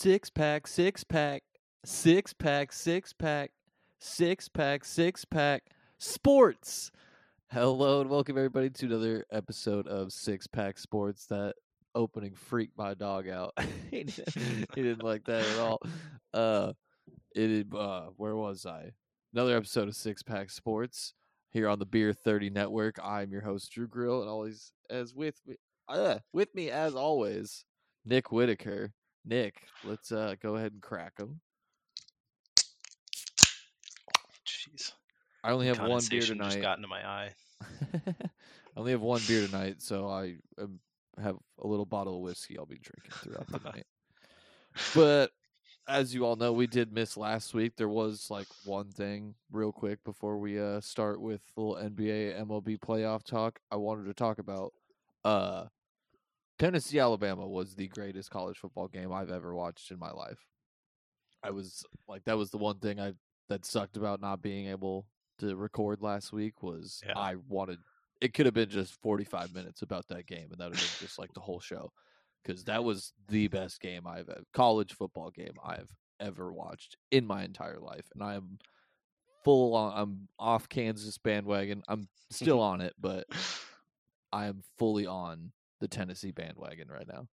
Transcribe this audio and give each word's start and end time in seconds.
Six 0.00 0.30
pack, 0.30 0.68
six 0.68 1.02
pack, 1.02 1.42
six 1.84 2.32
pack, 2.32 2.72
six 2.72 3.12
pack, 3.12 3.50
six 3.98 4.48
pack, 4.48 4.84
six 4.84 5.24
pack, 5.24 5.64
sports. 5.98 6.92
Hello 7.50 8.00
and 8.00 8.08
welcome 8.08 8.38
everybody 8.38 8.70
to 8.70 8.86
another 8.86 9.26
episode 9.32 9.88
of 9.88 10.12
Six 10.12 10.46
Pack 10.46 10.78
Sports. 10.78 11.26
That 11.26 11.54
opening 11.96 12.36
freaked 12.36 12.78
my 12.78 12.94
dog 12.94 13.28
out. 13.28 13.54
he, 13.90 14.04
didn't, 14.04 14.68
he 14.76 14.82
didn't 14.82 15.02
like 15.02 15.24
that 15.24 15.44
at 15.44 15.58
all. 15.58 15.80
Uh, 16.32 16.74
it 17.34 17.66
uh, 17.76 18.10
where 18.16 18.36
was 18.36 18.66
I? 18.66 18.92
Another 19.34 19.56
episode 19.56 19.88
of 19.88 19.96
Six 19.96 20.22
Pack 20.22 20.50
Sports 20.50 21.12
here 21.50 21.68
on 21.68 21.80
the 21.80 21.86
Beer 21.86 22.12
Thirty 22.12 22.50
Network. 22.50 23.00
I'm 23.02 23.32
your 23.32 23.42
host 23.42 23.72
Drew 23.72 23.88
Grill, 23.88 24.20
and 24.20 24.30
always 24.30 24.70
as 24.90 25.12
with 25.12 25.40
me, 25.44 25.56
uh, 25.88 26.20
with 26.32 26.54
me 26.54 26.70
as 26.70 26.94
always, 26.94 27.64
Nick 28.04 28.30
Whitaker. 28.30 28.92
Nick, 29.28 29.62
let's 29.84 30.10
uh 30.10 30.34
go 30.42 30.56
ahead 30.56 30.72
and 30.72 30.80
crack 30.80 31.16
them. 31.16 31.40
Jeez. 34.46 34.92
I 35.44 35.52
only 35.52 35.66
have 35.66 35.78
one 35.78 35.88
beer 35.88 36.20
Condensation 36.20 36.38
Just 36.38 36.50
tonight. 36.50 36.62
got 36.62 36.78
into 36.78 36.88
my 36.88 37.06
eye. 37.06 37.30
I 38.06 38.80
only 38.80 38.92
have 38.92 39.00
one 39.02 39.20
beer 39.28 39.46
tonight, 39.46 39.76
so 39.82 40.08
I 40.08 40.36
um, 40.58 40.80
have 41.22 41.36
a 41.62 41.66
little 41.66 41.84
bottle 41.84 42.16
of 42.16 42.22
whiskey 42.22 42.58
I'll 42.58 42.66
be 42.66 42.78
drinking 42.78 43.12
throughout 43.22 43.48
the 43.48 43.70
night. 43.70 43.86
But 44.94 45.32
as 45.88 46.14
you 46.14 46.24
all 46.24 46.36
know, 46.36 46.52
we 46.52 46.68
did 46.68 46.92
miss 46.92 47.16
last 47.16 47.52
week. 47.52 47.72
There 47.76 47.88
was 47.88 48.28
like 48.30 48.46
one 48.64 48.90
thing 48.92 49.34
real 49.50 49.72
quick 49.72 50.04
before 50.04 50.38
we 50.38 50.60
uh 50.60 50.80
start 50.80 51.20
with 51.20 51.40
little 51.56 51.74
NBA 51.74 52.38
MLB 52.40 52.78
playoff 52.78 53.24
talk. 53.24 53.58
I 53.72 53.76
wanted 53.76 54.04
to 54.06 54.14
talk 54.14 54.38
about 54.38 54.72
uh 55.24 55.64
Tennessee 56.58 56.98
Alabama 56.98 57.46
was 57.46 57.74
the 57.74 57.88
greatest 57.88 58.30
college 58.30 58.58
football 58.58 58.88
game 58.88 59.12
I've 59.12 59.30
ever 59.30 59.54
watched 59.54 59.90
in 59.90 59.98
my 59.98 60.10
life. 60.10 60.46
I 61.42 61.50
was 61.50 61.84
like 62.08 62.24
that 62.24 62.36
was 62.36 62.50
the 62.50 62.58
one 62.58 62.78
thing 62.78 62.98
I 62.98 63.12
that 63.48 63.64
sucked 63.64 63.96
about 63.96 64.20
not 64.20 64.42
being 64.42 64.66
able 64.66 65.06
to 65.38 65.54
record 65.54 66.02
last 66.02 66.32
week 66.32 66.62
was 66.62 67.00
Yeah. 67.06 67.16
I 67.16 67.36
wanted 67.48 67.78
it 68.20 68.34
could 68.34 68.46
have 68.46 68.54
been 68.54 68.68
just 68.68 69.00
45 69.00 69.54
minutes 69.54 69.82
about 69.82 70.08
that 70.08 70.26
game 70.26 70.48
and 70.50 70.58
that 70.58 70.70
would 70.70 70.78
have 70.78 70.98
been 70.98 71.06
just 71.06 71.18
like 71.18 71.32
the 71.34 71.40
whole 71.40 71.60
show 71.60 71.92
cuz 72.44 72.64
that 72.64 72.82
was 72.82 73.12
the 73.28 73.46
best 73.46 73.80
game 73.80 74.06
I've 74.06 74.28
ever, 74.28 74.42
college 74.52 74.92
football 74.92 75.30
game 75.30 75.54
I've 75.64 75.94
ever 76.18 76.52
watched 76.52 76.96
in 77.12 77.24
my 77.24 77.44
entire 77.44 77.78
life 77.78 78.10
and 78.14 78.22
I 78.22 78.34
am 78.34 78.58
full 79.44 79.76
on 79.76 79.92
I'm 79.96 80.28
off 80.40 80.68
Kansas 80.68 81.18
bandwagon. 81.18 81.84
I'm 81.86 82.08
still 82.30 82.60
on 82.60 82.80
it, 82.80 82.94
but 82.98 83.26
I 84.32 84.46
am 84.46 84.62
fully 84.76 85.06
on 85.06 85.52
the 85.80 85.88
Tennessee 85.88 86.32
bandwagon 86.32 86.88
right 86.88 87.06
now. 87.06 87.26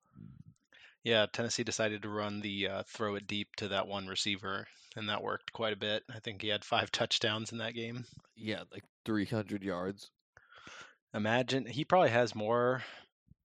Yeah, 1.04 1.28
Tennessee 1.32 1.64
decided 1.64 2.02
to 2.02 2.10
run 2.10 2.42
the 2.42 2.68
uh, 2.68 2.84
throw 2.88 3.16
it 3.16 3.28
deep 3.28 3.56
to 3.58 3.68
that 3.70 3.88
one 3.88 4.08
receiver, 4.08 4.68
and 4.96 5.10
that 5.10 5.22
worked 5.22 5.54
quite 5.54 5.74
a 5.74 5.78
bit. 5.78 6.04
I 6.14 6.20
think 6.20 6.42
he 6.42 6.48
had 6.48 6.66
five 6.66 6.92
touchdowns 6.92 7.52
in 7.52 7.60
that 7.60 7.76
game. 7.76 8.06
Yeah, 8.36 8.64
like 8.72 8.84
300 9.06 9.64
yards. 9.64 10.10
Imagine 11.14 11.66
he 11.66 11.86
probably 11.86 12.10
has 12.10 12.34
more 12.34 12.84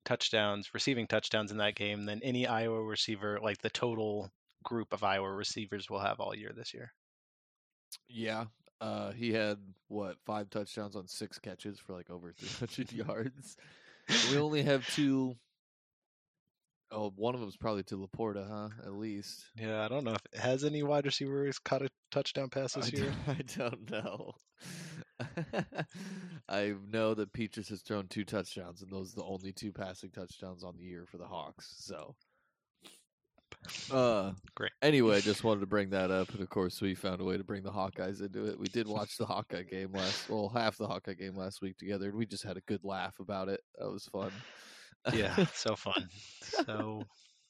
touchdowns, 0.04 0.72
receiving 0.72 1.06
touchdowns 1.06 1.52
in 1.52 1.58
that 1.58 1.74
game 1.74 2.06
than 2.06 2.22
any 2.22 2.46
Iowa 2.46 2.82
receiver, 2.82 3.38
like 3.42 3.58
the 3.58 3.70
total 3.70 4.30
group 4.64 4.92
of 4.92 5.04
Iowa 5.04 5.30
receivers 5.30 5.88
will 5.88 6.00
have 6.00 6.18
all 6.20 6.34
year 6.34 6.52
this 6.54 6.74
year. 6.74 6.92
Yeah. 8.08 8.46
Uh, 8.80 9.12
he 9.12 9.32
had 9.32 9.58
what 9.88 10.16
five 10.24 10.48
touchdowns 10.48 10.96
on 10.96 11.06
six 11.06 11.38
catches 11.38 11.78
for 11.78 11.92
like 11.92 12.10
over 12.10 12.32
300 12.32 12.92
yards. 13.06 13.56
We 14.30 14.38
only 14.38 14.62
have 14.62 14.88
two 14.94 15.36
Oh, 16.92 17.12
one 17.14 17.34
of 17.34 17.40
them's 17.40 17.56
probably 17.56 17.84
to 17.84 17.96
Laporta, 17.96 18.48
huh? 18.48 18.68
At 18.84 18.94
least. 18.94 19.44
Yeah, 19.56 19.84
I 19.84 19.88
don't 19.88 20.02
know 20.02 20.14
if 20.14 20.40
has 20.40 20.64
any 20.64 20.82
wide 20.82 21.06
receivers 21.06 21.58
caught 21.60 21.82
a 21.82 21.88
touchdown 22.10 22.48
pass 22.48 22.76
I 22.76 22.80
this 22.80 22.92
year. 22.92 23.12
don't, 23.26 23.38
I 23.38 23.42
don't 23.56 23.90
know. 23.90 24.32
I 26.48 26.74
know 26.90 27.14
that 27.14 27.32
Peaches 27.32 27.68
has 27.68 27.82
thrown 27.82 28.08
two 28.08 28.24
touchdowns, 28.24 28.82
and 28.82 28.90
those 28.90 29.12
are 29.12 29.20
the 29.20 29.24
only 29.24 29.52
two 29.52 29.70
passing 29.72 30.10
touchdowns 30.10 30.64
on 30.64 30.76
the 30.76 30.84
year 30.84 31.06
for 31.06 31.18
the 31.18 31.26
Hawks. 31.26 31.72
So, 31.78 32.16
uh, 33.90 34.32
Great. 34.54 34.72
Anyway, 34.82 35.20
just 35.20 35.44
wanted 35.44 35.60
to 35.60 35.66
bring 35.66 35.90
that 35.90 36.10
up, 36.10 36.30
and 36.32 36.40
of 36.40 36.48
course, 36.48 36.80
we 36.80 36.94
found 36.94 37.20
a 37.20 37.24
way 37.24 37.36
to 37.36 37.44
bring 37.44 37.62
the 37.62 37.70
Hawkeyes 37.70 38.20
into 38.20 38.46
it. 38.46 38.58
We 38.58 38.66
did 38.68 38.86
watch 38.86 39.16
the 39.16 39.26
Hawkeye 39.26 39.62
game 39.64 39.92
last, 39.92 40.28
well, 40.28 40.50
half 40.54 40.76
the 40.76 40.86
Hawkeye 40.86 41.14
game 41.14 41.36
last 41.36 41.60
week 41.62 41.76
together, 41.78 42.08
and 42.08 42.18
we 42.18 42.26
just 42.26 42.44
had 42.44 42.56
a 42.56 42.62
good 42.62 42.84
laugh 42.84 43.18
about 43.20 43.48
it. 43.48 43.60
That 43.78 43.90
was 43.90 44.06
fun. 44.06 44.32
Yeah, 45.14 45.34
so 45.54 45.76
fun, 45.76 46.08
so 46.42 47.06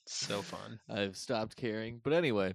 so 0.06 0.42
fun. 0.42 0.78
I've 0.88 1.16
stopped 1.16 1.56
caring. 1.56 2.00
But 2.02 2.12
anyway, 2.12 2.54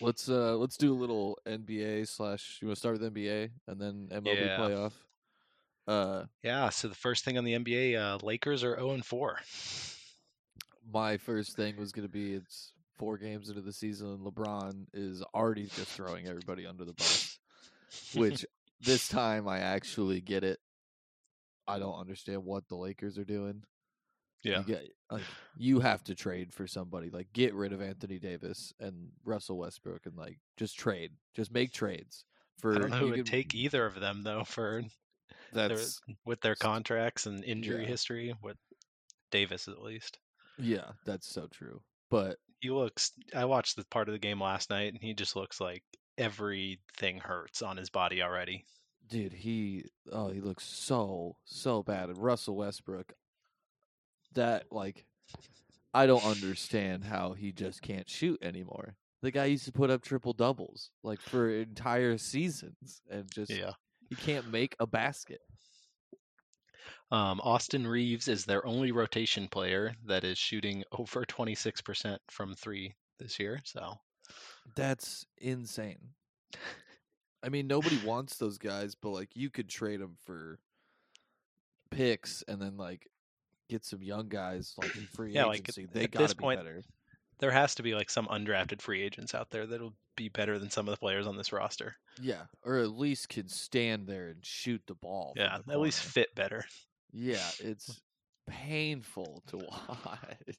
let's 0.00 0.28
uh 0.28 0.56
let's 0.56 0.76
do 0.76 0.92
a 0.92 0.98
little 0.98 1.38
NBA 1.46 2.08
slash. 2.08 2.58
You 2.60 2.68
want 2.68 2.76
to 2.76 2.80
start 2.80 3.00
with 3.00 3.14
NBA 3.14 3.50
and 3.68 3.80
then 3.80 4.08
MLB 4.10 4.36
Yeah. 4.40 4.58
playoff. 4.58 4.92
Uh, 5.86 6.24
Yeah, 6.42 6.68
so 6.70 6.88
the 6.88 6.94
first 6.94 7.24
thing 7.24 7.38
on 7.38 7.44
the 7.44 7.54
NBA, 7.54 7.96
uh, 7.96 8.18
Lakers 8.22 8.62
are 8.62 8.76
0 8.76 8.92
and 8.92 9.04
4. 9.04 9.38
My 10.92 11.16
first 11.16 11.56
thing 11.56 11.76
was 11.76 11.92
gonna 11.92 12.08
be 12.08 12.34
it's 12.34 12.72
four 12.98 13.18
games 13.18 13.48
into 13.48 13.60
the 13.62 13.72
season, 13.72 14.08
and 14.12 14.20
LeBron 14.20 14.86
is 14.92 15.22
already 15.34 15.64
just 15.64 15.88
throwing 15.88 16.26
everybody 16.28 16.66
under 16.66 16.84
the 16.84 16.92
bus. 16.92 17.38
Which 18.14 18.44
this 18.80 19.08
time 19.08 19.48
I 19.48 19.60
actually 19.60 20.20
get 20.20 20.44
it. 20.44 20.58
I 21.66 21.78
don't 21.78 21.98
understand 21.98 22.44
what 22.44 22.68
the 22.68 22.76
Lakers 22.76 23.18
are 23.18 23.24
doing. 23.24 23.62
Yeah. 24.42 24.58
You 24.58 24.64
get 24.64 24.88
like 25.10 25.22
you 25.56 25.80
have 25.80 26.02
to 26.04 26.14
trade 26.16 26.52
for 26.52 26.66
somebody. 26.66 27.10
Like 27.10 27.32
get 27.32 27.54
rid 27.54 27.72
of 27.72 27.80
Anthony 27.80 28.18
Davis 28.18 28.72
and 28.80 29.10
Russell 29.24 29.58
Westbrook 29.58 30.06
and 30.06 30.16
like 30.16 30.38
just 30.56 30.76
trade. 30.78 31.12
Just 31.34 31.52
make 31.52 31.72
trades 31.72 32.24
for 32.58 32.74
I 32.74 32.78
don't 32.78 32.90
know 32.90 32.96
who 32.98 33.06
would 33.10 33.14
can- 33.16 33.24
take 33.24 33.54
either 33.54 33.86
of 33.86 33.98
them 34.00 34.22
though 34.24 34.42
for 34.44 34.82
their, 35.52 35.68
that's 35.68 36.00
with 36.24 36.40
their 36.40 36.56
contracts 36.56 37.26
and 37.26 37.44
injury 37.44 37.82
Yeah. 37.82 37.88
history 37.88 38.34
with 38.42 38.56
Davis 39.30 39.68
at 39.68 39.80
least. 39.80 40.18
Yeah, 40.62 40.92
that's 41.04 41.26
so 41.26 41.46
true. 41.48 41.82
But 42.10 42.38
He 42.60 42.70
looks 42.70 43.12
I 43.34 43.44
watched 43.44 43.76
the 43.76 43.84
part 43.86 44.08
of 44.08 44.12
the 44.12 44.18
game 44.18 44.40
last 44.40 44.70
night 44.70 44.92
and 44.92 45.02
he 45.02 45.14
just 45.14 45.34
looks 45.36 45.60
like 45.60 45.82
everything 46.18 47.18
hurts 47.18 47.62
on 47.62 47.76
his 47.76 47.90
body 47.90 48.22
already. 48.22 48.64
dude, 49.08 49.32
he 49.32 49.84
oh 50.12 50.28
he 50.28 50.40
looks 50.40 50.64
so 50.64 51.36
so 51.44 51.82
bad. 51.82 52.08
And 52.08 52.18
Russell 52.18 52.56
Westbrook, 52.56 53.12
that 54.34 54.64
like, 54.70 55.04
I 55.94 56.06
don't 56.06 56.24
understand 56.24 57.04
how 57.04 57.32
he 57.32 57.52
just 57.52 57.82
can't 57.82 58.08
shoot 58.08 58.42
anymore. 58.42 58.94
The 59.22 59.30
guy 59.30 59.44
used 59.46 59.66
to 59.66 59.72
put 59.72 59.90
up 59.90 60.02
triple 60.02 60.32
doubles 60.32 60.90
like 61.02 61.20
for 61.20 61.48
entire 61.50 62.18
seasons, 62.18 63.02
and 63.10 63.30
just 63.30 63.50
Yeah. 63.50 63.72
he 64.08 64.16
can't 64.16 64.50
make 64.50 64.74
a 64.80 64.86
basket. 64.86 65.40
Um, 67.12 67.40
Austin 67.44 67.86
Reaves 67.86 68.26
is 68.26 68.44
their 68.46 68.66
only 68.66 68.90
rotation 68.90 69.46
player 69.46 69.94
that 70.06 70.24
is 70.24 70.38
shooting 70.38 70.82
over 70.98 71.24
26% 71.24 72.16
from 72.30 72.54
3 72.54 72.94
this 73.18 73.38
year, 73.38 73.60
so 73.64 73.98
That's 74.74 75.24
insane. 75.38 75.98
I 77.44 77.48
mean, 77.50 77.66
nobody 77.66 77.98
wants 78.04 78.36
those 78.38 78.56
guys, 78.58 78.94
but 78.94 79.10
like 79.10 79.28
you 79.34 79.50
could 79.50 79.68
trade 79.68 80.00
them 80.00 80.16
for 80.24 80.58
picks 81.90 82.42
and 82.48 82.60
then 82.60 82.76
like 82.76 83.06
get 83.68 83.84
some 83.84 84.02
young 84.02 84.28
guys 84.28 84.74
like 84.78 84.96
in 84.96 85.06
free 85.06 85.32
Yeah, 85.34 85.44
like, 85.44 85.60
agency. 85.60 85.82
at- 85.84 85.92
they 85.92 86.04
at 86.04 86.10
got 86.12 86.20
to 86.20 86.24
this 86.24 86.34
be 86.34 86.40
point, 86.42 86.60
better. 86.60 86.82
there 87.40 87.50
has 87.50 87.74
to 87.76 87.82
be 87.82 87.94
like 87.94 88.08
some 88.10 88.26
undrafted 88.26 88.80
free 88.80 89.02
agents 89.02 89.34
out 89.34 89.50
there 89.50 89.66
that'll 89.66 89.94
be 90.16 90.28
better 90.28 90.58
than 90.58 90.70
some 90.70 90.88
of 90.88 90.92
the 90.94 90.98
players 90.98 91.26
on 91.26 91.36
this 91.36 91.52
roster. 91.52 91.94
Yeah, 92.20 92.42
or 92.64 92.78
at 92.78 92.90
least 92.96 93.28
can 93.28 93.48
stand 93.48 94.06
there 94.06 94.28
and 94.28 94.44
shoot 94.44 94.82
the 94.86 94.94
ball. 94.94 95.34
Yeah, 95.36 95.58
the 95.66 95.72
at 95.74 95.80
least 95.80 96.02
fit 96.02 96.34
better. 96.34 96.64
Yeah, 97.12 97.50
it's 97.60 98.00
painful 98.46 99.42
to 99.48 99.56
watch. 99.68 100.56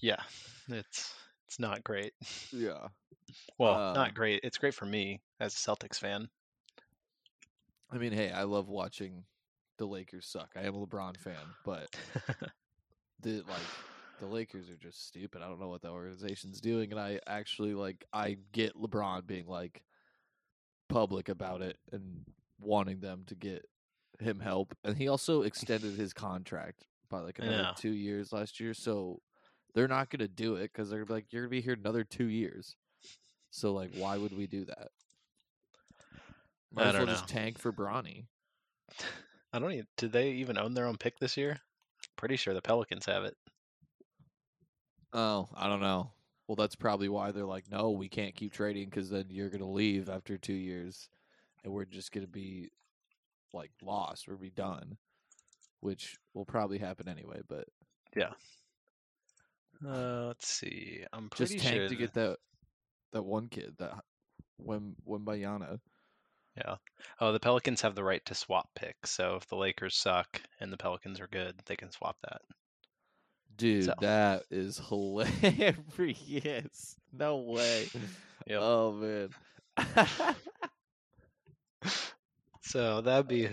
Yeah, 0.00 0.22
it's 0.68 1.14
it's 1.46 1.58
not 1.58 1.84
great. 1.84 2.12
Yeah, 2.52 2.88
Well, 3.58 3.74
Um, 3.74 3.94
not 3.94 4.14
great. 4.14 4.40
It's 4.42 4.58
great 4.58 4.74
for 4.74 4.86
me 4.86 5.20
as 5.40 5.54
a 5.54 5.58
Celtics 5.58 5.98
fan. 5.98 6.28
I 7.92 7.98
mean, 7.98 8.12
hey, 8.12 8.30
I 8.30 8.44
love 8.44 8.68
watching 8.68 9.24
the 9.78 9.86
Lakers 9.86 10.26
suck. 10.26 10.50
I 10.56 10.62
am 10.62 10.74
a 10.74 10.86
LeBron 10.86 11.16
fan, 11.18 11.34
but 11.64 11.94
the 13.22 13.42
like 13.48 13.58
the 14.18 14.26
Lakers 14.26 14.70
are 14.70 14.76
just 14.76 15.06
stupid. 15.06 15.42
I 15.42 15.48
don't 15.48 15.60
know 15.60 15.68
what 15.68 15.82
the 15.82 15.90
organization's 15.90 16.60
doing, 16.60 16.92
and 16.92 17.00
I 17.00 17.20
actually 17.26 17.74
like 17.74 18.04
I 18.12 18.38
get 18.52 18.74
LeBron 18.76 19.26
being 19.26 19.46
like 19.46 19.82
public 20.88 21.28
about 21.28 21.62
it 21.62 21.78
and 21.92 22.24
wanting 22.58 23.00
them 23.00 23.24
to 23.26 23.34
get 23.34 23.64
him 24.20 24.40
help, 24.40 24.74
and 24.84 24.96
he 24.96 25.08
also 25.08 25.42
extended 25.42 25.94
his 25.98 26.12
contract 26.12 26.84
by 27.08 27.20
like 27.20 27.38
another 27.38 27.56
Yeah. 27.62 27.72
two 27.76 27.92
years 27.92 28.32
last 28.32 28.60
year. 28.60 28.74
So 28.74 29.20
they're 29.74 29.88
not 29.88 30.10
going 30.10 30.20
to 30.20 30.28
do 30.28 30.56
it 30.56 30.72
because 30.72 30.90
they're 30.90 30.98
gonna 31.00 31.06
be 31.06 31.14
like 31.14 31.32
you're 31.32 31.42
gonna 31.42 31.50
be 31.50 31.60
here 31.60 31.74
another 31.74 32.04
two 32.04 32.26
years. 32.26 32.76
So 33.50 33.72
like, 33.72 33.90
why 33.94 34.16
would 34.16 34.36
we 34.36 34.46
do 34.46 34.64
that? 34.66 34.88
Might 36.72 36.84
I 36.84 36.88
as 36.88 36.94
well 36.94 37.06
don't 37.06 37.14
just 37.14 37.28
tank 37.28 37.58
for 37.58 37.72
Bronny. 37.72 38.26
I 39.52 39.58
don't 39.58 39.72
even. 39.72 39.86
Did 39.96 40.12
they 40.12 40.30
even 40.32 40.56
own 40.58 40.74
their 40.74 40.86
own 40.86 40.96
pick 40.96 41.18
this 41.18 41.36
year? 41.36 41.58
Pretty 42.16 42.36
sure 42.36 42.54
the 42.54 42.62
Pelicans 42.62 43.06
have 43.06 43.24
it. 43.24 43.36
Oh, 45.12 45.48
I 45.56 45.66
don't 45.68 45.80
know. 45.80 46.12
well, 46.46 46.56
that's 46.56 46.76
probably 46.76 47.08
why 47.08 47.30
they're 47.32 47.44
like, 47.44 47.70
no, 47.70 47.90
we 47.90 48.08
can't 48.08 48.34
keep 48.34 48.52
trading 48.52 48.86
because 48.88 49.10
then 49.10 49.26
you're 49.28 49.50
gonna 49.50 49.68
leave 49.70 50.08
after 50.08 50.36
two 50.38 50.52
years, 50.52 51.08
and 51.64 51.72
we're 51.72 51.84
just 51.84 52.12
gonna 52.12 52.26
be 52.26 52.70
like 53.52 53.70
lost. 53.82 54.28
We'll 54.28 54.36
be 54.38 54.50
done, 54.50 54.96
which 55.80 56.16
will 56.34 56.44
probably 56.44 56.78
happen 56.78 57.08
anyway. 57.08 57.40
But 57.48 57.64
yeah, 58.16 58.32
Uh, 59.86 60.26
let's 60.26 60.46
see. 60.46 61.04
I'm 61.12 61.30
pretty 61.30 61.54
just 61.54 61.64
tank 61.66 61.76
sure 61.76 61.88
to 61.88 61.96
get 61.96 62.14
that 62.14 62.36
that 63.12 63.22
one 63.22 63.48
kid 63.48 63.74
that 63.78 63.94
when 64.58 64.94
when 65.04 65.24
by 65.24 65.38
Jana. 65.40 65.80
Yeah. 66.56 66.76
Oh, 67.20 67.32
the 67.32 67.40
Pelicans 67.40 67.82
have 67.82 67.94
the 67.94 68.04
right 68.04 68.24
to 68.26 68.34
swap 68.34 68.68
picks. 68.74 69.10
So 69.10 69.36
if 69.36 69.46
the 69.48 69.56
Lakers 69.56 69.96
suck 69.96 70.40
and 70.60 70.72
the 70.72 70.76
Pelicans 70.76 71.20
are 71.20 71.28
good, 71.28 71.54
they 71.66 71.76
can 71.76 71.92
swap 71.92 72.16
that. 72.24 72.42
Dude, 73.56 73.84
So- 73.84 73.94
that 74.00 74.44
is 74.50 74.78
hilarious. 74.88 76.96
No 77.12 77.38
way. 77.38 77.88
Yep. 78.46 78.58
Oh 78.62 78.92
man. 78.92 79.28
So 82.62 83.00
that'd 83.00 83.28
be 83.28 83.48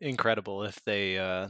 incredible 0.00 0.64
if 0.64 0.82
they 0.84 1.18
uh, 1.18 1.48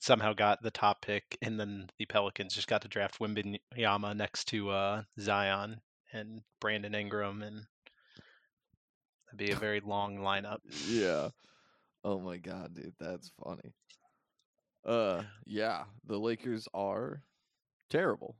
somehow 0.00 0.32
got 0.32 0.62
the 0.62 0.70
top 0.70 1.02
pick 1.02 1.38
and 1.42 1.58
then 1.58 1.88
the 1.98 2.06
Pelicans 2.06 2.54
just 2.54 2.68
got 2.68 2.82
to 2.82 2.88
draft 2.88 3.18
Wembanyama 3.20 4.16
next 4.16 4.46
to 4.48 4.70
uh, 4.70 5.02
Zion 5.20 5.80
and 6.12 6.40
Brandon 6.60 6.94
Ingram, 6.94 7.42
and 7.42 7.62
that'd 9.26 9.38
be 9.38 9.52
a 9.52 9.56
very 9.56 9.80
long 9.80 10.18
lineup. 10.18 10.58
yeah. 10.88 11.28
Oh 12.04 12.20
my 12.20 12.36
god, 12.36 12.74
dude, 12.74 12.94
that's 12.98 13.30
funny. 13.44 13.74
Uh 14.86 15.22
yeah, 15.44 15.82
the 16.06 16.16
Lakers 16.16 16.68
are 16.72 17.20
terrible. 17.90 18.36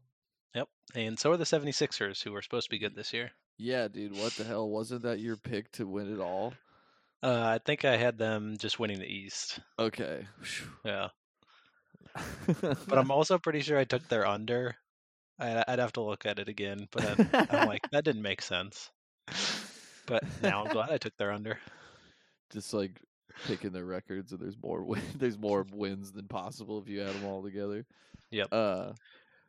Yep. 0.54 0.68
And 0.94 1.18
so 1.18 1.32
are 1.32 1.36
the 1.36 1.44
76ers, 1.44 2.22
who 2.22 2.32
were 2.32 2.40
supposed 2.40 2.66
to 2.66 2.70
be 2.70 2.78
good 2.78 2.94
this 2.94 3.12
year. 3.12 3.32
Yeah, 3.58 3.88
dude, 3.88 4.16
what 4.16 4.32
the 4.34 4.44
hell? 4.44 4.68
Wasn't 4.68 5.02
that 5.02 5.18
your 5.18 5.36
pick 5.36 5.70
to 5.72 5.86
win 5.86 6.12
it 6.12 6.20
all? 6.20 6.54
Uh, 7.22 7.42
I 7.54 7.58
think 7.64 7.84
I 7.84 7.96
had 7.96 8.16
them 8.18 8.56
just 8.58 8.78
winning 8.78 8.98
the 9.00 9.06
East. 9.12 9.58
Okay. 9.78 10.26
Yeah. 10.84 11.08
But 12.62 12.98
I'm 12.98 13.10
also 13.10 13.38
pretty 13.38 13.60
sure 13.60 13.78
I 13.78 13.84
took 13.84 14.06
their 14.08 14.26
under. 14.26 14.76
I, 15.38 15.64
I'd 15.66 15.78
have 15.78 15.92
to 15.94 16.00
look 16.02 16.26
at 16.26 16.38
it 16.38 16.48
again, 16.48 16.88
but 16.90 17.04
I'm, 17.04 17.46
I'm 17.50 17.68
like, 17.68 17.82
that 17.92 18.04
didn't 18.04 18.22
make 18.22 18.42
sense. 18.42 18.90
But 20.06 20.22
now 20.42 20.64
I'm 20.64 20.72
glad 20.72 20.90
I 20.90 20.98
took 20.98 21.16
their 21.16 21.32
under. 21.32 21.58
just 22.52 22.72
like 22.72 23.00
picking 23.46 23.70
their 23.72 23.84
records 23.84 24.32
and 24.32 24.40
there's 24.40 24.56
more 24.62 24.82
win- 24.82 25.02
there's 25.16 25.38
more 25.38 25.64
wins 25.72 26.10
than 26.12 26.26
possible 26.26 26.80
if 26.80 26.88
you 26.88 27.02
add 27.02 27.14
them 27.14 27.24
all 27.24 27.42
together. 27.42 27.84
Yep. 28.30 28.48
Uh 28.50 28.92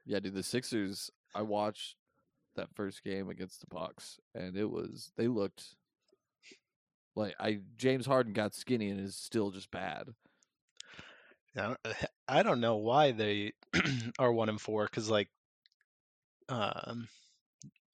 yeah, 0.05 0.19
dude, 0.19 0.33
the 0.35 0.43
Sixers 0.43 1.09
I 1.33 1.41
watched 1.43 1.95
that 2.55 2.67
first 2.75 3.03
game 3.03 3.29
against 3.29 3.61
the 3.61 3.67
Bucks 3.67 4.19
and 4.35 4.55
it 4.57 4.69
was 4.69 5.11
they 5.17 5.27
looked 5.27 5.75
like 7.19 7.35
I 7.39 7.59
James 7.77 8.05
Harden 8.05 8.33
got 8.33 8.55
skinny 8.55 8.89
and 8.89 8.99
is 8.99 9.15
still 9.15 9.51
just 9.51 9.69
bad. 9.69 10.07
I 12.27 12.43
don't, 12.43 12.61
know 12.61 12.77
why 12.77 13.11
they 13.11 13.53
are 14.19 14.31
one 14.31 14.49
and 14.49 14.61
four 14.61 14.85
because 14.85 15.09
like, 15.09 15.27
um, 16.47 17.09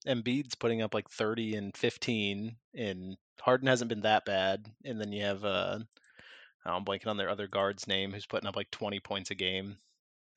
Embiid's 0.06 0.56
putting 0.56 0.82
up 0.82 0.94
like 0.94 1.10
thirty 1.10 1.56
and 1.56 1.76
fifteen, 1.76 2.58
and 2.76 3.18
Harden 3.42 3.68
hasn't 3.68 3.90
been 3.90 4.02
that 4.02 4.26
bad. 4.26 4.68
And 4.84 5.02
then 5.02 5.12
you 5.12 5.24
have 5.24 5.44
uh, 5.44 5.80
I'm 6.66 6.86
blanking 6.86 7.08
on 7.08 7.18
their 7.18 7.30
other 7.30 7.48
guard's 7.48 7.88
name 7.88 8.14
who's 8.14 8.28
putting 8.28 8.48
up 8.48 8.56
like 8.56 8.70
twenty 8.72 9.00
points 9.00 9.32
a 9.32 9.36
game. 9.36 9.78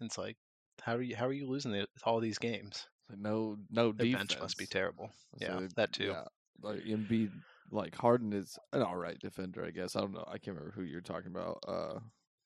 And 0.01 0.07
it's 0.07 0.19
like, 0.19 0.37
how 0.83 0.95
are 0.95 1.03
you 1.03 1.15
how 1.15 1.27
are 1.27 1.33
you 1.33 1.47
losing 1.47 1.73
the, 1.73 1.87
all 2.05 2.21
these 2.21 2.39
games? 2.39 2.87
Like 3.11 3.19
no 3.19 3.59
no 3.71 3.93
Their 3.93 4.07
defense. 4.07 4.35
bench 4.35 4.43
must 4.43 4.59
be 4.59 4.67
terrible. 4.67 5.11
So 5.41 5.47
Yeah, 5.47 5.69
that 5.77 5.93
too. 5.93 6.05
Yeah, 6.05 6.25
like 6.63 6.85
Embiid, 6.85 7.31
like 7.71 7.95
Harden 7.95 8.33
is 8.33 8.59
an 8.73 8.83
all 8.83 8.97
right 8.97 9.19
defender, 9.19 9.65
I 9.65 9.71
guess. 9.71 9.97
I 9.97 10.01
don't 10.01 10.13
know. 10.13 10.25
I 10.27 10.39
can't 10.39 10.57
remember 10.57 10.73
who 10.73 10.83
you're 10.83 11.01
talking 11.01 11.31
about. 11.31 11.63
Uh, 11.67 11.99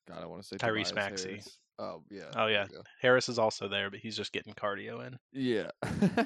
God, 0.07 0.21
I 0.21 0.25
want 0.25 0.41
to 0.41 0.47
say 0.47 0.57
Tyrese 0.57 0.89
Tobias 0.89 0.95
Maxey. 0.95 1.29
Harris. 1.29 1.57
Oh 1.79 2.03
yeah. 2.09 2.31
Oh, 2.35 2.47
yeah. 2.47 2.65
Harris 3.01 3.29
is 3.29 3.39
also 3.39 3.67
there, 3.67 3.89
but 3.89 3.99
he's 3.99 4.15
just 4.15 4.31
getting 4.31 4.53
cardio 4.53 5.05
in. 5.07 5.17
Yeah. 5.31 5.71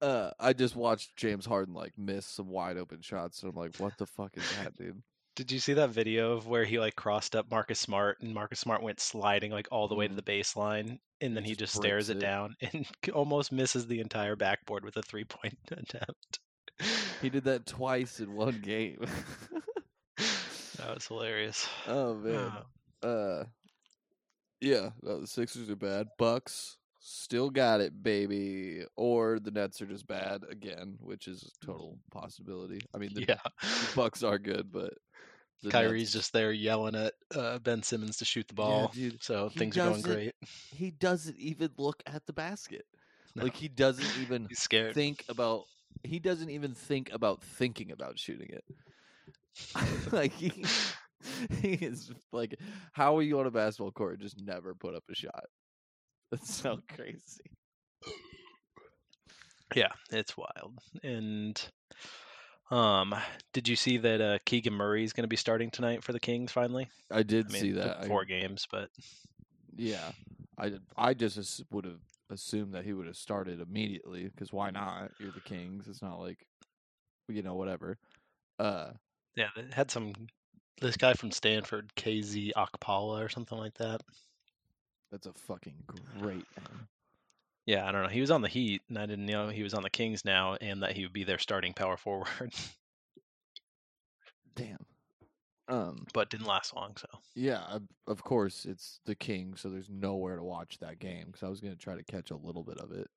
uh, 0.00 0.30
I 0.40 0.52
just 0.52 0.74
watched 0.74 1.16
James 1.16 1.46
Harden 1.46 1.74
like 1.74 1.92
miss 1.96 2.26
some 2.26 2.48
wide 2.48 2.76
open 2.76 3.02
shots, 3.02 3.42
and 3.42 3.50
I'm 3.50 3.56
like, 3.56 3.76
what 3.76 3.96
the 3.98 4.06
fuck 4.06 4.36
is 4.36 4.44
that, 4.56 4.74
dude? 4.76 5.02
Did 5.34 5.50
you 5.50 5.58
see 5.60 5.72
that 5.74 5.90
video 5.90 6.32
of 6.32 6.46
where 6.46 6.64
he 6.64 6.78
like 6.78 6.94
crossed 6.94 7.34
up 7.34 7.50
Marcus 7.50 7.80
Smart 7.80 8.18
and 8.20 8.34
Marcus 8.34 8.60
Smart 8.60 8.82
went 8.82 9.00
sliding 9.00 9.50
like 9.50 9.66
all 9.72 9.88
the 9.88 9.94
way 9.94 10.06
to 10.06 10.12
Mhm. 10.12 10.16
the 10.16 10.22
baseline 10.22 10.98
and 11.20 11.34
then 11.36 11.42
he 11.44 11.52
just 11.52 11.72
just 11.72 11.74
stares 11.76 12.08
it 12.10 12.18
it. 12.18 12.20
down 12.20 12.54
and 12.60 12.86
almost 13.14 13.50
misses 13.52 13.86
the 13.86 14.00
entire 14.00 14.36
backboard 14.36 14.84
with 14.84 14.96
a 14.96 15.02
three 15.02 15.24
point 15.24 15.56
attempt. 15.70 16.40
He 17.22 17.30
did 17.30 17.44
that 17.44 17.64
twice 17.66 18.20
in 18.20 18.34
one 18.34 18.60
game. 18.60 19.04
That 20.78 20.94
was 20.94 21.06
hilarious. 21.06 21.68
oh 21.86 22.14
man. 22.14 22.52
Uh, 23.02 23.06
Uh, 23.06 23.44
yeah, 24.60 24.90
no, 25.02 25.20
the 25.20 25.26
Sixers 25.26 25.68
are 25.70 25.76
bad. 25.76 26.08
Bucks 26.18 26.76
still 27.00 27.50
got 27.50 27.80
it, 27.80 28.02
baby. 28.02 28.84
Or 28.96 29.38
the 29.38 29.50
Nets 29.50 29.80
are 29.82 29.86
just 29.86 30.06
bad 30.06 30.42
again, 30.50 30.96
which 31.00 31.28
is 31.28 31.42
a 31.62 31.66
total 31.66 31.98
possibility. 32.10 32.80
I 32.94 32.98
mean, 32.98 33.12
the 33.14 33.24
yeah. 33.28 33.38
Bucks 33.94 34.22
are 34.22 34.38
good, 34.38 34.72
but 34.72 34.94
Kyrie's 35.70 36.12
just 36.12 36.32
there 36.32 36.52
yelling 36.52 36.94
at 36.96 37.14
uh, 37.34 37.58
Ben 37.58 37.82
Simmons 37.82 38.16
to 38.18 38.24
shoot 38.24 38.46
the 38.48 38.54
Yeah, 38.54 38.64
ball. 38.64 38.90
dude, 38.92 39.22
so 39.22 39.48
he 39.48 39.58
things 39.58 39.76
are 39.76 39.80
going 39.82 40.02
great. 40.02 40.34
he 40.70 40.90
doesn't 40.90 41.38
even 41.38 41.70
look 41.76 42.02
at 42.06 42.26
the 42.26 42.32
basket. 42.32 42.84
No. 43.34 43.44
Like 43.44 43.56
he 43.56 43.68
doesn't 43.68 44.14
even 44.14 44.46
think 44.92 45.24
about. 45.28 45.64
He 46.02 46.18
doesn't 46.18 46.50
even 46.50 46.74
think 46.74 47.10
about 47.12 47.42
thinking 47.42 47.90
about 47.90 48.18
shooting 48.18 48.50
it. 48.50 48.64
like 50.12 50.32
he, 50.32 50.64
he 51.62 51.72
is 51.72 52.12
like, 52.32 52.58
how 52.92 53.16
are 53.16 53.22
you 53.22 53.38
on 53.40 53.46
a 53.46 53.50
basketball 53.50 53.90
court 53.92 54.14
and 54.14 54.22
just 54.22 54.38
never 54.38 54.74
put 54.74 54.94
up 54.94 55.04
a 55.10 55.14
shot? 55.14 55.44
That's 56.30 56.54
so 56.54 56.80
crazy. 56.94 57.44
Yeah, 59.74 59.92
it's 60.10 60.36
wild. 60.36 60.78
And 61.02 61.60
um, 62.72 63.14
did 63.52 63.68
you 63.68 63.76
see 63.76 63.98
that 63.98 64.20
uh, 64.20 64.38
Keegan 64.44 64.72
Murray 64.72 65.04
is 65.04 65.12
going 65.12 65.24
to 65.24 65.28
be 65.28 65.36
starting 65.36 65.70
tonight 65.70 66.02
for 66.02 66.12
the 66.12 66.20
Kings 66.20 66.50
finally? 66.50 66.88
I 67.10 67.22
did 67.22 67.46
I 67.50 67.52
mean, 67.52 67.60
see 67.60 67.72
that. 67.72 68.00
I- 68.00 68.06
four 68.08 68.24
games, 68.24 68.66
but 68.70 68.88
yeah, 69.76 70.10
I 70.58 70.70
did- 70.70 70.82
I 70.96 71.14
just 71.14 71.62
would 71.70 71.84
have 71.84 72.00
assumed 72.30 72.74
that 72.74 72.84
he 72.84 72.94
would 72.94 73.06
have 73.06 73.16
started 73.16 73.60
immediately 73.60 74.24
because 74.24 74.52
why 74.52 74.70
not? 74.70 75.12
You're 75.18 75.32
the 75.32 75.40
Kings. 75.40 75.86
It's 75.86 76.00
not 76.02 76.18
like, 76.18 76.46
you 77.28 77.42
know, 77.42 77.54
whatever. 77.54 77.98
Uh, 78.58 78.92
yeah, 79.36 79.48
they 79.54 79.64
had 79.72 79.90
some 79.90 80.14
this 80.80 80.96
guy 80.96 81.12
from 81.12 81.30
Stanford, 81.30 81.92
KZ 81.94 82.52
Okpala 82.56 83.24
or 83.24 83.28
something 83.28 83.58
like 83.58 83.74
that. 83.74 84.02
that's 85.10 85.26
a 85.26 85.32
fucking 85.34 85.74
great 86.18 86.46
name. 86.56 86.88
Yeah, 87.66 87.86
I 87.88 87.92
don't 87.92 88.02
know. 88.02 88.08
He 88.08 88.20
was 88.20 88.30
on 88.32 88.42
the 88.42 88.48
Heat, 88.48 88.82
and 88.88 88.98
I 88.98 89.06
didn't 89.06 89.26
know 89.26 89.48
he 89.48 89.62
was 89.62 89.74
on 89.74 89.82
the 89.84 89.90
Kings 89.90 90.24
now, 90.24 90.56
and 90.60 90.82
that 90.82 90.96
he 90.96 91.04
would 91.04 91.12
be 91.12 91.24
their 91.24 91.38
starting 91.38 91.74
power 91.74 91.96
forward, 91.96 92.28
Damn. 94.56 94.84
Um. 95.68 96.04
but 96.12 96.28
didn't 96.28 96.46
last 96.48 96.74
long. 96.74 96.96
So 96.96 97.06
Yeah, 97.36 97.78
of- 98.08 98.22
course 98.24 98.66
it's 98.66 99.00
the 99.06 99.14
King, 99.14 99.54
so 99.56 99.68
there's 99.70 99.88
nowhere 99.88 100.36
to 100.36 100.42
watch 100.42 100.78
that 100.80 100.98
game 100.98 101.26
because 101.26 101.44
I 101.44 101.48
was 101.48 101.60
gonna 101.60 101.76
try 101.76 101.94
to 101.96 102.02
catch 102.04 102.30
a 102.30 102.36
little 102.36 102.64
bit 102.64 102.78
of 102.78 102.90
it. 102.92 103.08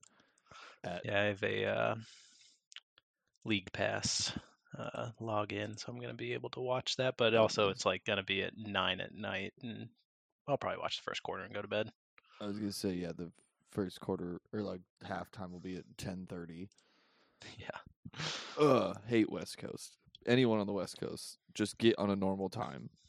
At 0.84 1.02
yeah, 1.06 1.22
I 1.22 1.24
have 1.26 1.44
a 1.44 1.66
uh, 1.66 1.96
league 3.44 3.72
pass 3.74 4.32
uh, 4.78 5.10
login, 5.20 5.78
so 5.80 5.92
I'm 5.92 6.00
gonna 6.00 6.14
be 6.14 6.34
able 6.34 6.50
to 6.52 6.62
watch 6.62 6.96
that. 6.98 7.16
But 7.18 7.34
also, 7.34 7.70
it's 7.70 7.86
like 7.86 8.06
gonna 8.06 8.24
be 8.24 8.44
at 8.44 8.56
nine 8.56 9.02
at 9.02 9.14
night, 9.14 9.54
and 9.64 9.90
I'll 10.48 10.58
probably 10.58 10.80
watch 10.80 10.98
the 10.98 11.04
first 11.04 11.24
quarter 11.24 11.44
and 11.44 11.54
go 11.54 11.64
to 11.64 11.68
bed. 11.68 11.92
I 12.40 12.46
was 12.46 12.60
gonna 12.60 12.72
say 12.72 12.92
yeah, 12.92 13.12
the 13.18 13.32
first 13.76 14.00
quarter 14.02 14.40
or 14.54 14.62
like 14.64 14.82
halftime 15.06 15.52
will 15.52 15.60
be 15.60 15.76
at 15.76 15.84
ten 15.98 16.26
thirty. 16.30 16.70
Yeah. 17.60 18.22
Ugh, 18.60 18.98
hate 19.08 19.30
West 19.32 19.58
Coast. 19.60 19.98
Anyone 20.26 20.60
on 20.60 20.66
the 20.66 20.74
West 20.74 20.98
Coast, 21.00 21.38
just 21.54 21.78
get 21.78 22.00
on 22.00 22.10
a 22.10 22.16
normal 22.16 22.50
time. 22.50 22.90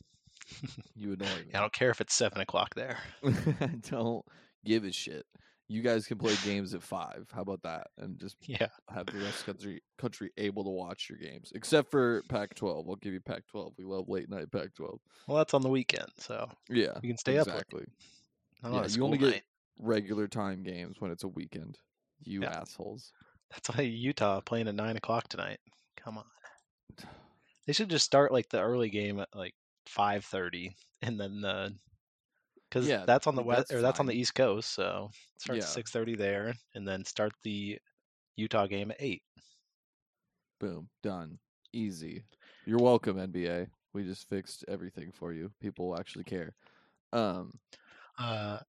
You 0.94 1.12
annoy 1.12 1.26
me. 1.26 1.52
I 1.54 1.61
don't 1.61 1.73
care 1.73 1.90
if 1.90 2.00
it's 2.00 2.14
seven 2.14 2.40
o'clock 2.40 2.75
there. 2.75 2.99
I 3.25 3.66
don't 3.90 4.25
give 4.64 4.85
a 4.85 4.92
shit. 4.92 5.25
You 5.68 5.82
guys 5.82 6.06
can 6.06 6.18
play 6.18 6.35
games 6.44 6.73
at 6.75 6.82
five. 6.82 7.26
How 7.35 7.42
about 7.42 7.62
that? 7.62 7.88
And 7.99 8.18
just 8.18 8.37
Yeah. 8.46 8.68
have 8.88 9.06
the 9.06 9.18
rest 9.18 9.40
of 9.40 9.46
the 9.46 9.52
country 9.52 9.82
country 9.99 10.30
able 10.38 10.64
to 10.64 10.70
watch 10.70 11.08
your 11.11 11.18
games, 11.18 11.52
except 11.54 11.90
for 11.90 12.23
Pac-12. 12.28 12.88
I'll 12.88 12.96
give 12.96 13.12
you 13.12 13.20
Pac-12. 13.20 13.73
We 13.78 13.85
love 13.85 14.08
late 14.08 14.28
night 14.30 14.50
Pac-12. 14.52 14.99
Well, 15.26 15.37
that's 15.38 15.54
on 15.54 15.62
the 15.62 15.68
weekend, 15.68 16.08
so 16.18 16.49
Yeah, 16.68 16.99
you 17.02 17.08
can 17.11 17.18
stay 17.18 17.38
up. 17.38 17.46
exactly. 17.49 17.85
Yeah, 18.62 18.70
you 18.70 18.76
only 18.76 18.88
school 18.88 19.11
get 19.16 19.20
night. 19.23 19.42
Regular 19.78 20.28
time 20.28 20.62
games 20.62 21.00
when 21.00 21.11
it's 21.11 21.25
a 21.25 21.28
weekend. 21.28 21.78
You 22.25 22.42
Yeah. 22.42 22.61
assholes. 22.61 23.12
That's 23.50 23.68
why 23.71 23.83
Utah 23.83 24.40
playing 24.40 24.68
at 24.68 24.75
nine 24.75 24.97
o'clock 24.97 25.28
tonight. 25.28 25.61
Come 25.97 26.18
on. 26.18 26.25
They 27.66 27.73
should 27.73 27.90
just 27.90 28.04
start 28.04 28.30
like 28.30 28.49
the 28.49 28.61
early 28.62 28.90
game 28.90 29.18
at 29.18 29.28
like 29.35 29.52
five 29.87 30.25
thirty, 30.25 30.76
and 31.02 31.18
then 31.18 31.40
the 31.40 31.75
because 32.68 32.87
Yeah, 32.88 33.04
that's 33.06 33.26
on 33.26 33.35
the 33.35 33.42
west 33.42 33.73
or 33.73 33.83
that's 33.83 33.99
on 33.99 34.06
the. 34.06 34.14
East 34.14 34.37
Coast. 34.37 34.73
So 34.73 35.11
start 35.38 35.56
Yeah. 35.56 35.64
at 35.64 35.68
six 35.71 35.90
thirty 35.90 36.14
there, 36.14 36.54
and 36.75 36.87
then 36.87 37.04
start 37.04 37.33
the 37.42 37.80
Utah 38.37 38.68
game 38.68 38.92
at 38.92 38.99
eight. 39.00 39.25
Boom, 40.61 40.88
done, 41.02 41.38
easy. 41.73 42.23
You're 42.64 42.78
welcome, 42.78 43.16
NBA. 43.16 43.68
We 43.92 44.04
just 44.04 44.28
fixed 44.28 44.64
everything 44.68 45.11
for 45.12 45.33
you. 45.33 45.50
People 45.61 45.99
actually 45.99 46.25
care. 46.25 46.54
Um, 47.12 47.59
Uh, 48.18 48.61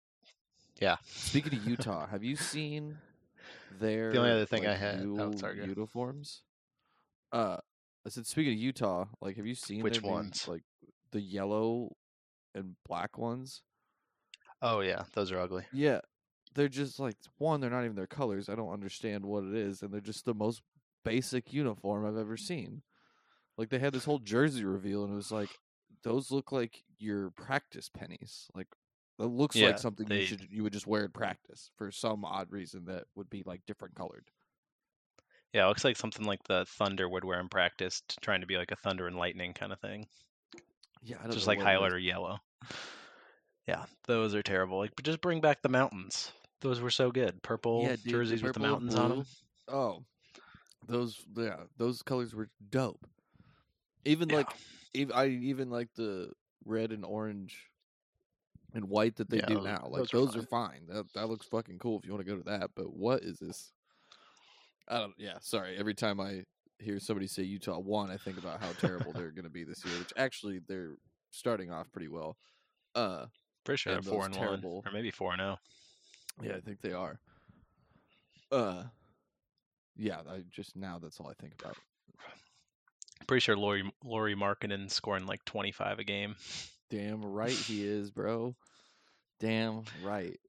speaking 1.05 1.57
of 1.57 1.65
Utah, 1.65 2.07
have 2.07 2.23
you 2.23 2.35
seen 2.35 2.97
their 3.79 4.11
the 4.13 4.19
only 4.19 4.31
other 4.31 4.45
thing 4.45 4.63
like, 4.63 4.73
I 4.73 4.75
had- 4.77 5.01
oh, 5.05 5.35
sorry, 5.35 5.57
uniforms? 5.65 6.41
Uh, 7.31 7.57
I 8.05 8.09
said, 8.09 8.25
speaking 8.25 8.53
of 8.53 8.59
Utah, 8.59 9.05
like, 9.21 9.35
have 9.37 9.45
you 9.45 9.55
seen 9.55 9.83
Which 9.83 10.01
ones? 10.01 10.47
like 10.47 10.63
the 11.11 11.21
yellow 11.21 11.95
and 12.55 12.75
black 12.87 13.17
ones? 13.17 13.61
oh 14.61 14.79
yeah, 14.79 15.03
those 15.13 15.31
are 15.31 15.39
ugly. 15.39 15.63
Yeah, 15.71 15.99
they're 16.55 16.67
just 16.69 16.99
like 16.99 17.15
one. 17.37 17.59
They're 17.61 17.69
not 17.69 17.83
even 17.83 17.95
their 17.95 18.07
colors. 18.07 18.49
I 18.49 18.55
don't 18.55 18.73
understand 18.73 19.25
what 19.25 19.43
it 19.43 19.53
is, 19.53 19.81
and 19.81 19.91
they're 19.93 20.01
just 20.01 20.25
the 20.25 20.33
most 20.33 20.61
basic 21.03 21.53
uniform 21.53 22.05
I've 22.05 22.17
ever 22.17 22.37
seen. 22.37 22.81
Like 23.57 23.69
they 23.69 23.79
had 23.79 23.93
this 23.93 24.05
whole 24.05 24.19
jersey 24.19 24.63
reveal, 24.65 25.03
and 25.03 25.13
it 25.13 25.15
was 25.15 25.31
like 25.31 25.49
those 26.03 26.31
look 26.31 26.51
like 26.51 26.83
your 26.97 27.31
practice 27.31 27.89
pennies. 27.89 28.47
Like 28.55 28.67
it 29.19 29.23
looks 29.25 29.55
Yeah, 29.55 29.67
like 29.67 29.79
something 29.79 30.07
they- 30.07 30.21
you 30.21 30.25
should 30.25 30.47
you 30.51 30.63
would 30.63 30.73
just 30.73 30.87
wear 30.87 31.05
in 31.05 31.11
practice 31.11 31.71
for 31.77 31.91
some 31.91 32.23
odd 32.25 32.51
reason 32.51 32.85
that 32.85 33.05
would 33.15 33.29
be 33.29 33.43
like 33.45 33.65
different 33.65 33.95
colored. 33.95 34.29
Yeah, 35.53 35.65
it 35.65 35.69
looks 35.69 35.83
like 35.83 35.97
something 35.97 36.25
like 36.25 36.43
the 36.43 36.65
Thunder 36.65 37.07
would 37.09 37.23
wear 37.23 37.39
in 37.39 37.49
practice, 37.49 38.03
trying 38.21 38.41
to 38.41 38.47
be 38.47 38.57
like 38.57 38.71
a 38.71 38.75
Thunder 38.75 39.07
and 39.07 39.15
Lightning 39.15 39.53
kind 39.53 39.71
of 39.71 39.79
thing, 39.79 40.07
Yeah, 41.03 41.17
I 41.19 41.23
don't 41.23 41.31
just 41.31 41.47
like 41.47 41.59
is. 41.59 41.63
highlighter 41.63 42.03
yellow. 42.03 42.39
Yeah, 43.67 43.85
those 44.05 44.35
are 44.35 44.43
terrible. 44.43 44.77
Like, 44.77 44.95
but 44.95 45.05
just 45.05 45.21
bring 45.21 45.41
back 45.41 45.61
the 45.61 45.69
mountains. 45.69 46.31
Those 46.61 46.79
were 46.79 46.89
so 46.91 47.11
good. 47.11 47.41
Purple 47.43 47.83
Yeah, 47.83 47.95
dude, 47.95 48.07
jerseys 48.07 48.43
with 48.43 48.53
the 48.53 48.59
purple 48.59 48.71
mountains 48.71 48.95
on 48.95 49.09
them. 49.09 49.25
Oh, 49.67 50.03
those 50.87 51.21
yeah, 51.35 51.63
those 51.77 52.01
colors 52.01 52.33
were 52.35 52.49
dope. 52.69 53.05
Even 54.05 54.29
Yeah. 54.29 54.37
like, 54.37 55.11
I 55.13 55.27
even 55.27 55.69
like 55.69 55.93
the 55.95 56.31
red 56.65 56.91
and 56.91 57.03
orange 57.05 57.69
and 58.77 58.87
white 58.87 59.15
that 59.15 59.29
they 59.29 59.37
Yeah, 59.37 59.47
do 59.47 59.61
now. 59.61 59.87
Like 59.89 60.09
those 60.09 60.13
are 60.13 60.17
those 60.17 60.35
are 60.37 60.47
fine. 60.47 60.85
That 60.87 61.05
that 61.15 61.27
looks 61.27 61.47
fucking 61.47 61.79
cool 61.79 61.97
if 61.99 62.05
you 62.05 62.13
want 62.13 62.25
to 62.25 62.31
go 62.31 62.37
to 62.37 62.43
that. 62.43 62.69
But 62.75 62.95
what 62.95 63.23
is 63.23 63.39
this? 63.39 63.73
I 64.87 64.99
don't. 64.99 65.13
Yeah, 65.17 65.37
sorry. 65.41 65.75
Every 65.77 65.95
time 65.95 66.19
I 66.21 66.43
hear 66.79 66.99
somebody 66.99 67.27
say 67.27 67.41
Utah 67.43 67.79
one, 67.79 68.11
I 68.11 68.17
think 68.17 68.37
about 68.37 68.61
how 68.61 68.71
terrible 68.73 69.11
they're 69.15 69.31
going 69.31 69.45
to 69.45 69.49
be 69.49 69.63
this 69.63 69.83
year. 69.83 69.97
Which 69.97 70.13
actually 70.15 70.61
they're 70.67 70.95
starting 71.31 71.71
off 71.71 71.91
pretty 71.91 72.07
well. 72.07 72.37
Uh, 72.95 73.25
Pretty 73.65 73.79
sure 73.79 73.93
they're 73.93 74.03
four 74.03 74.25
and 74.25 74.33
terrible- 74.33 74.75
one, 74.83 74.87
or 74.87 74.91
maybe 74.93 75.11
four 75.11 75.33
and 75.33 75.41
oh. 75.41 75.57
yeah, 76.41 76.55
I 76.55 76.61
think 76.61 76.79
they 76.81 76.93
are. 76.93 77.19
Uh, 78.51 78.83
yeah. 79.97 80.19
I 80.29 80.43
just 80.51 80.75
now 80.75 80.99
that's 81.01 81.19
all 81.19 81.27
I 81.27 81.33
think 81.33 81.53
about. 81.59 81.75
Pretty 83.27 83.41
sure 83.41 83.57
Lauri 83.57 83.91
Lauri 84.05 84.35
Markkanen 84.35 84.89
scoring 84.89 85.25
like 85.25 85.43
twenty 85.43 85.71
five 85.71 85.99
a 85.99 86.03
game. 86.03 86.35
Damn 86.89 87.23
right 87.23 87.51
he 87.51 87.83
is, 87.85 88.11
bro. 88.11 88.55
Damn 89.39 89.83
right. 90.03 90.39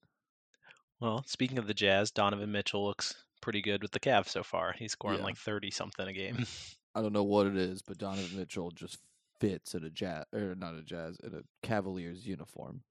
Well, 1.00 1.22
speaking 1.26 1.58
of 1.58 1.66
the 1.66 1.74
Jazz, 1.74 2.10
Donovan 2.10 2.50
Mitchell 2.52 2.84
looks 2.86 3.14
pretty 3.40 3.60
good 3.62 3.82
with 3.82 3.92
the 3.92 4.00
Cavs 4.00 4.28
so 4.28 4.42
far. 4.42 4.72
He's 4.72 4.92
scoring 4.92 5.18
Yeah. 5.18 5.24
like 5.24 5.36
thirty 5.36 5.70
something 5.70 6.06
a 6.06 6.12
game. 6.12 6.44
I 6.94 7.02
don't 7.02 7.12
know 7.12 7.24
what 7.24 7.46
it 7.46 7.56
is, 7.56 7.82
but 7.82 7.98
Donovan 7.98 8.36
Mitchell 8.36 8.70
just 8.70 8.98
fits 9.40 9.74
in 9.74 9.84
a 9.84 9.90
jazz 9.90 10.24
or 10.32 10.54
not 10.56 10.74
a 10.74 10.82
jazz 10.82 11.18
in 11.22 11.34
a 11.34 11.42
Cavaliers 11.66 12.26
uniform. 12.26 12.82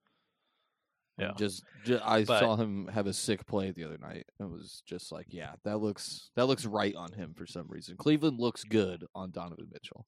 Yeah. 1.18 1.32
Just, 1.38 1.63
ju- 1.84 2.00
I 2.04 2.24
But- 2.24 2.39
saw 2.39 2.56
him 2.56 2.88
have 2.89 3.08
a 3.08 3.13
sick 3.13 3.46
play 3.48 3.72
the 3.72 3.84
other 3.86 3.98
night. 3.98 4.25
It 4.39 4.50
was 4.50 4.84
just 4.86 5.12
like, 5.12 5.25
yeah, 5.30 5.54
that 5.66 5.80
looks 5.80 6.30
that 6.36 6.46
looks 6.46 6.63
right 6.66 6.96
on 6.96 7.12
him 7.12 7.34
for 7.34 7.46
some 7.48 7.66
reason. 7.68 7.98
Cleveland 7.98 8.39
looks 8.39 8.63
good 8.63 9.04
on 9.16 9.32
Donovan 9.32 9.68
Mitchell. 9.74 10.06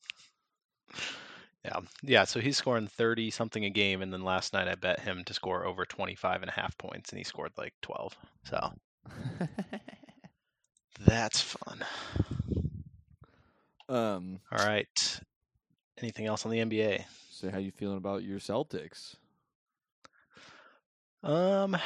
Yeah. 1.66 1.80
Yeah, 2.04 2.24
so 2.26 2.40
he's 2.40 2.58
scoring 2.58 2.88
30 2.88 3.32
something 3.32 3.66
a 3.66 3.70
game 3.70 4.02
and 4.02 4.14
then 4.14 4.24
last 4.24 4.54
night 4.54 4.68
I 4.68 4.76
bet 4.76 5.00
him 5.02 5.24
to 5.26 5.34
score 5.34 5.66
over 5.66 5.86
25 5.86 6.42
and 6.42 6.50
a 6.50 6.54
half 6.54 6.78
points 6.78 7.10
and 7.12 7.18
he 7.18 7.24
scored 7.24 7.52
like 7.58 7.74
12. 7.82 8.18
So, 8.46 8.74
that's 11.06 11.42
fun. 11.42 11.84
um, 13.90 14.40
All 14.52 14.66
right. 14.66 15.22
Anything 15.98 16.28
else 16.28 16.46
on 16.46 16.52
the 16.52 16.60
NBA? 16.60 17.06
so 17.32 17.50
how 17.50 17.58
you 17.58 17.72
feeling 17.72 17.98
about 17.98 18.24
your 18.24 18.40
Celtics? 18.40 19.16
Um 21.24 21.78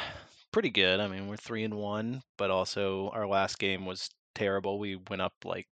pretty 0.52 0.70
good. 0.70 1.00
I 1.00 1.08
mean, 1.08 1.26
we're 1.26 1.36
3 1.36 1.64
and 1.64 1.74
1, 1.74 2.22
but 2.36 2.50
also 2.50 3.08
our 3.10 3.26
last 3.26 3.58
game 3.58 3.86
was 3.86 4.08
terrible. 4.34 4.78
We 4.78 4.96
went 5.10 5.22
up 5.22 5.34
like 5.44 5.66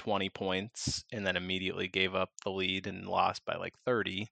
20 0.00 0.30
points 0.30 1.04
and 1.12 1.26
then 1.26 1.36
immediately 1.36 1.86
gave 1.86 2.14
up 2.14 2.30
the 2.42 2.50
lead 2.50 2.86
and 2.86 3.06
lost 3.06 3.44
by 3.44 3.56
like 3.56 3.74
30. 3.84 4.26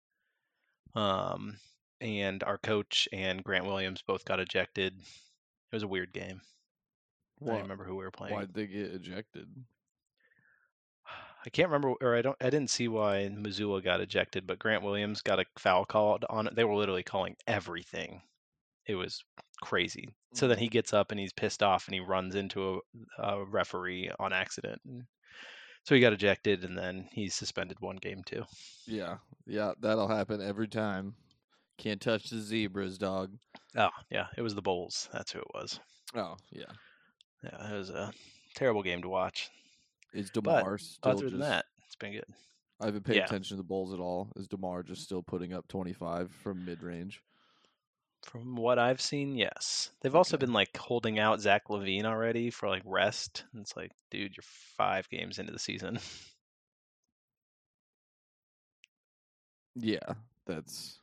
Um 0.95 1.59
and 2.01 2.43
our 2.43 2.57
coach 2.57 3.07
and 3.13 3.45
Grant 3.45 3.67
Williams 3.67 4.03
both 4.07 4.25
got 4.25 4.41
ejected. 4.41 4.95
It 4.97 5.77
was 5.77 5.83
a 5.83 5.89
weird 5.89 6.13
game. 6.15 6.41
I 7.43 7.47
don't 7.51 7.63
remember 7.63 7.85
who 7.85 7.97
we 7.97 8.05
were 8.05 8.11
playing. 8.11 8.35
why'd 8.35 8.55
they 8.55 8.67
get 8.67 8.95
ejected? 8.95 9.47
I 11.47 11.51
can't 11.51 11.69
remember, 11.69 11.95
or 12.01 12.17
I 12.17 12.23
don't. 12.23 12.37
I 12.41 12.51
didn't 12.51 12.71
see 12.71 12.89
why 12.89 13.29
Mazzulla 13.33 13.83
got 13.83 14.01
ejected, 14.01 14.47
but 14.47 14.59
Grant 14.59 14.83
Williams 14.83 15.23
got 15.23 15.39
a 15.39 15.45
foul 15.57 15.85
called 15.85 16.25
on 16.29 16.47
it. 16.47 16.57
They 16.57 16.65
were 16.65 16.75
literally 16.75 17.05
calling 17.05 17.37
everything. 17.47 18.23
It 18.87 18.97
was 18.97 19.23
crazy. 19.63 20.09
So 20.35 20.49
then 20.49 20.59
he 20.59 20.69
gets 20.69 20.93
up 20.93 21.11
and 21.11 21.21
he's 21.21 21.33
pissed 21.33 21.63
off 21.63 21.87
and 21.87 21.95
he 21.95 22.01
runs 22.01 22.35
into 22.35 22.81
a, 23.19 23.23
a 23.23 23.45
referee 23.45 24.11
on 24.19 24.33
accident. 24.33 24.81
And 24.87 25.05
so 25.85 25.95
he 25.95 26.01
got 26.01 26.13
ejected 26.13 26.65
and 26.65 26.77
then 26.77 27.09
he's 27.13 27.35
suspended 27.35 27.79
one 27.81 27.97
game 27.97 28.23
too. 28.25 28.45
Yeah, 28.87 29.17
yeah, 29.47 29.73
that'll 29.81 30.09
happen 30.09 30.41
every 30.41 30.69
time. 30.69 31.15
Can't 31.79 32.01
touch 32.01 32.31
the 32.31 32.41
zebras, 32.41 32.99
dog. 32.99 33.31
Oh 33.77 33.91
yeah, 34.11 34.27
it 34.37 34.43
was 34.43 34.55
the 34.55 34.63
Bulls. 34.63 35.09
That's 35.13 35.33
who 35.33 35.39
it 35.39 35.55
was. 35.55 35.79
Oh 36.15 36.37
yeah, 36.51 36.65
Yeah, 37.45 37.73
it 37.73 37.77
was 37.77 37.91
a 37.91 38.13
terrible 38.55 38.83
game 38.83 39.03
to 39.03 39.09
watch. 39.09 39.51
is 40.13 40.31
But 40.35 40.45
Demar 40.45 40.79
still 40.79 41.13
Other 41.13 41.23
just? 41.23 41.33
than 41.33 41.41
that, 41.41 41.67
it's 41.87 41.97
been 41.97 42.13
good. 42.13 42.25
I 42.81 42.87
haven't 42.87 43.05
paid 43.05 43.17
yeah. 43.17 43.25
attention 43.25 43.57
to 43.57 43.63
the 43.63 43.67
Bulls 43.69 43.93
at 43.93 44.01
all. 44.01 44.33
Is 44.37 44.47
Demar 44.49 44.83
just 44.83 45.03
still 45.03 45.23
putting 45.23 45.53
up 45.53 45.67
twenty 45.69 45.93
five 45.93 46.31
from 46.43 46.65
mid 46.65 46.83
range? 46.83 47.21
From 48.31 48.57
what 48.57 48.79
I've 48.79 49.01
seen, 49.01 49.35
yes. 49.37 49.91
They've 50.03 50.15
also 50.15 50.37
Okay. 50.37 50.45
been 50.45 50.53
like 50.53 50.77
holding 50.77 51.19
out 51.19 51.41
Zach 51.41 51.69
LaVine 51.69 52.05
already 52.05 52.51
for 52.51 52.69
like 52.69 52.83
rest. 52.85 53.45
And 53.53 53.63
it's 53.63 53.75
like, 53.77 53.93
dude, 54.11 54.37
you're 54.37 54.45
five 54.77 55.09
games 55.09 55.39
into 55.39 55.53
the 55.53 55.59
season. 55.59 55.99
Yeah, 59.75 60.15
that's. 60.47 61.01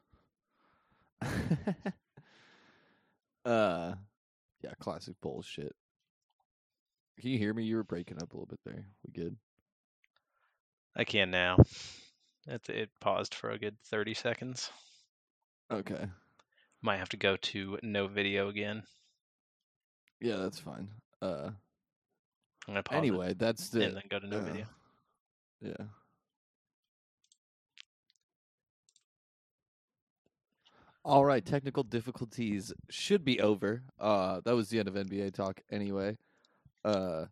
uh, 3.46 3.96
yeah, 4.62 4.74
classic 4.80 5.16
bullshit. 5.22 5.76
Can 7.20 7.30
you 7.32 7.38
hear 7.38 7.54
me? 7.54 7.64
You 7.64 7.78
were 7.78 7.84
breaking 7.84 8.22
up 8.22 8.34
a 8.34 8.36
little 8.36 8.46
bit 8.48 8.60
there. 8.66 8.86
We 9.06 9.12
good? 9.14 9.38
I 10.96 11.04
can 11.06 11.32
now. 11.32 11.58
It, 12.48 12.70
it 12.70 12.90
paused 13.00 13.34
for 13.34 13.50
a 13.52 13.58
good 13.60 13.80
30 13.82 14.14
seconds. 14.14 14.72
Okay. 15.72 16.08
Might 16.82 16.98
have 16.98 17.10
to 17.10 17.18
go 17.18 17.36
to 17.38 17.80
no 17.82 18.08
video 18.08 18.48
again. 18.50 18.84
Yeah, 20.22 20.38
that's 20.38 20.60
fine. 20.60 20.90
Uh, 21.22 21.50
I'm 22.68 22.74
gonna 22.74 22.84
pause 22.84 22.98
anyway, 22.98 23.34
that's 23.38 23.70
the. 23.70 23.86
and 23.86 23.96
then 23.96 24.04
go 24.10 24.20
to 24.20 24.28
no 24.28 24.38
uh, 24.38 24.42
video. 24.42 24.66
Yeah. 25.62 25.86
All 31.04 31.24
right, 31.24 31.46
technical 31.46 31.84
difficulties 31.84 32.74
should 32.90 33.24
be 33.24 33.40
over. 33.40 33.84
Uh 34.00 34.42
that 34.44 34.56
was 34.56 34.70
the 34.70 34.80
end 34.80 34.88
of 34.88 34.96
NBA 34.96 35.34
talk 35.34 35.62
anyway. 35.72 36.18
Uh 36.84 37.26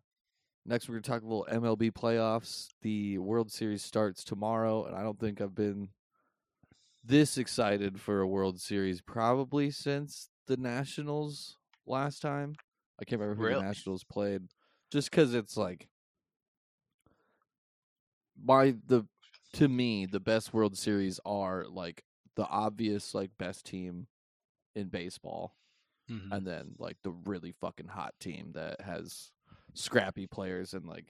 next 0.64 0.88
we're 0.88 0.94
going 0.94 1.02
to 1.02 1.10
talk 1.10 1.22
a 1.22 1.26
little 1.26 1.46
MLB 1.50 1.90
playoffs. 1.92 2.68
The 2.82 3.18
World 3.18 3.50
Series 3.50 3.82
starts 3.82 4.22
tomorrow 4.22 4.84
and 4.84 4.94
I 4.94 5.02
don't 5.02 5.18
think 5.18 5.40
I've 5.40 5.54
been 5.56 5.88
this 7.04 7.36
excited 7.38 8.00
for 8.00 8.20
a 8.20 8.26
World 8.26 8.60
Series 8.60 9.00
probably 9.00 9.70
since 9.70 10.30
the 10.46 10.56
Nationals 10.56 11.58
last 11.86 12.20
time. 12.20 12.54
I 13.00 13.04
can't 13.04 13.20
remember 13.20 13.40
who 13.40 13.48
Really? 13.48 13.60
the 13.62 13.66
Nationals 13.68 14.04
played 14.04 14.42
just 14.90 15.10
cuz 15.10 15.34
it's 15.34 15.56
like 15.56 15.88
by 18.36 18.74
the 18.86 19.04
to 19.54 19.68
me 19.68 20.06
the 20.06 20.20
best 20.20 20.52
World 20.52 20.76
Series 20.76 21.20
are 21.24 21.66
like 21.66 22.04
the 22.36 22.46
obvious 22.48 23.14
like 23.14 23.30
best 23.38 23.64
team 23.66 24.06
in 24.74 24.88
baseball 24.88 25.56
Mhm. 26.10 26.32
and 26.32 26.46
then 26.46 26.74
like 26.78 26.98
the 27.02 27.12
really 27.12 27.52
fucking 27.52 27.88
hot 27.88 28.14
team 28.20 28.52
that 28.52 28.80
has 28.80 29.30
scrappy 29.74 30.26
players 30.26 30.74
and 30.74 30.84
like 30.86 31.06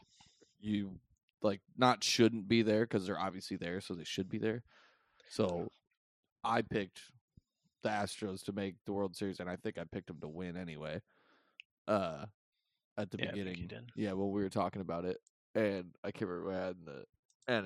you 0.61 1.01
like 1.43 1.61
not 1.77 2.05
shouldn't 2.05 2.47
be 2.49 2.63
there 2.63 2.83
because 2.85 3.07
they're 3.07 3.19
obviously 3.19 3.57
there 3.57 3.81
so 3.81 3.95
they 3.95 4.05
should 4.05 4.29
be 4.29 4.39
there 4.39 4.63
so 5.31 5.69
i 6.45 6.63
picked 6.63 7.01
the 7.83 7.91
Astros 7.91 8.43
to 8.45 8.53
make 8.53 8.77
the 8.87 8.93
World 8.93 9.15
Series, 9.15 9.41
and 9.41 9.49
I 9.49 9.57
think 9.57 9.79
I 9.79 9.85
picked 9.85 10.09
them 10.09 10.21
to 10.21 10.29
win 10.29 10.57
anyway. 10.57 11.01
Uh, 11.87 12.25
at 12.97 13.11
the 13.11 13.19
Yeah, 13.19 13.31
I 13.31 13.33
think 13.33 13.59
you 13.59 13.67
beginning, 13.69 13.87
yeah, 13.97 14.13
when 14.13 14.31
we 14.31 14.43
were 14.43 14.49
talking 14.49 14.81
about 14.81 15.05
it, 15.05 15.19
and 15.55 15.91
I 16.03 16.11
can't 16.11 16.31
remember 16.31 16.51
what 16.51 16.57
I 16.57 16.67
had 16.67 16.77
in 16.77 16.85
the 16.85 17.05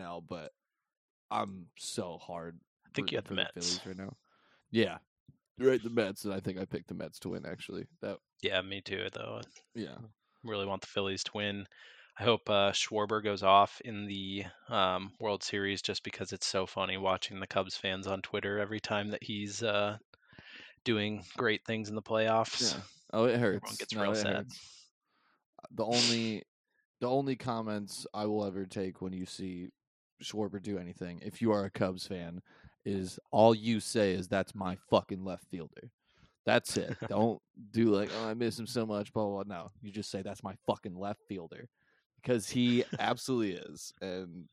NL, 0.04 0.25
but 0.28 0.50
I'm 1.30 1.66
so 1.78 2.18
hard. 2.20 2.58
I 2.87 2.90
think 2.94 3.12
you 3.12 3.18
had 3.18 3.26
the 3.26 3.35
Mets. 3.35 3.52
for 3.54 3.61
Phillies 3.61 3.87
right 3.87 4.06
now. 4.06 4.16
Yeah, 4.70 4.99
right. 5.58 5.82
The 5.82 5.90
Mets, 5.90 6.25
and 6.25 6.35
I 6.35 6.40
think 6.40 6.58
I 6.58 6.64
picked 6.64 6.88
the 6.88 6.94
Mets 6.94 7.18
to 7.20 7.30
win. 7.30 7.47
Actually, 7.47 7.85
that 8.02 8.18
Yeah, 8.42 8.61
me 8.62 8.80
too. 8.80 9.08
Though 9.12 9.40
yeah, 9.75 9.97
really 10.42 10.66
want 10.66 10.80
the 10.80 10.88
Phillies 10.88 11.23
to 11.25 11.30
win. 11.35 11.66
I 12.18 12.25
hope 12.25 12.50
uh, 12.50 12.72
Schwarber 12.72 13.22
goes 13.22 13.44
off 13.44 13.80
in 13.84 14.06
the 14.06 14.44
um, 14.68 15.12
World 15.20 15.44
Series 15.44 15.80
just 15.80 16.02
because 16.02 16.32
it's 16.32 16.46
so 16.48 16.66
funny 16.66 16.96
watching 16.96 17.38
the 17.38 17.46
Cubs 17.46 17.76
fans 17.76 18.08
on 18.08 18.22
Twitter 18.22 18.58
every 18.58 18.80
time 18.80 19.10
that 19.10 19.22
he's 19.22 19.62
uh, 19.62 19.98
doing 20.84 21.22
great 21.37 21.64
things 21.64 21.88
in 21.88 21.94
the 21.94 22.02
playoffs. 22.02 22.75
yeah. 22.75 22.80
Oh, 23.12 23.25
it 23.25 23.38
hurts. 23.38 23.76
gets 23.76 23.94
No, 23.94 24.02
real 24.02 24.14
sad. 24.16 24.37
hurts. 24.37 24.88
The 25.76 25.84
only, 25.84 26.42
the 27.00 27.08
only 27.08 27.37
comments 27.37 28.04
I 28.12 28.26
will 28.26 28.44
ever 28.44 28.66
take 28.66 29.00
when 29.00 29.12
you 29.12 29.25
see 29.25 29.68
Schwarber 30.22 30.60
do 30.60 30.76
anything, 30.76 31.20
if 31.25 31.40
you 31.40 31.52
are 31.52 31.66
a 31.66 31.70
Cubs 31.70 32.06
fan, 32.06 32.42
is 32.84 33.20
all 33.30 33.54
you 33.54 33.78
say 33.78 34.12
is 34.12 34.26
"That's 34.26 34.54
my 34.56 34.76
fucking 34.90 35.25
left 35.25 35.44
fielder." 35.50 35.90
That's 36.44 36.76
it. 36.76 36.96
Don't 37.08 37.40
do 37.70 37.87
like, 37.94 38.10
"Oh, 38.18 38.28
I 38.28 38.34
miss 38.34 38.58
him 38.58 38.66
so 38.66 38.84
much." 38.84 39.12
Blah 39.12 39.25
blah. 39.25 39.44
blah. 39.44 39.56
No, 39.56 39.70
you 39.82 39.92
just 39.92 40.10
say 40.10 40.22
that's 40.22 40.42
my 40.42 40.54
fucking 40.66 40.96
left 40.98 41.20
fielder 41.28 41.68
because 42.22 42.48
he 42.48 42.84
absolutely 42.98 43.52
is. 43.54 43.92
And 44.00 44.44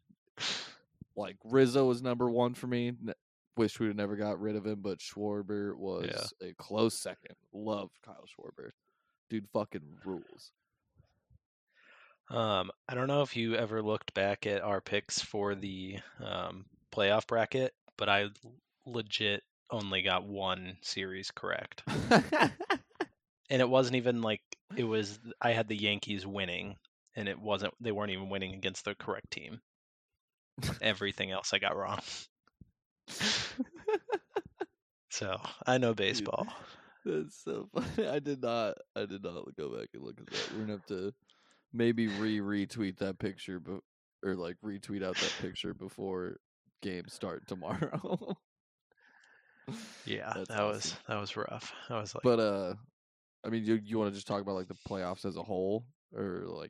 like 1.15 1.37
Rizzo 1.43 1.85
was 1.85 2.01
number 2.01 2.29
one 2.29 2.53
for 2.53 2.67
me. 2.67 2.89
N- 2.89 3.13
Wish 3.57 3.79
we'd 3.79 3.95
never 3.95 4.17
got 4.17 4.41
rid 4.41 4.57
of 4.57 4.65
him, 4.65 4.79
but 4.81 4.99
Schwarber 4.99 5.77
was 5.77 6.33
a 6.41 6.53
close 6.55 6.93
second. 6.93 7.35
Love 7.53 7.89
Kyle 8.05 8.25
Schwarber. 8.27 8.71
Dude 9.29 9.47
fucking 9.53 9.99
rules. 10.03 10.51
Um, 12.29 12.69
I 12.89 12.95
don't 12.95 13.07
know 13.07 13.21
if 13.21 13.37
you 13.37 13.55
ever 13.55 13.81
looked 13.81 14.13
back 14.13 14.45
at 14.45 14.61
our 14.61 14.81
picks 14.81 15.21
for 15.21 15.55
the 15.55 15.99
um, 16.21 16.65
playoff 16.91 17.27
bracket, 17.27 17.73
but 17.97 18.09
I 18.09 18.25
legit 18.85 19.43
only 19.71 20.01
got 20.01 20.25
one 20.25 20.75
series 20.81 21.31
correct. 21.31 21.83
And 23.49 23.61
it 23.61 23.69
wasn't 23.69 23.97
even 23.97 24.21
like 24.21 24.41
it 24.75 24.83
was 24.85 25.19
I 25.41 25.51
had 25.51 25.67
the 25.67 25.75
Yankees 25.77 26.25
winning 26.25 26.77
and 27.15 27.27
it 27.27 27.39
wasn't 27.39 27.73
they 27.79 27.91
weren't 27.91 28.11
even 28.11 28.29
winning 28.29 28.53
against 28.53 28.85
the 28.85 28.95
correct 28.95 29.31
team. 29.31 29.61
Everything 30.81 31.31
else 31.31 31.53
I 31.53 31.59
got 31.59 31.75
wrong. 31.75 31.99
So, 35.15 35.39
I 35.65 35.77
know 35.77 35.93
baseball. 35.93 36.45
That's 37.05 37.41
so 37.41 37.69
funny. 37.73 38.05
I 38.09 38.19
did 38.19 38.41
not. 38.41 38.75
I 38.97 39.05
did 39.05 39.23
not 39.23 39.45
go 39.57 39.69
back 39.77 39.87
and 39.93 40.03
look 40.03 40.19
at 40.19 40.25
that. 40.25 40.51
We're 40.51 40.59
gonna 40.61 40.73
have 40.73 40.85
to 40.87 41.13
maybe 41.71 42.07
re 42.07 42.39
retweet 42.39 42.97
that 42.97 43.17
picture, 43.17 43.61
but 43.61 43.79
or 44.25 44.35
like 44.35 44.57
retweet 44.61 45.05
out 45.05 45.15
that 45.15 45.33
picture 45.41 45.73
before 45.73 46.35
games 46.81 47.13
start 47.13 47.47
tomorrow. 47.47 48.35
Yeah, 50.05 50.31
That's 50.35 50.49
that 50.49 50.61
was 50.61 50.95
that 51.07 51.19
was 51.19 51.35
rough. 51.35 51.73
I 51.89 51.99
was 51.99 52.13
like 52.13 52.21
but 52.21 52.39
uh, 52.39 52.73
I 53.43 53.49
mean, 53.49 53.65
you 53.65 53.79
you 53.83 53.97
want 53.97 54.11
to 54.11 54.15
just 54.15 54.27
talk 54.27 54.41
about 54.41 54.53
like 54.53 54.67
the 54.67 54.77
playoffs 54.87 55.25
as 55.25 55.37
a 55.37 55.43
whole, 55.43 55.85
or 56.13 56.43
like 56.45 56.69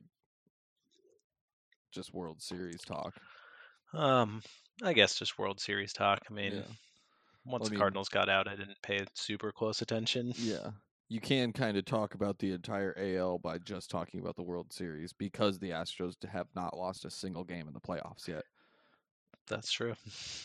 just 1.96 2.14
World 2.14 2.40
Series 2.40 2.82
talk? 2.82 3.14
um 3.94 4.42
I 4.84 4.92
guess 4.92 5.18
just 5.18 5.38
World 5.38 5.58
Series 5.60 5.92
talk. 5.92 6.20
I 6.30 6.32
mean, 6.32 6.52
Yeah. 6.56 6.62
once 7.44 7.66
I 7.66 7.70
the 7.70 7.76
Cardinals 7.76 8.08
got 8.10 8.28
out, 8.28 8.46
I 8.46 8.54
didn't 8.54 8.80
pay 8.82 9.04
super 9.14 9.50
close 9.50 9.80
attention. 9.82 10.32
Yeah. 10.36 10.70
You 11.08 11.20
can 11.20 11.52
kind 11.52 11.76
of 11.76 11.84
talk 11.84 12.14
about 12.14 12.38
the 12.38 12.50
entire 12.52 12.92
AL 12.98 13.38
by 13.38 13.58
just 13.58 13.90
talking 13.90 14.20
about 14.20 14.34
the 14.36 14.42
World 14.42 14.72
Series 14.72 15.12
because 15.12 15.58
the 15.58 15.70
Astros 15.70 16.14
have 16.28 16.48
not 16.54 16.76
lost 16.76 17.04
a 17.04 17.10
single 17.10 17.44
game 17.44 17.68
in 17.68 17.74
the 17.74 17.80
playoffs 17.80 18.26
yet. 18.28 18.42
That's 19.46 19.70
true. 19.70 19.94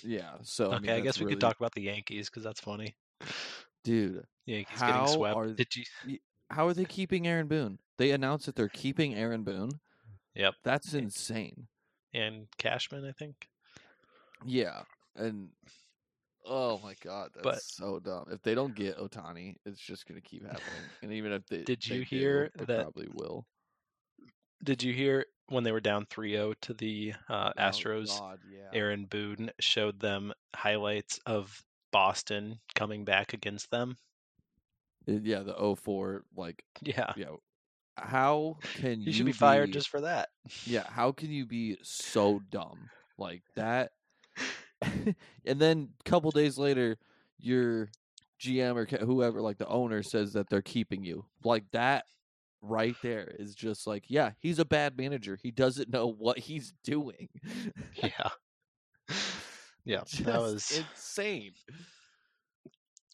Yeah. 0.03 0.35
So 0.43 0.71
I, 0.71 0.75
okay, 0.75 0.87
mean, 0.87 0.91
I 0.95 0.99
guess 1.01 1.17
we 1.19 1.25
really- 1.25 1.35
could 1.35 1.41
talk 1.41 1.57
about 1.59 1.73
the 1.73 1.81
Yankees 1.81 2.29
because 2.29 2.43
that's 2.43 2.61
funny. 2.61 2.95
dude. 3.83 4.23
Yankees 4.45 4.79
How 4.79 5.01
getting 5.01 5.15
swept. 5.15 5.35
are- 5.35 5.53
Did 5.53 5.75
you? 5.75 6.19
How 6.51 6.67
are 6.67 6.73
they 6.73 6.85
keeping 6.85 7.27
Aaron 7.27 7.47
Boone? 7.47 7.79
They 7.97 8.11
announced 8.11 8.45
that 8.45 8.55
they're 8.55 8.67
keeping 8.69 9.15
Aaron 9.15 9.43
Boone. 9.43 9.71
Yep. 10.35 10.55
That's 10.63 10.93
insane. 10.93 11.67
And 12.13 12.47
Cashman, 12.57 13.05
I 13.05 13.11
think. 13.11 13.47
Yeah, 14.45 14.81
and 15.15 15.49
oh 16.45 16.79
my 16.83 16.95
god, 17.03 17.29
that's 17.33 17.43
But- 17.43 17.61
so 17.61 17.99
dumb. 17.99 18.25
If 18.31 18.41
they 18.41 18.55
don't 18.55 18.73
get 18.75 18.97
Ohtani, 18.97 19.55
it's 19.65 19.79
just 19.79 20.07
gonna 20.07 20.21
keep 20.21 20.43
happening. 20.45 20.89
And 21.03 21.13
even 21.13 21.31
if 21.31 21.45
they 21.47 21.63
Did 21.63 21.85
you 21.87 21.99
do, 21.99 22.03
hear 22.03 22.51
they 22.55 22.65
that- 22.65 22.81
probably 22.83 23.07
will. 23.13 23.45
Did 24.63 24.83
you 24.83 24.93
hear 24.93 25.25
when 25.47 25.63
they 25.63 25.71
were 25.71 25.79
down 25.79 26.05
3-0 26.05 26.53
to 26.61 26.73
the 26.75 27.13
uh, 27.29 27.51
Oh, 27.57 27.61
Astros? 27.61 28.07
God, 28.19 28.39
yeah. 28.51 28.69
Aaron 28.73 29.05
Boone 29.05 29.51
showed 29.59 29.99
them 29.99 30.31
highlights 30.55 31.19
of 31.25 31.63
Boston 31.91 32.59
coming 32.75 33.03
back 33.03 33.33
against 33.33 33.71
them. 33.71 33.97
Yeah, 35.07 35.39
the 35.39 35.55
04, 35.75 36.23
like 36.35 36.63
Yeah, 36.83 37.11
yeah. 37.17 37.35
How 37.97 38.57
can 38.75 38.99
you 39.01 39.05
he 39.07 39.11
should 39.11 39.25
be 39.25 39.31
fired 39.31 39.67
be- 39.67 39.73
just 39.73 39.89
for 39.89 40.01
that. 40.01 40.29
Yeah, 40.65 40.85
how 40.89 41.11
can 41.11 41.29
you 41.29 41.45
be 41.45 41.77
so 41.83 42.39
dumb 42.49 42.89
like 43.17 43.43
that? 43.55 43.91
and 44.81 45.59
then 45.59 45.89
a 46.05 46.09
couple 46.09 46.31
days 46.31 46.57
later, 46.57 46.97
your 47.37 47.89
GM 48.39 48.75
or 48.75 49.05
whoever, 49.05 49.41
like 49.41 49.57
the 49.57 49.67
owner, 49.67 50.01
says 50.01 50.33
that 50.33 50.49
they're 50.49 50.61
keeping 50.63 51.03
you. 51.03 51.25
Like 51.43 51.65
that, 51.73 52.05
right 52.61 52.95
there 53.03 53.35
is 53.37 53.53
just 53.53 53.85
like, 53.85 54.05
yeah, 54.07 54.31
he's 54.39 54.57
a 54.59 54.65
bad 54.65 54.97
manager. 54.97 55.37
He 55.41 55.51
doesn't 55.51 55.91
know 55.91 56.07
what 56.07 56.39
he's 56.39 56.73
doing. 56.83 57.29
Yeah, 57.95 58.29
yeah, 59.85 60.01
Just 60.05 60.25
that 60.25 60.39
was. 60.39 60.71
insane. 60.71 61.51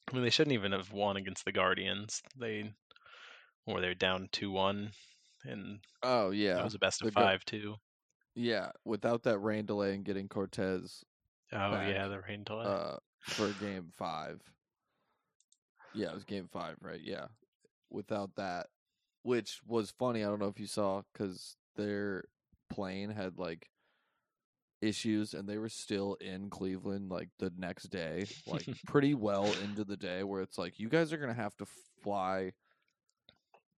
I 0.10 0.13
mean, 0.13 0.24
they 0.24 0.30
shouldn't 0.30 0.54
even 0.54 0.72
have 0.72 0.94
won 0.94 1.18
against 1.18 1.44
the 1.44 1.52
Guardians. 1.52 2.22
They 2.40 2.72
were 3.75 3.82
they're 3.82 3.93
down 3.95 4.30
two 4.32 4.49
one, 4.51 4.91
and 5.43 5.80
Oh 6.03 6.32
yeah, 6.32 6.60
it 6.60 6.63
was 6.63 6.75
a 6.75 6.80
best 6.80 7.01
of 7.03 7.13
five 7.13 7.43
too. 7.45 7.75
yeah. 8.36 8.71
Without 8.86 9.23
that 9.23 9.39
rain 9.39 9.65
delay 9.65 9.93
and 9.93 10.03
getting 10.06 10.27
Cortes 10.27 11.03
Oh 11.51 11.71
back, 11.71 11.89
yeah, 11.89 12.08
the 12.08 12.19
rain 12.21 12.43
delay. 12.43 12.65
uh, 12.65 12.97
for 13.21 13.47
game 13.53 13.91
five. 13.97 14.41
Yeah, 15.93 16.08
it 16.10 16.13
was 16.15 16.23
game 16.25 16.47
five, 16.51 16.77
right? 16.82 16.99
Yeah. 17.01 17.27
Without 17.89 18.36
that, 18.36 18.67
which 19.23 19.62
was 19.65 19.91
funny. 19.91 20.23
I 20.23 20.27
don't 20.27 20.39
know 20.39 20.47
if 20.47 20.60
you 20.60 20.67
saw 20.67 21.01
because 21.13 21.56
their 21.75 22.25
plane 22.69 23.10
had 23.10 23.38
like 23.39 23.69
issues 24.82 25.34
and 25.34 25.47
they 25.49 25.58
were 25.58 25.69
still 25.69 26.15
in 26.21 26.49
Cleveland 26.49 27.10
like 27.10 27.30
the 27.39 27.51
next 27.58 27.86
day, 27.89 28.25
like 28.45 28.67
pretty 28.88 29.13
well 29.15 29.45
into 29.63 29.84
the 29.84 29.97
day, 29.97 30.23
where 30.23 30.41
it's 30.41 30.58
like 30.58 30.80
you 30.80 30.89
guys 30.89 31.12
are 31.13 31.17
gonna 31.17 31.34
have 31.34 31.56
to 31.58 31.65
fly 32.03 32.51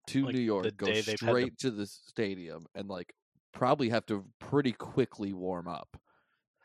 to 0.10 0.26
Like, 0.26 0.36
New 0.36 0.42
York, 0.42 0.78
go 0.78 0.86
day 0.88 1.02
to- 1.02 1.18
straight 1.18 1.58
to 1.60 1.72
the 1.72 1.86
stadium, 1.88 2.66
and 2.76 2.88
like 2.88 3.14
probably 3.54 3.90
have 3.90 4.06
to 4.08 4.26
pretty 4.40 4.72
quickly 4.74 5.34
warm 5.34 5.68
up. 5.68 5.98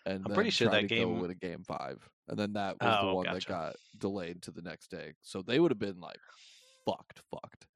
And 0.06 0.22
I'm 0.26 0.34
pretty 0.34 0.50
sure 0.50 0.68
that 0.70 0.86
game- 0.88 1.18
win 1.20 1.30
a 1.30 1.34
game 1.34 1.64
five, 1.64 2.06
and 2.28 2.38
then 2.38 2.52
that 2.54 2.76
was 2.80 2.94
the 3.00 3.06
Oh, 3.08 3.14
one 3.14 3.24
that 3.32 3.46
got 3.46 3.76
delayed 3.98 4.42
to 4.42 4.50
the 4.50 4.60
next 4.62 4.90
day. 4.90 5.14
So 5.22 5.40
they 5.40 5.58
would 5.60 5.70
have 5.70 5.78
been 5.78 5.98
like 6.00 6.18
fucked, 6.84 7.22
fucked 7.30 7.66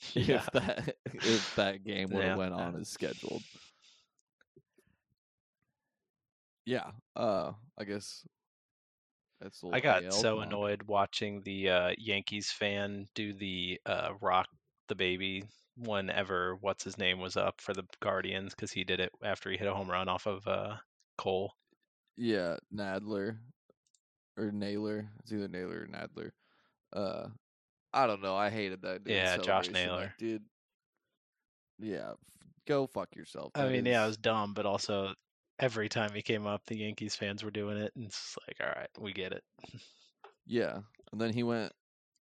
yeah, 0.14 0.36
if 0.36 0.50
that 0.52 0.96
if 1.14 1.54
that 1.56 1.84
game 1.84 2.10
would 2.10 2.22
have 2.22 2.32
Yeah, 2.32 2.36
went 2.36 2.52
on 2.52 2.76
as 2.76 2.90
scheduled. 2.90 3.42
Yeah, 6.66 6.90
uh, 7.14 7.52
I 7.78 7.84
guess 7.84 8.26
that's. 9.40 9.62
a 9.62 9.68
I 9.72 9.80
got 9.80 10.12
so 10.14 10.40
annoyed 10.40 10.82
watching 10.84 11.42
the 11.42 11.68
uh, 11.68 11.90
Yankees 11.98 12.50
fan 12.50 13.06
do 13.14 13.32
the 13.34 13.80
uh, 13.84 14.10
rock 14.20 14.48
the 14.88 14.94
baby 14.94 15.44
whenever 15.76 16.56
what's 16.60 16.84
his 16.84 16.98
name 16.98 17.18
was 17.18 17.36
up 17.36 17.60
for 17.60 17.74
the 17.74 17.84
Guardians 18.00 18.54
because 18.54 18.70
he 18.72 18.84
did 18.84 19.00
it 19.00 19.10
after 19.24 19.50
he 19.50 19.56
hit 19.56 19.66
a 19.66 19.74
home 19.74 19.90
run 19.90 20.08
off 20.08 20.26
of 20.26 20.46
uh, 20.46 20.76
Cole. 21.18 21.52
Yeah, 22.16 22.56
Nadler 22.74 23.38
or 24.36 24.50
Naylor. 24.52 25.08
It's 25.20 25.32
either 25.32 25.48
Naylor 25.48 25.82
or 25.82 25.86
Nadler. 25.88 26.30
Uh, 26.92 27.28
I 27.92 28.06
don't 28.06 28.22
know. 28.22 28.36
I 28.36 28.50
hated 28.50 28.82
that. 28.82 29.04
Dude 29.04 29.14
Yeah, 29.16 29.36
Josh 29.38 29.68
Naylor. 29.70 30.14
dude. 30.18 30.42
Yeah, 31.80 32.12
go 32.68 32.86
fuck 32.86 33.14
yourself. 33.16 33.50
I 33.56 33.62
That 33.64 33.72
mean, 33.72 33.84
yeah, 33.86 34.02
it 34.02 34.04
is- 34.04 34.08
was 34.10 34.16
dumb, 34.18 34.54
but 34.54 34.66
also 34.66 35.12
every 35.58 35.88
time 35.88 36.12
he 36.14 36.22
came 36.22 36.46
up, 36.46 36.62
the 36.66 36.76
Yankees 36.78 37.16
fans 37.16 37.42
were 37.42 37.50
doing 37.50 37.78
it, 37.78 37.92
and 37.96 38.04
it's 38.06 38.36
like, 38.46 38.56
all 38.60 38.72
right, 38.74 38.90
we 38.98 39.12
get 39.12 39.32
it. 39.32 39.42
Yeah, 40.46 40.78
and 41.10 41.20
then 41.20 41.32
he 41.32 41.42
went. 41.42 41.72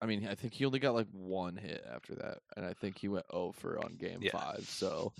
I 0.01 0.05
mean, 0.05 0.27
I 0.27 0.35
think 0.35 0.53
he 0.53 0.65
only 0.65 0.79
got 0.79 0.95
like 0.95 1.07
one 1.11 1.57
hit 1.57 1.83
after 1.93 2.15
that, 2.15 2.37
and 2.55 2.65
I 2.65 2.73
think 2.73 2.97
he 2.97 3.07
went 3.09 3.25
over 3.29 3.77
on 3.83 3.95
game 3.97 4.19
Yeah. 4.21 4.31
five. 4.31 4.65
So 4.69 5.11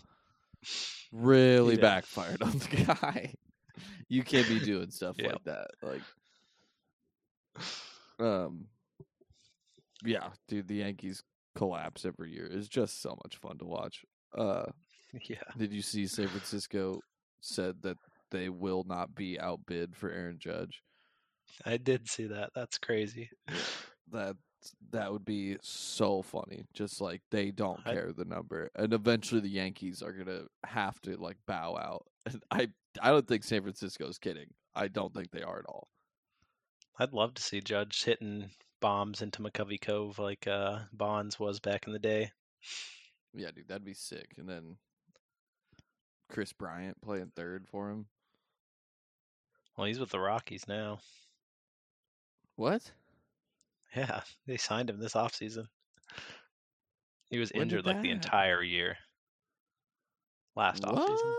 really 1.11 1.77
backfired 1.77 2.41
on 2.41 2.57
the 2.59 2.85
guy. 3.01 3.33
you 4.07 4.23
can't 4.23 4.47
be 4.47 4.59
doing 4.59 4.89
stuff 4.91 5.15
Yeah. 5.17 5.27
like 5.27 5.43
that. 5.45 5.67
Like, 5.81 6.01
um, 8.19 8.65
Yeah, 10.03 10.29
dude, 10.47 10.67
the 10.67 10.75
Yankees 10.75 11.23
collapse 11.55 12.05
every 12.05 12.31
year. 12.31 12.47
It's 12.49 12.67
just 12.69 13.01
so 13.01 13.17
much 13.23 13.35
fun 13.37 13.57
to 13.59 13.65
watch. 13.65 14.03
Uh, 14.37 14.65
Yeah. 15.27 15.41
did 15.57 15.73
you 15.73 15.81
see 15.81 16.05
San 16.05 16.27
Francisco 16.27 17.01
said 17.41 17.81
that 17.81 17.97
they 18.29 18.47
will 18.47 18.83
not 18.87 19.15
be 19.15 19.39
outbid 19.39 19.95
for 19.95 20.11
Aaron 20.11 20.37
Judge? 20.39 20.83
I 21.65 21.77
did 21.77 22.07
see 22.07 22.27
that. 22.27 22.51
That's 22.53 22.77
crazy. 22.77 23.29
That 24.11 24.35
that 24.91 25.11
would 25.11 25.25
be 25.25 25.57
so 25.61 26.21
funny. 26.21 26.65
Just 26.73 27.01
like 27.01 27.21
they 27.31 27.51
don't 27.51 27.79
I- 27.85 27.93
care 27.93 28.11
the 28.11 28.25
number, 28.25 28.69
and 28.75 28.93
eventually 28.93 29.41
the 29.41 29.49
Yankees 29.49 30.01
are 30.01 30.11
gonna 30.13 30.43
have 30.65 30.99
to 31.01 31.15
like 31.17 31.37
bow 31.47 31.77
out. 31.77 32.05
And 32.25 32.43
I 32.51 32.67
I 33.01 33.09
don't 33.11 33.27
think 33.27 33.43
San 33.43 33.61
Francisco's 33.61 34.17
kidding. 34.17 34.47
I 34.75 34.87
don't 34.89 35.13
think 35.13 35.31
they 35.31 35.41
are 35.41 35.59
at 35.59 35.65
all. 35.65 35.87
I'd 36.99 37.13
love 37.13 37.33
to 37.35 37.41
see 37.41 37.61
Judge 37.61 38.03
hitting 38.03 38.49
bombs 38.81 39.21
into 39.21 39.41
McCovey 39.41 39.79
Cove 39.79 40.19
like 40.19 40.45
uh, 40.47 40.79
Bonds 40.91 41.39
was 41.39 41.59
back 41.61 41.87
in 41.87 41.93
the 41.93 41.99
day. 41.99 42.31
Yeah, 43.33 43.51
dude, 43.55 43.67
that'd 43.69 43.85
be 43.85 43.93
sick. 43.93 44.33
And 44.37 44.49
then 44.49 44.75
Kris 46.29 46.51
Bryant 46.51 46.99
playing 47.01 47.31
third 47.35 47.67
for 47.69 47.89
him. 47.89 48.05
Well, 49.77 49.87
he's 49.87 49.99
with 49.99 50.09
the 50.09 50.19
Rockies 50.19 50.67
now. 50.67 50.99
What? 52.57 52.91
Yeah, 53.95 54.21
they 54.45 54.57
signed 54.57 54.89
him 54.89 54.99
this 54.99 55.13
offseason. 55.13 55.65
He 57.29 57.39
was 57.39 57.51
When 57.51 57.63
injured 57.63 57.85
like 57.85 58.01
the 58.01 58.09
happen? 58.09 58.11
entire 58.11 58.63
year. 58.63 58.97
Last 60.55 60.83
what? 60.83 60.95
offseason. 60.95 61.35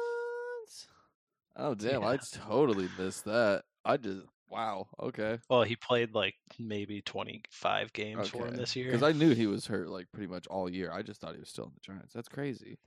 Oh 1.57 1.75
damn! 1.75 2.05
I 2.05 2.19
totally 2.33 2.89
missed 2.99 3.25
that. 3.25 3.65
I 3.85 3.97
just 3.97 4.23
wow. 4.49 4.87
Okay. 5.01 5.39
Well, 5.49 5.63
he 5.63 5.77
played 5.77 6.15
like 6.15 6.35
maybe 6.59 7.03
25 7.03 7.93
games 7.93 8.29
for 8.29 8.47
him 8.47 8.57
this 8.57 8.75
year. 8.77 8.87
Because 8.87 9.03
I 9.03 9.13
knew 9.13 9.35
he 9.35 9.47
was 9.47 9.67
hurt 9.67 9.89
like 9.89 10.07
pretty 10.13 10.29
much 10.31 10.47
all 10.47 10.71
year. 10.71 10.93
I 10.93 11.03
just 11.03 11.21
thought 11.21 11.35
he 11.35 11.41
was 11.41 11.49
still 11.49 11.65
in 11.65 11.73
the 11.75 11.81
Giants. 11.81 12.13
That's 12.15 12.29
crazy. 12.29 12.79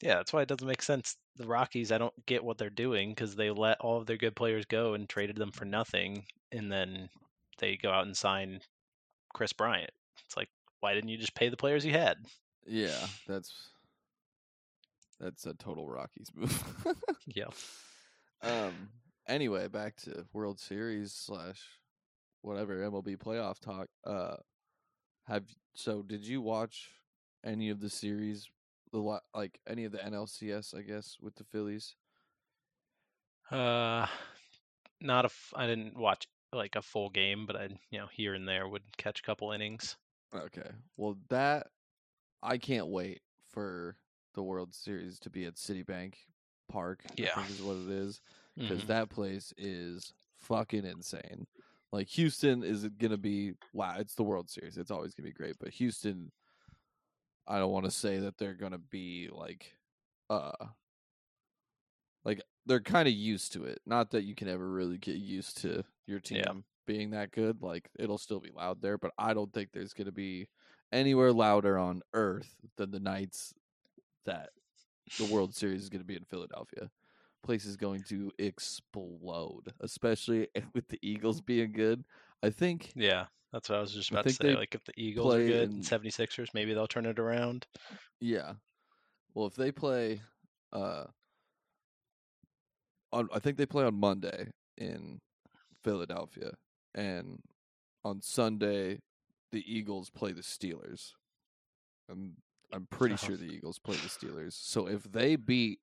Yeah, 0.00 0.14
that's 0.16 0.32
why 0.32 0.42
it 0.42 0.48
doesn't 0.48 0.66
make 0.66 0.82
sense. 0.82 1.16
The 1.36 1.46
Rockies, 1.46 1.90
I 1.90 1.98
don't 1.98 2.14
get 2.26 2.44
what 2.44 2.56
they're 2.56 2.70
doing 2.70 3.10
because 3.10 3.34
they 3.34 3.50
let 3.50 3.80
all 3.80 3.98
of 3.98 4.06
their 4.06 4.16
good 4.16 4.36
players 4.36 4.64
go 4.64 4.94
and 4.94 5.08
traded 5.08 5.36
them 5.36 5.50
for 5.50 5.64
nothing, 5.64 6.24
and 6.52 6.70
then 6.70 7.08
they 7.58 7.76
go 7.76 7.90
out 7.90 8.06
and 8.06 8.16
sign 8.16 8.60
Kris 9.32 9.52
Bryant. 9.52 9.90
It's 10.26 10.36
like, 10.36 10.48
why 10.80 10.94
didn't 10.94 11.10
you 11.10 11.18
just 11.18 11.34
pay 11.34 11.48
the 11.48 11.56
players 11.56 11.84
you 11.84 11.92
had? 11.92 12.16
Yeah, 12.66 13.06
that's 13.26 13.52
that's 15.20 15.46
a 15.46 15.54
total 15.54 15.88
Rockies 15.88 16.28
move. 16.34 16.62
Yeah. 17.26 17.48
Um. 18.42 18.88
Anyway, 19.26 19.68
back 19.68 19.96
to 19.96 20.24
World 20.32 20.58
Series 20.58 21.12
slash 21.12 21.60
whatever 22.40 22.76
MLB 22.76 23.18
playoff 23.18 23.60
talk. 23.60 23.88
Uh, 24.06 24.36
have 25.26 25.44
so 25.74 26.02
did 26.02 26.26
you 26.26 26.40
watch 26.40 26.88
any 27.44 27.68
of 27.68 27.80
the 27.80 27.90
series? 27.90 28.48
The 28.92 29.20
like 29.34 29.60
any 29.66 29.84
of 29.84 29.92
the 29.92 29.98
NLCS, 29.98 30.74
I 30.74 30.80
guess, 30.80 31.18
with 31.20 31.34
the 31.36 31.44
Phillies. 31.44 31.94
Uh, 33.50 34.06
not 35.00 35.24
a. 35.24 35.26
F- 35.26 35.52
I 35.54 35.66
didn't 35.66 35.98
watch 35.98 36.26
like 36.52 36.76
a 36.76 36.82
full 36.82 37.10
game, 37.10 37.46
but 37.46 37.56
I, 37.56 37.68
you 37.90 37.98
know, 37.98 38.06
here 38.12 38.34
and 38.34 38.48
there 38.48 38.68
would 38.68 38.96
catch 38.96 39.20
a 39.20 39.22
couple 39.22 39.52
innings. 39.52 39.96
Okay. 40.34 40.70
Well, 40.96 41.16
that 41.28 41.68
I 42.42 42.58
can't 42.58 42.88
wait 42.88 43.20
for 43.50 43.96
the 44.34 44.42
World 44.42 44.74
Series 44.74 45.18
to 45.20 45.30
be 45.30 45.44
at 45.46 45.54
Citibank 45.54 46.14
Park. 46.68 47.00
Yeah. 47.16 47.44
Is 47.46 47.62
what 47.62 47.76
it 47.76 47.88
is 47.88 48.20
because 48.56 48.82
Mhm. 48.82 48.86
that 48.88 49.10
place 49.10 49.52
is 49.56 50.14
fucking 50.36 50.84
insane. 50.84 51.46
Like 51.92 52.08
Houston 52.08 52.62
is 52.62 52.84
it 52.84 52.98
gonna 52.98 53.16
be 53.16 53.54
wow. 53.72 53.96
It's 53.98 54.14
the 54.14 54.22
World 54.22 54.50
Series. 54.50 54.76
It's 54.76 54.90
always 54.90 55.14
gonna 55.14 55.28
be 55.28 55.32
great. 55.32 55.56
But 55.58 55.70
Houston, 55.70 56.30
I 57.46 57.58
don't 57.58 57.72
want 57.72 57.86
to 57.86 57.90
say 57.90 58.18
that 58.18 58.36
they're 58.36 58.54
gonna 58.54 58.78
be 58.78 59.28
like, 59.32 59.72
uh, 60.28 60.66
like 62.24 62.42
they're 62.68 62.80
kind 62.80 63.08
of 63.08 63.14
used 63.14 63.52
to 63.54 63.64
it. 63.64 63.80
Not 63.86 64.10
that 64.12 64.22
you 64.24 64.34
can 64.36 64.46
ever 64.48 64.68
really 64.70 64.98
get 64.98 65.16
used 65.16 65.58
to 65.62 65.84
your 66.06 66.20
team 66.20 66.42
Yeah. 66.46 66.52
being 66.86 67.10
that 67.10 67.32
good. 67.32 67.62
Like 67.62 67.90
it'll 67.98 68.18
still 68.18 68.40
be 68.40 68.50
loud 68.50 68.80
there, 68.80 68.96
but 68.98 69.12
I 69.18 69.34
don't 69.34 69.52
think 69.52 69.72
there's 69.72 69.92
gonna 69.94 70.12
be 70.12 70.48
anywhere 70.92 71.32
louder 71.32 71.76
on 71.78 72.02
earth 72.14 72.54
than 72.76 72.90
the 72.92 73.00
nights 73.00 73.52
that 74.24 74.50
the 75.18 75.24
World 75.24 75.54
Series 75.54 75.82
is 75.82 75.88
gonna 75.88 76.04
be 76.04 76.16
in 76.16 76.24
Philadelphia 76.24 76.90
place 77.44 77.64
is 77.64 77.76
going 77.76 78.02
to 78.02 78.30
explode, 78.38 79.72
especially 79.80 80.48
with 80.74 80.86
the 80.88 80.98
Eagles 81.02 81.40
being 81.40 81.72
good. 81.72 82.04
I 82.42 82.50
think 82.50 82.92
Yeah, 82.96 83.26
that's 83.52 83.68
what 83.68 83.78
I 83.78 83.80
was 83.80 83.92
just 83.92 84.10
about 84.10 84.24
to 84.24 84.30
say. 84.32 84.54
Like, 84.56 84.74
if 84.74 84.84
the 84.84 84.92
Eagles 84.96 85.34
are 85.34 85.38
good 85.46 85.68
in- 85.70 85.74
and 85.76 85.82
76ers, 85.82 86.48
maybe 86.52 86.74
they'll 86.74 86.88
turn 86.88 87.06
it 87.06 87.18
around. 87.18 87.66
yeah. 88.20 88.54
Well, 89.34 89.46
if 89.46 89.54
they 89.54 89.70
play 89.72 90.20
uh 90.72 91.04
on 93.12 93.28
I 93.32 93.38
think 93.38 93.56
they 93.56 93.66
play 93.66 93.84
on 93.84 93.94
Monday 93.94 94.48
in 94.76 95.20
Philadelphia 95.82 96.52
and 96.94 97.40
on 98.04 98.20
Sunday 98.20 99.00
the 99.52 99.62
Eagles 99.66 100.10
play 100.10 100.32
the 100.32 100.42
Steelers. 100.42 101.12
I'm 102.10 102.36
I'm 102.72 102.86
pretty 102.86 103.16
sure 103.16 103.36
the 103.36 103.46
Eagles 103.46 103.78
play 103.78 103.96
the 103.96 104.08
Steelers. 104.08 104.52
So 104.52 104.88
if 104.88 105.04
they 105.10 105.36
beat 105.36 105.80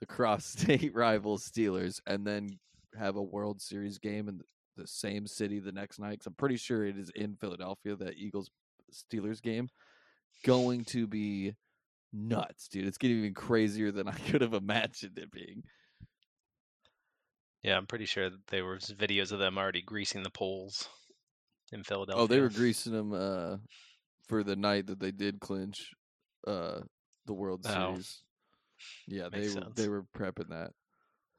the 0.00 0.06
cross-state 0.06 0.94
rival 0.94 1.38
Steelers 1.38 2.00
and 2.06 2.26
then 2.26 2.58
have 2.98 3.16
a 3.16 3.22
World 3.22 3.60
Series 3.60 3.98
game 3.98 4.28
in 4.28 4.40
the 4.76 4.86
same 4.86 5.26
city 5.26 5.58
the 5.58 5.72
next 5.72 5.98
night, 5.98 6.20
'cause 6.20 6.26
I'm 6.28 6.34
pretty 6.34 6.56
sure 6.56 6.86
it 6.86 6.96
is 6.96 7.10
in 7.10 7.36
Philadelphia 7.36 7.96
that 7.96 8.16
Eagles 8.16 8.50
Steelers 8.92 9.42
game, 9.42 9.68
going 10.44 10.84
to 10.86 11.06
be 11.06 11.54
nuts, 12.12 12.68
dude. 12.68 12.86
It's 12.86 12.98
getting 12.98 13.18
even 13.18 13.34
crazier 13.34 13.90
than 13.90 14.08
I 14.08 14.12
could 14.28 14.42
have 14.42 14.54
imagined 14.54 15.18
it 15.18 15.30
being. 15.30 15.64
Yeah, 17.62 17.76
I'm 17.76 17.86
pretty 17.86 18.06
sure 18.06 18.28
that 18.28 18.46
there 18.48 18.64
was 18.64 18.92
videos 18.98 19.30
of 19.32 19.38
them 19.38 19.56
already 19.56 19.82
greasing 19.82 20.22
the 20.22 20.30
poles 20.30 20.88
in 21.72 21.84
Philadelphia. 21.84 22.22
Oh, 22.22 22.26
they 22.26 22.40
were 22.40 22.48
greasing 22.48 22.92
them 22.92 23.12
uh, 23.12 23.56
for 24.28 24.42
the 24.42 24.56
night 24.56 24.86
that 24.86 24.98
they 24.98 25.12
did 25.12 25.40
clinch 25.40 25.92
uh, 26.46 26.80
the 27.26 27.34
World 27.34 27.64
Oh. 27.66 27.94
Series. 27.94 28.22
Yeah, 29.06 29.28
they 29.30 29.38
Makes 29.40 29.54
were, 29.54 29.60
sense. 29.60 29.74
they 29.76 29.88
were 29.88 30.02
prepping 30.16 30.48
that. 30.48 30.72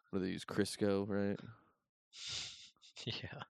What 0.10 0.20
do 0.20 0.26
they 0.26 0.32
use? 0.32 0.46
Crisco, 0.46 1.06
right? 1.08 1.40
Yeah. 3.06 3.42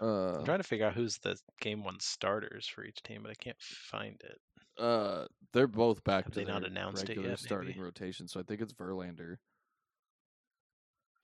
Uh, 0.00 0.38
I'm 0.38 0.44
trying 0.44 0.58
to 0.58 0.64
figure 0.64 0.86
out 0.86 0.94
who's 0.94 1.18
the 1.18 1.36
game 1.60 1.84
one 1.84 2.00
starters 2.00 2.66
for 2.66 2.84
each 2.84 3.02
team, 3.02 3.22
but 3.22 3.30
I 3.30 3.34
can't 3.34 3.60
find 3.60 4.20
it. 4.24 4.38
uh, 4.82 5.26
they're 5.52 5.66
both 5.66 6.02
back 6.04 6.24
Have 6.24 6.32
to 6.34 6.40
they 6.40 6.44
not 6.44 6.64
announced 6.64 7.02
it 7.04 7.08
regular 7.10 7.30
yet, 7.30 7.38
starting 7.40 7.68
maybe? 7.70 7.80
rotation, 7.80 8.26
so 8.28 8.40
I 8.40 8.42
think 8.44 8.60
it's 8.60 8.72
Verlander. 8.72 9.36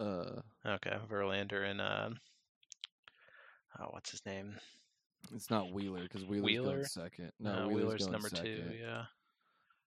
Uh, 0.01 0.41
Okay, 0.67 0.97
Verlander 1.11 1.69
and 1.71 1.81
uh, 1.81 2.09
oh, 3.79 3.87
what's 3.91 4.11
his 4.11 4.25
name? 4.27 4.55
it's 5.35 5.51
not 5.51 5.73
Wheeler 5.73 6.03
because 6.03 6.25
Wheeler's 6.25 6.45
Wheeler? 6.45 6.73
going 6.75 6.85
second. 6.85 7.33
No, 7.41 7.51
Uh, 7.51 7.67
Wheeler's, 7.69 7.75
Wheeler's 7.77 8.09
number 8.09 8.29
second. 8.29 8.45
two. 8.45 8.75
Yeah, 8.81 9.05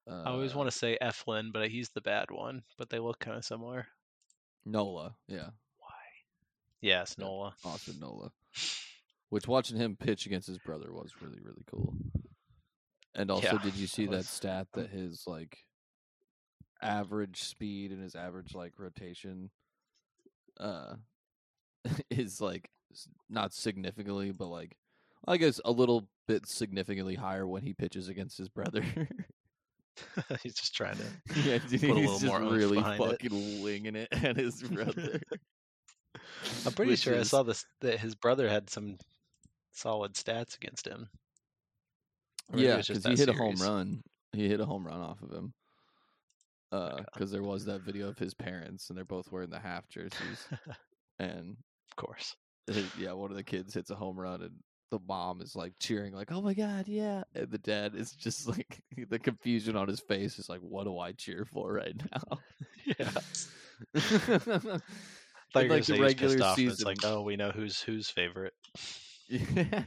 Uh, 0.09 0.23
I 0.23 0.29
always 0.31 0.55
want 0.55 0.69
to 0.71 0.77
say 0.77 0.97
Eflin, 1.01 1.51
but 1.53 1.69
he's 1.69 1.89
the 1.89 2.01
bad 2.01 2.31
one. 2.31 2.63
But 2.77 2.89
they 2.89 2.99
look 2.99 3.19
kind 3.19 3.37
of 3.37 3.45
similar. 3.45 3.87
Nola. 4.65 5.15
Yeah, 5.27 5.49
Why? 5.79 5.93
Yes, 6.81 7.15
Yeah. 7.17 7.25
Nola. 7.25 7.55
Austin 7.63 7.99
Nola. 7.99 8.31
Which 9.29 9.47
watching 9.47 9.77
him 9.77 9.97
pitch 9.97 10.25
against 10.25 10.47
his 10.47 10.57
brother 10.59 10.91
was 10.93 11.11
really 11.21 11.39
really 11.41 11.63
cool. 11.69 11.93
And 13.15 13.29
also, 13.31 13.53
Yeah, 13.53 13.61
did 13.63 13.75
you 13.75 13.87
see 13.87 14.05
that 14.05 14.11
that 14.17 14.25
stat 14.25 14.67
that 14.73 14.89
his 14.89 15.23
like 15.27 15.57
average 16.81 17.41
speed 17.41 17.91
and 17.91 18.01
his 18.01 18.15
average 18.15 18.53
like 18.53 18.73
rotation 18.77 19.49
uh 20.59 20.95
is 22.09 22.41
like 22.41 22.69
not 23.29 23.53
significantly, 23.53 24.31
but 24.31 24.47
like 24.47 24.77
I 25.27 25.37
guess 25.37 25.59
a 25.65 25.71
little 25.71 26.07
bit 26.27 26.47
significantly 26.47 27.15
higher 27.15 27.47
when 27.47 27.63
he 27.63 27.73
pitches 27.73 28.07
against 28.07 28.37
his 28.37 28.49
brother. 28.49 28.83
he's 30.43 30.53
just 30.55 30.75
trying 30.75 30.97
to. 30.97 31.03
yeah, 31.41 31.57
dude, 31.67 31.81
Put 31.81 31.89
a 31.91 31.99
he's 31.99 32.09
little 32.09 32.19
just 32.19 32.25
more 32.25 32.41
really 32.41 32.77
behind 32.77 33.03
it. 33.03 33.07
fucking 33.09 33.63
winging 33.63 33.95
it 33.95 34.09
at 34.11 34.37
his 34.37 34.61
brother. 34.63 35.19
I'm 36.65 36.73
pretty 36.73 36.91
Which 36.91 37.01
sure 37.01 37.17
I 37.19 37.23
saw 37.23 37.43
this 37.43 37.65
that 37.81 37.99
his 37.99 38.15
brother 38.15 38.47
had 38.47 38.69
some 38.69 38.97
solid 39.73 40.13
stats 40.13 40.55
against 40.55 40.87
him. 40.87 41.07
Or 42.51 42.59
Yeah, 42.59 42.77
because 42.77 43.05
he 43.05 43.15
hit 43.15 43.29
a 43.29 43.33
home 43.33 43.55
run. 43.55 44.01
He 44.33 44.47
hit 44.47 44.59
a 44.59 44.65
home 44.65 44.85
run 44.85 45.01
off 45.01 45.21
of 45.21 45.31
him. 45.31 45.53
Uh, 46.71 46.97
because 47.13 47.31
there 47.31 47.43
was 47.43 47.63
that 47.65 47.81
video 47.81 48.09
of 48.09 48.17
his 48.19 48.33
parents, 48.33 48.89
and 48.89 48.97
they're 48.97 49.05
both 49.05 49.31
wearing 49.31 49.49
the 49.49 49.59
half 49.59 49.87
jerseys. 49.89 50.47
and 51.19 51.55
Of 51.91 51.95
course. 51.95 52.35
his- 52.67 52.93
yeah, 52.97 53.13
one 53.13 53.31
of 53.31 53.37
the 53.37 53.43
kids 53.43 53.73
hits 53.73 53.89
a 53.89 53.95
home 53.95 54.19
run, 54.19 54.41
and 54.41 54.51
the 54.91 54.99
mom 55.07 55.41
is 55.41 55.55
like 55.55 55.73
cheering, 55.79 56.13
like 56.13 56.31
"Oh 56.31 56.41
my 56.41 56.53
god, 56.53 56.87
yeah!" 56.87 57.23
And 57.35 57.49
the 57.51 57.57
dad 57.57 57.93
is 57.95 58.11
just 58.11 58.47
like 58.57 58.81
the 59.09 59.19
confusion 59.19 59.75
on 59.75 59.87
his 59.87 59.99
face 60.01 60.39
is 60.39 60.49
like, 60.49 60.59
"What 60.61 60.85
do 60.85 60.97
I 60.99 61.11
cheer 61.13 61.45
for 61.45 61.73
right 61.73 61.95
now?" 62.11 62.39
Yeah. 62.99 63.11
I 63.95 63.99
thought 63.99 64.81
like, 65.53 65.69
the 65.69 65.83
say 65.83 65.95
he 65.95 66.01
was 66.01 66.13
pissed 66.15 66.21
regular 66.39 66.45
off. 66.45 66.57
and 66.57 66.67
It's 66.67 66.77
season- 66.77 66.85
like, 66.85 66.97
oh, 67.05 67.21
we 67.21 67.35
know 67.37 67.51
who's 67.51 67.79
who's 67.81 68.09
favorite. 68.09 68.53
Yeah. 69.29 69.83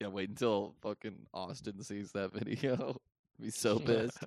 Yeah, 0.00 0.08
wait 0.08 0.28
until 0.30 0.74
fucking 0.82 1.26
Austin 1.32 1.82
sees 1.82 2.10
that 2.12 2.32
video. 2.34 3.00
Be 3.40 3.50
so 3.50 3.78
pissed. 3.78 4.18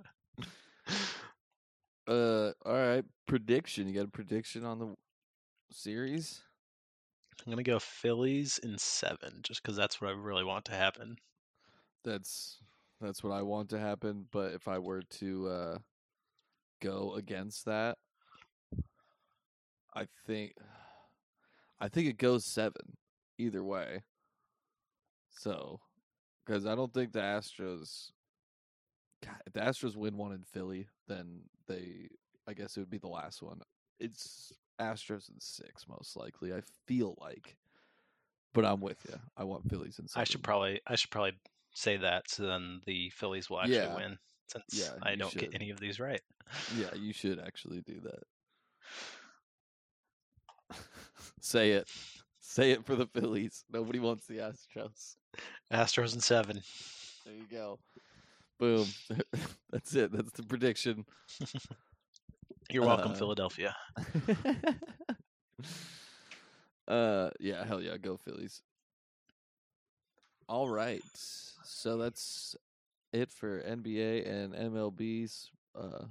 Uh, 2.07 2.51
all 2.65 2.73
right. 2.73 3.05
Prediction. 3.27 3.87
You 3.87 3.93
got 3.93 4.05
a 4.05 4.11
prediction 4.11 4.63
on 4.63 4.79
the 4.79 4.95
series? 5.71 6.41
I'm 7.45 7.51
gonna 7.51 7.63
go 7.63 7.79
Phillies 7.79 8.59
in 8.59 8.77
seven, 8.77 9.39
just 9.43 9.61
because 9.61 9.75
that's 9.75 10.01
what 10.01 10.09
I 10.09 10.13
really 10.13 10.43
want 10.43 10.65
to 10.65 10.73
happen. 10.73 11.17
That's 12.03 12.59
that's 12.99 13.23
what 13.23 13.33
I 13.33 13.41
want 13.41 13.69
to 13.69 13.79
happen. 13.79 14.25
But 14.31 14.53
if 14.53 14.67
I 14.67 14.79
were 14.79 15.01
to 15.19 15.47
uh, 15.47 15.77
go 16.81 17.13
against 17.15 17.65
that, 17.65 17.97
I 19.93 20.07
think 20.25 20.53
I 21.79 21.87
think 21.89 22.07
it 22.07 22.17
goes 22.17 22.45
seven 22.45 22.97
either 23.37 23.63
way. 23.63 24.01
So, 25.29 25.79
because 26.45 26.65
I 26.65 26.73
don't 26.73 26.93
think 26.93 27.13
the 27.13 27.19
Astros, 27.19 28.11
God, 29.23 29.35
if 29.45 29.53
the 29.53 29.59
Astros 29.59 29.95
win 29.95 30.17
one 30.17 30.31
in 30.31 30.43
Philly, 30.43 30.87
then 31.07 31.41
they, 31.67 32.09
I 32.47 32.53
guess 32.53 32.75
it 32.77 32.79
would 32.81 32.89
be 32.89 32.97
the 32.97 33.07
last 33.07 33.41
one. 33.41 33.61
It's 33.99 34.51
Astros 34.79 35.29
in 35.29 35.39
six 35.39 35.87
most 35.87 36.15
likely. 36.15 36.53
I 36.53 36.61
feel 36.85 37.17
like, 37.19 37.55
but 38.53 38.65
I'm 38.65 38.79
with 38.81 38.97
you. 39.09 39.17
I 39.35 39.43
want 39.43 39.69
Phillies 39.69 39.99
in 39.99 40.07
seven. 40.07 40.21
I 40.21 40.23
should 40.25 40.43
probably 40.43 40.81
I 40.87 40.95
should 40.95 41.09
probably 41.11 41.33
say 41.73 41.97
that 41.97 42.29
so 42.29 42.43
then 42.43 42.81
the 42.85 43.09
Phillies 43.11 43.49
will 43.49 43.59
actually 43.59 43.75
Yeah. 43.77 43.95
win 43.95 44.17
since 44.47 44.65
Yeah, 44.71 44.91
I 45.03 45.15
don't 45.15 45.31
should. 45.31 45.41
get 45.41 45.55
any 45.55 45.69
of 45.71 45.79
these 45.79 45.99
right. 45.99 46.21
Yeah, 46.77 46.93
you 46.95 47.13
should 47.13 47.39
actually 47.39 47.81
do 47.81 47.99
that. 48.03 48.23
Say 51.41 51.71
it. 51.71 51.87
Say 52.39 52.71
it 52.71 52.85
for 52.85 52.95
the 52.95 53.07
Phillies. 53.07 53.63
Nobody 53.71 53.99
wants 53.99 54.25
the 54.25 54.37
Astros. 54.37 55.15
Astros 55.71 56.13
in 56.15 56.21
seven. 56.21 56.61
There 57.25 57.33
you 57.35 57.45
go. 57.51 57.79
Boom. 58.59 58.87
That's 59.71 59.93
it. 59.95 60.11
That's 60.11 60.31
the 60.31 60.43
prediction. 60.43 61.05
You're 62.69 62.85
welcome, 62.85 63.11
Uh, 63.11 63.15
Philadelphia. 63.15 63.75
uh 66.87 67.29
yeah, 67.39 67.65
hell 67.65 67.81
yeah, 67.81 67.97
go 67.97 68.17
Phillies. 68.17 68.61
All 70.49 70.69
right. 70.69 71.01
So 71.15 71.97
that's 71.97 72.55
it 73.13 73.31
for 73.31 73.61
NBA 73.61 74.25
and 74.25 74.53
MLB's 74.53 75.51
uh 75.75 76.05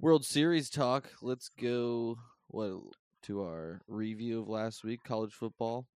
World 0.00 0.24
Series 0.24 0.68
talk. 0.70 1.10
Let's 1.22 1.48
go 1.48 2.18
what 2.48 2.80
to 3.24 3.42
our 3.42 3.80
review 3.88 4.40
of 4.40 4.48
last 4.48 4.84
week, 4.84 5.02
college 5.04 5.32
football. 5.32 5.86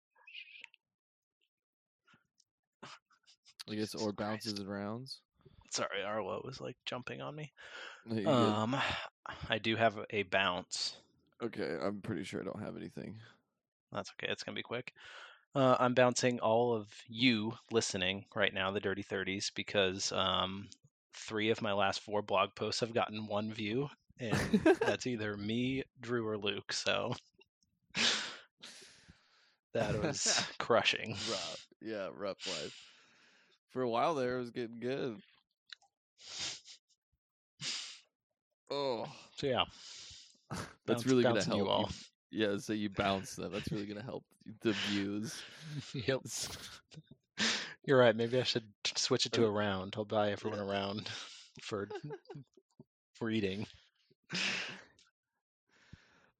I 3.69 3.75
guess 3.75 3.93
or 3.95 4.11
bounces 4.11 4.59
and 4.59 4.69
rounds. 4.69 5.21
Sorry, 5.71 6.03
Arlo 6.05 6.41
was 6.43 6.59
like 6.61 6.75
jumping 6.85 7.21
on 7.21 7.35
me. 7.35 7.51
No, 8.05 8.15
you're 8.15 8.23
good. 8.25 8.33
Um, 8.33 8.77
I 9.49 9.57
do 9.57 9.75
have 9.75 9.97
a 10.09 10.23
bounce. 10.23 10.95
okay, 11.41 11.77
I'm 11.81 12.01
pretty 12.01 12.23
sure 12.23 12.41
I 12.41 12.43
don't 12.43 12.61
have 12.61 12.75
anything. 12.77 13.15
That's 13.91 14.11
okay. 14.11 14.31
It's 14.31 14.43
gonna 14.43 14.55
be 14.55 14.63
quick. 14.63 14.93
Uh, 15.55 15.75
I'm 15.79 15.93
bouncing 15.93 16.39
all 16.39 16.73
of 16.73 16.87
you 17.07 17.53
listening 17.71 18.25
right 18.35 18.53
now, 18.53 18.71
the 18.71 18.79
Dirty 18.79 19.01
Thirties, 19.01 19.51
because 19.53 20.11
um, 20.13 20.67
three 21.13 21.49
of 21.49 21.61
my 21.61 21.73
last 21.73 22.01
four 22.01 22.21
blog 22.21 22.55
posts 22.55 22.79
have 22.81 22.93
gotten 22.93 23.27
one 23.27 23.51
view, 23.53 23.89
and 24.19 24.37
that's 24.81 25.07
either 25.07 25.35
me, 25.37 25.83
Drew, 25.99 26.25
or 26.27 26.37
Luke. 26.37 26.71
So 26.71 27.13
that 29.73 30.01
was 30.01 30.41
crushing. 30.57 31.11
rough. 31.29 31.67
Yeah, 31.81 32.09
rough 32.15 32.45
life. 32.47 32.75
For 33.71 33.81
a 33.81 33.89
while 33.89 34.15
there, 34.15 34.37
it 34.37 34.39
was 34.39 34.51
getting 34.51 34.79
good. 34.79 35.17
Oh, 38.69 39.05
So 39.35 39.47
yeah, 39.47 39.65
that's 40.49 40.65
bounce- 40.85 41.05
really 41.05 41.23
gonna 41.23 41.43
help. 41.43 41.57
you 41.57 41.67
all. 41.67 41.89
Yeah, 42.31 42.57
so 42.57 42.71
you 42.73 42.89
bounce 42.89 43.35
them. 43.35 43.51
That's 43.51 43.69
really 43.71 43.85
gonna 43.85 44.01
help 44.03 44.23
the 44.61 44.73
views. 44.89 45.41
Yep. 45.93 46.21
You're 47.85 47.97
right. 47.99 48.15
Maybe 48.15 48.39
I 48.39 48.43
should 48.43 48.63
switch 48.95 49.25
it 49.25 49.31
to 49.33 49.43
uh, 49.43 49.47
a 49.47 49.51
round. 49.51 49.95
I'll 49.97 50.05
buy 50.05 50.31
everyone 50.31 50.59
a 50.59 50.65
round 50.65 51.09
for 51.61 51.89
for 53.13 53.29
eating. 53.29 53.65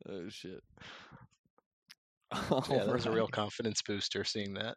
Oh 0.08 0.30
shit. 0.30 0.64
Yeah, 2.34 2.86
that 2.86 2.94
was 2.94 3.06
a 3.08 3.12
real 3.12 3.28
confidence 3.28 3.82
booster 3.82 4.24
seeing 4.24 4.54
that. 4.54 4.76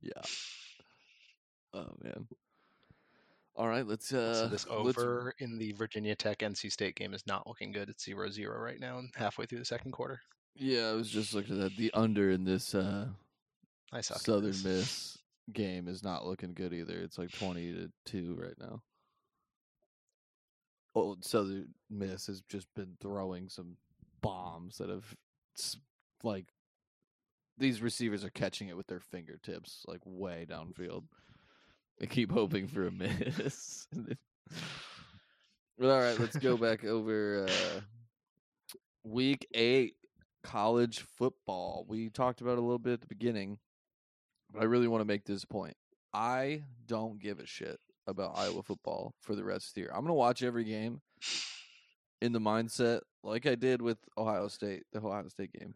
Yeah. 0.00 0.22
Oh 1.74 1.92
man. 2.02 2.26
All 3.54 3.68
right, 3.68 3.86
let's 3.86 4.12
uh. 4.12 4.34
so 4.34 4.48
this 4.48 4.66
let's- 4.66 4.98
over 4.98 5.34
in 5.38 5.58
the 5.58 5.72
Virginia 5.72 6.14
Tech 6.14 6.38
NC 6.38 6.70
State 6.72 6.94
game 6.94 7.12
is 7.12 7.26
not 7.26 7.46
looking 7.46 7.70
good. 7.72 7.88
It's 7.90 8.06
0-0 8.06 8.48
right 8.58 8.80
now, 8.80 8.98
and 8.98 9.10
halfway 9.14 9.46
through 9.46 9.58
the 9.58 9.64
second 9.64 9.92
quarter. 9.92 10.20
Yeah, 10.54 10.88
I 10.88 10.92
was 10.92 11.10
just 11.10 11.34
looking 11.34 11.56
at 11.56 11.62
that. 11.62 11.76
The 11.76 11.92
under 11.94 12.30
in 12.30 12.44
this 12.44 12.74
uh 12.74 13.08
I 13.92 14.00
suck. 14.00 14.18
Southern. 14.18 14.54
Miss 14.64 15.18
game 15.52 15.88
is 15.88 16.02
not 16.02 16.26
looking 16.26 16.54
good 16.54 16.72
either. 16.72 16.98
It's 17.00 17.18
like 17.18 17.30
twenty 17.32 17.72
to 17.72 17.90
two 18.06 18.36
right 18.40 18.56
now. 18.58 18.82
Oh, 20.94 21.16
Southern 21.20 21.68
Miss 21.90 22.26
has 22.26 22.42
just 22.48 22.66
been 22.74 22.96
throwing 23.00 23.48
some 23.48 23.76
bombs 24.20 24.78
that 24.78 24.88
have 24.88 25.14
like 26.22 26.46
these 27.58 27.82
receivers 27.82 28.24
are 28.24 28.30
catching 28.30 28.68
it 28.68 28.76
with 28.76 28.86
their 28.86 29.00
fingertips, 29.00 29.84
like 29.86 30.00
way 30.04 30.46
downfield. 30.48 31.04
They 32.02 32.08
keep 32.08 32.32
hoping 32.32 32.66
for 32.66 32.86
a 32.86 32.90
miss. 32.90 33.86
Well, 35.78 35.90
all 35.90 36.00
right, 36.00 36.18
let's 36.20 36.36
go 36.36 36.56
back 36.58 36.84
over 36.84 37.46
uh, 37.48 37.80
week 39.02 39.48
eight 39.54 39.94
college 40.44 41.00
football. 41.16 41.86
We 41.88 42.10
talked 42.10 42.40
about 42.40 42.52
it 42.52 42.58
a 42.58 42.62
little 42.62 42.78
bit 42.78 42.92
at 42.92 43.00
the 43.00 43.08
beginning, 43.08 43.58
but 44.52 44.60
I 44.60 44.66
really 44.66 44.86
want 44.86 45.00
to 45.00 45.06
make 45.06 45.24
this 45.24 45.44
point. 45.44 45.74
I 46.12 46.62
don't 46.86 47.18
give 47.18 47.40
a 47.40 47.46
shit 47.46 47.80
about 48.06 48.36
Iowa 48.36 48.62
football 48.62 49.14
for 49.22 49.34
the 49.34 49.44
rest 49.44 49.68
of 49.68 49.74
the 49.74 49.80
year. 49.80 49.90
I'm 49.90 50.02
going 50.02 50.08
to 50.08 50.14
watch 50.14 50.42
every 50.42 50.64
game 50.64 51.00
in 52.20 52.32
the 52.32 52.40
mindset 52.40 53.00
like 53.24 53.46
I 53.46 53.54
did 53.54 53.80
with 53.82 53.98
Ohio 54.16 54.46
State, 54.48 54.84
the 54.92 55.00
Ohio 55.00 55.26
State 55.28 55.52
game. 55.52 55.74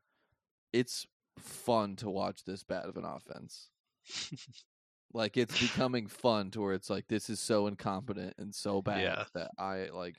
It's 0.72 1.06
fun 1.38 1.96
to 1.96 2.10
watch 2.10 2.44
this 2.44 2.62
bad 2.62 2.84
of 2.84 2.96
an 2.96 3.04
offense. 3.04 3.70
like 5.12 5.36
it's 5.36 5.58
becoming 5.60 6.06
fun 6.06 6.50
to 6.50 6.60
where 6.60 6.74
it's 6.74 6.90
like 6.90 7.06
this 7.08 7.30
is 7.30 7.40
so 7.40 7.66
incompetent 7.66 8.34
and 8.38 8.54
so 8.54 8.82
bad 8.82 9.00
Yeah. 9.02 9.24
that 9.34 9.50
I 9.58 9.88
like 9.92 10.16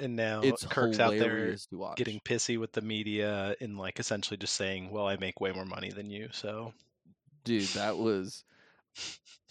And 0.00 0.16
now 0.16 0.40
it's 0.42 0.64
Kirk's 0.64 0.98
out 1.00 1.10
there 1.10 1.30
hilarious 1.30 1.66
to 1.66 1.78
watch. 1.78 1.96
getting 1.96 2.20
pissy 2.20 2.58
with 2.58 2.72
the 2.72 2.82
media 2.82 3.54
and 3.60 3.76
like 3.78 3.98
essentially 3.98 4.36
just 4.36 4.54
saying, 4.54 4.90
"Well, 4.90 5.06
I 5.06 5.16
make 5.16 5.40
way 5.40 5.52
more 5.52 5.64
money 5.64 5.90
than 5.90 6.10
you." 6.10 6.28
So 6.32 6.72
dude, 7.44 7.64
that 7.74 7.96
was 7.96 8.44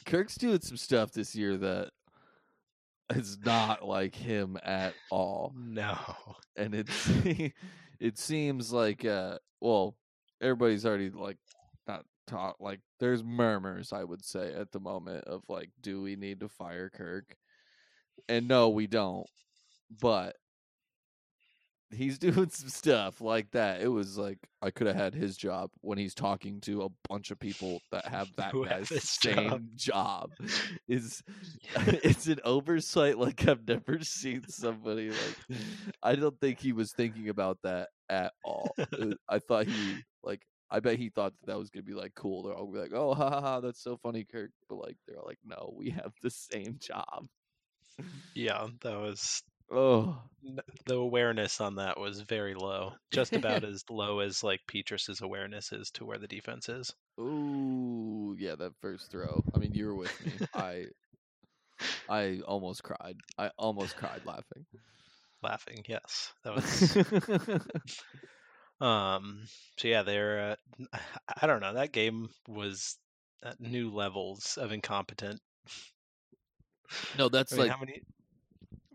Kirk's 0.06 0.36
doing 0.36 0.62
some 0.62 0.78
stuff 0.78 1.12
this 1.12 1.36
year 1.36 1.58
that 1.58 1.92
is 3.14 3.38
not 3.46 3.86
like 3.86 4.16
him 4.16 4.58
at 4.64 4.94
all. 5.12 5.54
no. 5.56 5.98
And 6.56 6.74
it's 6.74 7.10
it 8.00 8.18
seems 8.18 8.72
like 8.72 9.04
uh 9.06 9.38
well, 9.62 9.96
everybody's 10.42 10.86
already 10.86 11.10
like 11.10 11.38
taught 12.28 12.60
like 12.60 12.80
there's 13.00 13.24
murmurs, 13.24 13.94
I 13.94 14.04
would 14.04 14.24
say, 14.24 14.54
at 14.54 14.72
the 14.72 14.80
moment 14.80 15.26
of 15.26 15.44
like, 15.50 15.70
do 15.82 16.02
we 16.02 16.16
need 16.16 16.40
to 16.42 16.50
fire 16.50 16.90
Kirk? 16.90 17.36
And 18.30 18.48
no, 18.48 18.70
we 18.70 18.88
don't. 18.88 19.28
But 20.02 20.36
he's 21.92 22.18
doing 22.20 22.50
some 22.50 22.70
stuff 22.70 23.22
like 23.22 23.52
that. 23.52 23.82
It 23.82 23.88
was 23.88 24.18
like 24.18 24.38
I 24.62 24.72
could 24.72 24.88
have 24.88 24.96
had 24.96 25.14
his 25.14 25.38
job 25.38 25.70
when 25.82 25.98
he's 25.98 26.14
talking 26.14 26.60
to 26.62 26.84
a 26.84 26.90
bunch 27.10 27.32
of 27.32 27.40
people 27.40 27.82
that 27.92 28.06
have 28.06 28.28
that 28.38 28.54
guy's 28.54 28.90
same 29.04 29.70
job. 29.76 30.32
job. 30.38 30.50
Is 30.88 31.24
it's 31.76 32.28
an 32.28 32.40
oversight 32.44 33.18
like 33.18 33.48
I've 33.48 33.68
never 33.68 34.00
seen 34.02 34.44
somebody 34.48 35.10
like. 35.10 35.60
I 36.04 36.16
don't 36.16 36.40
think 36.40 36.60
he 36.60 36.74
was 36.74 36.92
thinking 36.92 37.30
about 37.30 37.60
that 37.64 37.90
at 38.10 38.34
all. 38.44 38.76
Uh, 38.78 39.14
I 39.30 39.40
thought 39.40 39.68
he 39.68 39.98
like. 40.24 40.42
I 40.70 40.80
bet 40.80 40.98
he 41.00 41.10
thought 41.10 41.34
that, 41.42 41.48
that 41.48 41.60
was 41.60 41.70
gonna 41.70 41.84
be 41.84 41.94
like 41.94 42.16
cool. 42.16 42.44
They're 42.44 42.54
all 42.56 42.72
be 42.72 42.80
like, 42.80 42.94
"Oh, 42.94 43.14
ha 43.14 43.30
ha 43.30 43.42
ha, 43.42 43.60
that's 43.62 43.82
so 43.82 43.98
funny, 43.98 44.24
Kirk." 44.26 44.52
But 44.70 44.76
like, 44.78 44.98
they're 45.08 45.22
like, 45.24 45.40
"No, 45.46 45.74
we 45.78 45.92
have 45.92 46.14
the 46.22 46.30
same 46.32 46.78
job." 46.80 47.28
Yeah, 48.36 48.68
that 48.82 48.98
was 48.98 49.44
Oh, 49.72 50.22
the 50.86 50.96
awareness 50.96 51.60
on 51.60 51.76
that 51.76 52.00
was 52.00 52.22
very 52.22 52.54
low. 52.54 52.94
Just 53.12 53.36
about 53.36 53.64
as 53.64 53.84
low 53.90 54.20
as 54.20 54.44
like 54.44 54.62
Petras's 54.68 55.22
awareness 55.22 55.72
is 55.72 55.90
to 55.92 56.06
where 56.06 56.20
the 56.20 56.28
defense 56.28 56.70
is. 56.70 56.94
Ooh, 57.20 58.36
yeah, 58.38 58.56
that 58.56 58.74
first 58.82 59.10
throw. 59.10 59.44
I 59.54 59.58
mean, 59.58 59.74
you 59.74 59.88
were 59.88 59.96
with 59.96 60.20
me. 60.26 60.40
I 60.54 60.86
I 62.10 62.42
almost 62.46 62.84
cried. 62.84 63.18
I 63.38 63.52
almost 63.58 63.96
cried 63.96 64.26
laughing. 64.26 64.66
Laughing, 65.44 65.84
yes, 65.88 66.34
that 66.44 66.56
was 66.56 66.98
Um, 68.82 69.44
so 69.78 69.88
yeah, 69.88 70.04
they're. 70.04 70.58
Uh, 70.92 70.98
I 71.42 71.48
don't 71.48 71.62
know. 71.62 71.74
That 71.74 71.92
game 71.92 72.30
was 72.48 72.98
at 73.44 73.60
new 73.60 73.92
levels 73.92 74.58
of 74.58 74.72
incompetent. 74.72 75.40
No, 77.18 77.30
that's 77.30 77.54
I 77.54 77.56
mean, 77.56 77.66
like 77.68 77.72
how 77.72 77.80
many? 77.80 78.02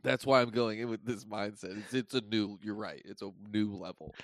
that's 0.03 0.27
why 0.27 0.41
I'm 0.41 0.51
going 0.51 0.81
in 0.81 0.89
with 0.89 1.05
this 1.05 1.25
mindset. 1.25 1.79
It's 1.79 1.95
it's 1.95 2.15
a 2.15 2.21
new. 2.21 2.59
You're 2.63 2.75
right. 2.75 3.03
It's 3.05 3.23
a 3.23 3.31
new 3.53 3.75
level. 3.75 4.15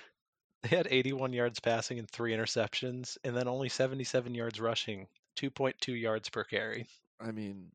They 0.63 0.75
had 0.75 0.87
81 0.89 1.33
yards 1.33 1.59
passing 1.59 1.99
and 1.99 2.09
three 2.09 2.33
interceptions, 2.33 3.17
and 3.23 3.35
then 3.37 3.47
only 3.47 3.69
77 3.69 4.33
yards 4.33 4.59
rushing, 4.59 5.07
2.2 5.37 5.99
yards 5.99 6.29
per 6.29 6.43
carry. 6.43 6.87
I 7.21 7.31
mean, 7.31 7.71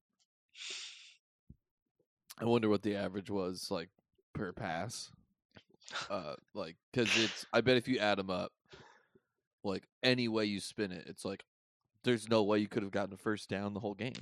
I 2.38 2.44
wonder 2.44 2.68
what 2.68 2.82
the 2.82 2.96
average 2.96 3.30
was 3.30 3.68
like 3.70 3.88
per 4.34 4.52
pass. 4.52 5.10
Uh, 6.10 6.34
like 6.54 6.76
because 6.92 7.10
it's. 7.18 7.46
I 7.52 7.60
bet 7.60 7.76
if 7.76 7.88
you 7.88 7.98
add 7.98 8.18
them 8.18 8.30
up, 8.30 8.52
like 9.64 9.84
any 10.02 10.28
way 10.28 10.44
you 10.44 10.60
spin 10.60 10.92
it, 10.92 11.04
it's 11.06 11.24
like 11.24 11.44
there's 12.04 12.28
no 12.28 12.42
way 12.42 12.58
you 12.58 12.68
could 12.68 12.82
have 12.82 12.92
gotten 12.92 13.14
a 13.14 13.16
first 13.16 13.48
down 13.48 13.74
the 13.74 13.80
whole 13.80 13.94
game. 13.94 14.14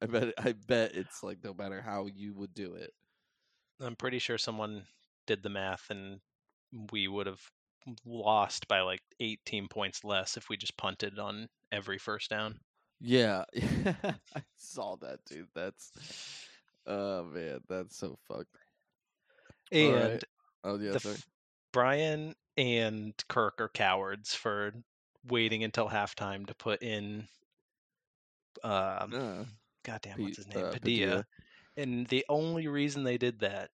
I 0.00 0.06
bet. 0.06 0.34
I 0.38 0.52
bet 0.52 0.94
it's 0.94 1.22
like 1.22 1.38
no 1.44 1.54
matter 1.54 1.80
how 1.80 2.06
you 2.14 2.34
would 2.34 2.54
do 2.54 2.74
it. 2.74 2.92
I'm 3.80 3.96
pretty 3.96 4.18
sure 4.18 4.38
someone 4.38 4.84
did 5.26 5.42
the 5.42 5.50
math, 5.50 5.86
and 5.90 6.20
we 6.92 7.08
would 7.08 7.26
have 7.26 7.40
lost 8.04 8.68
by 8.68 8.80
like 8.80 9.02
18 9.20 9.68
points 9.68 10.04
less 10.04 10.36
if 10.36 10.48
we 10.48 10.56
just 10.56 10.76
punted 10.76 11.18
on 11.18 11.48
every 11.72 11.98
first 11.98 12.30
down. 12.30 12.58
Yeah, 13.00 13.44
I 13.56 14.42
saw 14.56 14.96
that, 14.96 15.18
dude. 15.26 15.48
That's 15.54 15.90
oh 16.86 17.24
man, 17.24 17.60
that's 17.68 17.96
so 17.96 18.18
fucked. 18.28 18.56
And 19.72 19.94
right. 19.94 20.24
Oh 20.64 20.78
yeah, 20.78 20.92
f- 20.94 21.26
Brian 21.72 22.34
and 22.56 23.14
Kirk 23.28 23.60
are 23.60 23.68
cowards 23.68 24.34
for 24.34 24.72
waiting 25.24 25.64
until 25.64 25.88
halftime 25.88 26.46
to 26.46 26.54
put 26.54 26.82
in. 26.82 27.28
Um, 28.62 29.12
Uh, 29.12 29.44
goddamn, 29.84 30.20
what's 30.20 30.36
his 30.36 30.46
name? 30.48 30.58
uh, 30.58 30.70
Padilla. 30.72 31.26
And 31.76 32.06
the 32.08 32.24
only 32.28 32.68
reason 32.68 33.02
they 33.04 33.18
did 33.18 33.40
that 33.40 33.70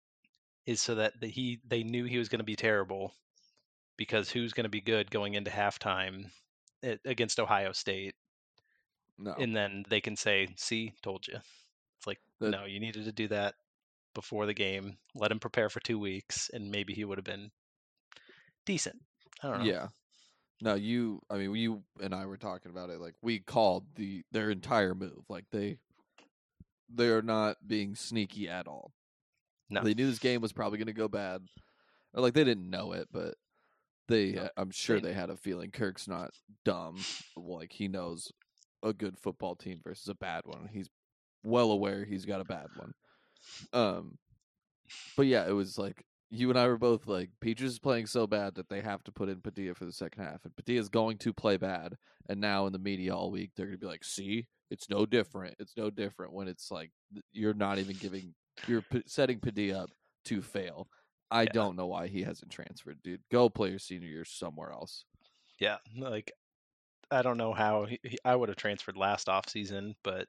is 0.65 0.81
so 0.81 0.95
that 0.95 1.19
the, 1.19 1.27
he 1.27 1.61
they 1.65 1.83
knew 1.83 2.05
he 2.05 2.17
was 2.17 2.29
going 2.29 2.39
to 2.39 2.45
be 2.45 2.55
terrible 2.55 3.13
because 3.97 4.31
who's 4.31 4.53
going 4.53 4.65
to 4.65 4.69
be 4.69 4.81
good 4.81 5.11
going 5.11 5.35
into 5.35 5.51
halftime 5.51 6.31
a- 6.83 6.99
against 7.05 7.39
Ohio 7.39 7.71
State, 7.73 8.15
no, 9.17 9.33
and 9.37 9.55
then 9.55 9.83
they 9.89 10.01
can 10.01 10.15
say, 10.15 10.47
"See, 10.57 10.93
told 11.03 11.27
you." 11.27 11.35
It's 11.97 12.07
like 12.07 12.19
That- 12.39 12.51
no, 12.51 12.65
you 12.65 12.79
needed 12.79 13.05
to 13.05 13.11
do 13.11 13.27
that 13.29 13.55
before 14.13 14.45
the 14.45 14.53
game. 14.53 14.97
Let 15.15 15.31
him 15.31 15.39
prepare 15.39 15.69
for 15.69 15.79
two 15.79 15.99
weeks, 15.99 16.49
and 16.53 16.71
maybe 16.71 16.93
he 16.93 17.05
would 17.05 17.17
have 17.17 17.25
been 17.25 17.51
decent. 18.65 18.97
I 19.41 19.49
don't 19.49 19.59
know. 19.59 19.65
yeah. 19.65 19.87
No, 20.61 20.75
you. 20.75 21.19
I 21.29 21.37
mean, 21.37 21.55
you 21.55 21.83
and 22.01 22.13
I 22.15 22.25
were 22.25 22.37
talking 22.37 22.71
about 22.71 22.89
it. 22.89 22.99
Like 23.01 23.15
we 23.21 23.39
called 23.39 23.85
the 23.95 24.23
their 24.31 24.49
entire 24.49 24.95
move. 24.95 25.23
Like 25.27 25.45
they, 25.51 25.77
they 26.93 27.07
are 27.07 27.21
not 27.21 27.57
being 27.65 27.95
sneaky 27.95 28.47
at 28.47 28.67
all. 28.67 28.93
No. 29.69 29.81
They 29.81 29.93
knew 29.93 30.07
this 30.09 30.19
game 30.19 30.41
was 30.41 30.53
probably 30.53 30.77
going 30.77 30.87
to 30.87 30.93
go 30.93 31.07
bad, 31.07 31.41
or 32.13 32.21
like 32.21 32.33
they 32.33 32.43
didn't 32.43 32.69
know 32.69 32.93
it, 32.93 33.07
but 33.11 33.35
they. 34.07 34.33
No, 34.33 34.49
I'm 34.55 34.71
sure 34.71 34.99
they- 35.01 35.09
they 35.09 35.13
had 35.13 35.29
a 35.29 35.37
feeling. 35.37 35.71
Kirk's 35.71 36.07
not 36.07 36.31
dumb. 36.63 36.97
Like 37.35 37.71
he 37.73 37.87
knows 37.89 38.31
a 38.83 38.93
good 38.93 39.17
football 39.17 39.55
team 39.55 39.79
versus 39.83 40.07
a 40.07 40.15
bad 40.15 40.43
one. 40.45 40.69
He's 40.71 40.89
well 41.43 41.71
aware 41.71 42.05
he's 42.05 42.25
got 42.25 42.39
a 42.41 42.45
bad 42.45 42.67
one. 42.77 42.93
Um, 43.71 44.17
but 45.15 45.27
yeah, 45.27 45.47
it 45.47 45.51
was 45.53 45.77
like 45.77 46.03
you 46.29 46.49
and 46.49 46.57
I 46.57 46.67
were 46.67 46.77
both 46.77 47.07
like, 47.07 47.29
Petras 47.43 47.63
is 47.63 47.79
playing 47.79 48.07
so 48.07 48.25
bad 48.25 48.55
that 48.55 48.67
they 48.69 48.81
have 48.81 49.03
to 49.03 49.11
put 49.11 49.29
in 49.29 49.41
Padilla 49.41 49.75
for 49.75 49.85
the 49.85 49.91
second 49.91 50.23
half, 50.23 50.45
and 50.45 50.55
Padilla 50.55 50.79
is 50.79 50.89
going 50.89 51.17
to 51.19 51.33
play 51.33 51.57
bad. 51.57 51.95
And 52.29 52.39
now 52.41 52.65
in 52.65 52.73
the 52.73 52.79
media 52.79 53.15
all 53.15 53.29
week, 53.31 53.51
they're 53.55 53.65
going 53.67 53.77
to 53.77 53.81
be 53.85 53.87
like, 53.87 54.03
"See, 54.03 54.47
it's 54.71 54.89
no 54.89 55.05
different. 55.05 55.55
It's 55.59 55.75
no 55.77 55.89
different." 55.89 56.33
When 56.33 56.47
it's 56.47 56.71
like 56.71 56.91
you're 57.31 57.53
not 57.53 57.77
even 57.79 57.95
giving, 57.97 58.33
you're 58.67 58.81
p- 58.81 59.03
setting 59.05 59.39
Padilla 59.39 59.83
up 59.83 59.89
to 60.25 60.41
fail. 60.41 60.87
I 61.29 61.43
Yeah. 61.43 61.51
don't 61.53 61.75
know 61.75 61.87
why 61.87 62.07
he 62.07 62.21
hasn't 62.23 62.51
transferred, 62.51 63.01
dude. 63.03 63.21
Go 63.31 63.49
play 63.49 63.69
your 63.69 63.79
senior 63.79 64.07
year 64.07 64.25
somewhere 64.25 64.71
else. 64.71 65.05
Yeah, 65.59 65.77
like 65.97 66.31
I 67.11 67.21
don't 67.21 67.37
know 67.37 67.53
how 67.53 67.85
he, 67.85 67.99
he- 68.03 68.19
I 68.25 68.35
would 68.35 68.49
have 68.49 68.55
transferred 68.57 68.97
last 68.97 69.29
off 69.29 69.49
season, 69.49 69.95
but 70.03 70.27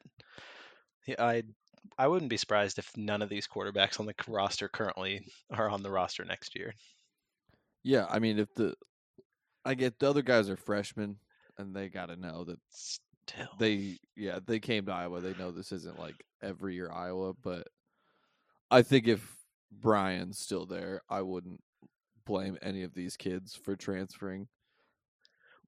I 1.19 1.45
I 1.99 2.09
wouldn't 2.09 2.31
be 2.31 2.37
surprised 2.37 2.79
if 2.79 2.91
none 2.97 3.23
of 3.23 3.29
these 3.29 3.47
quarterbacks 3.47 4.01
on 4.01 4.07
the 4.07 4.15
roster 4.29 4.69
currently 4.69 5.27
are 5.51 5.69
on 5.69 5.83
the 5.83 5.91
roster 5.91 6.25
next 6.25 6.57
year. 6.57 6.75
Yeah, 7.83 8.07
I 8.09 8.19
mean, 8.19 8.39
if 8.39 8.53
the 8.55 8.75
I 9.65 9.75
get 9.75 9.99
the 9.99 10.09
other 10.09 10.23
guys 10.23 10.49
are 10.51 10.57
freshmen, 10.57 11.19
and 11.59 11.75
they 11.75 11.89
got 11.89 12.07
to 12.07 12.17
know 12.17 12.45
that 12.45 12.59
Still, 12.71 13.49
they 13.59 13.99
yeah 14.17 14.39
they 14.47 14.61
came 14.61 14.87
to 14.87 14.93
Iowa. 14.93 15.21
They 15.21 15.35
know 15.35 15.51
this 15.51 15.73
isn't 15.73 15.99
like 15.99 16.17
every 16.43 16.75
year 16.75 16.91
Iowa, 16.93 17.35
but 17.43 17.69
I 18.71 18.83
think 18.83 19.07
if 19.09 19.37
Brian's 19.73 20.39
still 20.39 20.67
there, 20.67 21.03
I 21.09 21.23
wouldn't 21.23 21.63
blame 22.27 22.59
any 22.63 22.83
of 22.83 22.95
these 22.95 23.17
kids 23.17 23.55
for 23.55 23.77
transferring. 23.77 24.49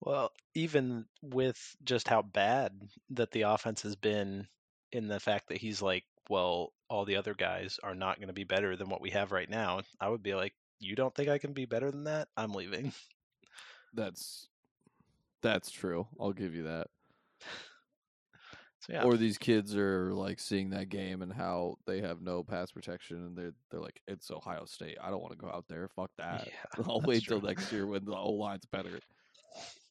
well, 0.01 0.33
even 0.55 1.07
with 1.23 1.77
just 1.85 2.09
how 2.09 2.23
bad 2.23 2.73
that 3.11 3.31
the 3.33 3.43
offense 3.43 3.83
has 3.83 3.97
been, 3.97 4.47
in 4.93 5.09
the 5.09 5.21
fact 5.21 5.49
that 5.49 5.59
he's 5.59 5.83
like, 5.83 6.05
well, 6.29 6.73
all 6.89 7.05
the 7.05 7.17
other 7.17 7.35
guys 7.35 7.79
are 7.83 7.95
not 7.95 8.17
going 8.19 8.29
to 8.29 8.33
be 8.35 8.45
better 8.45 8.77
than 8.77 8.89
what 8.89 9.01
we 9.01 9.11
have 9.11 9.33
right 9.33 9.49
now. 9.49 9.81
I 10.01 10.09
would 10.09 10.23
be 10.23 10.35
like, 10.35 10.55
you 10.79 10.95
don't 10.97 11.15
think 11.15 11.29
I 11.29 11.39
can 11.39 11.53
be 11.53 11.65
better 11.67 11.91
than 11.91 12.05
that? 12.05 12.29
I'm 12.37 12.53
leaving. 12.53 12.93
That's 13.95 14.49
that's 15.43 15.71
true. 15.71 16.07
I'll 16.21 16.33
give 16.33 16.55
you 16.55 16.65
that. 16.65 16.89
So 18.81 18.93
yeah, 18.93 19.03
Or 19.05 19.17
these 19.17 19.39
kids 19.39 19.75
are 19.75 20.13
like 20.13 20.39
seeing 20.39 20.71
that 20.71 20.91
game 20.91 21.23
and 21.23 21.33
how 21.33 21.77
they 21.87 22.03
have 22.03 22.21
no 22.21 22.45
pass 22.45 22.71
protection, 22.71 23.17
and 23.17 23.37
they're 23.37 23.55
they're 23.71 23.81
like, 23.81 24.01
it's 24.07 24.31
Ohio 24.31 24.65
State. 24.67 24.99
I 25.03 25.11
don't 25.11 25.21
want 25.23 25.33
to 25.33 25.39
go 25.39 25.49
out 25.49 25.65
there. 25.69 25.89
Fuck 25.89 26.11
that. 26.19 26.47
yeah, 26.47 26.85
I'll 26.89 27.01
wait 27.01 27.25
till 27.27 27.41
next 27.41 27.73
year 27.73 27.87
when 27.87 28.05
the 28.05 28.15
O 28.15 28.31
line's 28.33 28.67
better. 28.67 29.01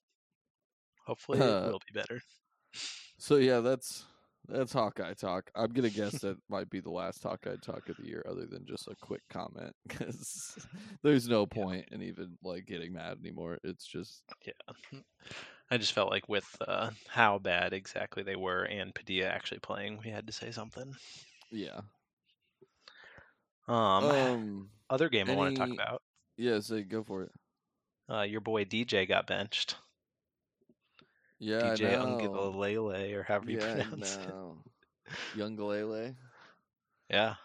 Hopefully, 1.06 1.40
Uh, 1.42 1.68
it 1.68 1.72
will 1.72 1.82
be 1.92 2.00
better. 2.00 2.22
So 3.18 3.36
yeah, 3.38 3.60
that's 3.60 4.06
that's 4.48 4.74
Hawkeye 4.74 5.14
talk. 5.14 5.50
I'm 5.56 5.72
gonna 5.72 5.90
guess 5.90 6.20
that 6.22 6.38
might 6.50 6.70
be 6.70 6.80
the 6.80 6.90
last 6.92 7.24
Hawkeye 7.24 7.56
talk 7.62 7.90
of 7.90 7.98
the 7.98 8.06
year, 8.08 8.26
other 8.30 8.46
than 8.46 8.66
just 8.68 8.88
a 8.88 8.96
quick 8.96 9.22
comment, 9.30 9.74
because 9.88 10.58
there's 11.04 11.28
no 11.28 11.46
point 11.46 11.86
in 11.92 12.02
even 12.02 12.38
like 12.44 12.66
getting 12.66 12.94
mad 12.94 13.18
anymore. 13.24 13.58
It's 13.64 13.86
just 13.86 14.24
Yeah. 14.46 15.00
I 15.72 15.78
just 15.78 15.94
felt 15.94 16.12
like 16.12 16.30
with 16.30 16.46
uh, 16.68 16.92
how 17.08 17.40
bad 17.40 17.74
exactly 17.74 18.22
they 18.24 18.36
were 18.36 18.64
and 18.64 18.94
Padilla 18.94 19.28
actually 19.28 19.60
playing, 19.60 20.00
we 20.04 20.12
had 20.12 20.28
to 20.28 20.34
say 20.34 20.52
something. 20.52 20.94
yeah. 21.52 21.82
Um, 23.68 24.04
Um. 24.06 24.70
other 24.90 25.10
game 25.10 25.30
I 25.30 25.36
want 25.36 25.56
to 25.56 25.60
talk 25.60 25.74
about. 25.74 26.02
Yeah. 26.38 26.60
So 26.60 26.82
go 26.84 27.04
for 27.04 27.24
it. 27.24 27.32
Uh, 28.08 28.22
your 28.22 28.42
boy 28.42 28.66
DJ 28.66 29.08
got 29.08 29.26
benched. 29.26 29.78
Yeah. 31.40 31.76
DJ. 31.76 31.96
Ungalele 31.98 33.14
or 33.14 33.24
however 33.24 33.52
you 33.52 33.60
Yeah. 33.62 33.84
pronounce 33.84 34.16
it. 34.16 34.30
No. 34.30 34.58
Young 35.36 35.58
Galele. 35.58 36.16
Yeah. 37.10 37.36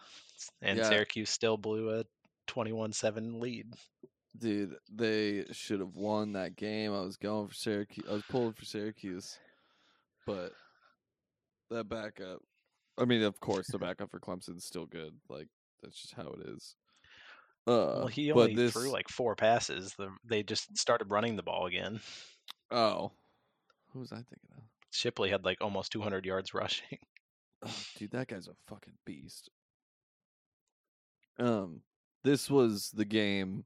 And 0.61 0.77
Yeah. 0.77 0.89
Syracuse 0.89 1.29
still 1.29 1.57
blew 1.57 1.99
a 1.99 2.03
21-7 2.47 3.39
lead. 3.39 3.73
Dude, 4.37 4.75
they 4.91 5.45
should 5.51 5.79
have 5.81 5.93
won 5.95 6.33
that 6.33 6.55
game. 6.55 6.93
I 6.93 7.01
was 7.01 7.17
going 7.17 7.47
for 7.49 7.53
Syracuse. 7.53 8.05
I 8.09 8.13
was 8.13 8.23
pulling 8.29 8.53
for 8.53 8.63
Syracuse, 8.65 9.37
but 10.25 10.53
that 11.69 11.89
backup. 11.89 12.39
I 12.97 13.05
mean, 13.05 13.23
of 13.23 13.39
course, 13.41 13.67
the 13.67 13.77
backup 13.77 14.09
for 14.09 14.19
Clemson's 14.19 14.65
still 14.65 14.85
good. 14.85 15.13
Like 15.29 15.47
that's 15.83 16.01
just 16.01 16.13
how 16.15 16.29
it 16.29 16.47
is. 16.47 16.75
Uh, 17.67 17.99
Well, 17.99 18.07
he 18.07 18.31
but 18.31 18.39
only 18.39 18.55
this, 18.55 18.71
threw 18.73 18.89
like 18.89 19.09
four 19.09 19.35
passes. 19.35 19.93
The, 19.97 20.09
they 20.27 20.43
just 20.43 20.77
started 20.77 21.11
running 21.11 21.35
the 21.35 21.43
ball 21.43 21.65
again. 21.65 21.99
oh, 22.71 23.11
who 23.93 23.99
was 23.99 24.11
I 24.11 24.17
thinking 24.17 24.49
of? 24.57 24.63
Shipley 24.91 25.29
had 25.29 25.45
like 25.45 25.59
almost 25.61 25.91
200 25.91 26.25
yards 26.25 26.53
rushing. 26.53 26.99
Oh, 27.63 27.69
dude, 27.95 28.11
that 28.11 28.27
guy's 28.27 28.47
a 28.47 28.55
fucking 28.67 28.93
beast. 29.05 29.51
Um, 31.39 31.81
this 32.23 32.49
was 32.49 32.91
the 32.91 33.05
game 33.05 33.65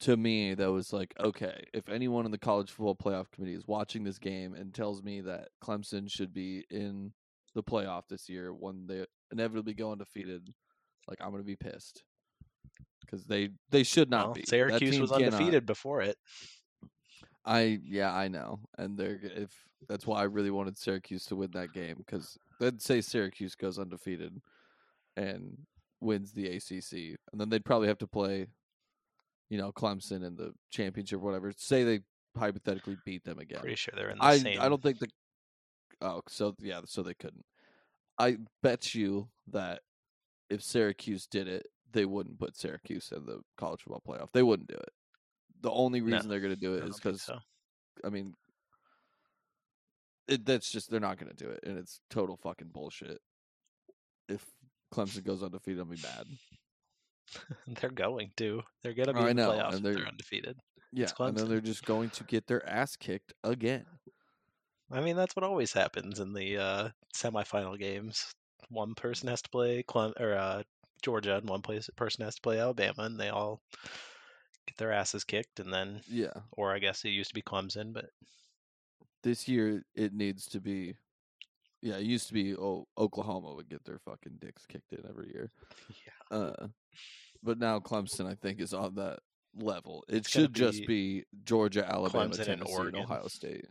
to 0.00 0.16
me 0.16 0.54
that 0.54 0.70
was 0.72 0.92
like, 0.92 1.14
okay, 1.18 1.64
if 1.72 1.88
anyone 1.88 2.24
in 2.24 2.30
the 2.30 2.38
college 2.38 2.70
football 2.70 2.94
playoff 2.96 3.30
committee 3.30 3.54
is 3.54 3.66
watching 3.66 4.04
this 4.04 4.18
game 4.18 4.54
and 4.54 4.74
tells 4.74 5.02
me 5.02 5.20
that 5.22 5.48
Clemson 5.62 6.10
should 6.10 6.32
be 6.32 6.64
in 6.70 7.12
the 7.54 7.62
playoff 7.62 8.02
this 8.08 8.28
year 8.28 8.52
when 8.52 8.86
they 8.86 9.04
inevitably 9.32 9.74
go 9.74 9.92
undefeated, 9.92 10.52
like 11.08 11.18
I'm 11.20 11.30
gonna 11.30 11.42
be 11.44 11.56
pissed 11.56 12.02
because 13.00 13.24
they 13.26 13.50
they 13.70 13.82
should 13.82 14.10
not 14.10 14.26
Well, 14.26 14.34
be. 14.34 14.44
Syracuse 14.46 14.98
was 15.00 15.10
cannot- 15.10 15.32
undefeated 15.34 15.66
before 15.66 16.00
it. 16.02 16.16
I 17.44 17.80
yeah, 17.84 18.14
I 18.14 18.28
know, 18.28 18.60
and 18.78 18.96
they're 18.96 19.20
if 19.22 19.50
that's 19.88 20.06
why 20.06 20.20
I 20.20 20.24
really 20.24 20.50
wanted 20.50 20.78
Syracuse 20.78 21.26
to 21.26 21.36
win 21.36 21.50
that 21.52 21.72
game 21.72 21.96
because 21.98 22.38
they'd 22.58 22.80
say 22.80 23.00
Syracuse 23.00 23.54
goes 23.54 23.78
undefeated 23.78 24.40
and 25.16 25.58
wins 26.00 26.32
the 26.32 26.46
ACC, 26.46 27.18
and 27.32 27.40
then 27.40 27.50
they'd 27.50 27.64
probably 27.64 27.88
have 27.88 27.98
to 27.98 28.06
play 28.06 28.46
you 29.50 29.58
know, 29.58 29.72
Clemson 29.72 30.24
in 30.24 30.36
the 30.36 30.52
championship, 30.70 31.18
or 31.18 31.22
whatever. 31.22 31.52
Say 31.56 31.84
they 31.84 32.00
hypothetically 32.36 32.96
beat 33.04 33.24
them 33.24 33.38
again. 33.38 33.60
Pretty 33.60 33.76
sure 33.76 33.94
they're 33.96 34.10
in 34.10 34.18
the 34.18 34.24
I 34.24 34.38
same. 34.38 34.60
I 34.60 34.68
don't 34.68 34.82
think 34.82 34.98
the. 34.98 35.08
Oh, 36.00 36.22
so 36.28 36.54
yeah, 36.60 36.80
so 36.86 37.02
they 37.02 37.14
couldn't. 37.14 37.44
I 38.18 38.38
bet 38.62 38.94
you 38.94 39.28
that 39.52 39.80
if 40.50 40.62
Syracuse 40.62 41.26
did 41.26 41.48
it, 41.48 41.66
they 41.92 42.04
wouldn't 42.04 42.38
put 42.38 42.56
Syracuse 42.56 43.12
in 43.14 43.26
the 43.26 43.40
college 43.56 43.82
football 43.82 44.02
playoff. 44.06 44.32
They 44.32 44.42
wouldn't 44.42 44.68
do 44.68 44.76
it. 44.76 44.90
The 45.64 45.70
only 45.70 46.02
No, 46.02 46.14
reason 46.14 46.28
they're 46.28 46.40
going 46.40 46.52
to 46.54 46.60
do 46.60 46.74
it 46.74 46.84
is 46.84 46.96
because 46.96 47.22
so. 47.22 47.38
I 48.04 48.10
mean, 48.10 48.34
it, 50.28 50.44
that's 50.44 50.70
just 50.70 50.90
they're 50.90 51.00
not 51.00 51.16
going 51.18 51.34
to 51.34 51.44
do 51.44 51.48
it, 51.50 51.60
and 51.64 51.78
it's 51.78 52.00
total 52.10 52.36
fucking 52.36 52.68
bullshit. 52.68 53.18
If 54.28 54.44
Clemson 54.92 55.24
goes 55.24 55.42
undefeated, 55.42 55.80
I'll 55.80 55.86
be 55.86 55.96
mad. 56.02 56.26
they're 57.80 57.88
going 57.88 58.32
to. 58.36 58.60
They're 58.82 58.92
gonna 58.92 59.14
be 59.14 59.20
I 59.20 59.30
in 59.30 59.36
the 59.36 59.42
know, 59.42 59.52
playoffs 59.52 59.76
and 59.76 59.84
they're- 59.84 59.94
they're 59.94 60.06
undefeated. 60.06 60.58
Yeah, 60.92 61.10
and 61.18 61.34
then 61.36 61.48
they're 61.48 61.62
just 61.62 61.86
going 61.86 62.10
to 62.10 62.24
get 62.24 62.46
their 62.46 62.64
ass 62.68 62.94
kicked 62.94 63.32
again. 63.42 63.86
I 64.92 65.00
mean, 65.00 65.16
that's 65.16 65.34
what 65.34 65.44
always 65.44 65.72
happens 65.72 66.20
in 66.20 66.34
the 66.34 66.58
uh, 66.58 66.88
semifinal 67.16 67.78
games. 67.78 68.32
One 68.68 68.94
person 68.94 69.28
has 69.28 69.40
to 69.42 69.48
play 69.50 69.82
Clem 69.82 70.12
or 70.20 70.34
uh, 70.34 70.62
Georgia, 71.02 71.36
and 71.38 71.48
one 71.48 71.62
place 71.62 71.88
person 71.96 72.22
has 72.24 72.34
to 72.34 72.42
play 72.42 72.60
Alabama, 72.60 73.02
and 73.04 73.18
they 73.18 73.30
all 73.30 73.60
get 74.66 74.76
their 74.76 74.92
asses 74.92 75.24
kicked. 75.24 75.60
And 75.60 75.72
then, 75.72 76.00
Yeah, 76.08 76.32
or 76.52 76.72
I 76.74 76.78
guess 76.78 77.04
it 77.04 77.10
used 77.10 77.30
to 77.30 77.34
be 77.34 77.42
Clemson, 77.42 77.92
but 77.92 78.06
this 79.22 79.48
year 79.48 79.82
it 79.94 80.12
needs 80.12 80.46
to 80.46 80.60
be. 80.60 80.94
Yeah, 81.82 81.96
it 81.96 82.04
used 82.04 82.28
to 82.28 82.34
be 82.34 82.54
oh 82.56 82.86
Oklahoma 82.96 83.54
would 83.54 83.68
get 83.68 83.84
their 83.84 83.98
fucking 83.98 84.38
dicks 84.40 84.64
kicked 84.66 84.92
in 84.92 85.04
every 85.08 85.28
year. 85.28 85.50
yeah, 86.30 86.36
Uh, 86.36 86.66
but 87.42 87.58
now 87.58 87.78
Clemson, 87.78 88.26
I 88.26 88.34
think, 88.34 88.60
is 88.60 88.72
on 88.72 88.94
that 88.94 89.18
level. 89.54 90.02
It 90.08 90.16
It's 90.16 90.30
should 90.30 90.54
just 90.54 90.80
be 90.86 91.20
be 91.20 91.24
Georgia, 91.44 91.84
Alabama, 91.86 92.30
Clemson 92.30 92.44
Tennessee, 92.44 92.52
and 92.52 92.62
Oregon. 92.62 93.00
Ohio 93.02 93.28
State. 93.28 93.66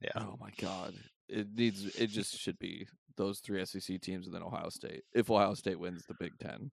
yeah, 0.00 0.12
Oh 0.16 0.36
my 0.40 0.50
god, 0.60 0.94
it 1.28 1.48
needs. 1.54 1.84
It 1.96 2.06
just 2.08 2.38
should 2.38 2.58
be 2.58 2.86
those 3.18 3.40
three 3.40 3.62
SEC 3.66 4.00
teams 4.00 4.26
and 4.26 4.34
then 4.34 4.42
Ohio 4.42 4.70
State. 4.70 5.02
If 5.14 5.30
Ohio 5.30 5.52
State 5.54 5.78
wins 5.78 6.04
the 6.06 6.14
Big 6.18 6.32
Ten, 6.40 6.70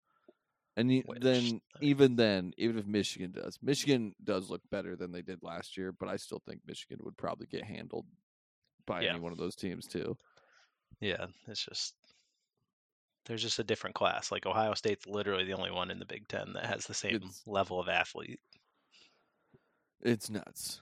and 0.79 0.89
y- 0.89 1.03
Which, 1.05 1.19
then 1.21 1.37
I 1.37 1.41
mean- 1.41 1.61
even 1.81 2.15
then, 2.15 2.53
even 2.57 2.77
if 2.77 2.85
Michigan 2.85 3.31
does, 3.31 3.57
Michigan 3.61 4.13
does 4.23 4.49
look 4.49 4.61
better 4.69 4.95
than 4.95 5.11
they 5.11 5.21
did 5.21 5.43
last 5.43 5.77
year. 5.77 5.91
But 5.91 6.09
I 6.09 6.17
still 6.17 6.39
think 6.47 6.61
Michigan 6.65 6.99
would 7.03 7.17
probably 7.17 7.47
get 7.47 7.63
handled 7.63 8.05
by 8.85 9.01
Yeah. 9.01 9.11
any 9.11 9.19
one 9.19 9.31
of 9.31 9.37
those 9.37 9.55
teams 9.55 9.87
too. 9.87 10.17
yeah. 11.01 11.27
It's 11.47 11.63
just 11.63 11.95
there's 13.25 13.41
just 13.43 13.59
a 13.59 13.63
different 13.63 13.95
class. 13.95 14.31
Like 14.31 14.45
Ohio 14.47 14.73
State's 14.73 15.05
literally 15.05 15.43
the 15.45 15.53
only 15.53 15.69
one 15.71 15.91
in 15.91 15.99
the 15.99 16.05
Big 16.05 16.27
Ten 16.27 16.53
that 16.53 16.65
has 16.65 16.85
the 16.87 16.93
same 16.95 17.15
It's- 17.17 17.43
level 17.45 17.79
of 17.79 17.87
athlete. 17.87 18.39
It's 20.01 20.29
nuts. 20.29 20.81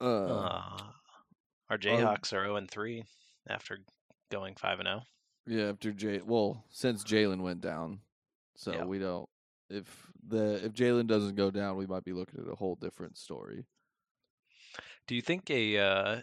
Uh, 0.00 0.04
Uh, 0.04 0.92
our 1.70 1.78
Jayhawks 1.78 2.32
are 2.32 2.44
0 2.44 2.56
and 2.56 2.70
3 2.70 3.04
after 3.48 3.78
going 4.30 4.54
5 4.56 4.80
and 4.80 4.88
oh. 4.88 5.02
0. 5.48 5.58
yeah. 5.58 5.68
After 5.70 5.92
Jay, 5.92 6.20
well, 6.20 6.64
since 6.70 7.04
Jalen 7.04 7.40
went 7.42 7.60
down, 7.60 8.00
so 8.56 8.72
Yeah. 8.72 8.84
we 8.84 8.98
don't. 8.98 9.28
If 9.70 10.10
the 10.22 10.64
if 10.64 10.72
Jalen 10.72 11.06
doesn't 11.06 11.36
go 11.36 11.50
down, 11.50 11.76
we 11.76 11.86
might 11.86 12.04
be 12.04 12.12
looking 12.12 12.40
at 12.40 12.48
a 12.52 12.54
whole 12.56 12.76
different 12.76 13.16
story. 13.18 13.66
Do 15.06 15.14
you 15.14 15.22
think 15.22 15.50
a 15.50 15.78
uh, 15.78 16.22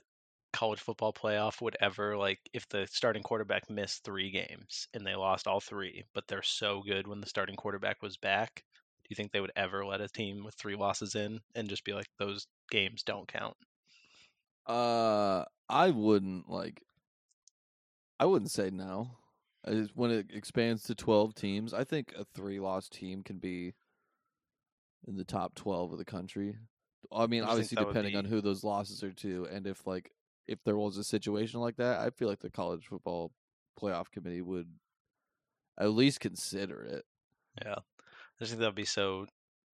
college 0.53 0.79
football 0.81 1.13
playoff 1.13 1.61
would 1.61 1.77
ever 1.79 2.17
like 2.17 2.39
if 2.53 2.67
the 2.69 2.87
starting 2.87 3.23
quarterback 3.23 3.69
missed 3.69 4.03
three 4.03 4.29
games 4.31 4.87
and 4.93 5.05
they 5.05 5.15
lost 5.15 5.47
all 5.47 5.59
three, 5.59 6.05
but 6.13 6.27
they're 6.27 6.43
so 6.43 6.81
good 6.83 7.07
when 7.07 7.21
the 7.21 7.27
starting 7.27 7.55
quarterback 7.55 8.01
was 8.01 8.17
back? 8.17 8.63
Do 9.03 9.07
you 9.09 9.15
think 9.15 9.31
they 9.31 9.41
would 9.41 9.51
ever 9.55 9.85
let 9.85 10.01
a 10.01 10.09
team 10.09 10.43
with 10.43 10.55
three 10.55 10.75
losses 10.75 11.15
in 11.15 11.41
and 11.55 11.69
just 11.69 11.83
be 11.83 11.93
like 11.93 12.07
those 12.17 12.47
games 12.69 13.03
don't 13.03 13.27
count? 13.27 13.57
Uh, 14.65 15.45
I 15.69 15.89
wouldn't 15.91 16.49
like. 16.49 16.83
I 18.21 18.25
wouldn't 18.25 18.51
say 18.51 18.69
no. 18.69 19.17
Just- 19.67 19.95
when 19.95 20.11
it 20.11 20.27
expands 20.31 20.83
to 20.83 20.95
twelve 20.95 21.33
teams, 21.33 21.73
I 21.73 21.83
think 21.83 22.13
a 22.15 22.23
three-loss 22.23 22.87
team 22.87 23.23
can 23.23 23.39
be 23.39 23.73
in 25.07 25.17
the 25.17 25.25
top 25.25 25.55
twelve 25.55 25.91
of 25.91 25.97
the 25.97 26.05
country. 26.05 26.55
I 27.11 27.25
mean, 27.25 27.43
I 27.43 27.47
obviously 27.47 27.77
depending 27.77 28.15
on 28.15 28.25
who 28.25 28.39
those 28.39 28.63
losses 28.63 29.03
are 29.03 29.11
to, 29.11 29.47
and 29.51 29.65
if 29.65 29.87
like 29.87 30.11
if 30.47 30.63
there 30.63 30.77
was 30.77 30.97
a 30.97 31.03
situation 31.03 31.59
like 31.59 31.77
that, 31.77 31.99
I 31.99 32.11
feel 32.11 32.27
like 32.27 32.39
the 32.39 32.49
college 32.51 32.85
football 32.87 33.31
playoff 33.79 34.11
committee 34.11 34.41
would 34.41 34.67
at 35.79 35.91
least 35.91 36.19
consider 36.19 36.83
it. 36.83 37.05
Yeah, 37.63 37.75
I 37.79 38.39
just 38.39 38.51
think 38.51 38.59
that 38.59 38.67
would 38.67 38.75
be 38.75 38.85
so 38.85 39.25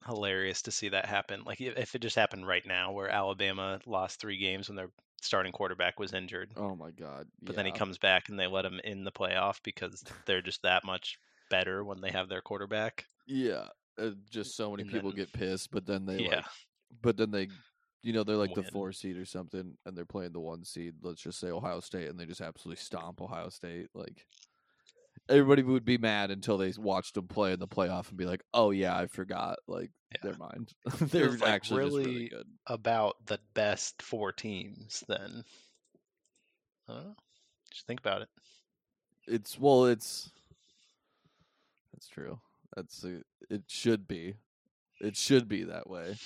hilarious 0.06 0.62
to 0.64 0.72
see 0.72 0.90
that 0.90 1.06
happen. 1.06 1.44
Like 1.46 1.60
if 1.60 1.78
if 1.78 1.96
it 1.96 2.02
just 2.02 2.16
happened 2.16 2.48
right 2.48 2.66
now, 2.66 2.94
where 2.94 3.10
Alabama 3.10 3.82
lost 3.86 4.22
three 4.22 4.38
games 4.38 4.70
when 4.70 4.78
their 4.78 4.92
starting 5.22 5.52
quarterback 5.52 6.00
was 6.00 6.14
injured, 6.14 6.52
Oh 6.56 6.76
my 6.76 6.92
god! 6.92 7.28
but 7.42 7.56
then 7.56 7.66
he 7.66 7.72
comes 7.72 7.98
back 7.98 8.30
and 8.30 8.40
they 8.40 8.48
let 8.48 8.66
him 8.66 8.80
in 8.84 9.04
the 9.04 9.12
playoff 9.12 9.60
because 9.64 10.04
they're 10.26 10.42
just 10.42 10.62
that 10.64 10.84
much 10.86 11.18
better 11.50 11.84
when 11.84 12.02
they 12.02 12.12
have 12.12 12.30
their 12.30 12.42
quarterback. 12.42 13.06
Yeah, 13.26 13.68
uh, 13.98 14.12
just 14.30 14.56
so 14.56 14.72
many 14.72 14.84
And 14.84 14.92
people 14.92 15.10
then- 15.12 15.18
get 15.18 15.34
pissed, 15.34 15.72
but 15.72 15.86
then 15.86 16.06
they 16.06 16.20
yeah, 16.20 16.36
like, 16.38 16.46
but 17.02 17.18
then 17.18 17.32
they, 17.32 17.48
you 18.04 18.14
know, 18.14 18.24
they're 18.24 18.36
like 18.38 18.54
the 18.54 18.64
four 18.64 18.92
seed 18.92 19.18
or 19.18 19.26
something, 19.26 19.76
and 19.86 19.98
they're 19.98 20.06
playing 20.06 20.32
the 20.34 20.40
one 20.40 20.64
seed. 20.64 20.94
Let's 21.02 21.22
just 21.22 21.40
say 21.40 21.50
Ohio 21.50 21.80
State, 21.80 22.10
and 22.10 22.20
they 22.20 22.26
just 22.26 22.42
absolutely 22.42 22.82
stomp 22.82 23.22
Ohio 23.22 23.50
State. 23.50 23.88
Like 23.94 24.26
everybody 25.30 25.62
would 25.64 25.86
be 25.86 25.98
mad 25.98 26.32
until 26.32 26.58
they 26.58 26.74
watched 26.78 27.14
them 27.16 27.28
play 27.28 27.54
in 27.54 27.60
the 27.60 27.68
playoff 27.68 28.10
and 28.10 28.18
be 28.18 28.26
like, 28.26 28.42
"Oh 28.54 28.72
yeah, 28.72 28.98
I 28.98 29.08
forgot." 29.08 29.60
Like, 29.68 29.92
Yeah. 30.14 30.22
never 30.32 30.38
mind. 30.38 30.74
they're 31.12 31.32
like 31.32 31.50
actually 31.50 31.84
just 31.86 31.96
really 31.96 32.06
really- 32.06 32.30
good. 32.30 32.48
about 32.68 33.16
the 33.26 33.40
best 33.54 34.02
four 34.02 34.32
teams. 34.32 35.04
Then, 35.08 35.44
I. 36.88 37.02
Just 37.72 37.86
think 37.88 38.00
about 38.00 38.22
it. 38.22 38.30
It's 39.28 39.60
well, 39.60 39.86
it's 39.86 40.32
that's 41.94 42.08
true. 42.08 42.40
That's 42.76 43.04
a, 43.04 43.22
it. 43.50 43.64
Should 43.68 44.08
be. 44.08 44.36
It 45.02 45.16
should 45.18 45.48
be 45.48 45.66
that 45.66 45.90
way. 45.90 46.16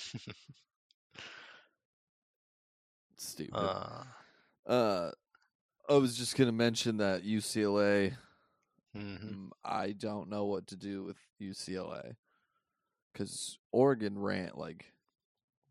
Stupid. 3.16 3.54
Uh, 3.54 4.04
Uh, 4.66 5.10
I 5.88 5.94
was 5.94 6.16
just 6.16 6.36
gonna 6.36 6.52
mention 6.52 6.98
that 6.98 7.24
UCLA. 7.24 8.16
Mhm. 8.96 9.34
mm, 9.34 9.50
I 9.64 9.92
don't 9.92 10.28
know 10.28 10.44
what 10.46 10.66
to 10.68 10.76
do 10.76 11.02
with 11.04 11.16
UCLA 11.40 12.16
because 13.12 13.58
Oregon 13.72 14.18
ran 14.18 14.52
like 14.54 14.92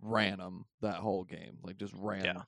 ran 0.02 0.40
them 0.40 0.66
that 0.82 0.96
whole 0.96 1.24
game, 1.24 1.58
like 1.64 1.78
just 1.78 1.94
ran 1.96 2.26
Yeah. 2.26 2.42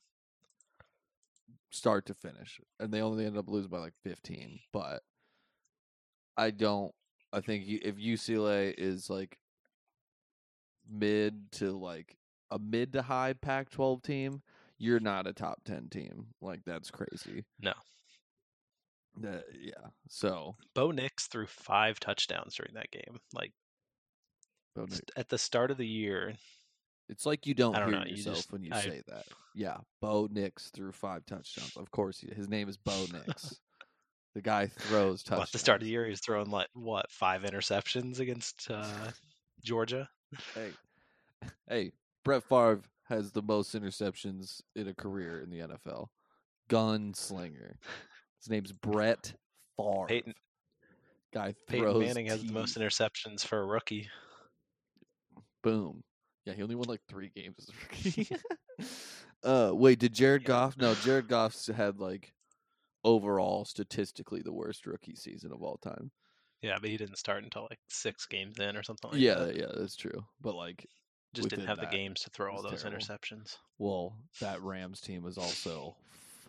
start 1.69 2.05
to 2.07 2.13
finish, 2.13 2.59
and 2.79 2.93
they 2.93 3.01
only 3.01 3.25
ended 3.25 3.39
up 3.39 3.49
losing 3.49 3.69
by 3.71 3.79
like 3.79 3.93
fifteen. 4.03 4.59
But 4.71 5.03
I 6.37 6.51
don't. 6.51 6.93
I 7.31 7.41
think 7.41 7.65
if 7.67 7.95
UCLA 7.95 8.73
is 8.77 9.09
like 9.09 9.39
mid 10.89 11.51
to 11.53 11.71
like 11.71 12.17
a 12.51 12.59
mid 12.59 12.93
to 12.93 13.01
high 13.01 13.33
Pac-12 13.33 14.03
team, 14.03 14.41
you're 14.77 14.99
not 14.99 15.27
a 15.27 15.33
top 15.33 15.63
10 15.65 15.89
team. 15.89 16.27
Like 16.41 16.61
that's 16.65 16.91
crazy. 16.91 17.45
No. 17.59 17.73
That 19.21 19.43
yeah. 19.59 19.89
So, 20.09 20.55
Bo 20.73 20.91
Nix 20.91 21.27
threw 21.27 21.45
five 21.45 21.99
touchdowns 21.99 22.55
during 22.55 22.73
that 22.75 22.91
game. 22.91 23.19
Like 23.33 23.51
Bo 24.75 24.83
Nix- 24.83 24.95
st- 24.95 25.11
at 25.15 25.29
the 25.29 25.37
start 25.37 25.69
of 25.71 25.77
the 25.77 25.87
year, 25.87 26.33
it's 27.09 27.25
like 27.25 27.45
you 27.45 27.53
don't, 27.53 27.75
I 27.75 27.79
don't 27.79 27.89
hear 27.89 27.99
know, 27.99 28.05
you 28.05 28.15
yourself 28.15 28.35
just- 28.37 28.51
when 28.51 28.63
you 28.63 28.71
I- 28.73 28.81
say 28.81 29.01
that. 29.07 29.25
Yeah, 29.55 29.77
Bo 30.01 30.27
Nix 30.31 30.71
threw 30.71 30.91
five 30.91 31.25
touchdowns. 31.27 31.77
Of 31.77 31.91
course, 31.91 32.19
he, 32.19 32.27
his 32.33 32.49
name 32.49 32.67
is 32.69 32.75
Bo 32.77 33.05
Nix. 33.13 33.59
the 34.33 34.41
guy 34.41 34.65
throws 34.65 35.21
touchdowns. 35.21 35.29
well, 35.37 35.43
at 35.43 35.51
the 35.51 35.59
start 35.59 35.81
of 35.81 35.85
the 35.85 35.91
year, 35.91 36.05
he 36.05 36.09
was 36.09 36.21
throwing 36.21 36.49
like 36.49 36.69
what 36.73 37.11
five 37.11 37.43
interceptions 37.43 38.19
against 38.19 38.71
uh, 38.71 39.11
Georgia. 39.61 40.09
Hey, 40.55 40.71
hey, 41.69 41.91
Brett 42.25 42.43
Favre 42.43 42.81
has 43.09 43.31
the 43.31 43.43
most 43.43 43.75
interceptions 43.75 44.61
in 44.75 44.87
a 44.87 44.93
career 44.95 45.39
in 45.41 45.51
the 45.51 45.59
NFL. 45.59 46.07
Gunslinger. 46.69 47.75
His 48.43 48.49
name's 48.49 48.73
Brett 48.73 49.33
Favre. 49.77 50.05
Peyton 50.07 50.33
Guy 51.33 51.55
Peyton 51.67 51.85
throws. 51.85 52.03
Manning 52.03 52.25
has 52.25 52.43
the 52.43 52.51
most 52.51 52.77
interceptions 52.77 53.45
for 53.45 53.61
a 53.61 53.65
rookie. 53.65 54.09
Boom. 55.63 56.03
Yeah, 56.45 56.53
he 56.53 56.61
only 56.61 56.75
won 56.75 56.89
like 56.89 56.99
three 57.07 57.31
games 57.33 57.55
as 57.59 57.69
a 57.69 57.73
rookie. 57.81 58.35
uh, 59.45 59.71
wait, 59.73 59.99
did 59.99 60.13
Jared. 60.13 60.43
Goff? 60.43 60.75
No, 60.77 60.93
Jared 60.93 61.27
Goff's 61.29 61.67
had 61.67 62.01
like 62.01 62.33
overall 63.05 63.63
statistically 63.63 64.41
the 64.41 64.51
worst 64.51 64.85
rookie 64.85 65.15
season 65.15 65.53
of 65.53 65.61
all 65.61 65.77
time. 65.77 66.11
Yeah, 66.61 66.77
but 66.81 66.89
he 66.89 66.97
didn't 66.97 67.17
start 67.17 67.45
until 67.45 67.67
like 67.69 67.79
six 67.87 68.25
games 68.25 68.59
in 68.59 68.75
or 68.75 68.83
something 68.83 69.11
like 69.11 69.21
yeah, 69.21 69.35
that. 69.35 69.55
yeah, 69.55 69.67
that's 69.73 69.95
true. 69.95 70.25
But 70.41 70.55
like, 70.55 70.85
Just 71.33 71.49
didn't 71.49 71.67
have 71.67 71.79
that, 71.79 71.91
the 71.91 71.97
games 71.97 72.21
to 72.21 72.29
throw 72.29 72.53
all 72.53 72.61
those 72.61 72.83
terrible. 72.83 72.99
interceptions. 72.99 73.55
well, 73.79 74.17
that 74.41 74.61
Rams 74.61 74.99
team 74.99 75.23
was 75.23 75.37
also 75.37 75.95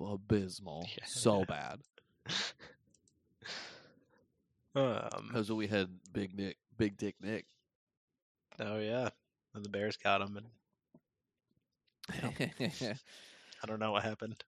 abysmal, 0.00 0.86
Yeah, 0.96 1.04
so 1.06 1.44
bad. 1.44 1.80
Um, 4.76 5.28
Because 5.28 5.52
we 5.52 5.66
had 5.68 5.88
Big 6.12 6.34
Nick, 6.36 6.56
Big 6.76 6.96
Dick 6.96 7.14
Nick 7.20 7.46
Oh 8.58 8.78
yeah, 8.78 9.08
and 9.54 9.64
the 9.64 9.68
Bears 9.68 9.96
got 9.96 10.20
him, 10.20 10.36
and 10.36 10.46
I 13.62 13.66
don't 13.66 13.78
know 13.80 13.92
what 13.92 14.02
happened. 14.04 14.42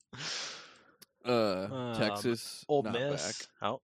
uh, 1.25 1.65
Um, 1.71 1.97
Texas, 1.97 2.65
Ole 2.69 2.83
not 2.85 2.93
Miss. 2.93 3.25
back. 3.39 3.49
Oh, 3.63 3.81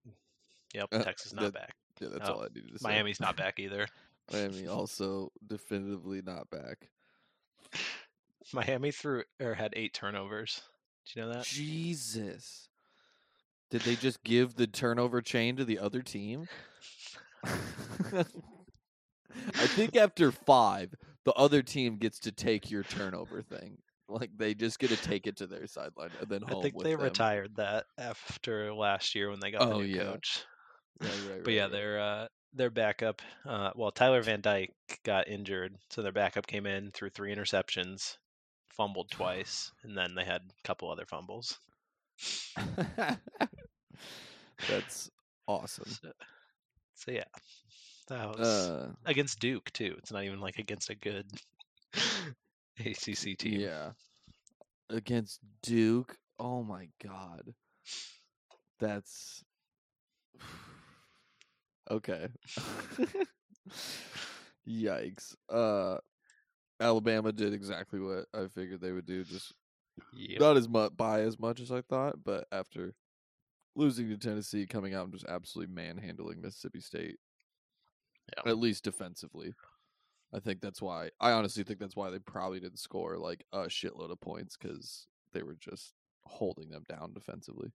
yep. 0.75 0.89
Uh, 0.93 1.03
Texas 1.03 1.33
not 1.33 1.43
that- 1.45 1.55
back. 1.55 1.75
Yeah, 2.01 2.09
that's 2.13 2.29
Oh, 2.29 2.33
all 2.35 2.41
I 2.43 2.47
needed 2.55 2.73
to 2.73 2.79
say. 2.81 2.89
Miami's 2.89 3.21
not 3.21 3.37
back 3.37 3.61
either. 3.61 3.87
Miami 4.33 4.67
also 4.67 5.31
definitively 5.47 6.23
not 6.23 6.49
back. 6.51 6.89
Miami 8.53 8.91
threw 8.91 9.23
or 9.41 9.55
had 9.55 9.73
eight 9.77 9.93
turnovers. 9.95 10.63
Did 11.07 11.17
you 11.17 11.23
know 11.23 11.33
that? 11.35 11.45
Jesus. 11.45 12.69
Did 13.71 13.83
they 13.83 13.97
just 13.97 14.23
give 14.23 14.55
the 14.55 14.67
turnover 14.67 15.21
chain 15.23 15.57
to 15.57 15.65
the 15.65 15.79
other 15.79 16.03
team? 16.03 16.49
I 19.59 19.67
think 19.67 19.97
after 19.97 20.31
five, 20.31 20.95
the 21.25 21.33
other 21.33 21.63
team 21.63 21.97
gets 21.97 22.19
to 22.21 22.33
take 22.33 22.71
your 22.71 22.83
turnover 22.85 23.43
thing. 23.43 23.79
Like 24.09 24.31
they 24.37 24.55
just 24.55 24.79
get 24.79 24.91
to 24.91 24.97
take 24.97 25.27
it 25.27 25.37
to 25.39 25.47
their 25.47 25.67
sideline 25.67 26.11
and 26.21 26.29
then 26.29 26.43
home. 26.43 26.59
I 26.59 26.63
think 26.63 26.83
they 26.83 26.93
them. 26.93 27.01
retired 27.01 27.57
that 27.57 27.87
after 27.97 28.75
last 28.75 29.15
year 29.15 29.31
when 29.31 29.41
they 29.41 29.51
got 29.51 29.69
the 29.69 29.75
Oh, 29.75 29.79
new 29.79 29.85
yeah. 29.85 30.05
coach. 30.05 30.45
You're 31.01 31.11
right, 31.11 31.45
But 31.45 31.53
yeah, 31.55 31.63
right, 31.63 31.73
right. 31.73 31.73
their 31.73 32.01
uh, 32.01 32.29
their 32.53 32.71
backup. 32.71 33.23
Uh, 33.47 33.71
well, 33.75 33.91
Tyler 33.91 34.23
Van 34.23 34.41
Dyke 34.43 34.75
got 35.05 35.29
injured, 35.29 35.77
so 35.91 36.03
their 36.03 36.13
backup 36.13 36.47
came 36.47 36.67
in, 36.67 36.91
threw 36.93 37.09
three 37.09 37.35
interceptions, 37.35 38.17
fumbled 38.77 39.11
twice, 39.11 39.73
and 39.83 39.97
then 39.97 40.15
they 40.15 40.25
had 40.25 40.43
a 40.43 40.67
couple 40.67 40.91
other 40.91 41.07
fumbles. 41.07 41.59
That's 44.69 45.11
awesome. 45.47 45.91
So, 45.91 46.13
so 46.95 47.11
yeah, 47.11 47.25
that 48.09 48.39
was 48.39 48.49
Uh, 48.49 48.93
against 49.05 49.41
Duke 49.41 49.71
too. 49.73 49.95
It's 49.99 50.13
not 50.13 50.25
even 50.25 50.41
like 50.41 50.59
against 50.59 50.91
a 50.91 50.95
good 50.95 51.27
ACC 52.79 53.37
team. 53.39 53.61
yeah. 53.61 53.91
Against 54.91 55.41
Duke. 55.63 56.17
Oh 56.39 56.63
my 56.63 56.89
god. 57.03 57.55
That's 58.79 59.43
okay. 61.91 62.29
Yikes. 64.69 65.35
Uh 65.49 65.97
Alabama 66.83 67.33
did 67.33 67.53
exactly 67.55 68.01
what 68.01 68.27
I 68.35 68.49
figured 68.49 68.81
they 68.81 68.93
would 68.93 69.07
do, 69.07 69.25
just 69.25 69.55
Yep. 70.15 70.41
not 70.41 70.57
as 70.57 70.69
much 70.69 70.97
by 70.97 71.21
as 71.21 71.39
much 71.39 71.61
as 71.61 71.71
I 71.71 71.83
thought, 71.83 72.25
but 72.25 72.47
after 72.51 72.95
losing 73.75 74.09
to 74.09 74.17
Tennessee, 74.17 74.67
coming 74.67 74.95
out 74.95 75.05
and 75.05 75.13
just 75.13 75.27
absolutely 75.27 75.75
manhandling 75.75 76.41
Mississippi 76.41 76.81
State. 76.81 77.19
Yeah. 78.37 78.51
At 78.51 78.59
least 78.59 78.85
defensively. 78.85 79.55
I 80.33 80.41
think 80.41 80.61
that's 80.61 80.81
why 80.81 81.11
I 81.21 81.33
honestly 81.33 81.63
think 81.63 81.79
that's 81.79 81.97
why 81.97 82.11
they 82.11 82.19
probably 82.19 82.61
didn't 82.61 82.79
score 82.79 83.19
like 83.19 83.45
a 83.53 83.65
shitload 83.65 84.11
of 84.11 84.21
points 84.21 84.57
because 84.57 85.07
they 85.33 85.43
were 85.43 85.57
just 85.57 85.93
holding 86.25 86.71
them 86.71 86.85
down 86.89 87.13
defensively. 87.13 87.73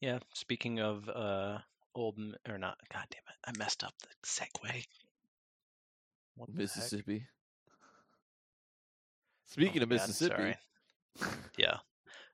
Yeah. 0.00 0.18
Speaking 0.34 0.80
of 0.80 1.08
uh, 1.08 1.58
old 1.94 2.18
or 2.48 2.58
not, 2.58 2.78
God 2.92 3.06
damn 3.10 3.22
it, 3.28 3.36
I 3.46 3.52
messed 3.58 3.82
up 3.82 3.94
the 4.00 4.08
segue. 4.24 4.84
What? 6.36 6.54
Mississippi. 6.54 7.26
Speaking 9.52 9.80
Oh 9.80 9.84
of 9.84 9.88
God, 9.90 9.94
Mississippi. 9.96 10.54
Yeah, 11.58 11.76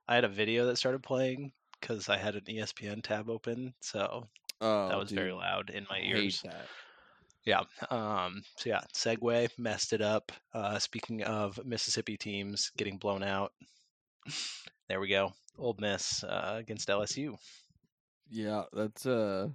I 0.07 0.15
had 0.15 0.23
a 0.23 0.29
video 0.29 0.67
that 0.67 0.79
started 0.79 1.03
playing 1.03 1.51
because 1.81 2.09
I 2.09 2.17
had 2.17 2.37
an 2.37 2.45
ESPN 2.49 3.03
tab 3.03 3.29
open, 3.29 3.75
so 3.81 4.29
oh, 4.61 4.89
that 4.89 4.97
was 4.97 5.11
very 5.11 5.33
loud 5.33 5.71
in 5.71 5.85
my 5.91 5.99
ears. 5.99 6.45
Yeah. 7.45 7.63
Um. 7.91 8.43
So 8.57 8.71
yeah, 8.71 8.83
segue 8.95 9.51
messed 9.59 9.93
it 9.93 10.01
up. 10.01 10.31
Uh, 10.55 10.79
speaking 10.79 11.25
of 11.25 11.59
Mississippi 11.65 12.17
teams 12.17 12.71
getting 12.77 12.99
blown 12.99 13.25
out, 13.25 13.53
there 14.89 15.01
we 15.01 15.09
go. 15.09 15.33
Ole 15.59 15.77
Miss 15.81 16.23
uh, 16.23 16.55
against 16.59 16.89
LSU. 16.89 17.37
Yeah, 18.31 18.63
that's 18.73 19.07
uh 19.07 19.49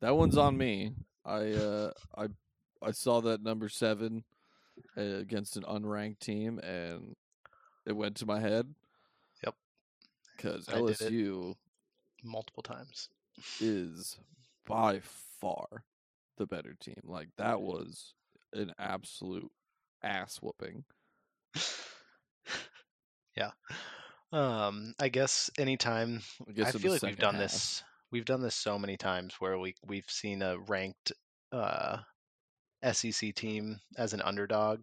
that 0.00 0.16
one's 0.16 0.38
on 0.38 0.56
me. 0.56 0.92
I 1.26 1.52
uh 1.52 1.90
I 2.16 2.28
I 2.80 2.92
saw 2.92 3.20
that 3.20 3.42
number 3.42 3.68
7 3.68 4.24
uh, 4.96 5.00
against 5.00 5.56
an 5.56 5.64
unranked 5.64 6.20
team 6.20 6.58
and 6.60 7.16
it 7.86 7.92
went 7.92 8.16
to 8.16 8.26
my 8.26 8.40
head. 8.40 8.74
Yep. 9.44 9.54
Cuz 10.38 10.68
I 10.68 10.80
did 10.80 10.90
it. 10.90 11.12
LSU 11.12 11.56
multiple 12.22 12.62
times. 12.62 13.08
is 13.60 14.18
by 14.66 15.00
far 15.40 15.84
the 16.36 16.46
better 16.46 16.74
team. 16.74 17.00
Like 17.04 17.28
that 17.36 17.60
was 17.60 18.14
an 18.52 18.72
absolute 18.78 19.50
ass 20.02 20.38
whooping. 20.42 20.84
yeah. 23.36 23.50
Um, 24.32 24.94
I 25.00 25.08
guess 25.08 25.50
anytime 25.58 26.22
I 26.48 26.52
guess 26.52 26.74
I 26.74 26.78
feel 26.78 26.92
like 26.92 27.02
we've 27.02 27.18
done 27.18 27.34
half. 27.34 27.42
this. 27.42 27.82
We've 28.12 28.24
done 28.24 28.42
this 28.42 28.56
so 28.56 28.78
many 28.78 28.96
times 28.96 29.36
where 29.38 29.58
we 29.58 29.74
we've 29.86 30.08
seen 30.08 30.42
a 30.42 30.58
ranked 30.58 31.12
uh, 31.52 31.98
SEC 32.82 33.34
team 33.34 33.80
as 33.96 34.12
an 34.12 34.22
underdog, 34.22 34.82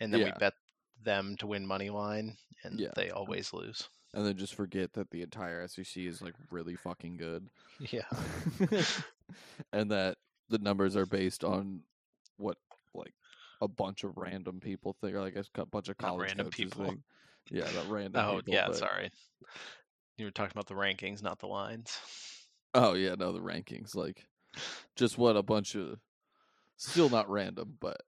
and 0.00 0.12
then 0.12 0.24
we 0.24 0.32
bet 0.38 0.54
them 1.02 1.36
to 1.38 1.46
win 1.46 1.66
money 1.66 1.90
line, 1.90 2.36
and 2.62 2.78
Yeah. 2.80 2.92
they 2.96 3.10
always 3.10 3.52
lose. 3.52 3.88
and 4.14 4.24
then 4.24 4.36
just 4.36 4.54
forget 4.54 4.92
that 4.92 5.10
the 5.10 5.22
entire 5.22 5.66
SEC 5.66 6.06
is 6.06 6.22
like 6.22 6.34
really 6.50 6.76
fucking 6.76 7.16
good. 7.16 7.48
Yeah, 7.90 8.06
and 9.72 9.90
that 9.90 10.16
the 10.48 10.58
numbers 10.58 10.96
are 10.96 11.06
based 11.06 11.42
on 11.44 11.80
what 12.36 12.56
like 12.94 13.14
a 13.60 13.66
bunch 13.68 14.04
of 14.04 14.16
random 14.16 14.60
people 14.60 14.96
think, 15.00 15.14
or 15.14 15.20
like 15.20 15.36
a 15.36 15.66
bunch 15.66 15.88
of 15.88 15.96
Not 16.00 16.08
college 16.08 16.28
random 16.28 16.50
people. 16.50 16.84
think. 16.84 17.00
Yeah, 17.50 17.68
not 17.74 17.88
random 17.90 18.24
Oh 18.24 18.36
people. 18.36 18.54
yeah, 18.54 18.66
but- 18.68 18.76
sorry. 18.76 19.10
You 20.16 20.26
were 20.26 20.30
talking 20.30 20.52
about 20.54 20.68
the 20.68 20.74
rankings, 20.74 21.22
not 21.22 21.40
the 21.40 21.48
lines. 21.48 21.98
Oh 22.72 22.94
yeah, 22.94 23.16
no, 23.18 23.32
the 23.32 23.40
rankings 23.40 23.94
like 23.96 24.24
just 24.96 25.18
what 25.18 25.36
a 25.36 25.42
bunch 25.42 25.74
of 25.74 25.98
still 26.76 27.08
not 27.10 27.28
random, 27.30 27.76
but 27.80 27.98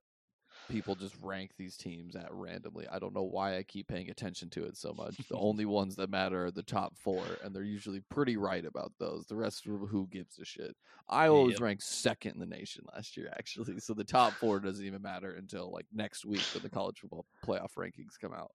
people 0.68 0.96
just 0.96 1.14
rank 1.22 1.52
these 1.56 1.76
teams 1.76 2.16
at 2.16 2.32
randomly. 2.32 2.88
I 2.88 2.98
don't 2.98 3.14
know 3.14 3.22
why 3.22 3.56
I 3.56 3.62
keep 3.62 3.86
paying 3.86 4.10
attention 4.10 4.50
to 4.50 4.64
it 4.64 4.76
so 4.76 4.92
much. 4.92 5.16
The 5.28 5.36
only 5.38 5.64
ones 5.64 5.96
that 5.96 6.10
matter 6.10 6.46
are 6.46 6.50
the 6.50 6.62
top 6.62 6.96
four, 6.96 7.38
and 7.42 7.54
they're 7.54 7.62
usually 7.62 8.00
pretty 8.10 8.36
right 8.36 8.64
about 8.64 8.92
those. 8.98 9.26
The 9.26 9.36
rest 9.36 9.66
of 9.66 9.88
who 9.88 10.08
gives 10.08 10.38
a 10.38 10.44
shit? 10.44 10.76
Iowa 11.08 11.44
was 11.44 11.52
Yep. 11.54 11.60
ranked 11.60 11.82
second 11.84 12.32
in 12.32 12.40
the 12.40 12.46
nation 12.46 12.84
last 12.92 13.16
year, 13.16 13.32
actually. 13.38 13.78
So 13.78 13.94
the 13.94 14.04
top 14.04 14.38
four 14.40 14.58
doesn't 14.58 14.84
even 14.84 15.02
matter 15.02 15.32
until 15.32 15.70
like 15.72 15.86
next 15.92 16.24
week 16.24 16.42
when 16.52 16.62
the 16.62 16.70
college 16.70 16.98
football 16.98 17.26
playoff 17.44 17.74
rankings 17.78 18.18
come 18.20 18.32
out. 18.32 18.50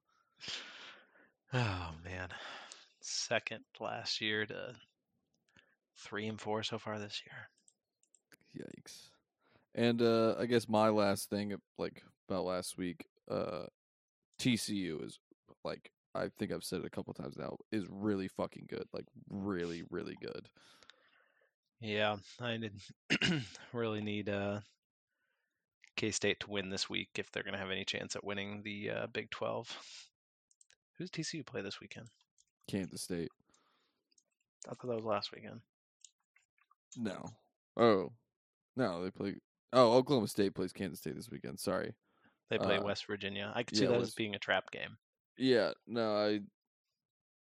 Oh 1.53 1.91
man, 2.03 2.29
second 3.01 3.63
last 3.79 4.19
year 4.21 4.45
to 4.45 4.75
three 5.97 6.27
and 6.27 6.39
four 6.39 6.63
so 6.63 6.77
far 6.77 6.99
this 6.99 7.21
year. 7.25 8.65
Yikes. 8.65 9.10
And 9.75 10.01
uh 10.01 10.35
I 10.39 10.45
guess 10.45 10.67
my 10.67 10.89
last 10.89 11.29
thing 11.29 11.55
like 11.77 12.03
about 12.27 12.45
last 12.45 12.77
week, 12.77 13.05
uh 13.29 13.65
TCU 14.39 15.05
is 15.05 15.19
like 15.63 15.91
I 16.13 16.29
think 16.37 16.51
I've 16.51 16.63
said 16.63 16.81
it 16.81 16.85
a 16.85 16.89
couple 16.89 17.13
times 17.13 17.37
now, 17.37 17.57
is 17.71 17.85
really 17.89 18.27
fucking 18.27 18.65
good. 18.69 18.85
Like 18.93 19.05
really, 19.29 19.83
really 19.89 20.17
good. 20.21 20.49
Yeah, 21.79 22.17
I 22.39 22.57
did 22.57 23.43
really 23.73 24.01
need 24.01 24.29
uh, 24.29 24.59
K 25.95 26.11
State 26.11 26.39
to 26.41 26.49
win 26.51 26.69
this 26.69 26.89
week 26.89 27.09
if 27.15 27.31
they're 27.31 27.43
going 27.43 27.53
to 27.53 27.59
have 27.59 27.71
any 27.71 27.85
chance 27.85 28.15
at 28.15 28.23
winning 28.23 28.61
the 28.63 28.91
uh, 28.91 29.07
Big 29.07 29.31
12. 29.31 29.75
Who's 30.97 31.09
TCU 31.09 31.43
play 31.45 31.61
this 31.61 31.79
weekend? 31.79 32.07
Kansas 32.69 33.01
State. 33.01 33.31
I 34.69 34.75
thought 34.75 34.89
that 34.89 34.95
was 34.95 35.05
last 35.05 35.31
weekend. 35.33 35.61
No. 36.95 37.25
Oh. 37.75 38.11
No, 38.75 39.03
they 39.03 39.09
play 39.09 39.35
Oh, 39.73 39.93
Oklahoma 39.93 40.27
State 40.27 40.53
plays 40.53 40.73
Kansas 40.73 40.99
State 40.99 41.15
this 41.15 41.29
weekend. 41.29 41.59
Sorry. 41.59 41.93
They 42.49 42.59
play 42.59 42.77
Uh, 42.77 42.83
West 42.83 43.05
Virginia. 43.07 43.51
I 43.55 43.63
could 43.63 43.77
see 43.77 43.85
yeah, 43.85 43.91
that 43.91 44.01
as 44.01 44.13
being 44.13 44.35
a 44.35 44.39
trap 44.39 44.71
game. 44.71 44.97
Yeah, 45.37 45.71
no, 45.87 46.15
I 46.15 46.41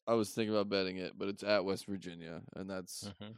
I 0.06 0.14
was 0.14 0.30
thinking 0.30 0.54
about 0.54 0.68
betting 0.68 0.96
it, 0.96 1.12
but 1.16 1.28
it's 1.28 1.42
at 1.42 1.64
West 1.64 1.86
Virginia, 1.86 2.42
and 2.56 2.68
that's 2.68 3.12
hmm 3.20 3.32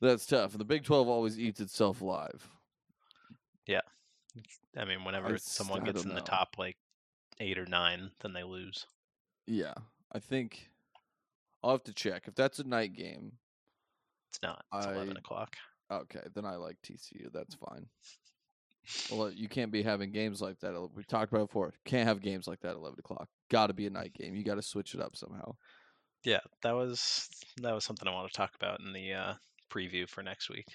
that's 0.00 0.26
tough. 0.26 0.52
And 0.52 0.60
the 0.60 0.64
Big 0.66 0.84
Twelve 0.84 1.08
always 1.08 1.38
eats 1.38 1.60
itself 1.60 2.00
alive. 2.02 2.48
Yeah, 3.66 3.80
I 4.76 4.84
mean, 4.84 5.04
whenever 5.04 5.34
I 5.34 5.36
someone 5.36 5.80
I 5.80 5.84
gets 5.86 6.04
in 6.04 6.14
the 6.14 6.20
top 6.20 6.56
like 6.58 6.76
eight 7.40 7.58
or 7.58 7.66
nine, 7.66 8.10
then 8.20 8.32
they 8.32 8.44
lose. 8.44 8.86
Yeah, 9.46 9.74
I 10.12 10.18
think 10.18 10.70
I'll 11.62 11.72
have 11.72 11.84
to 11.84 11.94
check 11.94 12.28
if 12.28 12.34
that's 12.34 12.58
a 12.58 12.64
night 12.64 12.92
game. 12.92 13.32
It's 14.30 14.42
not. 14.42 14.64
It's 14.76 14.86
11 14.86 15.16
o'clock. 15.16 15.56
Okay, 16.02 16.20
then 16.34 16.44
I 16.44 16.56
like 16.56 16.76
TCU. 16.82 17.32
That's 17.32 17.54
fine. 17.54 17.86
Well, 19.10 19.30
you 19.30 19.48
can't 19.48 19.72
be 19.72 19.82
having 19.82 20.12
games 20.12 20.42
like 20.42 20.60
that. 20.60 20.74
We 20.94 21.04
talked 21.04 21.32
about 21.32 21.44
it 21.44 21.48
before. 21.48 21.72
Can't 21.84 22.08
have 22.08 22.20
games 22.20 22.46
like 22.46 22.60
that 22.60 22.70
at 22.70 22.76
eleven 22.76 22.98
o'clock. 22.98 23.28
Got 23.50 23.68
to 23.68 23.74
be 23.74 23.86
a 23.86 23.90
night 23.90 24.12
game. 24.12 24.34
You 24.34 24.44
got 24.44 24.56
to 24.56 24.62
switch 24.62 24.94
it 24.94 25.00
up 25.00 25.16
somehow. 25.16 25.54
Yeah, 26.24 26.40
that 26.62 26.72
was 26.72 27.28
that 27.62 27.74
was 27.74 27.84
something 27.84 28.08
I 28.08 28.12
want 28.12 28.30
to 28.30 28.36
talk 28.36 28.54
about 28.54 28.80
in 28.80 28.92
the 28.92 29.12
uh, 29.12 29.34
preview 29.70 30.08
for 30.08 30.22
next 30.22 30.50
week. 30.50 30.66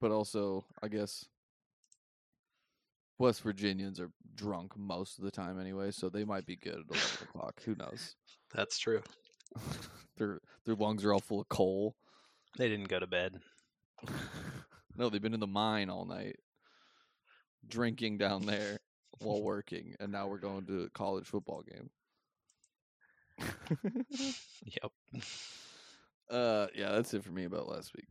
But 0.00 0.10
also, 0.10 0.64
I 0.82 0.88
guess 0.88 1.26
West 3.18 3.42
Virginians 3.42 4.00
are 4.00 4.10
drunk 4.34 4.76
most 4.76 5.18
of 5.18 5.24
the 5.24 5.30
time 5.30 5.60
anyway, 5.60 5.90
so 5.90 6.08
they 6.08 6.24
might 6.24 6.46
be 6.46 6.56
good 6.56 6.74
at 6.74 6.96
eleven 6.96 7.28
o'clock. 7.28 7.62
Who 7.64 7.74
knows? 7.74 8.14
That's 8.54 8.78
true. 8.78 9.02
their 10.16 10.40
their 10.64 10.74
lungs 10.74 11.04
are 11.04 11.12
all 11.12 11.20
full 11.20 11.40
of 11.40 11.48
coal. 11.48 11.94
They 12.58 12.68
didn't 12.68 12.88
go 12.88 12.98
to 12.98 13.06
bed. 13.06 13.40
no, 14.96 15.08
they've 15.08 15.22
been 15.22 15.34
in 15.34 15.40
the 15.40 15.46
mine 15.46 15.90
all 15.90 16.04
night, 16.04 16.36
drinking 17.68 18.18
down 18.18 18.42
there 18.46 18.78
while 19.20 19.42
working, 19.42 19.94
and 20.00 20.12
now 20.12 20.26
we're 20.28 20.38
going 20.38 20.64
to 20.66 20.82
a 20.84 20.90
college 20.90 21.26
football 21.26 21.62
game. 21.62 21.90
Yep. 24.64 24.92
uh, 26.30 26.66
yeah, 26.74 26.92
that's 26.92 27.12
it 27.14 27.24
for 27.24 27.32
me 27.32 27.44
about 27.44 27.68
last 27.68 27.92
week. 27.96 28.06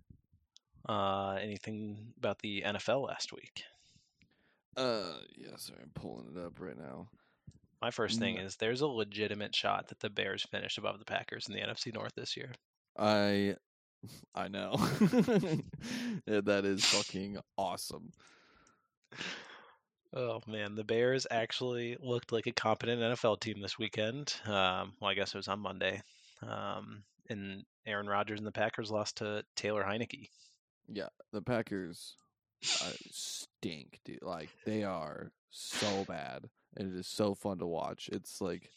Uh, 0.88 1.38
anything 1.42 2.14
about 2.18 2.40
the 2.40 2.64
NFL 2.66 3.08
last 3.08 3.32
week? 3.32 3.64
Uh, 4.76 5.14
yeah, 5.38 5.56
sorry, 5.58 5.80
I'm 5.82 5.92
pulling 5.94 6.28
it 6.36 6.40
up 6.44 6.60
right 6.60 6.78
now. 6.78 7.08
My 7.82 7.92
first 7.92 8.20
thing 8.20 8.36
No. 8.36 8.42
is 8.44 8.58
there's 8.58 8.82
a 8.82 8.88
legitimate 8.88 9.56
shot 9.56 9.88
that 9.88 10.00
the 10.00 10.10
Bears 10.10 10.44
finish 10.44 10.78
above 10.78 11.00
the 11.00 11.06
Packers 11.06 11.48
in 11.48 11.54
the 11.56 11.62
NFC 11.62 11.94
North 11.94 12.14
this 12.16 12.36
year. 12.38 12.52
I, 12.98 13.56
I 14.36 14.48
know. 14.48 14.76
Yeah, 16.28 16.42
that 16.42 16.66
is 16.66 16.86
fucking 16.86 17.38
awesome. 17.58 18.12
Oh 20.14 20.42
man, 20.46 20.76
the 20.76 20.84
Bears 20.84 21.26
actually 21.30 21.98
looked 22.02 22.32
like 22.32 22.48
a 22.48 22.52
competent 22.52 23.02
NFL 23.02 23.40
team 23.40 23.62
this 23.62 23.80
weekend. 23.80 24.34
Um, 24.46 24.94
well, 25.00 25.10
I 25.10 25.14
guess 25.14 25.34
it 25.34 25.38
was 25.38 25.48
on 25.48 25.60
Monday. 25.60 26.02
Um, 26.48 27.04
and 27.30 27.64
Aaron 27.86 28.08
Rodgers 28.08 28.40
and 28.40 28.48
the 28.48 28.52
Packers 28.52 28.92
lost 28.92 29.18
to 29.18 29.44
Taylor 29.56 29.84
Heinicke. 29.84 30.30
Yeah, 30.88 31.10
the 31.32 31.42
Packers 31.42 32.16
uh, 32.64 32.92
stink, 33.12 34.00
dude. 34.06 34.22
Like 34.22 34.50
they 34.66 34.84
are 34.84 35.32
so 35.50 36.06
bad, 36.06 36.50
and 36.76 36.94
it 36.94 37.00
is 37.00 37.08
so 37.08 37.34
fun 37.34 37.60
to 37.60 37.66
watch. 37.66 38.10
It's 38.12 38.42
like 38.42 38.70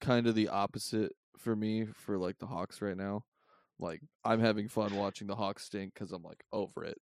kind 0.00 0.26
of 0.26 0.34
the 0.34 0.48
opposite 0.48 1.12
for 1.38 1.54
me 1.54 1.86
for 1.94 2.18
like 2.18 2.38
the 2.38 2.46
Hawks 2.46 2.82
right 2.82 2.96
now. 2.96 3.24
Like 3.78 4.00
I'm 4.24 4.40
having 4.40 4.68
fun 4.68 4.94
watching 4.94 5.26
the 5.26 5.36
Hawks 5.36 5.64
stink 5.64 5.94
because 5.94 6.12
I'm 6.12 6.22
like 6.22 6.44
over 6.52 6.84
it. 6.84 6.98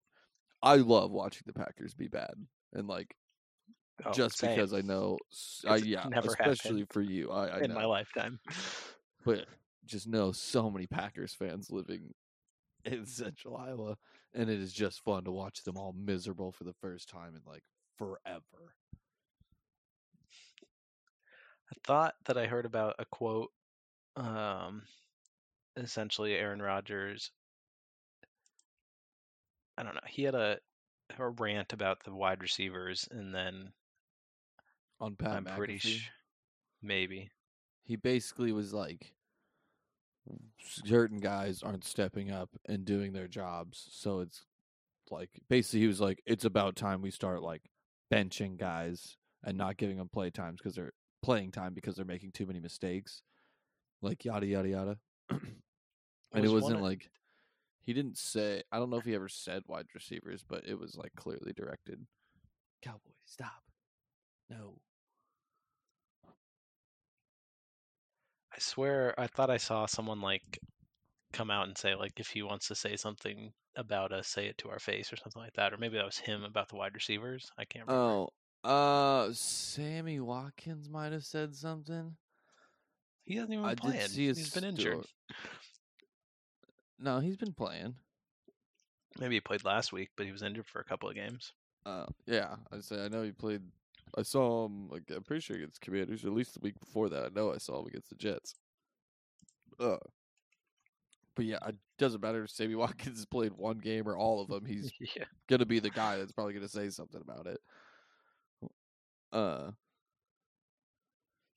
I 0.62 0.76
love 0.76 1.12
watching 1.12 1.44
the 1.46 1.54
Packers 1.54 1.94
be 1.94 2.08
bad, 2.08 2.34
and 2.74 2.88
like 2.88 3.16
Oh, 4.06 4.12
just 4.14 4.38
same. 4.38 4.50
because 4.50 4.74
I 4.74 4.82
know, 4.82 5.18
I, 5.68 5.76
yeah, 5.78 6.08
especially 6.24 6.86
for 6.90 7.02
you, 7.02 7.30
I, 7.30 7.58
I 7.58 7.60
in 7.60 7.70
know. 7.70 7.76
my 7.76 7.86
lifetime. 7.86 8.40
but 9.26 9.46
just 9.86 10.08
know 10.08 10.32
so 10.32 10.72
many 10.72 10.88
Packers 10.88 11.34
fans 11.34 11.70
living 11.70 12.14
in 12.86 13.06
Central 13.06 13.58
Iowa, 13.58 13.98
and 14.34 14.50
it 14.50 14.60
is 14.60 14.74
just 14.74 15.04
fun 15.04 15.26
to 15.26 15.32
watch 15.32 15.64
them 15.64 15.78
all 15.78 15.94
miserable 15.94 16.52
for 16.52 16.64
the 16.64 16.74
first 16.74 17.10
time 17.10 17.36
in 17.36 17.42
like 17.46 17.64
forever. 17.98 18.76
I 21.70 21.76
thought 21.86 22.16
that 22.26 22.38
I 22.38 22.48
heard 22.48 22.66
about 22.66 22.96
a 23.00 23.06
quote. 23.06 23.52
Um, 24.16 24.84
essentially, 25.78 26.34
Aaron 26.36 26.62
Rodgers. 26.62 27.32
I 29.78 29.84
don't 29.84 29.96
know. 29.96 30.02
He 30.08 30.24
had 30.24 30.36
a 30.36 30.60
a 31.20 31.30
rant 31.30 31.74
about 31.74 32.04
the 32.04 32.14
wide 32.14 32.42
receivers, 32.42 33.08
and 33.12 33.34
then 33.36 33.74
On 35.00 35.16
Pat 35.16 35.36
I'm 35.38 35.46
pretty 35.46 35.78
McAfee, 35.78 35.82
sure 35.82 36.12
maybe 36.82 37.30
he 37.84 37.96
basically 37.96 38.52
was 38.52 38.74
like, 38.74 39.14
certain 40.60 41.18
guys 41.20 41.64
aren't 41.64 41.84
stepping 41.84 42.32
up 42.32 42.50
and 42.68 42.86
doing 42.86 43.12
their 43.14 43.28
jobs, 43.28 43.88
so 43.92 44.20
it's 44.20 44.46
like 45.10 45.30
basically 45.50 45.82
he 45.82 45.88
was 45.88 46.00
like, 46.00 46.22
it's 46.26 46.46
about 46.46 46.76
time 46.76 47.02
we 47.02 47.12
start 47.12 47.42
like 47.42 47.64
benching 48.14 48.58
guys 48.58 49.18
and 49.44 49.58
not 49.58 49.78
giving 49.78 49.98
them 49.98 50.10
play 50.10 50.30
times 50.30 50.60
because 50.62 50.76
they're 50.76 50.94
playing 51.22 51.52
time 51.52 51.74
because 51.74 51.96
they're 51.96 52.06
making 52.06 52.32
too 52.32 52.46
many 52.46 52.60
mistakes, 52.60 53.22
like 54.02 54.24
yada 54.24 54.46
yada 54.46 54.70
yada. 54.70 54.98
and 56.34 56.46
it 56.46 56.50
wasn't 56.50 56.76
of- 56.76 56.82
like 56.82 57.10
he 57.82 57.94
didn't 57.94 58.18
say. 58.18 58.64
I 58.72 58.78
don't 58.78 58.90
know 58.90 58.98
if 58.98 59.06
he 59.06 59.16
ever 59.16 59.30
said 59.30 59.64
wide 59.68 59.88
receivers, 59.94 60.44
but 60.48 60.68
it 60.68 60.78
was 60.78 60.96
like 60.96 61.14
clearly 61.16 61.54
directed. 61.56 62.00
Cowboy, 62.82 63.00
stop. 63.26 63.64
No. 64.50 64.76
I 68.54 68.60
swear 68.60 69.20
I 69.20 69.28
thought 69.28 69.50
I 69.50 69.58
saw 69.58 69.86
someone 69.86 70.22
like 70.22 70.60
come 71.34 71.50
out 71.50 71.68
and 71.68 71.78
say 71.78 71.96
like 71.96 72.20
if 72.20 72.28
he 72.28 72.44
wants 72.44 72.68
to 72.68 72.76
say 72.76 72.96
something 72.98 73.52
about 73.76 74.12
us, 74.12 74.28
say 74.28 74.48
it 74.48 74.58
to 74.60 74.70
our 74.70 74.80
face 74.80 75.12
or 75.12 75.16
something 75.16 75.42
like 75.42 75.54
that, 75.54 75.74
or 75.74 75.78
maybe 75.78 75.98
that 75.98 76.06
was 76.06 76.18
him 76.18 76.44
about 76.44 76.70
the 76.70 76.76
wide 76.76 76.94
receivers. 76.94 77.50
I 77.58 77.66
can't 77.66 77.88
remember. 77.88 78.28
Oh, 78.66 78.70
uh, 78.70 79.30
Sammy 79.34 80.20
Watkins 80.20 80.90
might 80.90 81.14
have 81.14 81.24
said 81.24 81.56
something. 81.56 82.16
He 83.26 83.36
hasn't 83.36 83.54
even 83.54 83.66
I 83.66 83.70
been 83.70 83.78
playing. 83.78 84.00
did 84.00 84.10
see 84.12 84.30
a 84.30 84.34
He's 84.34 84.50
been 84.50 84.64
injured. 84.64 85.06
No, 87.00 87.20
he's 87.20 87.38
been 87.38 87.54
playing. 87.54 87.96
Maybe 89.20 89.36
he 89.36 89.42
played 89.42 89.66
last 89.66 89.92
week, 89.92 90.10
but 90.16 90.26
he 90.26 90.32
was 90.32 90.44
injured 90.44 90.68
for 90.68 90.80
a 90.80 90.84
couple 90.86 91.10
of 91.10 91.16
games. 91.16 91.54
Uh, 91.86 92.06
yeah, 92.26 92.56
I 92.72 92.80
say 92.80 93.04
I 93.04 93.08
know 93.08 93.24
he 93.24 93.32
played. 93.32 93.62
I 94.18 94.24
saw 94.24 94.66
him. 94.66 94.88
Like 94.90 95.04
I'm 95.16 95.24
pretty 95.24 95.42
sure 95.42 95.56
against 95.58 95.82
Commanders. 95.82 96.24
or 96.24 96.28
At 96.28 96.34
least 96.34 96.54
the 96.54 96.60
week 96.60 96.80
before 96.80 97.10
that, 97.10 97.26
I 97.26 97.30
know 97.34 97.54
I 97.54 97.58
saw 97.58 97.80
him 97.82 97.88
against 97.88 98.10
the 98.10 98.16
Jets. 98.16 98.56
Uh, 99.80 99.98
but 101.36 101.46
yeah, 101.46 101.58
it 101.68 101.76
doesn't 101.98 102.22
matter 102.22 102.44
if 102.44 102.52
Sammy 102.52 102.76
Watkins 102.76 103.18
has 103.18 103.26
played 103.26 103.54
one 103.54 103.80
game 103.80 104.08
or 104.08 104.16
all 104.16 104.42
of 104.42 104.48
them. 104.48 104.66
He's 104.68 104.92
yeah. 105.16 105.26
gonna 105.50 105.66
be 105.66 105.80
the 105.80 105.90
guy 105.90 106.18
that's 106.18 106.32
probably 106.32 106.54
gonna 106.54 106.68
say 106.68 106.90
something 106.90 107.22
about 107.22 107.48
it. 107.48 107.60
Uh, 109.32 109.72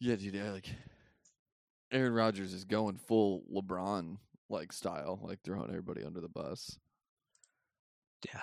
yeah, 0.00 0.16
dude, 0.16 0.34
yeah, 0.34 0.52
like 0.52 0.68
Aaron 1.94 2.12
Rodgers 2.12 2.52
is 2.52 2.64
going 2.64 2.98
full 2.98 3.42
LeBron 3.52 4.16
like 4.50 4.72
style, 4.72 5.18
like 5.22 5.40
throwing 5.42 5.68
everybody 5.70 6.04
under 6.04 6.20
the 6.20 6.28
bus. 6.28 6.78
Yeah. 8.26 8.40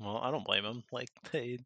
Well, 0.00 0.18
I 0.18 0.30
don't 0.30 0.44
blame 0.44 0.64
him. 0.64 0.82
Like 0.90 1.08
they 1.32 1.58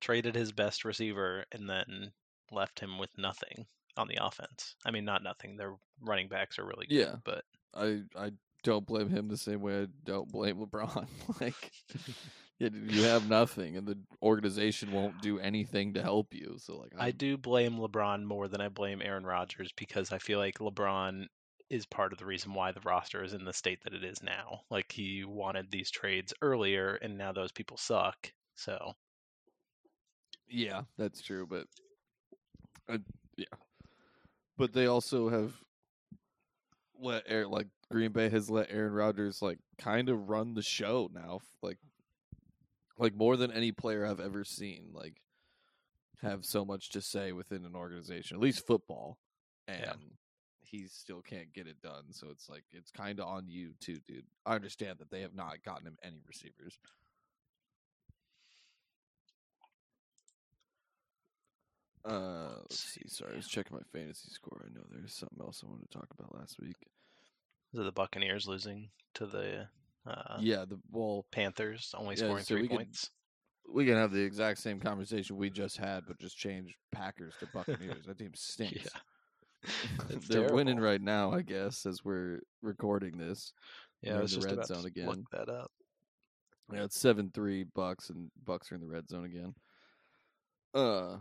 traded 0.00 0.34
his 0.34 0.52
best 0.52 0.84
receiver 0.84 1.44
and 1.52 1.68
then 1.68 2.12
left 2.50 2.78
him 2.78 2.98
with 2.98 3.10
nothing 3.18 3.66
on 3.96 4.08
the 4.08 4.24
offense. 4.24 4.76
I 4.84 4.90
mean, 4.90 5.04
not 5.04 5.22
nothing. 5.22 5.56
Their 5.56 5.74
running 6.00 6.28
backs 6.28 6.58
are 6.58 6.64
really 6.64 6.86
good, 6.86 6.96
Yeah. 6.98 7.14
but 7.24 7.44
I 7.74 8.02
I 8.16 8.30
don't 8.62 8.86
blame 8.86 9.08
him 9.08 9.28
the 9.28 9.36
same 9.36 9.60
way 9.60 9.82
I 9.82 9.86
don't 10.04 10.30
blame 10.30 10.56
LeBron. 10.58 11.06
like, 11.40 11.72
you 12.58 13.02
have 13.02 13.28
nothing, 13.28 13.76
and 13.76 13.86
the 13.86 13.98
organization 14.22 14.92
won't 14.92 15.20
do 15.20 15.38
anything 15.38 15.94
to 15.94 16.02
help 16.02 16.32
you. 16.34 16.56
So 16.58 16.76
like, 16.78 16.92
I 16.98 17.06
I'm- 17.06 17.16
do 17.16 17.36
blame 17.36 17.76
LeBron 17.76 18.24
more 18.24 18.48
than 18.48 18.60
I 18.60 18.68
blame 18.68 19.02
Aaron 19.02 19.24
Rodgers 19.26 19.72
because 19.76 20.12
I 20.12 20.18
feel 20.18 20.38
like 20.38 20.58
LeBron 20.58 21.26
is 21.70 21.86
part 21.86 22.12
of 22.12 22.18
the 22.18 22.26
reason 22.26 22.52
why 22.52 22.70
the 22.70 22.80
roster 22.82 23.24
is 23.24 23.32
in 23.32 23.44
the 23.46 23.52
state 23.52 23.82
that 23.82 23.94
it 23.94 24.04
is 24.04 24.22
now. 24.22 24.60
Like 24.70 24.92
he 24.92 25.24
wanted 25.24 25.70
these 25.70 25.90
trades 25.90 26.34
earlier 26.42 26.96
and 26.96 27.16
now 27.16 27.32
those 27.32 27.50
people 27.50 27.78
suck. 27.78 28.30
So, 28.54 28.92
Yeah, 30.48 30.82
that's 30.98 31.22
true, 31.22 31.46
but 31.46 31.66
uh, 32.88 32.98
yeah, 33.38 33.46
but 34.58 34.74
they 34.74 34.84
also 34.86 35.30
have 35.30 35.54
let 37.00 37.24
Aaron, 37.26 37.50
like 37.50 37.68
Green 37.92 38.12
Bay 38.12 38.28
has 38.30 38.50
let 38.50 38.70
Aaron 38.70 38.92
Rodgers 38.92 39.42
like 39.42 39.58
kind 39.78 40.08
of 40.08 40.28
run 40.28 40.54
the 40.54 40.62
show 40.62 41.10
now, 41.12 41.40
like 41.62 41.78
like 42.98 43.14
more 43.14 43.36
than 43.36 43.52
any 43.52 43.72
player 43.72 44.06
I've 44.06 44.20
ever 44.20 44.44
seen. 44.44 44.90
Like 44.92 45.20
have 46.22 46.44
so 46.44 46.64
much 46.64 46.90
to 46.90 47.00
say 47.00 47.32
within 47.32 47.64
an 47.64 47.74
organization, 47.76 48.36
at 48.36 48.42
least 48.42 48.66
football, 48.66 49.18
and 49.68 49.80
Yeah. 49.80 49.92
he 50.60 50.86
still 50.88 51.20
can't 51.20 51.52
get 51.52 51.66
it 51.66 51.80
done. 51.82 52.12
So 52.12 52.28
it's 52.30 52.48
like 52.48 52.64
it's 52.72 52.90
kind 52.90 53.20
of 53.20 53.26
on 53.26 53.48
you 53.48 53.74
too, 53.80 53.98
dude. 54.06 54.26
I 54.46 54.54
understand 54.54 54.98
that 54.98 55.10
they 55.10 55.20
have 55.22 55.34
not 55.34 55.62
gotten 55.64 55.86
him 55.86 55.98
any 56.02 56.22
receivers. 56.26 56.78
Uh, 62.04 62.54
let's 62.62 62.78
see. 62.80 63.02
Sorry, 63.06 63.32
I 63.34 63.36
was 63.36 63.46
checking 63.46 63.76
my 63.76 63.82
fantasy 63.92 64.28
score. 64.30 64.64
I 64.64 64.74
know 64.74 64.84
there's 64.90 65.14
something 65.14 65.38
else 65.40 65.62
I 65.64 65.70
wanted 65.70 65.90
to 65.90 65.98
talk 65.98 66.08
about 66.18 66.34
last 66.34 66.60
week. 66.60 66.76
Is 67.72 67.80
it 67.80 67.84
the 67.84 67.92
Buccaneers 67.92 68.46
losing 68.46 68.88
to 69.14 69.26
the 69.26 69.68
uh, 70.06 70.36
yeah, 70.40 70.64
the 70.68 70.78
well, 70.90 71.24
Panthers, 71.30 71.94
only 71.96 72.16
Yeah, 72.16 72.24
scoring 72.24 72.44
so 72.44 72.54
three 72.54 72.62
we 72.62 72.68
points? 72.68 73.10
we 73.72 73.86
can 73.86 73.94
have 73.94 74.10
the 74.12 74.20
exact 74.22 74.58
same 74.58 74.80
conversation 74.80 75.36
we 75.36 75.48
just 75.48 75.76
had, 75.76 76.04
but 76.06 76.18
just 76.18 76.36
change 76.36 76.76
Packers 76.90 77.34
to 77.40 77.46
Buccaneers. 77.54 78.04
that 78.06 78.18
team 78.18 78.32
stinks. 78.34 78.88
It's 80.10 80.26
They're 80.28 80.52
winning 80.52 80.80
right 80.80 81.00
now, 81.00 81.32
I 81.32 81.42
guess, 81.42 81.86
as 81.86 82.04
we're 82.04 82.40
recording 82.62 83.16
this. 83.16 83.52
Yeah, 84.02 84.10
They're 84.10 84.14
I 84.14 84.16
in 84.16 84.22
was 84.22 84.30
the 84.32 84.36
just 84.40 84.56
red 84.56 84.66
zone 84.66 84.86
again. 84.86 85.06
look 85.06 85.30
that 85.30 85.48
up. 85.48 85.70
Yeah, 86.72 86.82
it's 86.82 86.98
seven 86.98 87.30
three 87.32 87.62
Bucks, 87.62 88.10
and 88.10 88.28
Bucks 88.44 88.72
are 88.72 88.74
in 88.74 88.80
the 88.80 88.88
red 88.88 89.08
zone 89.08 89.24
again. 89.24 89.54
Uh, 90.74 91.18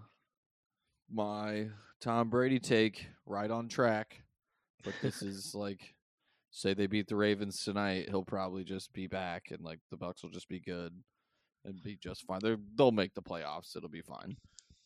my 1.14 1.68
Tom 1.99 2.30
Brady 2.30 2.60
take 2.60 3.06
right 3.28 3.52
on 3.52 3.68
track, 3.68 4.24
but 4.84 4.93
this 5.04 5.22
is 5.22 5.54
like, 5.54 5.93
say 6.52 6.74
they 6.74 6.88
beat 6.88 7.08
the 7.08 7.16
Ravens 7.16 7.64
tonight, 7.64 8.10
he'll 8.10 8.24
probably 8.24 8.64
just 8.64 8.91
be 8.93 9.08
back, 9.08 9.45
and 9.52 9.62
like 9.62 9.80
the 9.89 9.97
Bucks 9.97 10.22
will 10.24 10.30
just 10.30 10.49
be 10.49 10.60
good. 10.60 10.93
and 11.66 11.82
be 11.84 11.95
just 11.95 12.26
fine. 12.26 12.39
They 12.43 12.56
they'll 12.76 12.91
make 12.91 13.14
the 13.14 13.22
playoffs. 13.22 13.76
It'll 13.76 13.89
be 13.89 14.02
fine. 14.02 14.36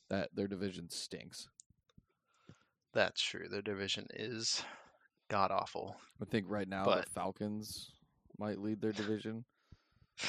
That 0.09 0.29
their 0.35 0.47
division 0.47 0.89
stinks. 0.89 1.47
That's 2.93 3.21
true. 3.21 3.47
Their 3.49 3.61
division 3.61 4.07
is 4.13 4.63
god 5.29 5.51
awful. 5.51 5.95
I 6.21 6.25
think 6.25 6.45
right 6.49 6.67
now 6.67 6.85
But- 6.85 7.05
the 7.05 7.11
Falcons 7.11 7.91
might 8.37 8.59
lead 8.59 8.81
their 8.81 8.91
division. 8.93 9.45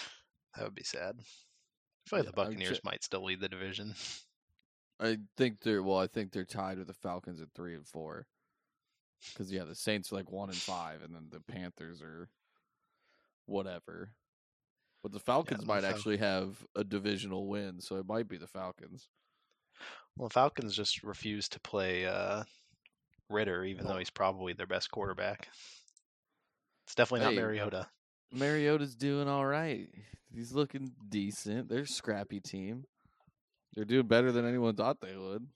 That 0.56 0.64
would 0.64 0.74
be 0.74 0.84
sad. 0.84 1.16
I 1.20 1.22
feel 2.08 2.18
like 2.20 2.24
Yeah, 2.24 2.30
the 2.30 2.32
Buccaneers 2.32 2.80
might 2.82 3.04
still 3.04 3.22
lead 3.24 3.40
the 3.40 3.48
division. 3.48 3.94
I 4.98 5.18
think 5.36 5.60
they're 5.60 5.82
well. 5.82 5.98
I 5.98 6.06
think 6.06 6.32
they're 6.32 6.46
tied 6.46 6.78
with 6.78 6.86
the 6.86 6.94
Falcons 6.94 7.42
at 7.42 7.48
three 7.54 7.74
and 7.74 7.86
four. 7.86 8.26
Because 9.32 9.52
yeah, 9.52 9.64
the 9.64 9.74
Saints 9.74 10.12
are 10.12 10.16
like 10.16 10.30
one 10.30 10.48
and 10.48 10.58
five, 10.58 11.02
and 11.02 11.14
then 11.14 11.28
the 11.30 11.40
Panthers 11.40 12.02
are 12.02 12.28
whatever. 13.46 14.10
But 15.02 15.12
the 15.12 15.20
Falcons 15.20 15.60
the 15.60 15.66
might 15.66 15.82
Fal- 15.82 15.90
actually 15.90 16.16
have 16.18 16.64
a 16.74 16.82
divisional 16.82 17.48
win, 17.48 17.80
so 17.80 17.96
it 17.96 18.06
might 18.06 18.28
be 18.28 18.38
the 18.38 18.46
Falcons. 18.46 19.08
Well, 20.16 20.28
the 20.28 20.32
Falcons 20.32 20.74
just 20.74 21.02
refuse 21.02 21.48
to 21.50 21.60
play 21.60 22.06
uh, 22.06 22.44
Ridder, 23.28 23.64
even 23.64 23.86
though 23.86 23.98
he's 23.98 24.10
probably 24.10 24.52
their 24.52 24.66
best 24.66 24.90
quarterback. 24.90 25.48
It's 26.86 26.94
definitely 26.94 27.26
Hey, 27.26 27.34
not 27.36 27.42
Mariota. 27.42 27.88
Mariota's 28.32 28.96
doing 28.96 29.28
all 29.28 29.46
right. 29.46 29.88
He's 30.32 30.52
looking 30.52 30.92
decent. 31.08 31.68
They're 31.68 31.80
a 31.80 31.86
scrappy 31.86 32.40
team. 32.40 32.84
They're 33.74 33.84
doing 33.84 34.06
better 34.06 34.32
than 34.32 34.46
anyone 34.46 34.74
thought 34.74 35.00
they 35.00 35.16
would. 35.16 35.46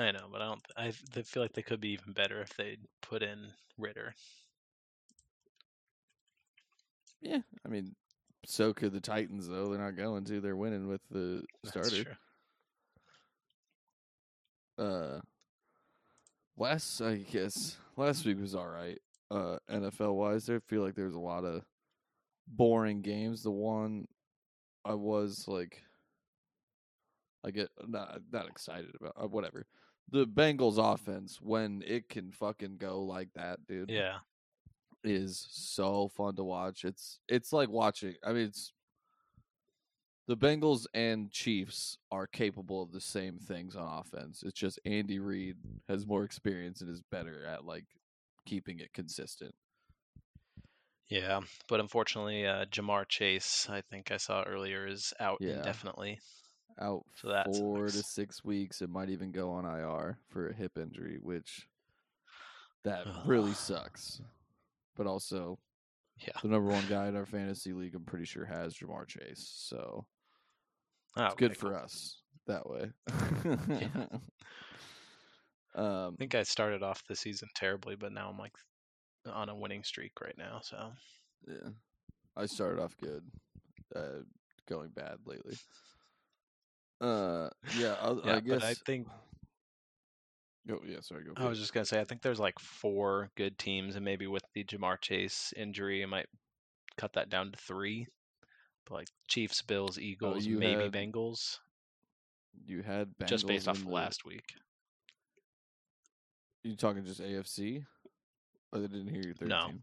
I 0.00 0.12
know, 0.12 0.28
but 0.32 0.40
I 0.40 0.46
don't. 0.46 0.62
I 0.76 0.92
th- 1.12 1.26
feel 1.26 1.42
like 1.42 1.52
they 1.52 1.62
could 1.62 1.80
be 1.80 1.90
even 1.90 2.12
better 2.14 2.40
if 2.40 2.56
they 2.56 2.78
put 3.02 3.22
in 3.22 3.48
Ridder. 3.76 4.14
Yeah, 7.20 7.40
I 7.66 7.68
mean, 7.68 7.94
so 8.46 8.72
could 8.72 8.92
the 8.92 9.00
Titans 9.00 9.46
though. 9.46 9.68
They're 9.68 9.78
not 9.78 9.96
going 9.96 10.24
to. 10.24 10.40
They're 10.40 10.56
winning 10.56 10.88
with 10.88 11.02
the 11.10 11.42
That's 11.62 11.88
starter. 11.88 12.04
true. 14.78 14.86
uh 14.86 15.20
last 16.56 17.02
I 17.02 17.16
guess 17.16 17.76
last 17.98 18.24
week 18.24 18.40
was 18.40 18.54
all 18.54 18.68
right. 18.68 18.98
Uh 19.30 19.58
NFL 19.70 20.14
wise, 20.14 20.48
I 20.48 20.60
feel 20.60 20.82
like 20.82 20.94
there's 20.94 21.14
a 21.14 21.18
lot 21.20 21.44
of 21.44 21.62
boring 22.48 23.02
games. 23.02 23.42
The 23.42 23.50
one 23.50 24.06
I 24.82 24.94
was 24.94 25.44
like 25.46 25.82
I 27.44 27.50
get 27.50 27.68
not 27.86 28.20
not 28.32 28.48
excited 28.48 28.94
about 28.98 29.14
uh, 29.22 29.28
whatever. 29.28 29.66
The 30.12 30.26
Bengals 30.26 30.78
offense 30.78 31.40
when 31.40 31.82
it 31.86 32.08
can 32.08 32.32
fucking 32.32 32.78
go 32.78 33.02
like 33.02 33.28
that, 33.34 33.64
dude, 33.66 33.90
Yeah, 33.90 34.18
is 35.04 35.46
so 35.50 36.08
fun 36.08 36.36
to 36.36 36.44
watch. 36.44 36.84
It's 36.84 37.20
it's 37.28 37.52
like 37.52 37.68
watching. 37.68 38.14
I 38.24 38.32
mean, 38.32 38.46
it's 38.46 38.72
the 40.26 40.36
Bengals 40.36 40.86
and 40.94 41.30
Chiefs 41.30 41.96
are 42.10 42.26
capable 42.26 42.82
of 42.82 42.92
the 42.92 43.00
same 43.00 43.38
things 43.38 43.74
on 43.76 44.00
offense. 44.00 44.42
It's 44.44 44.58
just 44.58 44.78
Andy 44.84 45.18
Reid 45.18 45.56
has 45.88 46.06
more 46.06 46.24
experience 46.24 46.80
and 46.80 46.90
is 46.90 47.02
better 47.10 47.44
at 47.46 47.64
like 47.64 47.86
keeping 48.46 48.78
it 48.80 48.92
consistent. 48.92 49.54
yeah, 51.08 51.40
but 51.68 51.80
unfortunately, 51.80 52.46
uh, 52.46 52.64
Ja'Marr 52.66 53.08
Chase, 53.08 53.66
I 53.68 53.80
think 53.80 54.12
I 54.12 54.16
saw 54.18 54.42
earlier, 54.42 54.86
is 54.86 55.12
out 55.18 55.38
Yeah. 55.40 55.54
indefinitely. 55.56 56.20
Out 56.80 57.04
So 57.14 57.42
four 57.52 57.86
to 57.86 58.02
six 58.02 58.42
weeks. 58.44 58.80
It 58.80 58.88
might 58.90 59.10
even 59.10 59.32
go 59.32 59.50
on 59.50 59.64
IR 59.66 60.18
for 60.28 60.48
a 60.48 60.54
hip 60.54 60.78
injury, 60.78 61.18
which 61.22 61.68
that 62.84 63.06
really 63.26 63.52
sucks. 63.54 64.22
But 64.96 65.06
also, 65.06 65.58
Yeah. 66.18 66.32
the 66.42 66.48
number 66.48 66.70
one 66.70 66.86
guy 66.88 67.08
in 67.08 67.16
our 67.16 67.26
fantasy 67.26 67.72
league, 67.72 67.94
I'm 67.94 68.04
pretty 68.04 68.24
sure 68.24 68.46
has 68.46 68.74
Ja'Marr 68.74 69.06
Chase. 69.06 69.46
So 69.68 70.06
Oh, 71.16 71.26
it's 71.26 71.34
good 71.34 71.56
for 71.56 71.76
us 71.76 72.22
that 72.46 72.68
way. 72.68 72.90
I 75.74 75.78
um, 76.06 76.16
think 76.16 76.34
I 76.34 76.42
started 76.42 76.82
off 76.82 77.02
the 77.08 77.16
season 77.16 77.48
terribly, 77.54 77.94
but 77.96 78.12
now 78.12 78.28
I'm 78.30 78.38
like 78.38 78.54
on 79.30 79.48
a 79.48 79.54
winning 79.54 79.84
streak 79.84 80.20
right 80.20 80.36
now. 80.38 80.60
So 80.62 80.92
yeah, 81.46 81.70
I 82.36 82.46
started 82.46 82.80
off 82.80 82.96
good, 82.96 83.22
uh, 83.94 84.22
going 84.68 84.90
bad 84.90 85.18
lately. 85.26 85.56
Uh, 87.00 87.48
yeah, 87.78 87.94
I, 88.00 88.12
yeah, 88.24 88.36
I 88.36 88.40
guess. 88.40 88.60
but 88.60 88.62
I 88.62 88.74
think 88.86 89.06
oh 90.70 90.78
yeah, 90.86 91.00
sorry. 91.00 91.24
Go. 91.24 91.32
I 91.36 91.48
was 91.48 91.58
just 91.58 91.72
gonna 91.72 91.86
say 91.86 92.00
I 92.00 92.04
think 92.04 92.20
there's 92.22 92.40
like 92.40 92.58
four 92.58 93.30
good 93.36 93.58
teams, 93.58 93.96
and 93.96 94.04
maybe 94.04 94.26
with 94.26 94.44
the 94.54 94.64
Ja'Marr 94.64 95.00
Chase 95.00 95.54
injury, 95.56 96.02
I 96.02 96.06
might 96.06 96.26
cut 96.96 97.12
that 97.14 97.30
down 97.30 97.52
to 97.52 97.58
three. 97.58 98.06
But 98.86 98.94
like 98.94 99.08
Chiefs, 99.28 99.62
Bills, 99.62 99.98
Eagles, 99.98 100.44
you 100.44 100.58
maybe 100.58 100.84
had 100.84 100.92
Bengals, 100.92 101.58
you 102.66 102.82
had 102.82 103.08
Bengals 103.18 103.26
just 103.28 103.46
based 103.46 103.68
off 103.68 103.78
of 103.78 103.84
the- 103.84 103.90
last 103.90 104.24
week. 104.24 104.44
You 106.62 106.76
talking 106.76 107.04
just 107.04 107.20
AFC? 107.22 107.82
They 108.72 108.80
didn't 108.80 109.08
hear 109.08 109.22
your 109.24 109.34
third 109.34 109.48
No. 109.48 109.66
team? 109.68 109.82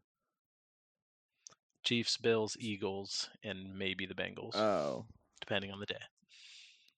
Chiefs, 1.84 2.18
Bills, 2.18 2.56
Eagles, 2.60 3.30
and 3.44 3.74
maybe 3.76 4.06
the 4.06 4.14
Bengals, 4.14 4.56
Oh, 4.56 5.06
depending 5.42 5.72
on 5.72 5.80
the 5.80 5.86
day. 5.88 6.02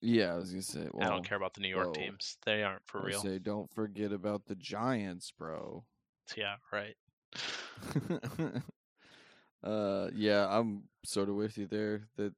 Yeah. 0.00 0.32
I 0.32 0.36
was 0.36 0.50
gonna 0.50 0.62
say. 0.62 0.88
Well, 0.92 1.06
I 1.06 1.10
don't 1.10 1.24
care 1.26 1.36
about 1.36 1.54
the 1.54 1.60
New 1.60 1.68
York 1.68 1.94
teams; 1.94 2.36
they 2.44 2.62
aren't 2.62 2.86
for 2.86 3.00
I 3.00 3.06
real. 3.06 3.20
Say, 3.22 3.38
don't 3.38 3.70
forget 3.72 4.12
about 4.12 4.46
the 4.46 4.54
Giants, 4.56 5.32
bro. 5.36 5.84
Yeah, 6.36 6.56
right. 6.72 6.96
uh, 9.64 10.08
yeah, 10.14 10.46
I'm 10.48 10.84
sort 11.04 11.28
of 11.28 11.34
with 11.34 11.58
you 11.58 11.66
there. 11.66 12.08
That 12.16 12.34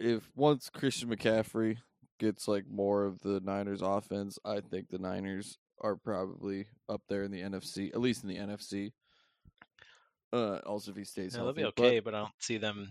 if 0.00 0.30
once 0.34 0.70
Christian 0.70 1.08
McCaffrey 1.08 1.78
gets 2.18 2.48
like 2.48 2.68
more 2.68 3.04
of 3.04 3.20
the 3.20 3.40
Niners 3.40 3.82
offense, 3.82 4.38
I 4.44 4.60
think 4.60 4.88
the 4.88 4.98
Niners 4.98 5.58
are 5.80 5.96
probably 5.96 6.66
up 6.88 7.02
there 7.08 7.24
in 7.24 7.30
the 7.30 7.42
NFC, 7.42 7.90
at 7.90 8.00
least 8.00 8.22
in 8.22 8.28
the 8.28 8.36
NFC. 8.36 8.92
Uh, 10.32 10.60
also 10.64 10.92
if 10.92 10.96
he 10.96 11.04
stays 11.04 11.34
Yeah, 11.34 11.38
they'll 11.38 11.46
healthy, 11.46 11.62
be 11.62 11.72
but- 11.76 11.84
okay, 11.84 12.00
but 12.00 12.14
I 12.14 12.18
don't 12.20 12.32
see 12.38 12.56
them 12.56 12.90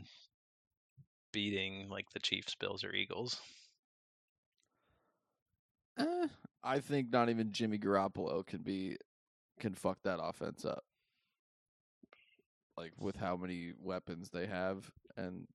beating 1.32 1.90
like 1.90 2.06
the 2.14 2.20
Chiefs, 2.20 2.56
Bills, 2.56 2.84
or 2.84 2.94
Eagles. 2.94 3.40
Eh, 5.98 6.28
I 6.64 6.80
think 6.80 7.12
not 7.12 7.30
even 7.30 7.52
Jimmy 7.52 7.78
Garoppolo 7.78 8.46
can 8.46 8.62
be 8.62 8.98
can 9.60 9.74
fuck 9.74 10.00
that 10.04 10.20
offense 10.22 10.66
up. 10.66 10.84
Like 12.78 12.94
with 13.00 13.16
how 13.16 13.36
many 13.36 13.74
weapons 13.80 14.30
they 14.30 14.48
have 14.48 14.90
and 15.18 15.48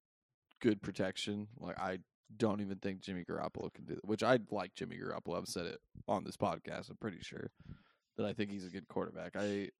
good 0.60 0.82
protection, 0.82 1.48
like 1.58 1.78
I 1.78 1.98
don't 2.36 2.60
even 2.60 2.78
think 2.78 3.00
Jimmy 3.00 3.24
Garoppolo 3.24 3.72
can 3.72 3.84
do 3.84 3.94
that. 3.94 4.04
Which 4.04 4.22
I 4.22 4.38
like 4.50 4.74
Jimmy 4.74 4.96
Garoppolo. 4.96 5.38
I've 5.38 5.48
said 5.48 5.66
it 5.66 5.78
on 6.08 6.24
this 6.24 6.36
podcast. 6.36 6.90
I'm 6.90 6.96
pretty 7.00 7.20
sure 7.20 7.50
that 8.16 8.26
I 8.26 8.32
think 8.32 8.50
he's 8.50 8.66
a 8.66 8.70
good 8.70 8.88
quarterback. 8.88 9.36
I 9.36 9.70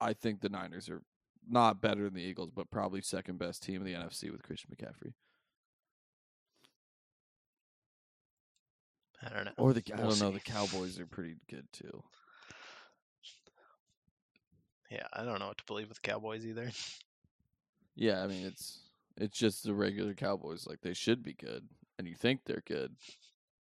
I 0.00 0.14
think 0.14 0.40
the 0.40 0.48
Niners 0.48 0.88
are 0.88 1.02
not 1.48 1.80
better 1.80 2.04
than 2.04 2.14
the 2.14 2.22
Eagles, 2.22 2.50
but 2.54 2.70
probably 2.70 3.00
second 3.00 3.38
best 3.38 3.62
team 3.62 3.76
in 3.80 3.86
the 3.86 3.98
NFC 3.98 4.30
with 4.30 4.42
Christian 4.42 4.70
McCaffrey. 4.74 5.12
I 9.24 9.28
don't 9.28 9.44
know. 9.44 9.52
Or 9.56 9.72
the 9.72 9.82
I 9.92 10.00
We'll 10.00 10.10
don't 10.10 10.20
know. 10.20 10.30
The 10.32 10.40
Cowboys 10.40 10.98
are 10.98 11.06
pretty 11.06 11.36
good 11.48 11.66
too. 11.72 12.02
Yeah, 14.90 15.06
I 15.12 15.24
don't 15.24 15.38
know 15.38 15.46
what 15.46 15.58
to 15.58 15.64
believe 15.64 15.88
with 15.88 16.02
the 16.02 16.08
Cowboys 16.08 16.44
either. 16.44 16.70
Yeah, 17.94 18.22
I 18.22 18.26
mean 18.26 18.46
it's 18.46 18.80
it's 19.16 19.38
just 19.38 19.64
the 19.64 19.74
regular 19.74 20.14
Cowboys. 20.14 20.66
Like 20.66 20.80
they 20.80 20.94
should 20.94 21.22
be 21.22 21.34
good, 21.34 21.68
and 21.98 22.08
you 22.08 22.14
think 22.14 22.40
they're 22.44 22.62
good, 22.66 22.94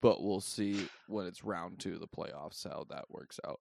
but 0.02 0.22
we'll 0.22 0.40
see 0.40 0.88
when 1.06 1.26
it's 1.26 1.44
round 1.44 1.78
two 1.78 1.94
of 1.94 2.00
the 2.00 2.08
playoffs 2.08 2.68
how 2.68 2.86
that 2.90 3.04
works 3.08 3.40
out. 3.46 3.60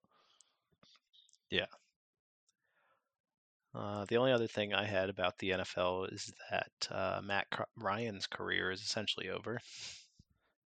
Uh, 3.75 4.05
the 4.05 4.17
only 4.17 4.31
other 4.31 4.47
thing 4.47 4.73
I 4.73 4.85
had 4.85 5.09
about 5.09 5.37
the 5.37 5.49
NFL 5.49 6.13
is 6.13 6.31
that 6.49 6.87
uh, 6.89 7.21
Matt 7.21 7.47
Ryan's 7.75 8.25
career 8.25 8.71
is 8.71 8.81
essentially 8.81 9.29
over. 9.29 9.59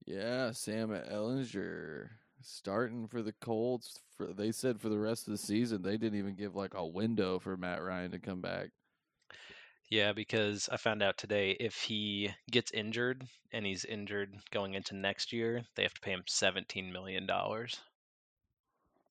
Yeah, 0.05 0.51
Sam 0.51 0.89
Ehlinger 0.89 2.09
starting 2.41 3.07
for 3.07 3.21
the 3.21 3.33
Colts. 3.33 3.99
For 4.17 4.33
they 4.33 4.51
said 4.51 4.81
for 4.81 4.89
the 4.89 4.99
rest 4.99 5.27
of 5.27 5.31
the 5.31 5.37
season, 5.37 5.81
they 5.81 5.97
didn't 5.97 6.19
even 6.19 6.35
give 6.35 6.55
like 6.55 6.73
a 6.73 6.85
window 6.85 7.39
for 7.39 7.55
Matt 7.55 7.81
Ryan 7.81 8.11
to 8.11 8.19
come 8.19 8.41
back. 8.41 8.69
Yeah, 9.89 10.11
because 10.11 10.67
I 10.69 10.75
found 10.75 11.01
out 11.01 11.17
today 11.17 11.51
if 11.51 11.75
he 11.75 12.31
gets 12.51 12.71
injured 12.71 13.25
and 13.53 13.65
he's 13.65 13.85
injured 13.85 14.35
going 14.51 14.73
into 14.73 14.95
next 14.95 15.31
year, 15.31 15.63
they 15.75 15.83
have 15.83 15.93
to 15.93 16.01
pay 16.01 16.11
him 16.11 16.23
seventeen 16.27 16.91
million 16.91 17.25
dollars. 17.25 17.79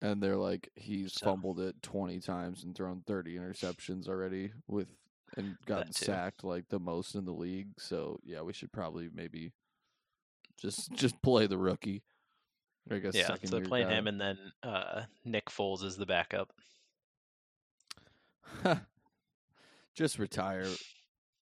And 0.02 0.22
they're 0.22 0.36
like, 0.36 0.70
he's 0.76 1.14
So- 1.14 1.26
fumbled 1.26 1.60
it 1.60 1.80
twenty 1.82 2.20
times 2.20 2.64
and 2.64 2.74
thrown 2.76 3.02
thirty 3.06 3.36
interceptions 3.36 4.08
already 4.08 4.52
with 4.68 4.88
and 5.36 5.56
gotten 5.66 5.92
sacked 5.92 6.44
like 6.44 6.68
the 6.68 6.78
most 6.78 7.14
in 7.14 7.24
the 7.24 7.32
league. 7.32 7.68
So 7.78 8.20
yeah, 8.24 8.42
we 8.42 8.52
should 8.52 8.72
probably 8.72 9.08
maybe 9.12 9.52
just 10.58 10.92
just 10.92 11.20
play 11.22 11.46
the 11.46 11.58
rookie. 11.58 12.02
I 12.90 12.98
guess 12.98 13.16
Yeah, 13.16 13.34
so 13.44 13.60
playing 13.62 13.88
guy. 13.88 13.94
him, 13.94 14.06
and 14.06 14.20
then 14.20 14.38
uh, 14.62 15.02
Nick 15.24 15.46
Foles 15.46 15.82
is 15.82 15.96
the 15.96 16.06
backup. 16.06 16.52
just 19.94 20.18
retire. 20.18 20.68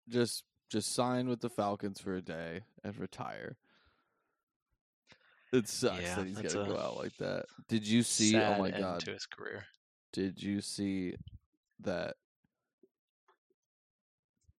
Just 0.07 0.43
Just 0.69 0.93
sign 0.93 1.27
with 1.27 1.41
the 1.41 1.49
Falcons 1.49 1.99
for 1.99 2.15
a 2.15 2.21
day 2.21 2.61
and 2.83 2.97
retire. 2.97 3.57
It 5.53 5.67
sucks 5.67 6.01
Yeah, 6.01 6.15
that 6.15 6.25
he's 6.25 6.35
that's 6.35 6.53
gonna 6.55 6.67
go 6.67 6.79
out 6.79 6.97
like 6.97 7.15
that. 7.17 7.45
Did 7.67 7.87
you 7.87 8.01
see? 8.01 8.35
Oh 8.35 8.57
my 8.57 8.71
god! 8.71 9.01
to 9.01 9.11
his 9.11 9.27
career. 9.27 9.63
Did 10.11 10.41
you 10.41 10.61
see 10.61 11.13
that 11.81 12.15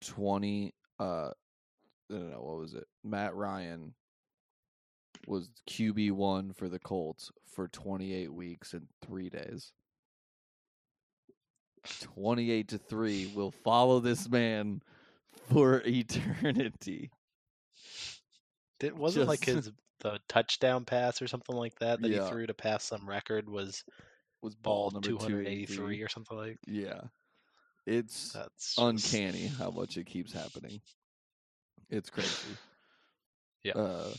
twenty? 0.01 0.73
Uh, 1.01 1.31
I 2.11 2.15
don't 2.15 2.31
know 2.31 2.43
what 2.43 2.59
was 2.59 2.75
it. 2.75 2.87
Matt 3.03 3.35
Ryan 3.35 3.93
was 5.27 5.51
QB 5.69 6.13
one 6.13 6.53
for 6.53 6.69
the 6.69 6.79
Colts 6.79 7.33
for 7.45 7.67
twenty 7.67 8.15
eight 8.15 8.33
weeks 8.33 8.73
and 8.73 8.87
three 9.05 9.29
days. 9.29 9.73
Twenty 12.01 12.53
eight 12.53 12.69
to 12.69 12.79
three 12.79 13.33
will 13.35 13.51
follow 13.51 13.99
this 13.99 14.29
man 14.29 14.81
for 15.51 15.83
eternity. 15.85 17.11
It 18.81 18.97
wasn't 18.97 19.27
like 19.27 19.45
his 19.45 19.73
the 20.01 20.19
touchdown 20.29 20.85
pass 20.85 21.23
or 21.23 21.27
something 21.29 21.57
like 21.57 21.79
that 21.79 22.01
that 22.03 22.11
Yeah. 22.11 22.25
he 22.25 22.31
threw 22.31 22.47
to 22.47 22.55
pass 22.55 22.85
some 22.85 23.09
record 23.09 23.49
was 23.49 23.85
Was 24.43 24.55
ball 24.55 24.91
ball 24.91 25.01
number 25.01 25.09
283 25.27 26.03
or 26.03 26.09
something 26.09 26.37
like 26.37 26.59
Yeah, 26.67 27.01
it's 27.87 28.33
that's 28.33 28.75
just- 28.75 28.79
uncanny 28.79 29.47
how 29.47 29.71
much 29.71 29.97
it 29.97 30.05
keeps 30.07 30.33
happening. 30.33 30.81
It's 31.91 32.11
crazy. 32.11 32.57
Yeah. 33.63 33.73
Uh, 33.75 34.15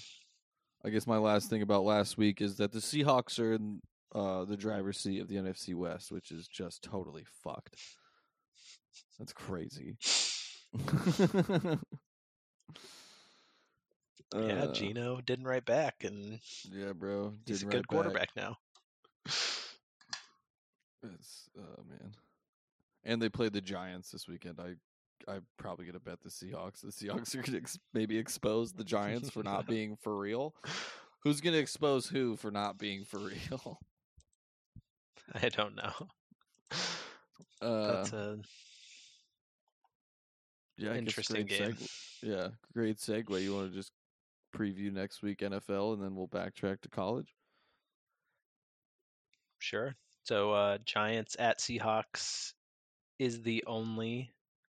I 0.84 0.89
guess 0.89 1.05
my 1.07 1.17
last 1.17 1.49
thing 1.49 1.61
about 1.61 1.84
last 1.84 2.17
week 2.17 2.41
is 2.41 2.57
that 2.57 2.71
the 2.71 2.80
Seahawks 2.80 3.39
are 3.39 3.53
in 3.53 3.82
uh, 4.13 4.45
the 4.45 4.55
driver's 4.57 4.99
seat 4.99 5.19
of 5.19 5.28
the 5.28 5.36
NFC 5.36 5.73
West, 5.76 6.11
which 6.11 6.32
is 6.32 6.47
just 6.47 6.82
totally 6.84 7.26
fucked. 7.43 7.76
That's 9.19 9.34
crazy. 9.34 9.97
yeah, 14.40 14.64
Uh, 14.64 14.74
Geno 14.74 15.22
didn't 15.22 15.46
write 15.48 15.66
back 15.66 16.04
and 16.04 16.40
Yeah, 16.72 16.94
bro. 16.94 17.34
he's 17.46 17.62
a 17.64 17.66
good 17.66 17.74
write 17.74 17.82
back. 17.82 17.88
quarterback 17.88 18.30
now. 18.36 18.58
It's 21.04 21.50
oh 21.58 21.84
man. 21.88 22.12
And 23.04 23.22
they 23.22 23.30
played 23.30 23.54
the 23.54 23.62
Giants 23.62 24.10
this 24.12 24.28
weekend. 24.28 24.60
I 24.60 24.76
I'm 25.32 25.46
probably 25.58 25.86
gonna 25.86 26.00
bet 26.00 26.22
the 26.22 26.30
Seahawks. 26.30 26.82
The 26.82 26.88
Seahawks 26.88 27.36
are 27.36 27.42
gonna 27.44 27.58
ex- 27.60 27.80
maybe 27.94 28.18
expose 28.18 28.74
the 28.74 28.84
Giants 28.84 29.30
for 29.30 29.44
not 29.44 29.68
being 29.68 29.96
for 29.98 30.18
real. 30.18 30.56
Who's 31.24 31.42
gonna 31.42 31.58
expose 31.58 32.08
who 32.08 32.36
for 32.36 32.52
not 32.52 32.78
being 32.78 33.06
for 33.06 33.20
real? 33.20 33.80
I 35.34 35.50
don't 35.50 35.76
know. 35.76 35.94
Uh, 37.62 37.92
That's 37.94 38.14
a 38.14 38.38
yeah, 40.78 40.94
interesting 40.96 41.46
game. 41.46 41.74
segue- 41.74 42.22
Yeah, 42.22 42.48
great 42.74 42.98
segue. 42.98 43.42
You 43.42 43.56
want 43.56 43.72
to 43.72 43.78
just 43.78 43.92
preview 44.56 44.91
next 44.91 45.22
week 45.22 45.39
NFL, 45.39 45.93
and 45.93 46.03
then 46.03 46.16
we'll 46.16 46.28
backtrack 46.28 46.82
to 46.82 46.89
college. 46.89 47.36
Sure. 49.60 49.95
So 50.26 50.51
uh 50.53 50.78
Giants 50.86 51.36
at 51.39 51.60
Seahawks 51.60 52.53
is 53.20 53.41
the 53.41 53.64
only 53.68 54.32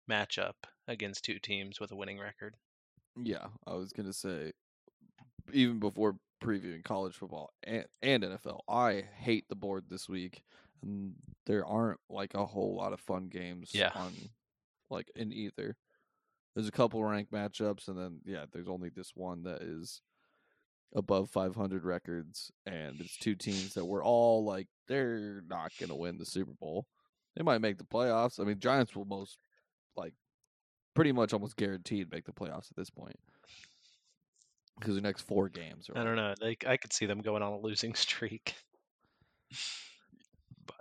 matchup 0.10 0.54
against 0.88 1.24
two 1.24 1.40
teams 1.40 1.80
with 1.80 1.92
a 1.92 1.96
winning 1.96 2.20
record. 2.20 2.56
Yeah, 3.22 3.48
I 3.66 3.74
was 3.76 3.92
gonna 3.94 4.14
say, 4.14 4.54
even 5.52 5.80
before 5.80 6.18
previewing 6.44 6.84
college 6.84 7.16
football 7.16 7.52
and, 7.64 7.86
and 8.02 8.24
NFL, 8.24 8.62
I 8.68 9.04
hate 9.18 9.46
the 9.50 9.56
board 9.56 9.86
this 9.90 10.10
week, 10.10 10.44
and 10.82 11.14
there 11.46 11.66
aren't 11.66 12.00
like 12.10 12.34
a 12.34 12.46
whole 12.46 12.76
lot 12.76 12.94
of 12.94 13.00
fun 13.00 13.30
games. 13.30 13.72
Yeah. 13.74 13.92
on 13.96 14.14
like 14.90 15.12
in 15.16 15.34
either. 15.34 15.76
There's 16.56 16.68
a 16.68 16.72
couple 16.72 17.04
ranked 17.04 17.32
matchups, 17.32 17.88
and 17.88 17.98
then 17.98 18.20
yeah, 18.26 18.46
there's 18.52 18.68
only 18.68 18.90
this 18.90 19.12
one 19.16 19.44
that 19.44 19.62
is 19.62 20.02
above 20.96 21.30
500 21.30 21.84
records, 21.84 22.52
and 22.66 23.00
it's 23.00 23.18
two 23.18 23.36
teams 23.36 23.74
that 23.74 23.86
were 23.86 24.04
all 24.04 24.46
like 24.46 24.68
they're 24.88 25.42
not 25.48 25.72
gonna 25.80 25.96
win 25.96 26.18
the 26.18 26.26
Super 26.26 26.54
Bowl. 26.60 26.86
They 27.36 27.44
might 27.44 27.62
make 27.62 27.78
the 27.78 27.84
playoffs. 27.84 28.40
I 28.40 28.44
mean, 28.44 28.60
Giants 28.60 28.96
will 28.96 29.06
most 29.06 29.38
like 29.96 30.14
pretty 30.94 31.12
much 31.12 31.34
almost 31.34 31.58
guaranteed 31.58 32.12
make 32.12 32.26
the 32.26 32.32
playoffs 32.32 32.70
at 32.70 32.78
this 32.78 32.92
point 32.92 33.18
because 34.80 34.96
the 34.96 35.02
next 35.02 35.22
four 35.22 35.50
games 35.50 35.90
are. 35.90 35.98
I 35.98 36.04
don't 36.04 36.16
know. 36.16 36.34
Like 36.42 36.66
I 36.68 36.78
could 36.78 36.94
see 36.94 37.06
them 37.06 37.22
going 37.22 37.42
on 37.42 37.54
a 37.54 37.60
losing 37.60 37.94
streak. 37.96 38.56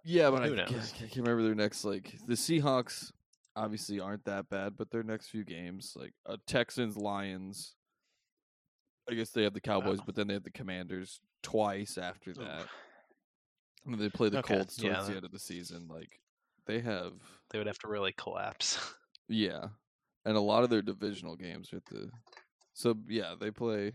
Yeah, 0.04 0.30
but 0.30 0.42
I, 0.42 0.46
I 0.46 0.64
can't 0.66 1.16
remember 1.16 1.42
their 1.42 1.54
next 1.54 1.84
like 1.84 2.14
the 2.26 2.34
Seahawks. 2.34 3.12
Obviously, 3.54 4.00
aren't 4.00 4.24
that 4.24 4.48
bad, 4.48 4.74
but 4.76 4.90
their 4.90 5.02
next 5.02 5.28
few 5.28 5.44
games, 5.44 5.94
like 5.96 6.14
uh, 6.26 6.36
Texans, 6.46 6.96
Lions. 6.96 7.74
I 9.10 9.14
guess 9.14 9.30
they 9.30 9.42
have 9.42 9.52
the 9.52 9.60
Cowboys, 9.60 10.00
but 10.04 10.14
then 10.14 10.28
they 10.28 10.34
have 10.34 10.44
the 10.44 10.50
Commanders 10.50 11.20
twice 11.42 11.98
after 11.98 12.32
that. 12.34 12.66
And 13.84 13.94
then 13.94 14.00
they 14.00 14.08
play 14.08 14.28
the 14.28 14.38
Okay, 14.38 14.54
Colts 14.54 14.76
towards 14.76 14.96
yeah, 14.96 15.02
the 15.02 15.16
end 15.16 15.24
of 15.24 15.32
the 15.32 15.38
season. 15.38 15.88
Like 15.88 16.20
they 16.66 16.80
have, 16.80 17.12
They 17.50 17.58
would 17.58 17.66
have 17.66 17.78
to 17.80 17.88
really 17.88 18.12
collapse. 18.12 18.78
yeah, 19.28 19.66
and 20.24 20.36
a 20.36 20.40
lot 20.40 20.64
of 20.64 20.70
their 20.70 20.82
divisional 20.82 21.36
games 21.36 21.72
are 21.72 21.78
at 21.78 21.86
the. 21.86 22.10
So 22.74 22.96
yeah, 23.08 23.34
they 23.38 23.50
play 23.50 23.92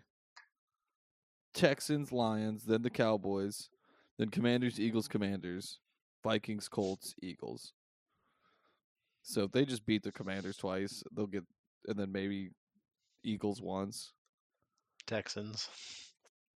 Texans, 1.53 2.11
Lions, 2.11 2.65
then 2.65 2.83
the 2.83 2.89
Cowboys, 2.89 3.69
then 4.19 4.29
Commanders, 4.29 4.79
Eagles, 4.79 5.07
Commanders, 5.07 5.79
Vikings, 6.23 6.67
Colts, 6.67 7.15
Eagles. 7.21 7.73
So 9.27 9.43
if 9.43 9.51
they 9.51 9.65
just 9.65 9.85
beat 9.85 10.03
the 10.03 10.11
Commanders 10.11 10.55
twice, 10.55 11.03
they'll 11.13 11.27
get, 11.27 11.43
and 11.85 11.99
then 11.99 12.13
maybe 12.13 12.51
Eagles 13.25 13.61
once. 13.61 14.13
Texans. 15.05 15.67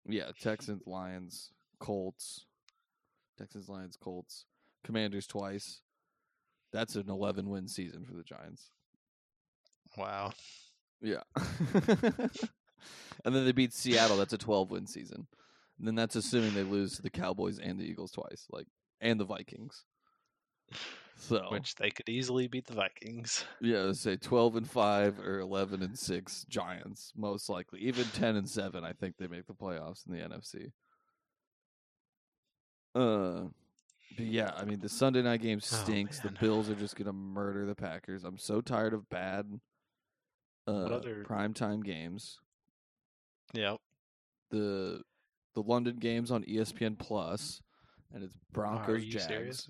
Yeah, 0.08 0.30
Texans, 0.40 0.84
Lions, 0.86 1.50
Colts, 1.80 2.46
Texans, 3.40 3.70
Lions, 3.70 3.98
Colts, 4.00 4.46
Commanders 4.84 5.26
twice. 5.26 5.82
That's 6.72 6.96
an 6.96 7.10
11 7.10 7.50
win 7.50 7.68
season 7.68 8.06
for 8.06 8.14
the 8.14 8.24
Giants. 8.24 8.70
Wow. 9.98 10.32
Yeah. 11.02 11.24
and 13.26 13.34
then 13.34 13.46
they 13.46 13.52
beat 13.52 13.74
Seattle. 13.74 14.18
That's 14.18 14.34
a 14.34 14.38
12 14.38 14.70
win 14.70 14.86
season. 14.86 15.26
And 15.80 15.88
then 15.88 15.96
that's 15.96 16.16
assuming 16.16 16.54
they 16.54 16.62
lose 16.62 16.98
to 16.98 17.02
the 17.02 17.10
Cowboys 17.10 17.58
and 17.58 17.80
the 17.80 17.86
Eagles 17.86 18.12
twice, 18.12 18.46
like, 18.52 18.68
and 19.02 19.20
the 19.20 19.26
Vikings. 19.26 19.86
So, 21.22 21.46
Which 21.50 21.76
they 21.76 21.92
could 21.92 22.08
easily 22.08 22.48
beat 22.48 22.66
the 22.66 22.74
Vikings. 22.74 23.44
yeah, 23.62 23.80
let's 23.80 24.00
say 24.00 24.16
12 24.16 24.56
and 24.56 24.70
5 24.70 25.20
or 25.20 25.40
11 25.40 25.84
and 25.84 26.00
6 26.00 26.46
Giants, 26.50 27.12
most 27.16 27.50
likely. 27.50 27.82
Even 27.82 28.06
10 28.06 28.38
and 28.38 28.48
7, 28.50 28.84
I 28.86 28.94
think 28.94 29.18
they 29.18 29.28
make 29.28 29.46
the 29.46 29.54
playoffs 29.54 30.08
in 30.08 30.14
the 30.14 30.20
NFC. 30.22 30.72
Uh, 32.96 33.50
but 34.18 34.26
yeah, 34.26 34.52
I 34.58 34.66
mean, 34.66 34.80
the 34.80 34.90
Sunday 34.90 35.22
night 35.22 35.42
game 35.42 35.60
Oh, 35.62 35.66
stinks. 35.66 36.20
the. 36.20 36.30
Bills 36.32 36.70
are 36.70 36.76
just 36.76 36.96
going 36.96 37.06
to 37.08 37.14
murder 37.14 37.66
the 37.66 37.76
Packers. 37.76 38.24
I'm 38.24 38.38
so 38.38 38.62
tired 38.62 38.94
of 38.94 39.10
bad 39.10 39.46
uh, 40.68 40.72
other- 40.86 41.24
primetime 41.28 41.84
games. 41.84 42.40
Yep. 43.54 43.78
the 44.52 45.02
the 45.56 45.62
London 45.64 45.98
games 45.98 46.30
on 46.32 46.44
ESPN 46.44 46.98
Plus, 47.00 47.62
and 48.14 48.24
it's 48.24 48.38
Broncos 48.54 49.04
Jags. 49.04 49.26
serious? 49.28 49.70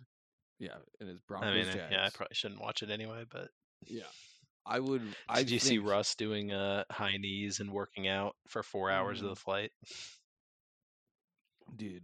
Yeah, 0.60 0.76
and 1.00 1.10
it's 1.10 1.22
Broncos 1.22 1.50
I 1.50 1.54
mean, 1.54 1.66
Jags. 1.66 1.92
yeah, 1.92 2.06
I 2.06 2.10
probably 2.10 2.36
shouldn't 2.36 2.60
watch 2.62 2.84
it 2.84 2.90
anyway, 2.90 3.24
but 3.30 3.50
yeah, 3.88 4.04
I 4.66 4.80
would. 4.80 5.02
I 5.30 5.40
did 5.40 5.52
you 5.52 5.60
see 5.60 5.78
Russ 5.78 6.16
doing 6.16 6.52
uh, 6.52 6.84
high 6.92 7.16
knees 7.18 7.60
and 7.62 7.72
working 7.72 8.08
out 8.10 8.36
for 8.48 8.62
four 8.62 8.92
hours 8.92 9.22
of 9.22 9.28
Mm. 9.28 9.30
the 9.30 9.36
flight? 9.40 9.72
dude? 11.76 12.04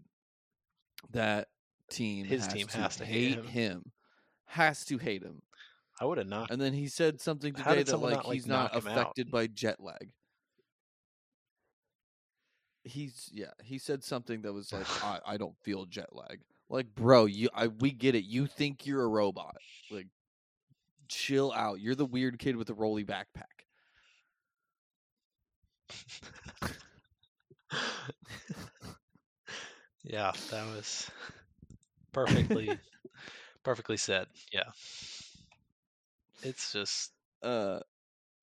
That 1.11 1.47
team, 1.89 2.25
His 2.25 2.45
has 2.45 2.53
team 2.53 2.67
to 2.67 2.77
has 2.77 2.95
to 2.97 3.05
hate 3.05 3.35
him. 3.35 3.45
him. 3.45 3.91
Has 4.45 4.85
to 4.85 4.97
hate 4.97 5.21
him. 5.23 5.41
I 5.99 6.05
would 6.05 6.17
have 6.17 6.27
not. 6.27 6.49
And 6.51 6.61
then 6.61 6.73
he 6.73 6.87
said 6.87 7.19
something 7.19 7.53
today 7.53 7.83
that 7.83 7.97
like 7.97 8.13
not, 8.15 8.25
like, 8.25 8.33
he's 8.35 8.47
not 8.47 8.75
affected 8.75 9.31
by 9.31 9.47
jet 9.47 9.79
lag. 9.79 10.11
He's 12.83 13.29
yeah. 13.33 13.51
He 13.63 13.79
said 13.79 14.03
something 14.03 14.41
that 14.43 14.53
was 14.53 14.71
like, 14.71 14.87
I, 15.03 15.19
I 15.25 15.37
don't 15.37 15.57
feel 15.63 15.85
jet 15.85 16.13
lag. 16.15 16.39
Like, 16.69 16.93
bro, 16.95 17.25
you 17.25 17.49
I 17.53 17.67
we 17.67 17.91
get 17.91 18.15
it. 18.15 18.25
You 18.25 18.47
think 18.47 18.85
you're 18.85 19.03
a 19.03 19.07
robot. 19.07 19.55
Like, 19.91 20.07
chill 21.07 21.51
out. 21.53 21.79
You're 21.79 21.95
the 21.95 22.05
weird 22.05 22.39
kid 22.39 22.55
with 22.55 22.67
the 22.67 22.73
rolly 22.73 23.05
backpack. 23.05 23.43
yeah, 30.03 30.31
that 30.51 30.65
was 30.75 31.09
perfectly, 32.11 32.77
perfectly 33.63 33.97
said. 33.97 34.27
Yeah, 34.51 34.69
it's 36.43 36.71
just 36.71 37.11
Uh, 37.41 37.79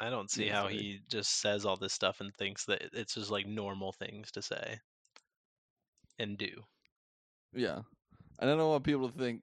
I 0.00 0.10
don't 0.10 0.30
see 0.30 0.48
how 0.48 0.62
sorry. 0.62 0.68
he 0.68 1.00
just 1.08 1.40
says 1.40 1.64
all 1.64 1.76
this 1.76 1.92
stuff 1.92 2.20
and 2.20 2.34
thinks 2.34 2.64
that 2.66 2.82
it's 2.92 3.14
just 3.14 3.30
like 3.30 3.46
normal 3.46 3.92
things 3.92 4.30
to 4.32 4.42
say 4.42 4.80
and 6.18 6.36
do. 6.38 6.50
yeah. 7.54 7.80
And 8.42 8.50
I 8.50 8.56
don't 8.56 8.68
want 8.68 8.82
people 8.82 9.08
to 9.08 9.16
think 9.16 9.42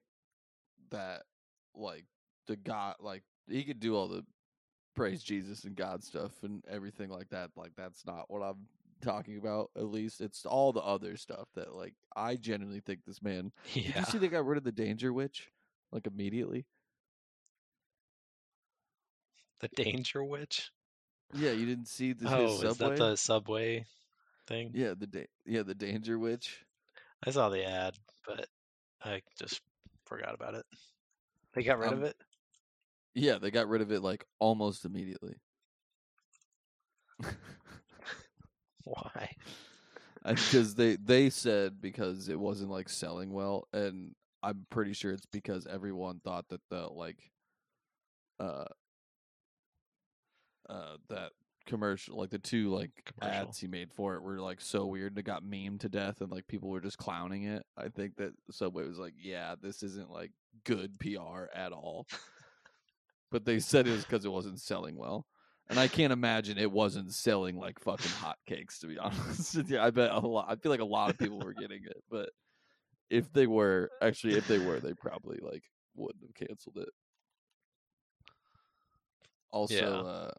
that 0.90 1.22
like 1.74 2.04
the 2.46 2.56
God 2.56 2.96
like 3.00 3.22
he 3.48 3.64
could 3.64 3.80
do 3.80 3.96
all 3.96 4.08
the 4.08 4.26
praise 4.94 5.22
Jesus 5.22 5.64
and 5.64 5.74
God 5.74 6.04
stuff 6.04 6.32
and 6.42 6.62
everything 6.70 7.08
like 7.08 7.30
that. 7.30 7.48
Like 7.56 7.72
that's 7.78 8.04
not 8.04 8.26
what 8.28 8.42
I'm 8.42 8.66
talking 9.00 9.38
about. 9.38 9.70
At 9.74 9.86
least 9.86 10.20
it's 10.20 10.44
all 10.44 10.74
the 10.74 10.82
other 10.82 11.16
stuff 11.16 11.48
that 11.54 11.74
like 11.74 11.94
I 12.14 12.36
genuinely 12.36 12.80
think 12.80 13.00
this 13.06 13.22
man. 13.22 13.52
Did 13.72 13.96
you 13.96 14.04
see 14.04 14.18
they 14.18 14.28
got 14.28 14.44
rid 14.44 14.58
of 14.58 14.64
the 14.64 14.70
Danger 14.70 15.14
Wich 15.14 15.48
like 15.92 16.06
immediately? 16.06 16.66
The 19.60 19.68
Danger 19.68 20.22
Wich. 20.22 20.68
Yeah, 21.32 21.52
you 21.52 21.64
didn't 21.64 21.88
see 21.88 22.12
this 22.12 22.30
oh, 22.30 22.42
his 22.42 22.62
is 22.64 22.76
that 22.76 22.96
the 22.96 23.16
subway 23.16 23.86
thing? 24.46 24.72
Yeah, 24.74 24.92
the 24.98 25.06
da- 25.06 25.28
yeah 25.46 25.62
the 25.62 25.74
Danger 25.74 26.18
Wich. 26.18 26.66
I 27.26 27.30
saw 27.30 27.48
the 27.48 27.64
ad, 27.64 27.94
but 28.26 28.46
I 29.02 29.22
just 29.38 29.60
forgot 30.04 30.34
about 30.34 30.54
it. 30.54 30.66
They 31.54 31.62
got 31.62 31.78
rid 31.78 31.88
Um, 31.92 31.98
of 31.98 32.02
it. 32.04 32.16
Yeah, 33.14 33.38
they 33.38 33.50
got 33.50 33.68
rid 33.68 33.82
of 33.82 33.90
it 33.90 34.02
like 34.02 34.24
almost 34.38 34.84
immediately. 34.84 35.34
Why? 38.84 39.30
because 40.24 40.74
they 40.74 40.96
they 40.96 41.30
said 41.30 41.80
because 41.80 42.28
it 42.28 42.38
wasn't 42.38 42.70
like 42.70 42.88
selling 42.90 43.32
well 43.32 43.66
and 43.72 44.14
i'm 44.42 44.66
pretty 44.70 44.92
sure 44.92 45.12
it's 45.12 45.24
because 45.26 45.66
everyone 45.66 46.20
thought 46.20 46.46
that 46.48 46.60
the 46.68 46.86
like 46.88 47.30
uh 48.38 48.64
uh 50.68 50.96
that 51.08 51.32
commercial 51.70 52.18
like 52.18 52.30
the 52.30 52.38
two 52.38 52.68
like 52.74 52.90
Commercial. 53.06 53.48
ads 53.48 53.58
he 53.58 53.66
made 53.66 53.92
for 53.92 54.14
it 54.16 54.22
were 54.22 54.40
like 54.40 54.60
so 54.60 54.84
weird 54.86 55.12
and 55.12 55.18
it 55.18 55.24
got 55.24 55.42
memed 55.42 55.80
to 55.80 55.88
death 55.88 56.20
and 56.20 56.30
like 56.30 56.46
people 56.48 56.68
were 56.68 56.80
just 56.80 56.98
clowning 56.98 57.44
it 57.44 57.64
i 57.78 57.88
think 57.88 58.16
that 58.16 58.32
subway 58.50 58.86
was 58.86 58.98
like 58.98 59.14
yeah 59.16 59.54
this 59.62 59.82
isn't 59.82 60.10
like 60.10 60.32
good 60.64 60.98
pr 60.98 61.44
at 61.54 61.72
all 61.72 62.06
but 63.30 63.44
they 63.44 63.58
said 63.60 63.86
it 63.86 63.92
was 63.92 64.04
because 64.04 64.24
it 64.24 64.32
wasn't 64.32 64.60
selling 64.60 64.96
well 64.96 65.26
and 65.68 65.78
I 65.78 65.86
can't 65.86 66.12
imagine 66.12 66.58
it 66.58 66.72
wasn't 66.72 67.14
selling 67.14 67.56
like 67.56 67.78
fucking 67.78 68.10
hotcakes. 68.10 68.80
To 68.80 68.88
be 68.88 68.98
honest, 69.04 69.54
you. 69.68 69.78
I 69.78 69.90
bet 69.90 70.10
a 70.10 70.18
lot. 70.18 70.46
I 70.48 70.56
feel 70.56 70.72
like 70.72 70.80
a 70.80 70.84
lot 70.84 71.10
of 71.10 71.18
people 71.18 71.38
were 71.38 71.52
getting 71.54 71.84
it, 71.84 72.02
but 72.10 72.30
if 73.08 73.32
they 73.32 73.46
were 73.46 73.88
actually, 74.02 74.34
if 74.34 74.48
they 74.48 74.58
were, 74.58 74.80
they 74.80 74.94
probably 74.94 75.38
like 75.40 75.62
wouldn't 75.94 76.24
have 76.24 76.48
canceled 76.48 76.78
it. 76.78 76.88
Also, 79.52 79.74
Yeah. 79.76 79.88
uh, 79.90 80.30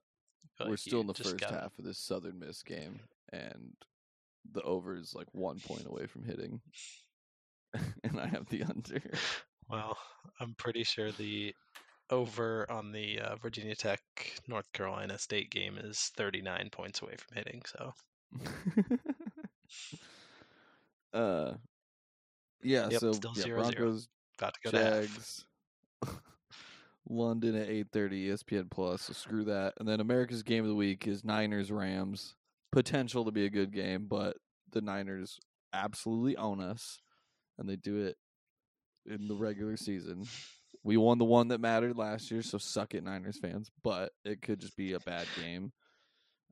we're 0.67 0.77
still 0.77 1.01
in 1.01 1.07
the 1.07 1.13
first 1.13 1.39
got- 1.39 1.51
half 1.51 1.77
of 1.79 1.85
this 1.85 1.97
Southern 1.97 2.39
Miss 2.39 2.63
game, 2.63 2.99
and 3.31 3.73
the 4.53 4.61
over 4.63 4.95
is 4.95 5.13
like 5.15 5.27
one 5.33 5.59
point 5.59 5.85
away 5.85 6.07
from 6.07 6.23
hitting, 6.23 6.61
and 8.03 8.19
I 8.19 8.27
have 8.27 8.47
the 8.49 8.63
under. 8.63 9.01
Well, 9.69 9.97
I'm 10.39 10.53
pretty 10.55 10.83
sure 10.83 11.11
the 11.11 11.55
over 12.09 12.69
on 12.69 12.91
the 12.91 13.19
uh, 13.19 13.35
Virginia 13.37 13.75
Tech 13.75 14.01
North 14.47 14.71
Carolina 14.73 15.17
State 15.17 15.49
game 15.49 15.77
is 15.77 16.11
39 16.17 16.69
points 16.71 17.01
away 17.01 17.15
from 17.17 17.37
hitting. 17.37 17.61
So 17.65 17.93
uh, 21.17 21.53
yeah. 22.61 22.89
Yep, 22.89 22.99
so 22.99 23.11
still 23.13 23.33
yeah, 23.35 23.43
0-0. 23.45 24.07
Got 24.37 24.53
to 24.55 24.59
go 24.63 24.71
to 24.71 24.83
half. 24.83 24.93
Jags. 24.93 25.45
London 27.09 27.55
at 27.55 27.69
eight 27.69 27.87
thirty, 27.91 28.27
E 28.27 28.29
ESPN 28.29 28.69
Plus. 28.69 29.03
So 29.03 29.13
screw 29.13 29.43
that. 29.45 29.73
And 29.79 29.87
then 29.87 29.99
America's 29.99 30.43
game 30.43 30.63
of 30.63 30.69
the 30.69 30.75
week 30.75 31.07
is 31.07 31.23
Niners 31.23 31.71
Rams. 31.71 32.35
Potential 32.71 33.25
to 33.25 33.31
be 33.31 33.45
a 33.45 33.49
good 33.49 33.73
game, 33.73 34.05
but 34.07 34.37
the 34.71 34.81
Niners 34.81 35.39
absolutely 35.73 36.37
own 36.37 36.61
us, 36.61 36.99
and 37.57 37.67
they 37.67 37.75
do 37.75 37.97
it 38.05 38.15
in 39.05 39.27
the 39.27 39.35
regular 39.35 39.75
season. 39.77 40.25
We 40.83 40.97
won 40.97 41.17
the 41.17 41.25
one 41.25 41.49
that 41.49 41.59
mattered 41.59 41.97
last 41.97 42.31
year, 42.31 42.41
so 42.41 42.57
suck 42.57 42.93
it, 42.93 43.03
Niners 43.03 43.37
fans. 43.39 43.69
But 43.83 44.11
it 44.23 44.41
could 44.41 44.59
just 44.59 44.75
be 44.77 44.93
a 44.93 44.99
bad 44.99 45.27
game. 45.39 45.71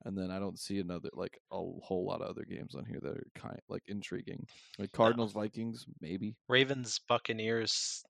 And 0.06 0.18
then 0.18 0.32
I 0.32 0.40
don't 0.40 0.58
see 0.58 0.80
another 0.80 1.10
like 1.14 1.40
a 1.52 1.56
whole 1.56 2.06
lot 2.06 2.22
of 2.22 2.30
other 2.30 2.46
games 2.50 2.74
on 2.76 2.86
here 2.86 3.00
that 3.02 3.12
are 3.12 3.28
kind 3.36 3.60
like 3.68 3.84
intriguing. 3.88 4.46
Like 4.78 4.92
Cardinals 4.92 5.34
Vikings, 5.34 5.86
maybe. 6.00 6.36
Ravens 6.48 7.00
Buccaneers 7.08 8.04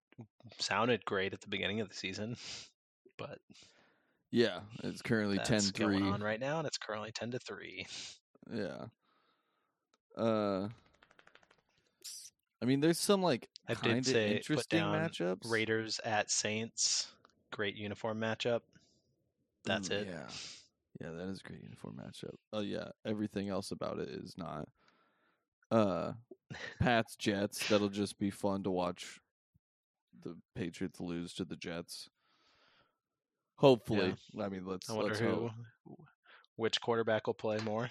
sounded 0.60 1.04
great 1.06 1.34
at 1.34 1.42
the 1.42 1.48
beginning 1.48 1.82
of 1.82 1.90
the 1.90 1.96
season, 1.96 2.36
but 3.18 3.40
Yeah, 4.32 4.62
it's 4.84 5.02
currently 5.02 5.38
that's 5.38 5.72
10-3. 5.72 5.80
going 5.80 6.04
on 6.04 6.22
right 6.22 6.40
now, 6.40 6.60
and 6.60 6.68
it's 6.68 6.78
currently 6.78 7.12
10 7.12 7.32
to 7.32 7.40
three. 7.40 7.86
Yeah. 8.52 8.86
Uh 10.18 10.70
I 12.62 12.66
mean 12.66 12.80
there's 12.80 13.00
some 13.00 13.22
like 13.22 13.48
I 13.68 13.76
did 13.76 14.06
say 14.06 14.36
interesting 14.38 14.82
matchups. 14.82 15.50
Raiders 15.52 16.00
at 16.04 16.32
Saints, 16.32 17.08
great 17.52 17.76
uniform 17.76 18.20
matchup. 18.20 18.62
That's 19.66 19.90
Mm, 19.90 20.00
it. 20.02 20.08
Yeah. 20.08 20.28
Yeah, 21.00 21.12
that 21.12 21.30
is 21.30 21.40
a 21.40 21.48
great 21.48 21.62
uniform 21.62 21.96
matchup. 22.04 22.36
Oh 22.52 22.60
yeah, 22.60 22.90
everything 23.06 23.48
else 23.48 23.72
about 23.72 24.00
it 24.00 24.10
is 24.10 24.38
not. 24.38 24.68
Uh 25.72 26.14
Pats 26.80 27.16
Jets, 27.16 27.68
that'll 27.70 27.88
just 27.90 28.18
be 28.18 28.32
fun 28.32 28.64
to 28.64 28.72
watch 28.72 29.22
the 30.24 30.38
Patriots 30.56 31.00
lose 31.00 31.34
to 31.36 31.46
the 31.46 31.56
Jets. 31.56 32.10
Hopefully. 33.56 34.16
I 34.40 34.50
mean, 34.50 34.66
let's 34.66 34.90
I 34.90 34.94
wonder 34.94 35.10
let's 35.10 35.20
who, 35.20 35.30
hope. 35.30 35.52
which 36.56 36.80
quarterback 36.82 37.28
will 37.28 37.34
play 37.34 37.58
more. 37.60 37.90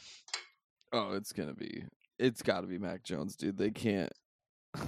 Oh, 0.93 1.14
it's 1.14 1.33
gonna 1.33 1.55
be. 1.55 1.85
It's 2.18 2.43
got 2.43 2.62
to 2.62 2.66
be 2.66 2.79
Mac 2.79 3.03
Jones, 3.05 3.37
dude. 3.37 3.59
They 3.59 3.70
can't. 3.70 4.12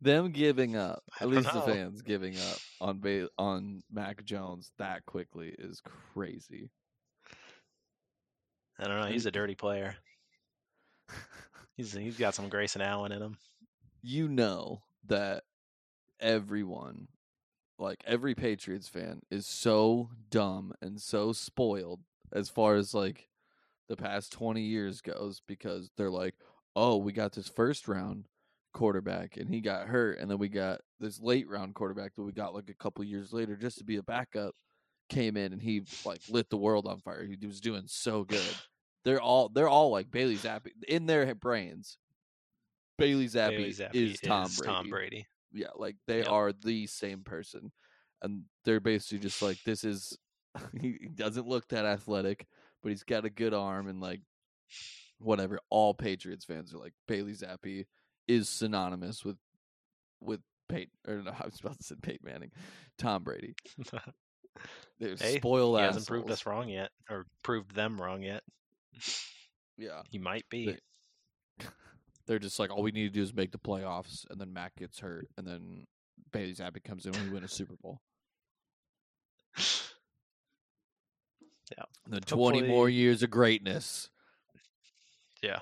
Them 0.00 0.30
giving 0.30 0.76
up, 0.76 1.02
at 1.20 1.28
least 1.28 1.52
the 1.52 1.60
fans 1.62 2.02
giving 2.02 2.36
up 2.36 2.58
on 2.80 3.00
ba- 3.00 3.30
on 3.36 3.82
Mac 3.90 4.24
Jones 4.24 4.70
that 4.78 5.04
quickly 5.06 5.52
is 5.58 5.82
crazy. 6.14 6.70
I 8.78 8.86
don't 8.86 9.00
know. 9.00 9.06
He's 9.06 9.26
a 9.26 9.32
dirty 9.32 9.56
player. 9.56 9.96
He's 11.76 11.92
he's 11.92 12.18
got 12.18 12.34
some 12.34 12.48
Grayson 12.48 12.82
Allen 12.82 13.12
in 13.12 13.22
him. 13.22 13.36
you 14.02 14.26
know 14.28 14.82
that 15.06 15.44
everyone, 16.20 17.08
like 17.78 18.02
every 18.06 18.34
Patriots 18.34 18.88
fan, 18.88 19.20
is 19.30 19.46
so 19.46 20.10
dumb 20.30 20.72
and 20.80 21.00
so 21.00 21.32
spoiled 21.32 22.00
as 22.32 22.48
far 22.48 22.76
as 22.76 22.94
like 22.94 23.28
the 23.88 23.96
past 23.96 24.32
20 24.32 24.60
years 24.60 25.00
goes 25.00 25.42
because 25.46 25.90
they're 25.96 26.10
like, 26.10 26.34
oh, 26.76 26.96
we 26.96 27.12
got 27.12 27.32
this 27.32 27.48
first 27.48 27.88
round 27.88 28.26
quarterback 28.74 29.36
and 29.36 29.48
he 29.48 29.60
got 29.60 29.88
hurt. 29.88 30.18
And 30.18 30.30
then 30.30 30.38
we 30.38 30.48
got 30.48 30.80
this 31.00 31.20
late 31.20 31.48
round 31.48 31.74
quarterback 31.74 32.14
that 32.14 32.22
we 32.22 32.32
got 32.32 32.54
like 32.54 32.70
a 32.70 32.74
couple 32.74 33.04
years 33.04 33.32
later 33.32 33.56
just 33.56 33.78
to 33.78 33.84
be 33.84 33.96
a 33.96 34.02
backup 34.02 34.54
came 35.08 35.36
in 35.36 35.52
and 35.52 35.62
he 35.62 35.82
like 36.04 36.20
lit 36.28 36.50
the 36.50 36.56
world 36.56 36.86
on 36.86 37.00
fire. 37.00 37.24
He 37.24 37.46
was 37.46 37.60
doing 37.60 37.84
so 37.86 38.24
good. 38.24 38.54
They're 39.04 39.20
all 39.20 39.48
they're 39.48 39.68
all 39.68 39.90
like 39.90 40.10
Bailey 40.10 40.36
Zappe 40.36 40.68
in 40.86 41.06
their 41.06 41.34
brains. 41.34 41.96
Bailey 42.98 43.26
Zappe, 43.26 43.50
Bailey 43.50 43.70
Zappe 43.70 43.94
is 43.94 44.20
Tom 44.20 44.48
Brady. 44.58 44.72
Tom 44.72 44.90
Brady. 44.90 45.26
Yeah, 45.52 45.68
like 45.76 45.96
they 46.06 46.18
Yep. 46.18 46.28
are 46.28 46.52
the 46.52 46.86
same 46.86 47.22
person, 47.22 47.72
and 48.22 48.44
they're 48.64 48.80
basically 48.80 49.18
just 49.18 49.42
like 49.42 49.58
this 49.64 49.84
is. 49.84 50.16
he, 50.80 51.08
doesn't 51.14 51.46
look 51.46 51.68
that 51.68 51.84
athletic, 51.84 52.46
but 52.82 52.88
he's 52.88 53.04
got 53.04 53.24
a 53.24 53.30
good 53.30 53.54
arm 53.54 53.86
and 53.86 54.00
like 54.00 54.20
whatever. 55.18 55.60
All 55.70 55.94
Patriots 55.94 56.44
fans 56.44 56.74
are 56.74 56.78
like 56.78 56.94
Bailey 57.06 57.34
Zappe 57.34 57.84
is 58.26 58.48
synonymous 58.48 59.24
with 59.24 59.36
with 60.20 60.40
Peyton 60.68 60.90
or 61.06 61.22
no, 61.22 61.30
I 61.40 61.44
was 61.44 61.60
about 61.60 61.78
to 61.78 61.84
say 61.84 61.96
Peyton 62.00 62.24
Manning, 62.24 62.50
Tom 62.98 63.24
Brady. 63.24 63.54
They're 64.98 65.16
Hey, 65.16 65.38
spoiled 65.38 65.78
he 65.78 65.84
hasn't 65.84 66.06
proved 66.06 66.30
us 66.30 66.44
wrong 66.44 66.68
yet, 66.68 66.90
or 67.08 67.26
proved 67.44 67.74
them 67.74 68.00
wrong 68.00 68.22
yet. 68.22 68.42
Yeah, 69.76 70.02
He 70.10 70.18
might 70.18 70.44
be. 70.50 70.76
They're 72.28 72.38
just 72.38 72.58
like 72.58 72.70
all 72.70 72.82
we 72.82 72.92
need 72.92 73.08
to 73.08 73.14
do 73.14 73.22
is 73.22 73.34
make 73.34 73.50
the 73.50 73.58
playoffs, 73.58 74.24
and 74.30 74.40
then 74.40 74.52
Mac 74.52 74.76
gets 74.76 75.00
hurt, 75.00 75.28
and 75.36 75.46
then 75.46 75.86
Bailey 76.30 76.54
Zappe 76.54 76.84
comes 76.84 77.06
in 77.06 77.14
and 77.14 77.24
we 77.24 77.34
win 77.34 77.42
a 77.42 77.48
Super 77.48 77.74
Bowl. 77.82 78.00
Yeah. 81.76 81.84
And 82.04 82.14
then 82.14 82.20
twenty 82.20 82.62
more 82.62 82.88
years 82.88 83.22
of 83.22 83.30
greatness. 83.30 84.08
Yeah. 85.42 85.60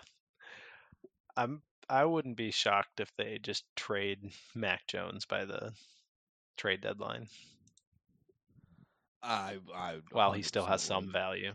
I'm 1.37 1.62
I 1.89 2.05
wouldn't 2.05 2.37
be 2.37 2.51
shocked 2.51 3.01
if 3.01 3.12
they 3.17 3.39
just 3.43 3.64
trade 3.77 4.19
Mac 4.55 4.87
Jones 4.89 5.25
by 5.25 5.45
the 5.45 5.73
trade 6.57 6.81
deadline 6.81 7.29
I, 9.23 9.59
I 9.75 9.99
while 10.12 10.33
he 10.33 10.43
still 10.43 10.64
has 10.64 10.83
some 10.83 11.12
value. 11.12 11.53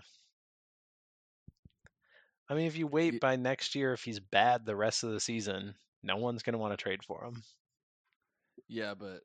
I 2.52 2.54
mean, 2.54 2.68
if 2.68 2.78
you 2.78 2.86
wait 2.86 3.22
by 3.22 3.38
next 3.38 3.76
year, 3.76 3.94
if 3.94 4.04
he's 4.04 4.20
bad 4.20 4.66
the 4.66 4.76
rest 4.76 5.06
of 5.06 5.12
the 5.12 5.22
season, 5.22 5.74
no 6.04 6.18
one's 6.18 6.44
going 6.44 6.52
to 6.52 6.60
want 6.60 6.74
to 6.74 6.84
trade 6.84 7.02
for 7.02 7.24
him. 7.24 7.42
Yeah, 8.68 8.94
but 8.94 9.22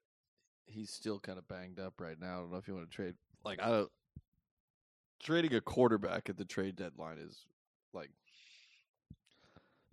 he's 0.67 0.91
still 0.93 1.19
kind 1.19 1.37
of 1.37 1.49
banged 1.49 1.81
up 1.81 1.95
right 2.01 2.15
now. 2.21 2.37
I 2.37 2.41
don't 2.43 2.53
know 2.53 2.59
if 2.59 2.69
you 2.69 2.75
want 2.75 2.89
to 2.89 2.95
trade. 2.95 3.15
Like 3.45 3.61
I 3.61 3.69
don't. 3.69 3.91
Trading 5.21 5.55
a 5.55 5.61
quarterback 5.61 6.29
at 6.29 6.37
the 6.37 6.45
trade 6.45 6.77
deadline 6.77 7.19
is 7.19 7.45
like 7.93 8.11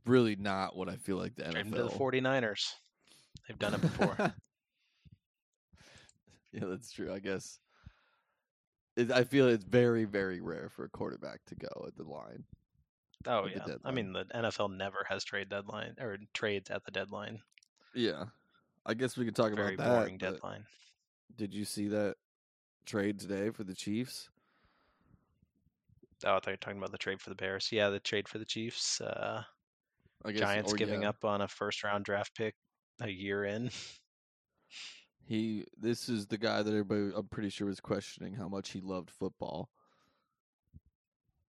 really 0.06 0.36
not 0.36 0.76
what 0.76 0.88
I 0.88 0.98
feel 0.98 1.18
like 1.18 1.36
the 1.36 1.44
Trade 1.46 1.66
NFL. 1.66 1.76
to 1.76 1.84
the 1.86 1.90
49ers. 1.90 2.72
They've 3.48 3.58
done 3.58 3.74
it 3.74 3.82
before. 3.82 4.16
yeah, 6.52 6.66
that's 6.66 6.92
true. 6.92 7.12
I 7.12 7.18
guess. 7.18 7.58
it, 8.96 9.12
I 9.12 9.24
feel 9.24 9.48
it's 9.48 9.64
very 9.64 10.04
very 10.04 10.40
rare 10.40 10.70
for 10.70 10.86
a 10.86 10.90
quarterback 10.90 11.40
to 11.48 11.56
go 11.56 11.86
at 11.88 11.98
the 11.98 12.04
line. 12.04 12.44
Oh 13.26 13.46
yeah, 13.46 13.76
I 13.86 13.92
mean 13.92 14.14
the 14.14 14.26
NFL 14.26 14.76
never 14.76 15.06
has 15.08 15.24
trade 15.24 15.50
deadline 15.50 15.96
or 16.00 16.18
trades 16.34 16.70
at 16.70 16.84
the 16.84 16.92
deadline. 16.92 17.40
Yeah, 17.94 18.26
I 18.86 18.94
guess 18.94 19.18
we 19.18 19.26
could 19.26 19.36
talk 19.36 19.54
Very 19.54 19.76
about 19.76 19.86
that. 19.86 20.00
boring 20.00 20.18
deadline. 20.18 20.66
Did 21.38 21.54
you 21.54 21.66
see 21.66 21.88
that 21.90 22.16
trade 22.86 23.20
today 23.20 23.50
for 23.50 23.64
the 23.64 23.76
Chiefs? 23.76 24.30
Oh, 26.26 26.32
I 26.32 26.34
thought 26.36 26.48
you 26.48 26.54
were 26.54 26.58
talking 26.58 26.78
about 26.78 26.92
the 26.92 26.98
trade 26.98 27.22
for 27.22 27.30
the 27.30 27.36
Bears. 27.36 27.70
Yeah, 27.72 27.90
the 27.90 28.00
trade 28.00 28.28
for 28.28 28.38
the 28.38 28.46
Chiefs. 28.46 29.02
Uh, 29.02 29.44
I 30.26 30.32
guess, 30.32 30.40
Giants 30.40 30.74
or, 30.74 30.76
giving 30.76 31.04
yeah, 31.04 31.10
up 31.10 31.26
on 31.26 31.42
a 31.42 31.48
first 31.48 31.84
round 31.84 32.06
draft 32.06 32.36
pick 32.36 32.56
a 33.02 33.10
year 33.10 33.46
in. 33.46 33.70
He. 35.26 35.66
This 35.78 36.10
is 36.10 36.28
the 36.28 36.38
guy 36.38 36.62
that 36.62 36.70
everybody. 36.70 37.12
I'm 37.16 37.28
pretty 37.28 37.50
sure 37.50 37.68
was 37.68 37.80
questioning 37.80 38.34
how 38.34 38.48
much 38.48 38.72
he 38.72 38.82
loved 38.82 39.10
football. 39.10 39.70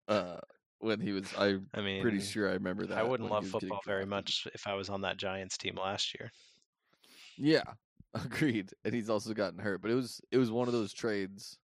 Uh, 0.08 0.38
when 0.78 1.00
he 1.00 1.12
was, 1.12 1.26
I'm 1.38 1.66
I 1.74 1.80
mean, 1.80 2.02
pretty 2.02 2.20
sure 2.20 2.48
I 2.48 2.54
remember 2.54 2.86
that. 2.86 2.98
I 2.98 3.02
wouldn't 3.02 3.30
love 3.30 3.46
football 3.46 3.80
very 3.86 4.06
much 4.06 4.46
if 4.54 4.66
I 4.66 4.74
was 4.74 4.88
on 4.88 5.02
that 5.02 5.16
Giants 5.16 5.56
team 5.56 5.76
last 5.76 6.14
year. 6.18 6.30
Yeah, 7.36 7.64
agreed. 8.14 8.70
And 8.84 8.94
he's 8.94 9.10
also 9.10 9.32
gotten 9.34 9.58
hurt, 9.58 9.82
but 9.82 9.90
it 9.90 9.94
was 9.94 10.20
it 10.30 10.38
was 10.38 10.50
one 10.50 10.68
of 10.68 10.74
those 10.74 10.92
trades. 10.92 11.58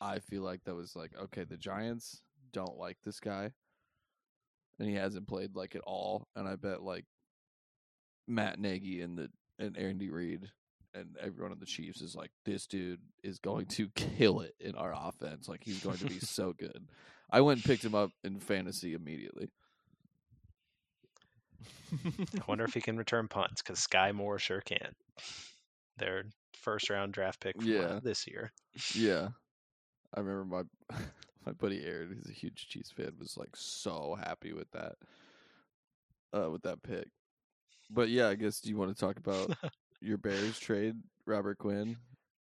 I 0.00 0.18
feel 0.18 0.42
like 0.42 0.64
that 0.64 0.74
was 0.74 0.94
like 0.94 1.12
okay, 1.24 1.44
the 1.44 1.56
Giants 1.56 2.20
don't 2.52 2.78
like 2.78 2.98
this 3.04 3.20
guy, 3.20 3.52
and 4.78 4.88
he 4.88 4.94
hasn't 4.94 5.28
played 5.28 5.56
like 5.56 5.74
at 5.74 5.82
all. 5.82 6.28
And 6.36 6.48
I 6.48 6.56
bet 6.56 6.82
like 6.82 7.04
Matt 8.26 8.58
Nagy 8.58 9.00
and 9.02 9.18
the 9.18 9.30
and 9.58 9.76
Andy 9.76 10.10
Reid 10.10 10.50
and 10.94 11.16
everyone 11.20 11.52
on 11.52 11.58
the 11.58 11.66
Chiefs 11.66 12.00
is 12.00 12.14
like, 12.14 12.30
this 12.44 12.66
dude 12.66 13.00
is 13.22 13.38
going 13.38 13.66
to 13.66 13.88
kill 13.94 14.40
it 14.40 14.54
in 14.60 14.74
our 14.74 14.94
offense. 14.94 15.48
Like 15.48 15.62
he's 15.64 15.82
going 15.82 15.98
to 15.98 16.06
be 16.06 16.18
so 16.20 16.52
good. 16.52 16.86
I 17.34 17.40
went 17.40 17.58
and 17.58 17.64
picked 17.64 17.84
him 17.84 17.94
up 17.96 18.10
in 18.22 18.38
fantasy 18.38 18.94
immediately. 18.94 19.48
I 22.04 22.42
wonder 22.46 22.64
if 22.64 22.74
he 22.74 22.80
can 22.80 22.96
return 22.96 23.28
punts 23.28 23.62
because 23.62 23.80
Skyy 23.80 24.14
Moore 24.14 24.38
sure 24.38 24.60
can. 24.60 24.94
Their 25.98 26.24
first 26.62 26.90
round 26.90 27.12
draft 27.12 27.40
pick 27.40 27.60
from, 27.60 27.68
uh, 27.70 27.74
Yeah. 27.74 28.00
this 28.02 28.26
year. 28.26 28.52
Yeah. 28.94 29.28
I 30.14 30.20
remember 30.20 30.44
my 30.90 30.96
my 31.46 31.52
buddy 31.52 31.84
Aaron, 31.84 32.12
who's 32.14 32.30
a 32.30 32.32
huge 32.32 32.68
Chiefs 32.68 32.90
fan, 32.92 33.12
was 33.18 33.36
like 33.36 33.54
so 33.54 34.16
happy 34.24 34.52
with 34.52 34.70
that. 34.70 34.94
Uh 36.32 36.50
with 36.50 36.62
that 36.62 36.82
pick. 36.82 37.08
But 37.90 38.08
yeah, 38.10 38.28
I 38.28 38.34
guess 38.34 38.60
do 38.60 38.70
you 38.70 38.76
want 38.76 38.96
to 38.96 39.00
talk 39.00 39.16
about 39.18 39.50
your 40.00 40.18
Bears 40.18 40.58
trade, 40.58 40.94
Robert 41.26 41.58
Quinn, 41.58 41.96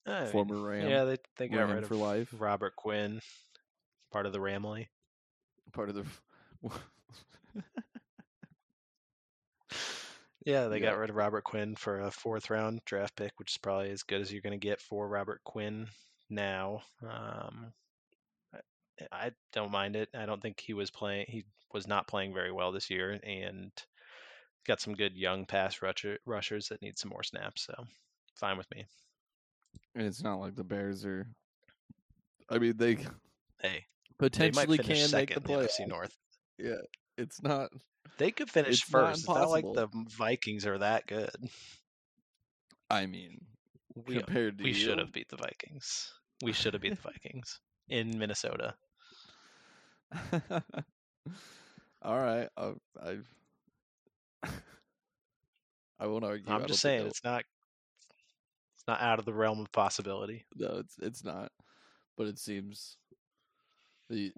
I 0.06 0.22
mean, 0.24 0.32
former 0.32 0.56
Ram, 0.60 0.88
yeah, 0.88 1.04
they 1.04 1.18
they 1.36 1.48
got 1.48 1.58
Ram 1.58 1.70
rid 1.70 1.86
for 1.86 1.94
of 1.94 2.00
life, 2.00 2.34
Robert 2.38 2.74
Quinn, 2.76 3.20
part 4.12 4.26
of 4.26 4.32
the 4.32 4.38
Ramley. 4.40 4.88
part 5.72 5.88
of 5.88 5.94
the 5.96 6.04
Yeah, 10.44 10.68
they 10.68 10.80
Yeah. 10.80 10.90
got 10.90 10.98
rid 10.98 11.10
of 11.10 11.16
Robert 11.16 11.44
Quinn 11.44 11.76
for 11.76 12.00
a 12.00 12.10
fourth 12.10 12.50
round 12.50 12.84
draft 12.84 13.16
pick, 13.16 13.38
which 13.38 13.52
is 13.52 13.58
probably 13.58 13.90
as 13.90 14.02
good 14.02 14.20
as 14.20 14.32
you're 14.32 14.42
going 14.42 14.58
to 14.58 14.66
get 14.66 14.80
for 14.80 15.08
Robert 15.08 15.42
Quinn 15.44 15.88
now. 16.30 16.82
Um, 17.02 17.72
I, 18.54 18.60
I 19.12 19.32
don't 19.52 19.70
mind 19.72 19.96
it. 19.96 20.08
I 20.14 20.26
don't 20.26 20.40
think 20.42 20.60
he 20.60 20.74
was 20.74 20.90
playing. 20.90 21.26
He 21.28 21.44
was 21.72 21.86
not 21.86 22.08
playing 22.08 22.34
very 22.34 22.52
well 22.52 22.72
this 22.72 22.90
year, 22.90 23.18
and 23.22 23.72
got 24.66 24.80
some 24.80 24.94
good 24.94 25.16
young 25.16 25.46
pass 25.46 25.82
rusher, 25.82 26.18
rushers 26.26 26.68
that 26.68 26.82
need 26.82 26.98
some 26.98 27.10
more 27.10 27.22
snaps. 27.24 27.66
So 27.66 27.74
fine 28.36 28.58
with 28.58 28.70
me. 28.72 28.86
and 29.94 30.06
it's 30.06 30.22
not 30.22 30.36
like 30.40 30.54
the 30.54 30.64
Bears 30.64 31.04
are 31.04 31.26
I 32.48 32.58
mean 32.58 32.76
they 32.76 32.96
Hey, 33.62 33.86
potentially 34.18 34.78
might 34.78 34.86
can 34.86 35.10
make 35.12 35.28
the 35.30 35.36
in 35.36 35.42
the. 35.42 35.52
NFC 35.52 35.86
North. 35.88 36.16
Yeah. 36.58 36.76
It's 37.18 37.42
not 37.42 37.70
They 38.18 38.30
could 38.30 38.50
finish 38.50 38.82
It's 38.82 38.92
not 38.92 39.08
first. 39.08 39.18
It's 39.20 39.28
not 39.28 39.50
like 39.50 39.64
the 39.64 39.88
Vikings 40.16 40.66
are 40.66 40.78
that 40.78 41.06
good. 41.06 41.30
I 42.90 43.06
mean 43.06 43.44
We 43.94 44.16
uh, 44.16 44.22
compared 44.22 44.58
to 44.58 44.64
we 44.64 44.70
you. 44.70 44.74
should 44.74 44.98
have 44.98 45.12
beat 45.12 45.28
the 45.28 45.36
Vikings. 45.36 46.12
We 46.42 46.52
should 46.52 46.74
have 46.74 46.82
beat 46.82 46.96
the 46.96 47.10
Vikings 47.10 47.60
in 47.88 48.18
Minnesota. 48.18 48.74
All 52.02 52.18
right, 52.18 52.48
I, 52.56 52.72
I, 53.00 53.18
I 56.00 56.06
won't 56.06 56.24
argue. 56.24 56.44
I 56.48 56.56
I'm 56.56 56.66
just 56.66 56.80
saying 56.80 57.06
it's 57.06 57.22
not 57.22 57.44
it's 58.76 58.88
not 58.88 59.00
out 59.00 59.20
of 59.20 59.24
the 59.24 59.32
realm 59.32 59.60
of 59.60 59.70
possibility. 59.70 60.44
no, 60.56 60.78
it's 60.80 60.96
it's 61.00 61.24
not. 61.24 61.52
But 62.16 62.26
it 62.26 62.38
seems 62.38 62.96
the 64.12 64.32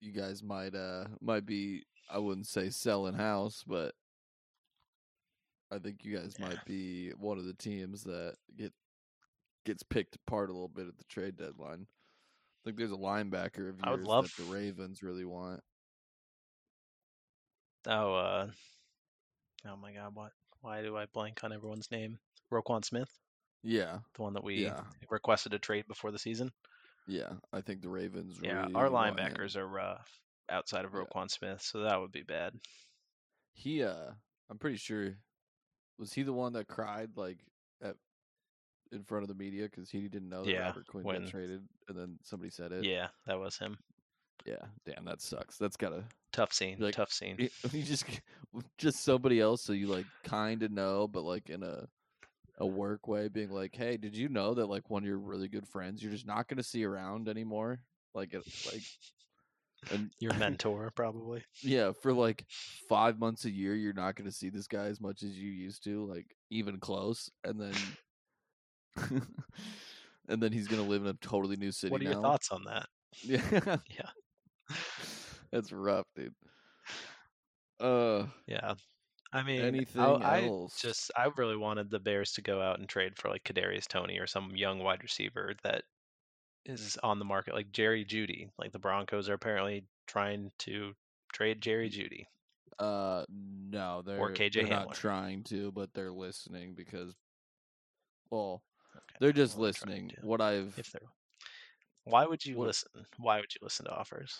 you 0.00 0.10
guys 0.12 0.42
might 0.42 0.74
uh 0.74 1.04
might 1.20 1.46
be 1.46 1.84
I 2.10 2.18
wouldn't 2.18 2.48
say 2.48 2.68
selling 2.70 3.14
house, 3.14 3.62
but 3.66 3.94
I 5.70 5.78
think 5.78 6.04
you 6.04 6.16
guys 6.18 6.34
Yeah. 6.38 6.48
might 6.48 6.64
be 6.66 7.10
one 7.12 7.38
of 7.38 7.44
the 7.46 7.54
teams 7.54 8.02
that 8.04 8.34
get 8.56 8.72
gets 9.64 9.82
picked 9.84 10.16
apart 10.16 10.50
a 10.50 10.52
little 10.52 10.68
bit 10.68 10.88
at 10.88 10.98
the 10.98 11.04
trade 11.04 11.36
deadline. 11.36 11.86
I 11.86 12.60
think 12.64 12.76
there's 12.76 12.90
a 12.92 12.96
linebacker 12.96 13.70
of 13.70 13.76
I 13.82 13.90
would 13.92 14.00
yours 14.00 14.08
love- 14.08 14.34
that 14.36 14.44
the 14.44 14.52
Ravens 14.52 15.02
really 15.02 15.24
want. 15.24 15.62
Oh, 17.86 18.14
uh, 18.14 18.50
oh 19.66 19.76
my 19.76 19.92
God, 19.92 20.14
what? 20.14 20.32
Why 20.60 20.82
do 20.82 20.96
I 20.96 21.06
blank 21.06 21.42
on 21.42 21.52
everyone's 21.52 21.90
name? 21.90 22.18
Roquan 22.52 22.84
Smith, 22.84 23.10
Yeah, 23.62 24.00
the 24.14 24.22
one 24.22 24.34
that 24.34 24.44
we 24.44 24.64
Yeah. 24.64 24.84
requested 25.08 25.54
a 25.54 25.58
trade 25.58 25.86
before 25.88 26.10
the 26.12 26.18
season. 26.18 26.52
Yeah. 27.06 27.32
I 27.52 27.60
think 27.60 27.82
the 27.82 27.88
Ravens. 27.88 28.38
Yeah, 28.42 28.62
really 28.62 28.74
our 28.74 28.88
linebackers 28.88 29.56
are 29.56 29.66
rough 29.66 30.20
outside 30.50 30.84
of 30.84 30.92
Yeah. 30.92 31.00
Roquan 31.00 31.30
Smith, 31.30 31.62
so 31.62 31.80
that 31.82 32.00
would 32.00 32.12
be 32.12 32.22
bad. 32.22 32.54
He, 33.54 33.82
uh, 33.82 34.10
I'm 34.50 34.58
pretty 34.58 34.76
sure, 34.78 35.16
was 35.98 36.12
he 36.12 36.22
the 36.22 36.32
one 36.32 36.52
that 36.54 36.66
cried 36.68 37.10
like 37.16 37.38
at 37.82 37.96
in 38.92 39.02
front 39.04 39.22
of 39.22 39.28
the 39.28 39.34
media 39.34 39.64
because 39.64 39.90
he 39.90 40.08
didn't 40.08 40.28
know 40.28 40.44
that 40.44 40.50
Yeah, 40.50 40.66
Robert 40.66 40.86
Quinn 40.86 41.04
when- 41.04 41.22
got 41.22 41.30
traded, 41.30 41.62
and 41.88 41.96
then 41.98 42.18
somebody 42.22 42.50
said 42.50 42.72
it. 42.72 42.84
Yeah, 42.84 43.08
that 43.26 43.38
was 43.38 43.56
him. 43.58 43.78
yeah. 44.44 44.64
Damn, 44.84 45.04
that 45.04 45.20
sucks. 45.22 45.56
That's 45.58 45.76
gotta 45.76 46.04
Tough 46.32 46.52
scene. 46.52 46.76
Like, 46.80 46.94
tough 46.94 47.12
scene. 47.12 47.36
you 47.38 47.48
you 47.72 47.82
just 47.82 48.04
just 48.78 49.02
somebody 49.04 49.38
else 49.40 49.62
so 49.62 49.72
you 49.72 49.86
like 49.86 50.06
kind 50.24 50.62
of 50.62 50.70
know, 50.72 51.06
but 51.08 51.22
like 51.22 51.48
in 51.50 51.62
a 51.62 51.86
a 52.58 52.66
work 52.66 53.08
way, 53.08 53.28
being 53.28 53.50
like, 53.50 53.74
hey, 53.74 53.96
did 53.96 54.16
you 54.16 54.28
know 54.28 54.54
that 54.54 54.66
like 54.66 54.90
one 54.90 55.02
of 55.02 55.08
your 55.08 55.18
really 55.18 55.48
good 55.48 55.66
friends 55.66 56.02
you're 56.02 56.12
just 56.12 56.26
not 56.26 56.48
gonna 56.48 56.62
see 56.62 56.84
around 56.84 57.28
anymore? 57.28 57.80
Like 58.14 58.34
it, 58.34 58.42
like. 58.66 58.82
And 59.90 60.12
Your 60.20 60.32
mentor, 60.34 60.92
probably. 60.94 61.42
Yeah, 61.60 61.90
for 61.90 62.12
like 62.12 62.46
five 62.88 63.18
months 63.18 63.46
a 63.46 63.50
year, 63.50 63.74
you're 63.74 63.92
not 63.92 64.14
going 64.14 64.30
to 64.30 64.36
see 64.36 64.48
this 64.48 64.68
guy 64.68 64.84
as 64.84 65.00
much 65.00 65.24
as 65.24 65.36
you 65.36 65.50
used 65.50 65.82
to, 65.82 66.06
like 66.06 66.36
even 66.50 66.78
close. 66.78 67.28
And 67.42 67.60
then, 67.60 67.74
and 70.28 70.40
then 70.40 70.52
he's 70.52 70.68
going 70.68 70.80
to 70.80 70.88
live 70.88 71.02
in 71.02 71.08
a 71.08 71.14
totally 71.14 71.56
new 71.56 71.72
city. 71.72 71.90
What 71.90 72.00
are 72.00 72.04
your 72.04 72.22
thoughts 72.22 72.50
on 72.52 72.62
that? 72.64 72.86
Yeah, 73.24 73.78
Yeah. 73.90 74.76
that's 75.50 75.72
rough, 75.72 76.06
dude. 76.14 76.34
Uh, 77.80 78.26
Yeah. 78.46 78.74
I 79.32 79.42
mean, 79.42 79.62
anything 79.62 80.02
I, 80.02 80.12
I 80.12 80.42
else? 80.44 80.80
just 80.80 81.10
I 81.16 81.28
really 81.36 81.56
wanted 81.56 81.90
the 81.90 81.98
Bears 81.98 82.32
to 82.32 82.42
go 82.42 82.60
out 82.60 82.78
and 82.78 82.88
trade 82.88 83.16
for 83.16 83.28
like 83.30 83.44
Kadarius 83.44 83.86
Toney 83.88 84.18
or 84.18 84.26
some 84.26 84.54
young 84.54 84.78
wide 84.80 85.02
receiver 85.02 85.54
that 85.62 85.84
is 86.66 86.98
on 87.02 87.18
the 87.18 87.24
market, 87.24 87.54
like 87.54 87.72
Jerry 87.72 88.04
Jeudy. 88.04 88.50
Like 88.58 88.72
the 88.72 88.78
Broncos 88.78 89.28
are 89.28 89.34
apparently 89.34 89.84
trying 90.06 90.50
to 90.60 90.92
trade 91.32 91.60
Jerry 91.62 91.88
Jeudy. 91.90 92.26
uh, 92.78 93.24
no, 93.30 94.02
they're 94.02 94.18
KJ 94.18 94.52
they're 94.54 94.66
not 94.66 94.94
trying 94.94 95.44
to, 95.44 95.72
but 95.72 95.92
they're 95.94 96.12
listening 96.12 96.74
because, 96.74 97.14
well, 98.30 98.62
Okay. 98.94 99.16
they're 99.20 99.32
just 99.32 99.56
well, 99.56 99.66
listening. 99.68 100.08
to. 100.10 100.16
What 100.26 100.40
I've 100.42 100.78
If 100.78 100.90
they're, 100.92 101.08
why 102.04 102.26
would 102.26 102.44
you 102.44 102.56
What- 102.56 102.66
listen? 102.68 102.90
Why 103.18 103.36
would 103.40 103.54
you 103.54 103.60
listen 103.62 103.86
to 103.86 103.92
offers? 103.92 104.38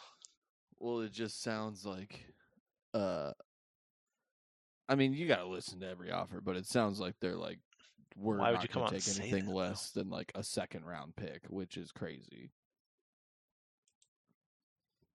Well, 0.79 1.01
it 1.01 1.13
just 1.13 1.41
sounds 1.43 1.87
like, 1.87 2.27
uh, 2.93 3.33
I 4.89 4.95
mean, 4.95 5.13
you 5.15 5.27
got 5.27 5.37
to 5.39 5.47
listen 5.47 5.81
to 5.81 5.89
every 5.89 6.11
offer, 6.11 6.41
but 6.41 6.57
it 6.57 6.67
sounds 6.67 7.01
like 7.01 7.15
they're 7.21 7.37
like, 7.37 7.59
we're 8.17 8.39
Why 8.39 8.51
would 8.51 8.57
not 8.57 8.63
you 8.63 8.69
come 8.69 8.83
going 8.83 8.95
to 8.95 9.01
take 9.01 9.21
anything 9.21 9.47
that, 9.47 9.53
though? 9.53 9.59
less 9.59 9.91
than 9.91 10.11
like 10.11 10.33
a 10.35 10.43
second 10.43 10.85
round 10.85 11.17
pick, 11.17 11.43
which 11.49 11.77
is 11.77 11.93
crazy. 11.93 12.51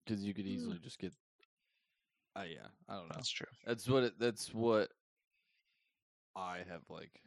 Because 0.06 0.24
you 0.24 0.34
could 0.34 0.46
Mm. 0.46 0.50
easily 0.50 0.80
just 0.80 1.00
get, 1.00 1.14
uh, 2.36 2.44
yeah, 2.50 2.68
I 2.90 2.96
don't 2.96 3.10
know. 3.10 3.16
That's 3.16 3.30
true. 3.30 3.48
That's 3.66 3.88
what 3.88 4.04
it, 4.04 4.14
that's 4.20 4.54
what 4.54 4.90
I 6.36 6.60
have 6.70 6.84
like, 6.90 7.22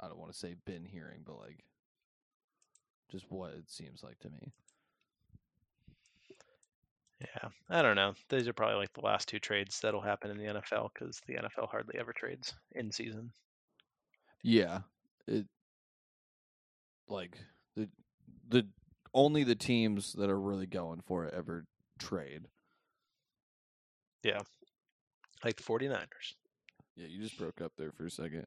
I 0.00 0.08
don't 0.08 0.18
want 0.18 0.32
to 0.32 0.38
say 0.38 0.54
been 0.64 0.84
hearing, 0.84 1.22
but 1.26 1.38
like, 1.38 1.64
just 3.10 3.30
what 3.30 3.52
it 3.52 3.68
seems 3.68 4.02
like 4.02 4.18
to 4.20 4.30
me. 4.30 4.52
Yeah, 7.20 7.48
I 7.70 7.82
don't 7.82 7.96
know. 7.96 8.14
These 8.28 8.46
are 8.46 8.52
probably 8.52 8.76
like 8.76 8.92
the 8.92 9.00
last 9.00 9.28
two 9.28 9.38
trades 9.38 9.80
that'll 9.80 10.02
happen 10.02 10.30
in 10.30 10.36
the 10.36 10.44
NFL 10.60 10.90
because 10.92 11.20
the 11.26 11.34
NFL 11.34 11.70
hardly 11.70 11.98
ever 11.98 12.12
trades 12.12 12.54
in 12.72 12.92
season. 12.92 13.32
Yeah, 14.42 14.80
it 15.26 15.46
like 17.08 17.38
the 17.74 17.88
the 18.48 18.66
only 19.14 19.44
the 19.44 19.54
teams 19.54 20.12
that 20.14 20.28
are 20.28 20.38
really 20.38 20.66
going 20.66 21.00
for 21.00 21.24
it 21.24 21.34
ever 21.34 21.64
trade. 21.98 22.42
Yeah, 24.22 24.40
like 25.44 25.56
the 25.56 25.62
49ers. 25.62 26.34
Yeah, 26.96 27.06
you 27.08 27.20
just 27.20 27.38
broke 27.38 27.60
up 27.60 27.72
there 27.78 27.92
for 27.92 28.06
a 28.06 28.10
second. 28.10 28.46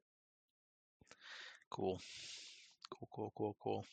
Cool. 1.70 2.02
Cool, 2.90 3.10
cool, 3.14 3.34
cool, 3.38 3.56
cool. 3.62 3.86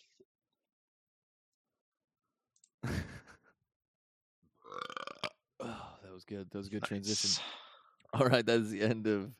oh, 5.61 5.97
that 6.03 6.06
was 6.17 6.25
good. 6.25 6.49
That 6.51 6.59
was 6.59 6.69
a 6.69 6.71
good 6.71 6.83
transition. 6.83 7.31
Nice. 7.31 8.21
All 8.21 8.27
right, 8.27 8.45
that 8.47 8.61
is 8.61 8.71
the 8.71 8.81
end 8.81 9.07
of 9.07 9.31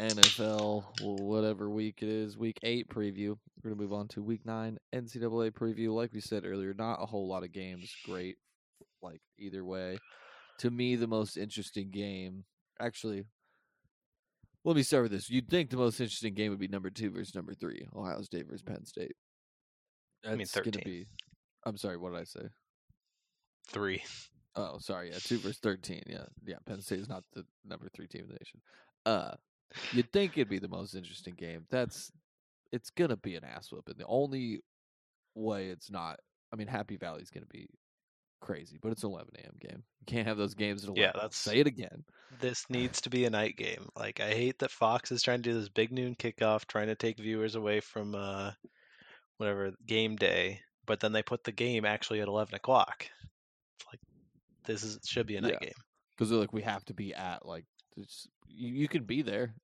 NFL, 0.00 0.84
whatever 1.00 1.70
week 1.70 2.02
it 2.02 2.08
is, 2.08 2.36
week 2.36 2.58
eight 2.64 2.88
preview. 2.88 3.36
We're 3.62 3.70
going 3.70 3.76
to 3.76 3.82
move 3.82 3.92
on 3.92 4.08
to 4.08 4.22
week 4.22 4.44
nine 4.44 4.78
NCAA 4.92 5.52
preview. 5.52 5.94
Like 5.94 6.12
we 6.12 6.20
said 6.20 6.44
earlier, 6.44 6.74
not 6.74 7.00
a 7.00 7.06
whole 7.06 7.28
lot 7.28 7.44
of 7.44 7.52
games. 7.52 7.94
Great, 8.04 8.36
like 9.00 9.20
either 9.38 9.64
way. 9.64 9.98
To 10.58 10.70
me, 10.72 10.96
the 10.96 11.06
most 11.06 11.36
interesting 11.36 11.90
game, 11.90 12.44
actually, 12.80 13.22
let 14.64 14.74
me 14.74 14.82
start 14.82 15.04
with 15.04 15.12
this. 15.12 15.30
You'd 15.30 15.48
think 15.48 15.70
the 15.70 15.76
most 15.76 16.00
interesting 16.00 16.34
game 16.34 16.50
would 16.50 16.58
be 16.58 16.68
number 16.68 16.90
two 16.90 17.10
versus 17.10 17.34
number 17.34 17.54
three, 17.54 17.86
Ohio 17.94 18.22
State 18.22 18.46
versus 18.48 18.62
Penn 18.62 18.84
State. 18.84 19.14
I 20.24 20.30
mean 20.30 20.38
That's 20.52 20.68
gonna 20.68 20.84
be. 20.84 21.06
I'm 21.64 21.76
sorry. 21.76 21.96
What 21.96 22.12
did 22.12 22.20
I 22.20 22.24
say? 22.24 22.48
Three. 23.68 24.02
Oh, 24.54 24.78
sorry. 24.78 25.10
Yeah, 25.10 25.18
two 25.18 25.38
versus 25.38 25.58
thirteen. 25.58 26.02
Yeah, 26.06 26.24
yeah. 26.44 26.56
Penn 26.66 26.80
State 26.80 27.00
is 27.00 27.08
not 27.08 27.24
the 27.32 27.44
number 27.64 27.88
three 27.88 28.06
team 28.06 28.22
in 28.22 28.28
the 28.28 28.34
nation. 28.34 28.60
Uh, 29.06 29.34
you'd 29.92 30.12
think 30.12 30.32
it'd 30.36 30.48
be 30.48 30.58
the 30.58 30.68
most 30.68 30.94
interesting 30.94 31.34
game. 31.34 31.64
That's 31.70 32.12
it's 32.72 32.90
gonna 32.90 33.16
be 33.16 33.36
an 33.36 33.44
ass 33.44 33.70
whooping. 33.72 33.94
The 33.98 34.06
only 34.06 34.60
way 35.34 35.68
it's 35.68 35.90
not. 35.90 36.20
I 36.52 36.56
mean, 36.56 36.68
Happy 36.68 36.96
Valley's 36.96 37.30
gonna 37.30 37.46
be 37.46 37.66
crazy, 38.42 38.78
but 38.82 38.92
it's 38.92 39.04
an 39.04 39.10
11 39.10 39.32
a.m. 39.38 39.54
game. 39.60 39.82
You 40.00 40.06
can't 40.06 40.26
have 40.26 40.36
those 40.36 40.54
games 40.54 40.82
at 40.82 40.88
11. 40.88 41.00
Yeah, 41.02 41.12
that's- 41.14 41.36
say 41.36 41.60
it 41.60 41.66
again. 41.66 42.04
This 42.40 42.66
needs 42.70 43.00
to 43.02 43.10
be 43.10 43.24
a 43.24 43.30
night 43.30 43.56
game. 43.56 43.88
Like 43.96 44.20
I 44.20 44.30
hate 44.34 44.58
that 44.58 44.70
Fox 44.70 45.12
is 45.12 45.22
trying 45.22 45.42
to 45.42 45.50
do 45.50 45.58
this 45.58 45.68
big 45.68 45.92
noon 45.92 46.14
kickoff, 46.16 46.66
trying 46.66 46.88
to 46.88 46.94
take 46.94 47.18
viewers 47.18 47.54
away 47.54 47.80
from 47.80 48.14
uh 48.14 48.50
whatever 49.38 49.72
game 49.86 50.16
day, 50.16 50.60
but 50.86 51.00
then 51.00 51.12
they 51.12 51.22
put 51.22 51.44
the 51.44 51.52
game 51.52 51.84
actually 51.84 52.20
at 52.20 52.28
eleven 52.28 52.54
o'clock. 52.54 53.06
It's 53.78 53.86
like 53.86 54.00
this 54.64 54.82
is 54.82 54.98
should 55.06 55.26
be 55.26 55.36
a 55.36 55.40
night 55.40 55.52
Yeah. 55.60 55.66
game. 55.66 55.72
because 56.16 56.30
they're 56.30 56.38
like 56.38 56.52
we 56.52 56.62
have 56.62 56.84
to 56.86 56.94
be 56.94 57.14
at 57.14 57.44
like 57.46 57.64
you, 57.96 58.06
you 58.72 58.88
can 58.88 59.04
be 59.04 59.22
there 59.22 59.54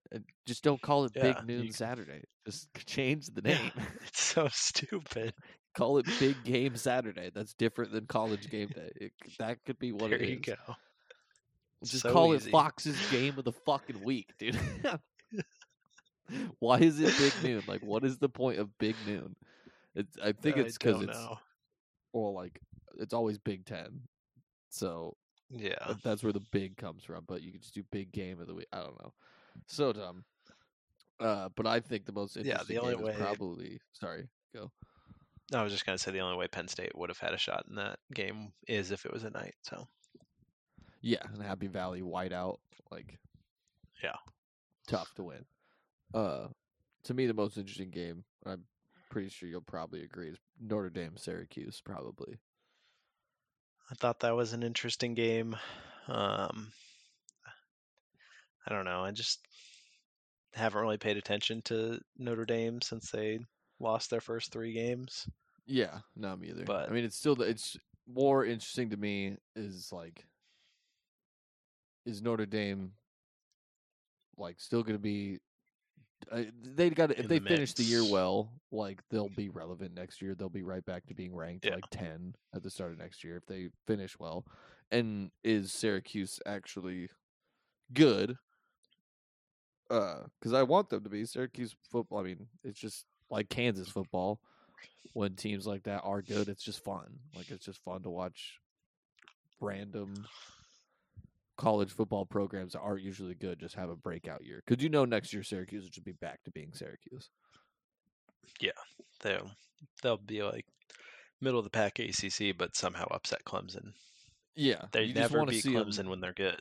just 0.47 0.63
don't 0.63 0.81
call 0.83 1.05
it 1.05 1.13
Yeah, 1.15 1.33
big 1.35 1.47
noon 1.47 1.65
you- 1.67 1.73
Saturday. 1.73 2.23
Just 2.47 2.69
change 2.87 3.27
the 3.27 3.43
Yeah, 3.45 3.59
name. 3.59 3.73
It's 4.07 4.23
so 4.23 4.49
stupid. 4.51 5.33
call 5.77 5.99
it 5.99 6.07
Big 6.19 6.43
Game 6.45 6.77
Saturday. 6.77 7.31
That's 7.35 7.53
different 7.55 7.93
than 7.93 8.07
College 8.07 8.49
Game 8.51 8.69
Day. 8.75 8.91
It, 8.97 9.13
that 9.39 9.59
could 9.67 9.79
be 9.79 9.93
what 9.93 10.11
there 10.11 10.19
it 10.21 10.29
you 10.29 10.37
is. 10.37 10.41
go. 10.47 10.75
Just 11.85 12.03
So 12.03 12.13
call 12.13 12.35
easy. 12.35 12.49
it 12.49 12.53
Fox's 12.53 12.97
Game 13.11 13.39
of 13.39 13.45
the 13.45 13.53
fucking 13.53 14.03
week, 14.03 14.33
dude. 14.39 14.59
Why 16.59 16.79
is 16.79 17.01
it 17.01 17.17
Big 17.19 17.33
Noon? 17.43 17.63
Like, 17.67 17.83
what 17.83 18.05
is 18.05 18.19
the 18.19 18.29
point 18.29 18.59
of 18.59 18.69
Big 18.79 18.97
Noon? 19.07 19.35
It's, 19.95 20.17
I 20.23 20.33
think 20.33 20.57
it's 20.59 20.77
because 20.77 21.03
it's 21.03 21.19
well, 22.13 22.35
like 22.35 22.61
it's 22.99 23.15
always 23.15 23.39
Big 23.39 23.65
Ten, 23.65 24.01
so 24.71 25.17
Yeah. 25.51 25.95
That's 26.05 26.23
where 26.23 26.33
the 26.33 26.45
big 26.53 26.77
comes 26.77 27.05
from. 27.05 27.25
But 27.27 27.43
you 27.43 27.53
could 27.53 27.63
just 27.63 27.75
do 27.75 27.83
big 27.91 28.13
game 28.13 28.41
of 28.41 28.47
the 28.47 28.55
week. 28.55 28.69
I 28.73 28.81
don't 28.83 29.01
know. 29.03 29.13
So 29.67 29.93
dumb. 29.93 30.25
Uh, 31.21 31.49
but 31.57 31.67
I 31.67 31.81
think 31.81 32.05
the 32.07 32.13
most 32.13 32.37
Yeah, 32.37 32.63
the 32.69 32.79
only 32.79 32.95
game 32.95 33.05
way- 33.05 33.13
is 33.13 33.19
probably 33.19 33.81
sorry. 33.93 34.29
Go. 34.55 34.71
I 35.53 35.63
was 35.63 35.73
just 35.73 35.85
gonna 35.87 35.99
say 35.99 36.11
the 36.13 36.21
only 36.21 36.37
way 36.37 36.47
Penn 36.49 36.69
State 36.69 36.95
would 36.97 37.09
have 37.09 37.19
had 37.19 37.33
a 37.35 37.39
shot 37.39 37.65
in 37.69 37.75
that 37.77 37.99
game 38.15 38.53
is 38.69 38.91
if 38.91 39.05
it 39.07 39.13
was 39.13 39.25
a 39.25 39.31
night. 39.31 39.55
So 39.63 39.89
Yeah, 41.01 41.23
and 41.33 41.43
Happy 41.43 41.67
Valley 41.69 42.03
whiteout, 42.03 42.59
like 42.91 43.19
Yeah. 44.03 44.17
tough 44.87 45.15
to 45.15 45.23
win. 45.25 45.47
Uh, 46.13 46.49
to 47.05 47.15
me, 47.15 47.27
the 47.27 47.35
most 47.35 47.57
interesting 47.57 47.91
game, 47.91 48.25
I'm 48.45 48.67
pretty 49.11 49.29
sure 49.29 49.49
you'll 49.49 49.61
probably 49.61 50.03
agree, 50.03 50.29
is 50.31 50.39
Notre 50.61 50.91
Dame 50.91 51.17
Syracuse. 51.17 51.81
Probably. 51.81 52.39
I 53.91 53.95
thought 53.95 54.21
that 54.21 54.37
was 54.37 54.53
an 54.53 54.63
interesting 54.63 55.15
game. 55.15 55.57
Um, 56.09 56.73
I 58.67 58.75
don't 58.75 58.85
know. 58.85 59.03
I 59.03 59.11
just 59.13 59.41
haven't 60.55 60.81
really 60.81 60.99
paid 60.99 61.17
attention 61.17 61.63
to 61.63 62.01
Notre 62.19 62.45
Dame 62.45 62.81
since 62.83 63.11
they 63.11 63.39
lost 63.81 64.11
their 64.11 64.21
first 64.21 64.53
three 64.53 64.73
games. 64.73 65.27
Yeah, 65.67 65.99
not 66.17 66.41
me 66.41 66.49
either. 66.49 66.65
But- 66.65 66.89
I 66.89 66.93
mean, 66.93 67.05
it's 67.05 67.17
still 67.17 67.35
the- 67.35 67.45
it's 67.49 67.77
more 68.07 68.45
interesting 68.45 68.91
to 68.91 68.97
me 68.97 69.37
is 69.55 69.93
like 69.93 70.27
is 72.07 72.23
Notre 72.23 72.47
Dame 72.47 72.95
like 74.39 74.59
still 74.61 74.83
going 74.83 74.95
to 74.97 75.03
be 75.03 75.41
uh, 76.31 76.43
they 76.63 76.91
got 76.91 77.11
if 77.13 77.29
they 77.29 77.39
the 77.39 77.49
finish 77.49 77.73
the 77.75 77.85
year 77.85 78.05
well, 78.05 78.51
like 78.71 79.01
they'll 79.11 79.29
be 79.31 79.49
relevant 79.49 79.95
next 79.95 80.21
year. 80.21 80.35
They'll 80.35 80.49
be 80.49 80.63
right 80.63 80.85
back 80.85 81.07
to 81.07 81.15
being 81.15 81.35
ranked 81.35 81.65
Yeah. 81.65 81.77
like 81.77 81.89
10 81.91 82.35
at 82.55 82.63
the 82.63 82.71
start 82.71 82.93
of 82.93 82.99
next 82.99 83.25
year 83.25 83.37
if 83.37 83.47
they 83.47 83.69
finish 83.87 84.19
well. 84.19 84.45
And 84.91 85.31
is 85.45 85.73
Syracuse 85.73 86.41
actually 86.47 87.09
good? 87.93 88.37
Uh 89.91 90.25
cuz 90.43 90.53
I 90.53 90.63
want 90.65 90.91
them 90.91 91.03
to 91.05 91.11
be 91.11 91.25
Syracuse 91.25 91.75
football. 91.91 92.19
I 92.19 92.23
mean, 92.23 92.49
it's 92.63 92.79
just 92.79 93.07
like 93.31 93.49
Kansas 93.49 93.89
football 93.89 94.41
when 95.15 95.35
teams 95.35 95.67
like 95.67 95.85
that 95.85 96.03
are 96.05 96.21
good, 96.23 96.49
it's 96.49 96.63
just 96.63 96.85
fun. 96.85 97.19
Like 97.35 97.51
it's 97.51 97.65
just 97.65 97.83
fun 97.83 98.03
to 98.03 98.11
watch 98.11 98.61
random 99.61 100.27
college 101.59 101.91
football 101.93 102.25
programs 102.25 102.73
that 102.73 102.81
aren't 102.81 103.03
usually 103.03 103.35
good 103.35 103.59
just 103.59 103.75
have 103.75 103.91
a 103.91 103.97
breakout 103.97 104.45
year. 104.45 104.63
Because 104.67 104.83
you 104.83 104.89
know 104.89 105.05
next 105.05 105.33
year 105.33 105.43
Syracuse 105.43 105.89
should 105.93 106.05
be 106.05 106.13
back 106.13 106.43
to 106.45 106.51
being 106.53 106.73
Syracuse. 106.73 107.29
Yeah, 108.61 108.71
they'll 109.23 109.51
they'll 110.03 110.17
be 110.17 110.43
like 110.43 110.65
middle 111.41 111.59
of 111.59 111.65
the 111.65 111.71
pack 111.71 111.99
ACC, 111.99 112.57
but 112.57 112.75
somehow 112.77 113.07
upset 113.11 113.45
Clemson. 113.45 113.93
Yeah, 114.57 114.83
They 114.93 115.05
you 115.05 115.15
never 115.15 115.39
want 115.39 115.51
beat 115.51 115.65
Clemson 115.65 116.09
when 116.09 116.21
they're 116.21 116.33
good. 116.33 116.61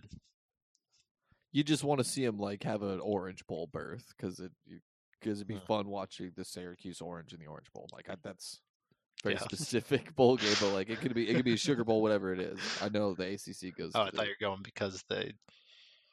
You 1.52 1.64
just 1.64 1.84
want 1.84 2.00
to 2.00 2.04
see 2.04 2.24
them 2.26 2.38
like 2.38 2.64
have 2.64 2.84
an 2.84 3.00
Orange 3.00 3.46
Bowl 3.48 3.70
berth 3.72 4.06
because 4.16 4.40
it 4.40 4.52
because 5.20 5.40
it'd 5.40 5.48
be 5.48 5.56
Yeah. 5.56 5.62
fun 5.68 5.88
watching 5.88 6.32
the 6.36 6.46
Syracuse 6.46 7.02
Orange 7.02 7.34
in 7.34 7.40
the 7.40 7.48
Orange 7.48 7.72
Bowl. 7.74 7.88
Like 7.92 8.10
I, 8.10 8.16
that's 8.22 8.60
very 9.24 9.36
Yeah. 9.36 9.40
specific 9.44 10.16
bowl 10.16 10.38
game, 10.38 10.56
but 10.60 10.70
like 10.74 10.90
it 10.90 11.00
could 11.00 11.14
be 11.14 11.30
it 11.30 11.36
could 11.36 11.46
be 11.46 11.54
a 11.54 11.58
Sugar 11.58 11.84
Bowl, 11.84 12.02
whatever 12.02 12.34
it 12.34 12.40
is. 12.40 12.82
I 12.82 12.90
know 12.90 13.14
the 13.14 13.34
ACC 13.34 13.76
goes. 13.76 13.92
Oh, 13.96 14.04
I 14.04 14.12
thought 14.12 14.26
you 14.26 14.32
were 14.40 14.48
going 14.48 14.62
because 14.64 15.04
they 15.10 15.34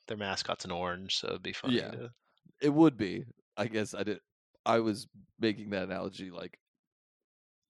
their 0.07 0.17
mascot's 0.17 0.65
an 0.65 0.71
orange, 0.71 1.17
so 1.17 1.29
it'd 1.29 1.43
be 1.43 1.53
funny 1.53 1.77
Yeah. 1.77 1.91
to 1.93 2.11
It 2.61 2.71
would 2.71 2.97
be. 2.97 3.25
I 3.57 3.67
guess 3.69 3.95
I 3.95 4.03
did. 4.03 4.21
I 4.67 4.81
was 4.81 5.07
making 5.39 5.71
that 5.71 5.85
analogy 5.85 6.31
like 6.31 6.59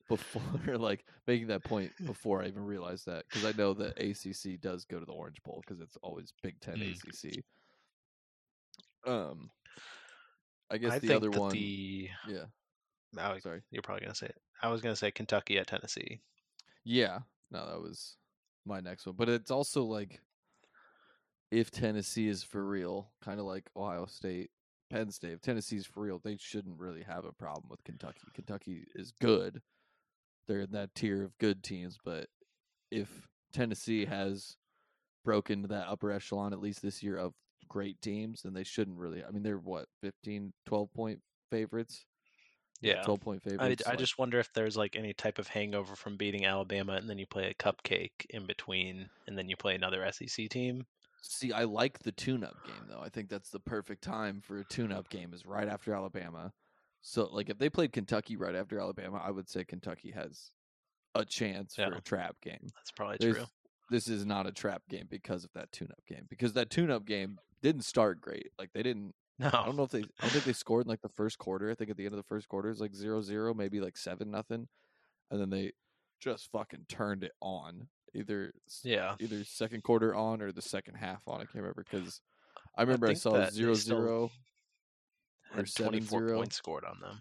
before, 0.09 0.43
like 0.79 1.05
making 1.27 1.49
that 1.49 1.65
point 1.65 1.93
before 2.07 2.43
I 2.43 2.47
even 2.47 2.65
realized 2.65 3.07
that 3.07 3.25
because 3.29 3.45
I 3.45 3.53
know 3.53 3.75
that 3.75 3.99
ACC 3.99 4.61
does 4.61 4.85
go 4.85 5.01
to 5.01 5.07
the 5.07 5.13
Orange 5.13 5.43
Bowl 5.43 5.63
because 5.67 5.81
it's 5.81 5.97
always 6.03 6.33
Big 6.43 6.61
Ten 6.61 6.79
Mm. 6.79 6.93
ACC. 6.93 7.45
Um, 9.07 9.51
I 10.71 10.79
guess 10.79 10.93
I 10.95 10.99
the 10.99 11.09
think 11.09 11.19
other 11.19 11.31
that 11.31 11.41
one. 11.41 11.53
the 11.53 12.11
Yeah, 12.27 12.47
oh, 13.19 13.39
sorry. 13.39 13.63
you're 13.71 13.83
probably 13.83 14.03
gonna 14.03 14.15
say 14.15 14.27
it. 14.27 14.41
I 14.63 14.69
was 14.69 14.81
gonna 14.81 14.97
say 14.97 15.11
Kentucky 15.11 15.59
at 15.59 15.67
Tennessee. 15.67 16.21
Yeah, 16.85 17.21
no, 17.51 17.67
that 17.67 17.81
was 17.81 18.17
my 18.67 18.81
next 18.81 19.07
one. 19.07 19.17
But 19.17 19.29
it's 19.29 19.51
also 19.51 19.85
like 19.85 20.21
if 21.51 21.71
Tennessee 21.71 22.29
is 22.29 22.43
for 22.43 22.65
real, 22.65 23.11
kind 23.23 23.41
of 23.41 23.47
like 23.47 23.71
Ohio 23.77 24.07
State, 24.07 24.51
Penn 24.91 25.11
State. 25.11 25.33
If 25.33 25.41
Tennessee's 25.41 25.87
for 25.87 26.01
real, 26.01 26.21
they 26.23 26.37
shouldn't 26.39 26.79
really 26.79 27.03
have 27.03 27.25
a 27.25 27.33
problem 27.33 27.67
with 27.71 27.85
Kentucky. 27.85 28.23
Kentucky 28.35 28.85
is 28.95 29.13
good. 29.21 29.61
They're 30.47 30.61
in 30.61 30.73
that 30.73 30.95
tier 30.95 31.25
of 31.25 31.39
good 31.39 31.63
teams, 31.63 31.99
but 32.05 32.29
if 32.91 33.09
Tennessee 33.53 34.05
has 34.05 34.57
broken 35.25 35.63
to 35.63 35.69
that 35.69 35.89
upper 35.89 36.13
echelon 36.13 36.53
at 36.53 36.61
least 36.61 36.83
this 36.83 37.03
year 37.03 37.17
of 37.17 37.33
great 37.69 38.01
teams, 38.03 38.43
then 38.43 38.53
they 38.53 38.65
shouldn't 38.65 38.99
really. 38.99 39.25
I 39.25 39.31
mean, 39.31 39.43
they're 39.43 39.59
what 39.59 39.87
15, 40.03 40.53
12 40.67 40.93
point 40.93 41.21
favorites. 41.51 42.05
Yeah. 42.85 43.03
12 43.03 43.21
point 43.21 43.43
I, 43.47 43.51
favorites. 43.51 43.83
I 43.87 43.91
like- 43.91 43.99
just 43.99 44.19
wonder 44.19 44.39
if 44.39 44.53
there's 44.53 44.77
like 44.77 44.97
any 44.97 45.13
type 45.13 45.39
of 45.39 45.49
hangover 45.49 45.97
from 45.97 46.17
beating 46.17 46.45
Alabama 46.45 46.95
and 46.95 47.09
then 47.09 47.19
you 47.19 47.27
play 47.27 47.49
a 47.51 47.55
cupcake 47.55 48.27
in 48.31 48.47
between 48.47 49.09
and 49.27 49.37
then 49.39 49.49
you 49.49 49.57
play 49.57 49.75
another 49.75 50.05
SEC 50.13 50.49
team. 50.49 50.87
See, 51.23 51.53
I 51.53 51.65
like 51.65 52.01
the 52.01 52.13
tune-up 52.13 52.67
game 52.67 52.87
though. 52.89 53.01
I 53.01 53.09
think 53.09 53.31
that's 53.31 53.49
the 53.51 53.61
perfect 53.61 54.03
time 54.05 54.43
for 54.43 54.59
a 54.59 54.65
tune-up 54.65 55.09
game 55.09 55.33
is 55.33 55.47
right 55.47 55.67
after 55.69 55.95
Alabama. 55.95 56.53
So, 57.01 57.29
like, 57.33 57.51
if 57.51 57.59
they 57.59 57.69
played 57.71 57.93
Kentucky 57.93 58.37
right 58.37 58.55
after 58.55 58.79
Alabama, 58.81 59.21
I 59.23 59.31
would 59.31 59.49
say 59.49 59.65
Kentucky 59.65 60.11
has 60.13 60.51
a 61.15 61.25
chance 61.25 61.77
for 61.77 61.83
a 61.95 62.01
trap 62.01 62.37
game. 62.43 62.69
That's 62.75 62.91
probably 62.91 63.17
There's- 63.21 63.37
true. 63.37 63.47
This 63.91 64.09
is 64.09 64.25
not 64.25 64.47
a 64.47 64.53
trap 64.53 64.83
game 64.89 65.07
because 65.11 65.45
of 65.45 65.53
that 65.53 65.71
tune-up 65.71 66.05
game. 66.07 66.27
Because 66.31 66.55
that 66.55 66.71
tune-up 66.71 67.05
game 67.05 67.39
didn't 67.63 67.83
start 67.83 68.21
great. 68.23 68.51
Like, 68.59 68.73
they 68.73 68.83
didn't. 68.83 69.15
No. 69.39 69.49
I 69.53 69.65
don't 69.67 69.77
know 69.77 69.83
if 69.83 69.91
they. 69.91 69.99
I 70.01 70.05
don't 70.21 70.31
think 70.31 70.45
they 70.45 70.53
scored 70.53 70.87
in 70.87 70.91
like 70.91 71.03
the 71.03 71.09
first 71.09 71.39
quarter. 71.39 71.71
I 71.71 71.75
think 71.75 71.91
at 71.91 71.97
the 71.97 72.05
end 72.05 72.13
of 72.15 72.19
the 72.19 72.23
first 72.29 72.49
quarter 72.49 72.69
it 72.69 72.73
was 72.73 72.81
like 72.81 72.95
zero 72.95 73.21
zero, 73.21 73.53
maybe 73.53 73.81
like 73.81 73.97
seven 73.97 74.31
nothing, 74.31 74.69
and 75.31 75.41
then 75.41 75.51
they 75.51 75.73
just 76.21 76.51
fucking 76.53 76.87
turned 76.89 77.25
it 77.25 77.33
on. 77.41 77.89
Either 78.15 78.53
Yeah. 78.85 79.17
either 79.19 79.43
second 79.43 79.83
quarter 79.83 80.15
on 80.15 80.41
or 80.41 80.53
the 80.53 80.63
second 80.63 80.95
half 80.95 81.27
on. 81.27 81.37
I 81.41 81.45
can't 81.47 81.57
remember 81.57 81.85
because 81.91 82.21
I 82.77 82.83
remember 82.83 83.07
I, 83.07 83.11
think 83.11 83.19
saw 83.23 83.31
zero 83.51 83.51
zero 83.51 83.75
they 83.75 83.75
zero 83.75 83.75
still 83.75 83.99
zero. 83.99 84.31
or 85.53 85.57
Had 85.57 85.75
24 85.75 86.29
points 86.37 86.57
scored 86.57 86.85
on 86.85 87.01
them. 87.01 87.21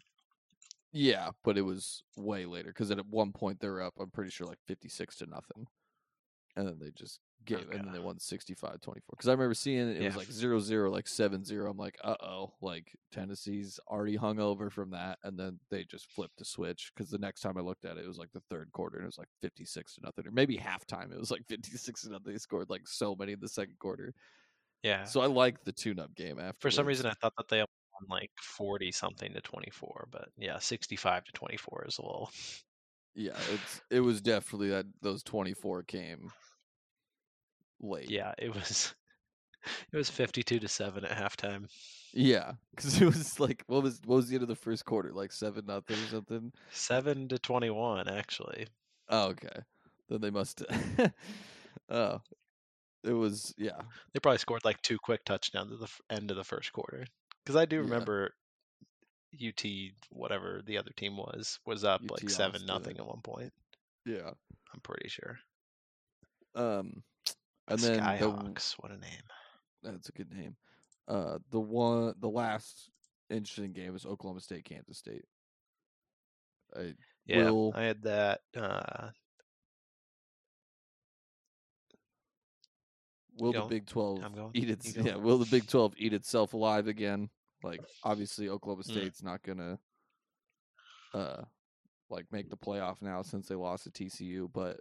Yeah, 0.91 1.31
but 1.43 1.57
it 1.57 1.63
was 1.63 2.03
way 2.15 2.45
later 2.45 2.67
because 2.69 2.91
at 2.91 3.03
one 3.07 3.31
point 3.31 3.59
they 3.59 3.67
were 3.69 3.81
up. 3.81 3.95
I'm 3.99 4.11
pretty 4.11 4.29
sure 4.29 4.45
like 4.45 4.59
56 4.67 5.15
to 5.17 5.25
nothing, 5.25 5.65
and 6.55 6.67
then 6.67 6.77
they 6.79 6.91
just 6.91 7.19
gave, 7.45 7.69
and 7.71 7.85
then 7.85 7.93
they 7.93 7.99
won 7.99 8.19
65 8.19 8.81
24. 8.81 9.01
Because 9.11 9.27
I 9.27 9.31
remember 9.31 9.53
seeing 9.53 9.89
it, 9.89 10.01
it 10.01 10.05
was 10.05 10.15
like 10.15 10.31
0 10.31 10.59
0, 10.59 10.91
like 10.91 11.07
7 11.07 11.43
0. 11.43 11.69
I'm 11.69 11.77
like, 11.77 11.97
uh 12.03 12.15
oh, 12.21 12.53
like 12.61 12.95
Tennessee's 13.11 13.79
already 13.87 14.15
hung 14.15 14.39
over 14.39 14.69
from 14.69 14.91
that, 14.91 15.19
and 15.23 15.37
then 15.37 15.59
they 15.69 15.83
just 15.83 16.11
flipped 16.11 16.37
the 16.37 16.45
switch. 16.45 16.91
Because 16.95 17.09
the 17.09 17.17
next 17.17 17.41
time 17.41 17.57
I 17.57 17.61
looked 17.61 17.85
at 17.85 17.97
it, 17.97 18.05
it 18.05 18.07
was 18.07 18.17
like 18.17 18.31
the 18.33 18.43
third 18.49 18.71
quarter, 18.71 18.97
and 18.97 19.03
it 19.03 19.07
was 19.07 19.17
like 19.17 19.29
56 19.41 19.95
to 19.95 20.01
nothing, 20.01 20.27
or 20.27 20.31
maybe 20.31 20.57
halftime. 20.57 21.11
It 21.11 21.19
was 21.19 21.31
like 21.31 21.45
56 21.47 22.01
to 22.01 22.11
nothing. 22.11 22.33
They 22.33 22.39
scored 22.39 22.69
like 22.69 22.87
so 22.87 23.15
many 23.15 23.33
in 23.33 23.39
the 23.39 23.49
second 23.49 23.77
quarter. 23.79 24.13
Yeah. 24.83 25.05
So 25.05 25.21
I 25.21 25.27
like 25.27 25.63
the 25.63 25.71
tune 25.71 25.99
up 25.99 26.13
game 26.15 26.39
after. 26.39 26.57
For 26.59 26.71
some 26.71 26.85
reason, 26.85 27.05
I 27.05 27.13
thought 27.13 27.33
that 27.37 27.47
they 27.47 27.59
won 27.59 27.67
like 28.09 28.31
40 28.41 28.91
something 28.91 29.33
to 29.33 29.41
24, 29.41 30.07
but 30.11 30.29
yeah, 30.37 30.59
65 30.59 31.23
to 31.25 31.31
24 31.31 31.85
is 31.87 31.97
a 31.99 32.01
little. 32.01 32.29
Yeah, 33.15 33.37
it's 33.51 33.81
it 33.89 33.99
was 33.99 34.21
definitely 34.21 34.69
that 34.69 34.85
those 35.01 35.23
24 35.23 35.83
came 35.83 36.31
late. 37.81 38.09
Yeah, 38.09 38.33
it 38.37 38.53
was. 38.53 38.93
It 39.93 39.95
was 39.95 40.09
52 40.09 40.59
to 40.59 40.67
7 40.67 41.05
at 41.05 41.17
halftime. 41.17 41.69
Yeah, 42.13 42.51
because 42.75 43.01
it 43.01 43.05
was 43.05 43.39
like 43.39 43.63
what 43.67 43.81
was 43.81 44.01
what 44.05 44.17
was 44.17 44.27
the 44.27 44.35
end 44.35 44.41
of 44.41 44.49
the 44.49 44.57
first 44.57 44.83
quarter? 44.83 45.13
Like 45.13 45.31
seven 45.31 45.65
nothing 45.65 45.95
or 45.95 46.07
something. 46.07 46.51
7 46.73 47.29
to 47.29 47.39
21, 47.39 48.09
actually. 48.09 48.67
Oh, 49.07 49.29
okay. 49.29 49.61
Then 50.09 50.19
they 50.19 50.31
must. 50.31 50.63
oh, 51.89 52.19
it 53.05 53.13
was 53.13 53.53
yeah. 53.57 53.79
They 54.13 54.19
probably 54.19 54.39
scored 54.39 54.65
like 54.65 54.81
two 54.81 54.97
quick 54.97 55.23
touchdowns 55.23 55.71
at 55.71 55.79
the 55.79 56.15
end 56.15 56.29
of 56.29 56.35
the 56.35 56.43
first 56.43 56.73
quarter. 56.73 57.05
Because 57.45 57.55
I 57.55 57.63
do 57.63 57.79
remember 57.79 58.33
UT, 59.33 59.63
whatever 60.09 60.61
the 60.65 60.77
other 60.77 60.91
team 60.95 61.17
was, 61.17 61.59
was 61.65 61.83
up 61.83 62.01
like 62.09 62.29
7 62.29 62.65
nothing 62.65 62.97
at 62.97 63.05
one 63.05 63.21
point. 63.21 63.51
Yeah. 64.05 64.31
I'm 64.73 64.79
pretty 64.81 65.09
sure. 65.09 65.37
Um, 66.55 67.03
and 67.67 67.79
then 67.79 67.97
the, 67.97 67.99
Skyhawks, 68.01 68.73
what 68.79 68.91
a 68.91 68.97
name. 68.97 69.23
that's 69.81 70.09
a 70.09 70.13
good 70.13 70.31
name. 70.31 70.55
Uh, 71.07 71.39
the 71.51 71.59
one, 71.59 72.13
the 72.19 72.29
last 72.29 72.89
interesting 73.29 73.73
game 73.73 73.93
was 73.93 74.05
Oklahoma 74.05 74.41
State, 74.41 74.65
Kansas 74.65 74.97
State. 74.97 75.25
I 76.75 76.93
Yeah, 77.25 77.49
Will- 77.51 77.73
I 77.75 77.83
had 77.83 78.03
that. 78.03 78.41
Uh, 78.55 79.09
will 83.37 83.53
the 83.53 83.61
Big 83.61 83.87
Twelve 83.87 84.23
I'm 84.23 84.33
going. 84.33 84.51
eat 84.53 84.67
You 84.67 84.73
its 84.73 84.95
yeah? 84.97 85.15
Will 85.15 85.37
the 85.37 85.45
Big 85.45 85.67
Twelve 85.67 85.93
eat 85.97 86.13
itself 86.13 86.53
alive 86.53 86.87
again? 86.87 87.29
Like 87.63 87.81
obviously 88.03 88.49
Oklahoma 88.49 88.83
Mm. 88.83 88.91
State's 88.91 89.23
not 89.23 89.41
gonna 89.43 89.79
uh 91.13 91.43
like 92.09 92.25
make 92.31 92.49
the 92.49 92.57
playoff 92.57 93.01
now 93.01 93.21
since 93.21 93.47
they 93.47 93.55
lost 93.55 93.85
to 93.85 93.89
TCU, 93.91 94.49
but 94.53 94.77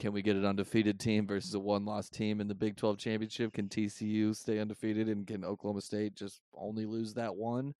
can 0.00 0.12
we 0.12 0.22
get 0.22 0.36
an 0.36 0.44
undefeated 0.44 0.98
team 0.98 1.26
versus 1.26 1.54
a 1.54 1.58
one 1.60 1.84
loss 1.84 2.08
team 2.08 2.40
in 2.40 2.48
the 2.48 2.54
Big 2.54 2.76
Twelve 2.76 2.98
championship? 2.98 3.52
Can 3.52 3.68
TCU 3.68 4.34
stay 4.34 4.58
undefeated 4.58 5.08
and 5.08 5.26
can 5.26 5.44
Oklahoma 5.44 5.80
State 5.80 6.14
just 6.16 6.40
only 6.54 6.84
lose 6.86 7.14
that 7.14 7.34
one? 7.36 7.74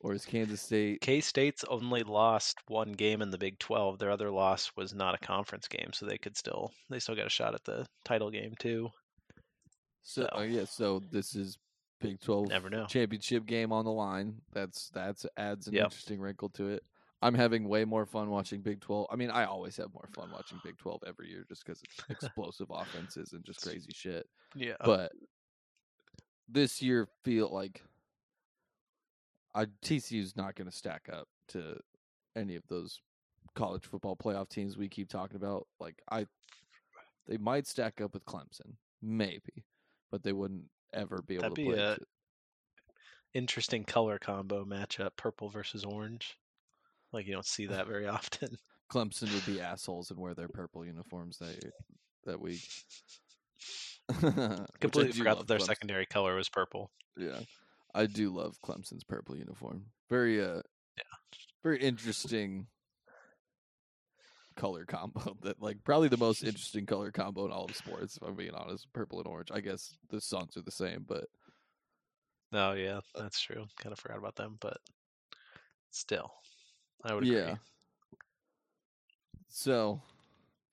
Or 0.00 0.14
is 0.14 0.24
Kansas 0.24 0.60
State 0.60 1.00
K 1.00 1.20
State's 1.20 1.62
only 1.64 2.02
lost 2.02 2.58
one 2.66 2.90
game 2.92 3.22
in 3.22 3.30
the 3.30 3.38
Big 3.38 3.58
12. 3.60 3.98
Their 4.00 4.10
other 4.10 4.30
loss 4.32 4.72
was 4.76 4.92
not 4.94 5.14
a 5.14 5.24
conference 5.24 5.68
game, 5.68 5.90
so 5.92 6.06
they 6.06 6.18
could 6.18 6.36
still 6.36 6.72
they 6.90 6.98
still 6.98 7.14
got 7.14 7.26
a 7.26 7.30
shot 7.30 7.54
at 7.54 7.62
the 7.64 7.86
title 8.04 8.30
game 8.30 8.54
too. 8.58 8.90
so 10.02 10.22
So- 10.22 10.38
uh, 10.38 10.42
yeah, 10.42 10.64
so 10.64 11.00
this 11.10 11.36
is 11.36 11.56
Big 12.02 12.20
Twelve 12.20 12.48
Never 12.48 12.68
know. 12.70 12.86
championship 12.86 13.46
game 13.46 13.72
on 13.72 13.84
the 13.84 13.92
line. 13.92 14.40
That's 14.52 14.90
that's 14.90 15.24
adds 15.36 15.68
an 15.68 15.74
Yep. 15.74 15.84
interesting 15.84 16.20
wrinkle 16.20 16.48
to 16.50 16.68
it. 16.68 16.82
I'm 17.24 17.34
having 17.34 17.68
way 17.68 17.84
more 17.84 18.04
fun 18.04 18.30
watching 18.30 18.62
Big 18.62 18.80
12. 18.80 19.06
I 19.08 19.14
mean, 19.14 19.30
I 19.30 19.44
always 19.44 19.76
have 19.76 19.94
more 19.94 20.08
fun 20.12 20.30
watching 20.32 20.58
Big 20.64 20.76
12 20.78 21.04
every 21.06 21.28
year 21.28 21.44
just 21.48 21.64
because 21.64 21.80
it's 21.84 22.04
explosive 22.24 22.66
offenses 22.70 23.32
and 23.32 23.44
just 23.44 23.62
crazy 23.62 23.92
shit. 23.94 24.26
Yeah. 24.56 24.74
But 24.84 25.12
this 26.48 26.82
year, 26.82 27.06
feel 27.22 27.48
like 27.48 27.80
I 29.54 29.66
TCU's 29.84 30.36
not 30.36 30.56
going 30.56 30.68
to 30.68 30.76
stack 30.76 31.08
up 31.12 31.28
to 31.48 31.78
any 32.34 32.56
of 32.56 32.66
those 32.68 33.00
college 33.54 33.84
football 33.84 34.16
playoff 34.16 34.48
teams 34.48 34.76
we 34.76 34.88
keep 34.88 35.08
talking 35.08 35.36
about. 35.36 35.68
Like 35.78 36.02
I, 36.10 36.26
they 37.28 37.36
might 37.36 37.66
stack 37.68 38.00
up 38.00 38.14
with 38.14 38.24
Clemson, 38.24 38.74
maybe, 39.00 39.64
but 40.10 40.22
they 40.24 40.32
wouldn't 40.32 40.64
ever 40.92 41.22
be 41.26 41.34
able 41.34 41.42
That'd 41.42 41.56
to 41.56 41.62
be 41.62 41.68
play. 41.68 41.78
a- 41.78 41.96
t- 41.96 42.04
Interesting 43.34 43.84
color 43.84 44.18
combo 44.18 44.64
matchup, 44.64 45.10
purple 45.16 45.48
versus 45.48 45.84
orange. 45.84 46.36
Like 47.12 47.26
you 47.26 47.32
don't 47.32 47.46
see 47.46 47.66
that 47.66 47.86
very 47.86 48.06
often. 48.06 48.56
Clemson 48.92 49.32
would 49.32 49.46
be 49.46 49.60
assholes 49.60 50.10
and 50.10 50.20
wear 50.20 50.34
their 50.34 50.48
purple 50.48 50.84
uniforms 50.84 51.38
that 51.38 51.72
that 52.26 52.40
week. 52.40 52.60
Completely 54.80 55.12
forgot 55.12 55.38
that 55.38 55.46
their 55.46 55.58
secondary 55.58 56.04
color 56.04 56.34
was 56.36 56.50
purple. 56.50 56.90
Yeah, 57.16 57.40
I 57.94 58.04
do 58.06 58.34
love 58.34 58.56
Clemson's 58.62 59.04
purple 59.04 59.36
uniform. 59.36 59.86
Very 60.10 60.42
uh, 60.42 60.60
yeah. 60.96 61.02
very 61.62 61.78
interesting 61.80 62.66
color 64.56 64.84
combo. 64.84 65.36
That 65.42 65.60
like 65.60 65.82
probably 65.84 66.08
the 66.08 66.16
most 66.16 66.42
interesting 66.44 66.86
color 66.86 67.10
combo 67.10 67.46
in 67.46 67.52
all 67.52 67.66
of 67.66 67.76
sports. 67.76 68.16
If 68.16 68.22
I'm 68.22 68.34
being 68.36 68.54
honest, 68.54 68.92
purple 68.92 69.18
and 69.18 69.26
orange. 69.28 69.50
I 69.52 69.60
guess 69.60 69.96
the 70.10 70.20
Suns 70.20 70.56
are 70.56 70.62
the 70.62 70.70
same, 70.70 71.04
but 71.06 71.26
Oh 72.52 72.72
yeah, 72.72 73.00
uh 73.14 73.22
that's 73.22 73.40
true. 73.40 73.66
Kind 73.78 73.92
of 73.92 73.98
forgot 73.98 74.18
about 74.18 74.36
them, 74.36 74.58
but 74.60 74.78
still, 75.90 76.32
I 77.04 77.14
would 77.14 77.24
agree. 77.24 77.38
yeah. 77.38 77.56
So 79.48 80.00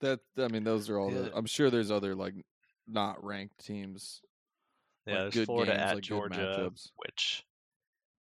that 0.00 0.20
I 0.38 0.48
mean, 0.48 0.64
those 0.64 0.88
are 0.90 0.98
all. 0.98 1.10
The, 1.10 1.30
I'm 1.34 1.46
sure 1.46 1.70
there's 1.70 1.90
other 1.90 2.14
like 2.14 2.34
not 2.86 3.22
ranked 3.24 3.64
teams. 3.64 4.20
Yeah, 5.06 5.14
like, 5.14 5.22
there's 5.22 5.34
good 5.34 5.46
Florida 5.46 5.72
games, 5.72 5.82
at 5.82 5.94
like, 5.94 6.04
Georgia, 6.04 6.70
which 6.96 7.44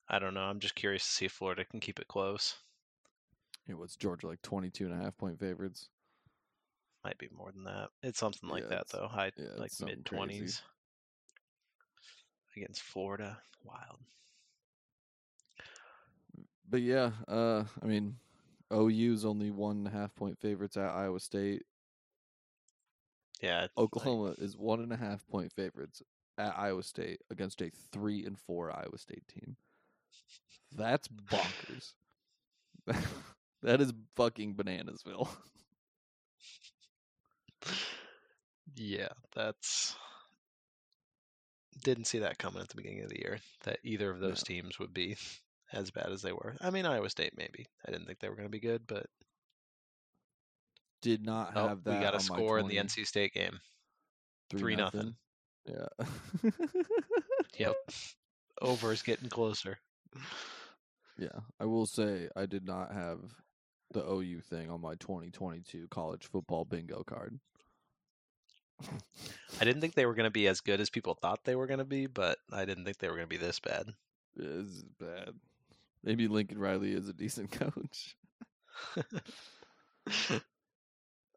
I 0.08 0.18
don't 0.18 0.34
know. 0.34 0.40
I'm 0.40 0.60
just 0.60 0.74
curious 0.74 1.04
to 1.04 1.10
see 1.10 1.24
if 1.26 1.32
Florida 1.32 1.64
can 1.64 1.80
keep 1.80 1.98
it 2.00 2.08
close. 2.08 2.56
You 3.68 3.74
know, 3.74 3.80
what's 3.80 3.96
Georgia 3.96 4.26
like 4.26 4.40
22 4.42 4.86
and 4.86 4.94
a 4.94 5.04
half 5.04 5.16
point 5.18 5.38
favorites? 5.38 5.90
Might 7.04 7.18
be 7.18 7.28
more 7.36 7.52
than 7.52 7.64
that. 7.64 7.90
It's 8.02 8.18
something 8.18 8.48
like 8.48 8.64
Yeah, 8.64 8.76
that 8.76 8.88
though. 8.88 9.06
High 9.06 9.30
yeah, 9.36 9.48
like 9.58 9.70
mid 9.80 10.04
crazy. 10.04 10.16
twenties 10.16 10.62
against 12.56 12.82
Florida. 12.82 13.38
Wild. 13.62 14.00
But 16.68 16.80
yeah, 16.80 17.10
uh, 17.28 17.64
I 17.82 17.86
mean, 17.86 18.16
OU's 18.72 19.24
only 19.24 19.50
one 19.50 19.76
and 19.78 19.86
a 19.86 19.90
half 19.90 20.14
point 20.14 20.38
favorites 20.40 20.76
at 20.76 20.90
Iowa 20.90 21.20
State. 21.20 21.62
Yeah. 23.40 23.62
like, 23.62 23.70
Oklahoma 23.78 24.34
is 24.38 24.56
one 24.56 24.80
and 24.80 24.92
a 24.92 24.96
half 24.96 25.26
point 25.28 25.52
favorites 25.52 26.02
at 26.36 26.58
Iowa 26.58 26.82
State 26.82 27.20
against 27.30 27.62
a 27.62 27.70
three 27.92 28.24
and 28.24 28.38
four 28.38 28.70
Iowa 28.70 28.98
State 28.98 29.26
team. 29.28 29.56
That's 30.72 31.08
bonkers. 31.08 31.92
that 33.62 33.80
is 33.80 33.92
fucking 34.16 34.54
bananasville. 34.54 35.28
yeah, 38.76 39.08
that's 39.34 39.96
didn't 41.84 42.06
see 42.06 42.18
that 42.20 42.38
coming 42.38 42.60
at 42.60 42.68
the 42.68 42.76
beginning 42.76 43.02
of 43.02 43.08
the 43.08 43.20
year 43.20 43.38
that 43.64 43.78
either 43.84 44.10
of 44.10 44.20
those 44.20 44.42
teams 44.42 44.78
would 44.78 44.92
be 44.92 45.16
as 45.72 45.90
bad 45.90 46.10
as 46.10 46.22
they 46.22 46.32
were. 46.32 46.56
I 46.60 46.70
mean, 46.70 46.86
Iowa 46.86 47.08
State 47.10 47.34
maybe. 47.36 47.66
I 47.86 47.92
didn't 47.92 48.06
think 48.06 48.18
they 48.18 48.28
were 48.28 48.34
going 48.34 48.48
to 48.48 48.50
be 48.50 48.60
good, 48.60 48.82
but 48.86 49.06
Did 51.02 51.24
not 51.24 51.52
oh, 51.54 51.68
have 51.68 51.84
that. 51.84 51.94
we 51.98 52.04
got 52.04 52.14
a 52.14 52.20
score 52.20 52.58
in 52.58 52.66
the 52.68 52.76
NC 52.76 53.06
State 53.06 53.32
game. 53.32 53.58
three 54.50 54.60
three 54.60 54.76
nothing. 54.76 55.14
Yeah. 55.66 56.50
Yep. 57.58 57.74
Over 58.62 58.92
is 58.92 59.02
getting 59.02 59.28
closer. 59.28 59.78
Yeah, 61.18 61.40
I 61.60 61.64
will 61.64 61.86
say 61.86 62.28
I 62.36 62.46
did 62.46 62.64
not 62.64 62.92
have 62.92 63.18
the 63.92 64.04
OU 64.04 64.40
thing 64.42 64.70
on 64.70 64.80
my 64.80 64.94
2022 64.96 65.88
college 65.88 66.26
football 66.26 66.64
bingo 66.64 67.02
card. 67.04 67.38
I 69.60 69.64
didn't 69.64 69.80
think 69.80 69.94
they 69.94 70.06
were 70.06 70.14
going 70.14 70.24
to 70.24 70.30
be 70.30 70.46
as 70.46 70.60
good 70.60 70.80
as 70.80 70.88
people 70.90 71.14
thought 71.14 71.42
they 71.44 71.56
were 71.56 71.66
going 71.66 71.78
to 71.78 71.84
be, 71.84 72.06
but 72.06 72.38
I 72.52 72.64
didn't 72.64 72.84
think 72.84 72.98
they 72.98 73.08
were 73.08 73.16
going 73.16 73.26
to 73.26 73.28
be 73.28 73.36
this 73.36 73.58
bad. 73.58 73.86
This 74.36 74.46
is 74.46 74.84
bad. 75.00 75.30
Maybe 76.04 76.28
Lincoln 76.28 76.58
Riley 76.58 76.92
is 76.92 77.08
a 77.08 77.12
decent 77.12 77.50
coach. 77.52 78.16
uh, 80.06 80.38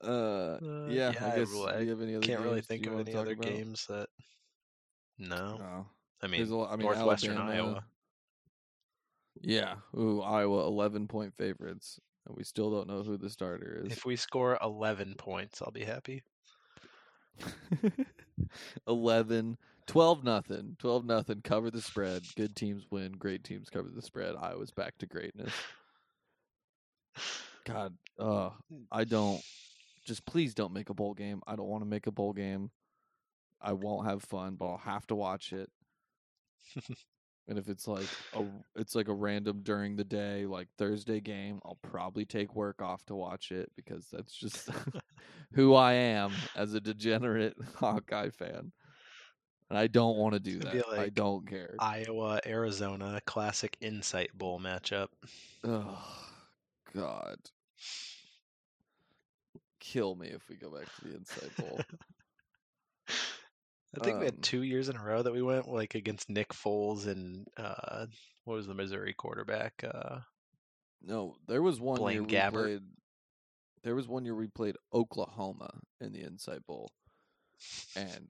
Uh, 0.04 0.58
yeah, 0.90 1.12
yeah, 1.12 1.26
I 1.26 1.34
I 1.34 1.36
guess. 1.38 1.50
really- 1.52 1.74
do 1.78 1.84
you 1.84 1.90
have 1.92 2.02
any 2.02 2.16
other? 2.16 2.26
Can't 2.26 2.42
really 2.42 2.62
think 2.62 2.88
of 2.88 3.00
any 3.00 3.14
other 3.14 3.34
about? 3.34 3.46
games 3.46 3.86
that. 3.88 4.10
No, 5.20 5.58
No. 5.58 5.86
I 6.24 6.28
mean, 6.28 6.42
a 6.42 6.56
lot, 6.56 6.72
I 6.72 6.76
mean, 6.76 6.88
Northwestern 6.88 7.38
Alabama, 7.38 7.54
Iowa. 7.70 7.84
Yeah. 9.42 9.76
Ooh, 9.96 10.22
Iowa 10.22 10.66
11 10.66 11.08
point 11.08 11.36
favorites 11.38 12.00
and 12.26 12.36
we 12.36 12.44
still 12.44 12.72
don't 12.72 12.88
know 12.88 13.04
who 13.04 13.18
the 13.18 13.30
starter 13.30 13.84
is. 13.84 13.92
If 13.92 14.06
we 14.06 14.16
score 14.16 14.58
11 14.62 15.16
points, 15.18 15.62
I'll 15.62 15.72
be 15.72 15.84
happy. 15.84 16.24
11 18.88 19.58
12 19.88 20.24
nothing 20.24 20.76
12 20.80 21.06
nothing 21.06 21.42
cover 21.44 21.72
the 21.72 21.82
spread. 21.82 22.24
Good 22.36 22.56
teams 22.56 22.86
win 22.92 23.14
great 23.14 23.44
teams 23.44 23.70
cover 23.70 23.90
the 23.90 24.02
spread. 24.02 24.36
Iowa's 24.40 24.72
back 24.72 24.98
to 25.00 25.06
greatness. 25.06 25.54
God 27.66 27.96
uh 28.20 28.50
i 28.92 29.04
don't 29.04 29.40
just 30.06 30.26
please 30.26 30.56
don't 30.56 30.74
make 30.74 30.90
a 30.90 30.94
bowl 30.94 31.14
game. 31.14 31.42
I 31.48 31.56
don't 31.56 31.68
want 31.68 31.84
to 31.84 31.90
make 31.90 32.08
a 32.08 32.12
bowl 32.12 32.34
game. 32.34 32.72
I 33.62 33.74
won't 33.74 34.08
have 34.08 34.24
fun 34.24 34.56
but 34.56 34.66
i'll 34.66 34.78
have 34.78 35.08
to 35.08 35.16
watch 35.16 35.54
it 35.54 35.70
and 37.48 37.58
if 37.58 37.68
it's 37.70 37.88
like 37.88 38.08
a 38.34 38.44
it's 38.76 38.96
like 38.96 39.08
a 39.08 39.14
random 39.14 39.62
during 39.64 39.96
the 39.96 40.04
day 40.04 40.46
like 40.46 40.68
thursday 40.78 41.20
game 41.20 41.60
i'll 41.66 41.80
probably 41.82 42.26
take 42.26 42.56
work 42.56 42.82
off 42.82 43.06
to 43.06 43.16
watch 43.16 43.52
it 43.52 43.72
because 43.76 44.08
that's 44.12 44.34
just 44.34 44.70
who 45.54 45.74
i 45.74 45.94
am 45.94 46.32
as 46.56 46.74
a 46.74 46.82
degenerate 46.82 47.56
hawkeye 47.76 48.30
fan. 48.30 48.72
And 49.70 49.80
i 49.80 49.88
don't 49.88 50.18
want 50.18 50.34
to 50.34 50.40
do 50.40 50.60
that 50.60 50.74
gonna 50.74 51.02
i 51.02 51.10
don't 51.10 51.48
care. 51.48 51.76
Iowa, 51.80 52.42
Arizona, 52.46 53.22
classic 53.26 53.78
Insight 53.80 54.38
Bowl 54.38 54.60
matchup. 54.60 55.08
oh 55.64 56.04
god. 56.94 57.38
Kill 59.80 60.16
me 60.16 60.28
if 60.28 60.48
we 60.50 60.58
go 60.58 60.70
back 60.70 60.86
to 60.96 61.08
the 61.08 61.16
Insight 61.16 61.56
bowl 61.58 61.80
I 64.00 64.04
think 64.04 64.20
we 64.20 64.28
Um, 64.28 64.34
had 64.34 64.42
two 64.44 64.64
years 64.64 64.88
in 64.90 64.96
a 64.96 65.04
row 65.04 65.22
that 65.22 65.34
we 65.34 65.42
went 65.42 65.68
like 65.68 65.96
against 65.96 66.30
Nick 66.30 66.50
Foles 66.50 67.08
and 67.08 67.46
uh, 67.58 68.06
what 68.46 68.56
was 68.56 68.68
the 68.68 68.74
Missouri 68.74 69.14
quarterback? 69.14 69.84
Uh, 69.84 70.20
No, 71.02 71.36
there 71.48 71.62
was 71.62 71.80
one 71.80 71.98
Blaine 72.00 72.30
year 72.30 72.42
Gabbert. 72.42 72.54
we 72.54 72.62
played. 72.78 72.82
There 73.84 73.96
was 73.96 74.08
one 74.08 74.24
year 74.26 74.36
we 74.36 74.48
played 74.48 74.76
Oklahoma 74.94 75.72
in 76.00 76.12
the 76.14 76.22
Insight 76.22 76.64
Bowl, 76.68 76.92
and 77.96 78.30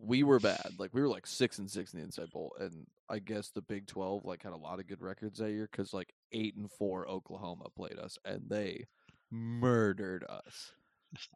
we 0.00 0.24
were 0.24 0.40
bad. 0.40 0.72
Like 0.78 0.92
we 0.92 1.00
were 1.00 1.08
like 1.08 1.26
six 1.26 1.58
and 1.58 1.70
six 1.70 1.92
in 1.94 2.00
the 2.00 2.04
Insight 2.04 2.30
Bowl, 2.32 2.52
and 2.58 2.86
I 3.08 3.20
guess 3.20 3.50
the 3.50 3.62
Big 3.62 3.86
Twelve 3.86 4.24
like 4.24 4.42
had 4.42 4.52
a 4.52 4.56
lot 4.56 4.80
of 4.80 4.88
good 4.88 5.00
records 5.00 5.38
that 5.38 5.52
year 5.52 5.68
because 5.70 5.92
like 5.94 6.12
eight 6.32 6.56
and 6.56 6.68
four 6.72 7.08
Oklahoma 7.08 7.66
played 7.76 7.96
us, 7.98 8.18
and 8.24 8.42
they 8.48 8.84
murdered 9.30 10.24
us. 10.28 10.72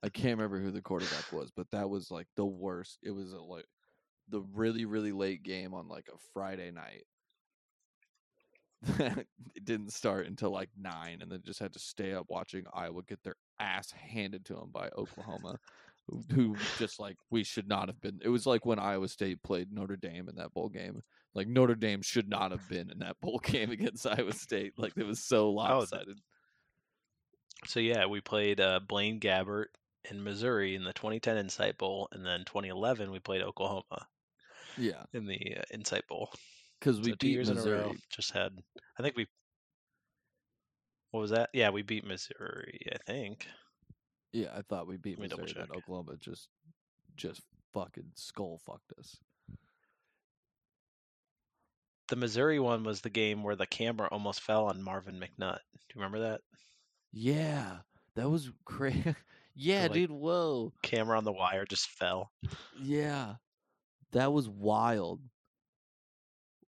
I 0.02 0.08
can't 0.08 0.38
remember 0.38 0.60
who 0.60 0.70
the 0.70 0.82
quarterback 0.82 1.32
was, 1.32 1.50
but 1.54 1.70
that 1.72 1.90
was 1.90 2.10
like 2.10 2.26
the 2.36 2.46
worst. 2.46 2.98
It 3.02 3.10
was 3.10 3.32
a, 3.32 3.38
like 3.38 3.66
the 4.28 4.40
really 4.54 4.84
really 4.84 5.12
late 5.12 5.42
game 5.42 5.74
on 5.74 5.88
like 5.88 6.08
a 6.12 6.18
Friday 6.32 6.70
night 6.70 7.04
it 8.98 9.64
didn't 9.64 9.92
start 9.92 10.26
until 10.26 10.50
like 10.50 10.70
nine, 10.76 11.18
and 11.22 11.30
then 11.30 11.42
just 11.44 11.60
had 11.60 11.72
to 11.72 11.78
stay 11.78 12.12
up 12.12 12.26
watching 12.28 12.64
Iowa 12.72 13.02
get 13.02 13.22
their 13.22 13.36
ass 13.58 13.90
handed 13.90 14.44
to 14.46 14.54
them 14.54 14.70
by 14.72 14.90
Oklahoma, 14.96 15.58
who, 16.06 16.22
who 16.32 16.56
just 16.78 17.00
like 17.00 17.16
we 17.30 17.42
should 17.42 17.68
not 17.68 17.88
have 17.88 18.00
been. 18.00 18.20
It 18.22 18.28
was 18.28 18.46
like 18.46 18.66
when 18.66 18.78
Iowa 18.78 19.08
State 19.08 19.42
played 19.42 19.72
Notre 19.72 19.96
Dame 19.96 20.28
in 20.28 20.36
that 20.36 20.52
bowl 20.52 20.68
game. 20.68 21.02
Like 21.34 21.48
Notre 21.48 21.74
Dame 21.74 22.02
should 22.02 22.28
not 22.28 22.50
have 22.50 22.68
been 22.68 22.90
in 22.90 22.98
that 23.00 23.16
bowl 23.20 23.38
game 23.44 23.70
against 23.70 24.06
Iowa 24.06 24.32
State. 24.32 24.74
Like 24.76 24.92
it 24.96 25.06
was 25.06 25.24
so 25.24 25.48
oh, 25.66 25.86
the- 25.86 25.96
lopsided. 25.96 26.20
So 27.66 27.80
yeah, 27.80 28.06
we 28.06 28.20
played 28.20 28.60
uh, 28.60 28.80
Blaine 28.86 29.20
Gabbert 29.20 29.66
in 30.10 30.22
Missouri 30.22 30.74
in 30.74 30.84
the 30.84 30.93
2010 30.93 31.36
Insight 31.36 31.78
Bowl, 31.78 32.09
and 32.12 32.24
then 32.24 32.40
2011 32.47 33.10
we 33.10 33.18
played 33.18 33.43
Oklahoma 33.43 34.06
yeah, 34.76 35.05
in 35.12 35.26
the 35.26 35.56
uh, 35.59 35.62
Insight 35.72 36.06
Bowl. 36.09 36.30
because 36.80 37.01
we 37.01 37.10
so 37.10 37.16
beat 37.20 37.32
years 37.32 37.48
in 37.48 37.59
a 37.59 37.60
row. 37.60 37.64
Missouri. 37.64 37.98
Just 38.10 38.32
had, 38.32 38.52
I 38.98 39.02
think 39.02 39.16
we. 39.16 39.26
What 41.10 41.20
was 41.20 41.30
that? 41.30 41.51
Yeah, 41.52 41.70
we 41.70 41.82
beat 41.82 42.06
Missouri. 42.06 42.80
I 42.93 42.98
think. 43.06 43.47
Yeah, 44.32 44.48
I 44.55 44.62
thought 44.62 44.86
we 44.86 44.97
beat 44.97 45.18
Let 45.18 45.30
Missouri, 45.30 45.55
check. 45.55 45.74
Oklahoma 45.74 46.16
just 46.20 46.48
just 47.16 47.40
fucking 47.72 48.12
skull 48.14 48.60
fucked 48.66 48.93
us. 48.98 49.16
The 52.09 52.16
Missouri 52.16 52.60
one 52.60 52.84
was 52.84 53.01
the 53.01 53.10
game 53.10 53.43
where 53.43 53.56
the 53.56 53.66
camera 53.66 54.09
almost 54.12 54.40
fell 54.40 54.66
on 54.66 54.82
Marvin 54.82 55.16
McNutt. 55.16 55.59
Do 55.59 55.94
you 55.94 55.97
remember 55.97 56.20
that? 56.20 56.40
Yeah, 57.18 57.78
that 58.14 58.28
was 58.28 58.51
crazy. 58.66 59.14
yeah, 59.56 59.84
like- 59.84 59.93
dude. 59.93 60.10
Whoa. 60.10 60.72
Camera 60.82 61.16
on 61.16 61.24
the 61.24 61.32
wire 61.32 61.64
just 61.64 61.88
fell. 61.88 62.30
Yeah, 62.78 63.36
that 64.12 64.32
was 64.34 64.48
wild. 64.51 65.20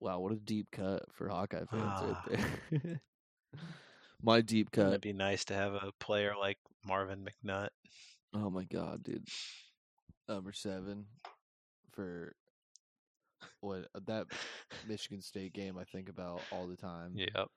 Wow, 0.01 0.19
what 0.19 0.33
a 0.33 0.37
deep 0.37 0.67
cut 0.73 1.05
for 1.13 1.29
Hawkeye 1.29 1.65
fans 1.71 1.83
Ah. 1.85 2.25
right 2.29 2.41
there. 2.83 3.01
My 4.23 4.41
deep 4.41 4.73
cut. 4.73 4.89
It'd 4.89 5.01
be 5.01 5.13
nice 5.13 5.45
to 5.47 5.55
have 5.55 5.75
a 5.75 5.93
player 6.01 6.35
like 6.39 6.59
Marvin 6.85 7.25
McNutt? 7.25 7.69
Oh 8.35 8.51
my 8.51 8.65
god, 8.65 9.05
dude. 9.05 9.27
Number 10.29 10.53
seven 10.53 11.07
for 11.93 12.35
what 13.61 13.87
uh, 13.95 14.01
that 14.07 14.27
Michigan 14.89 15.21
State 15.23 15.53
game 15.53 15.79
I 15.79 15.85
think 15.85 16.09
about 16.09 16.41
all 16.51 16.67
the 16.67 16.77
time. 16.77 17.13
Yep. 17.15 17.49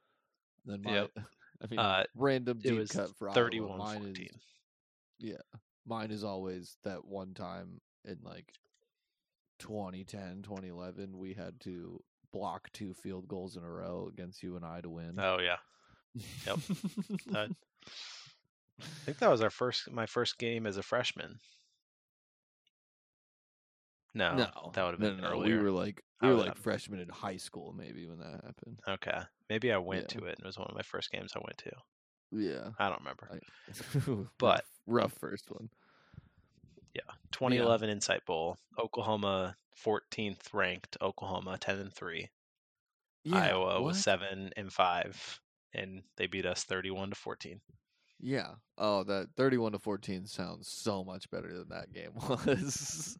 Then 0.66 0.82
my, 0.84 0.94
Yep. 0.94 1.12
I 1.61 1.68
mean, 1.68 1.80
Uh, 1.80 2.03
random 2.15 2.60
it 2.64 2.69
deep 2.69 2.77
was 2.80 2.91
cut 2.91 3.15
for 3.18 3.30
Iowa. 3.30 3.36
31 3.36 3.77
Mine 3.77 3.98
14. 4.03 4.26
is 4.26 4.32
yeah. 5.19 5.36
mine 5.86 6.11
is 6.11 6.23
always 6.23 6.77
that 6.84 7.06
one 7.06 7.34
time 7.34 7.82
in 8.03 8.18
like 8.23 8.52
2010, 9.60 10.41
2011, 10.44 11.18
we 11.18 11.34
had 11.34 11.60
to 11.61 12.02
block 12.32 12.69
two 12.73 12.94
field 12.94 13.27
goals 13.27 13.56
in 13.56 13.64
a 13.64 13.69
row 13.69 14.10
against 14.11 14.44
UNI 14.44 14.82
to 14.82 14.90
win. 14.90 15.15
Oh 15.19 15.40
yeah. 15.40 15.57
yep. 16.45 16.60
That- 17.27 17.52
I 18.77 18.84
think 19.06 19.19
that 19.19 19.30
was 19.32 19.41
our 19.41 19.49
first 19.49 19.90
my 19.90 20.06
first 20.06 20.38
game 20.38 20.68
as 20.68 20.76
a 20.76 20.84
freshman. 20.84 21.40
No, 24.16 24.34
no, 24.36 24.72
that 24.74 24.84
would 24.84 24.92
have 24.92 25.00
been 25.00 25.18
no, 25.18 25.24
no, 25.24 25.30
earlier. 25.36 25.58
We 25.58 25.64
were 25.64 25.72
like 25.72 26.02
we 26.22 26.30
were 26.30 26.36
like 26.36 26.56
freshmen 26.58 27.00
in 27.02 27.10
high 27.10 27.38
school, 27.38 27.74
maybe 27.78 28.08
when 28.08 28.18
that 28.20 28.42
happened. 28.46 28.80
Okay, 28.88 29.20
maybe 29.50 29.72
I 29.72 29.78
went 29.78 30.12
Yeah. 30.14 30.20
to 30.20 30.26
it. 30.26 30.38
and 30.38 30.40
It 30.40 30.46
was 30.46 30.58
one 30.58 30.68
of 30.70 30.76
my 30.76 30.82
first 30.82 31.12
games 31.12 31.34
I 31.36 31.40
went 31.40 31.58
to. 31.60 31.72
Yeah, 32.32 32.70
I 32.80 32.90
don't 32.90 33.00
remember. 33.02 33.30
I- 33.32 34.28
But- 34.40 34.66
rough, 34.88 35.14
first 35.20 35.52
one. 35.52 35.70
Yeah, 36.94 37.02
2011 37.32 37.90
Insight 37.90 38.26
Bowl, 38.26 38.58
Oklahoma 38.80 39.58
14th 39.86 40.54
ranked, 40.54 40.96
Oklahoma 41.02 41.58
10 41.60 41.80
and 41.80 41.94
three. 41.94 42.30
Yeah, 43.26 43.38
Iowa 43.38 43.82
was 43.82 44.02
seven 44.02 44.52
and 44.56 44.72
five, 44.72 45.42
and 45.74 46.04
they 46.16 46.28
beat 46.28 46.46
us 46.46 46.64
31 46.64 47.10
to 47.10 47.16
14. 47.16 47.60
Yeah. 48.22 48.52
Oh, 48.78 49.04
that 49.04 49.28
thirty-one 49.36 49.74
to 49.74 49.80
fourteen 49.80 50.26
sounds 50.26 50.70
so 50.70 51.04
much 51.04 51.30
better 51.30 51.54
than 51.58 51.68
that 51.70 51.92
game 51.92 52.12
was. 52.30 53.18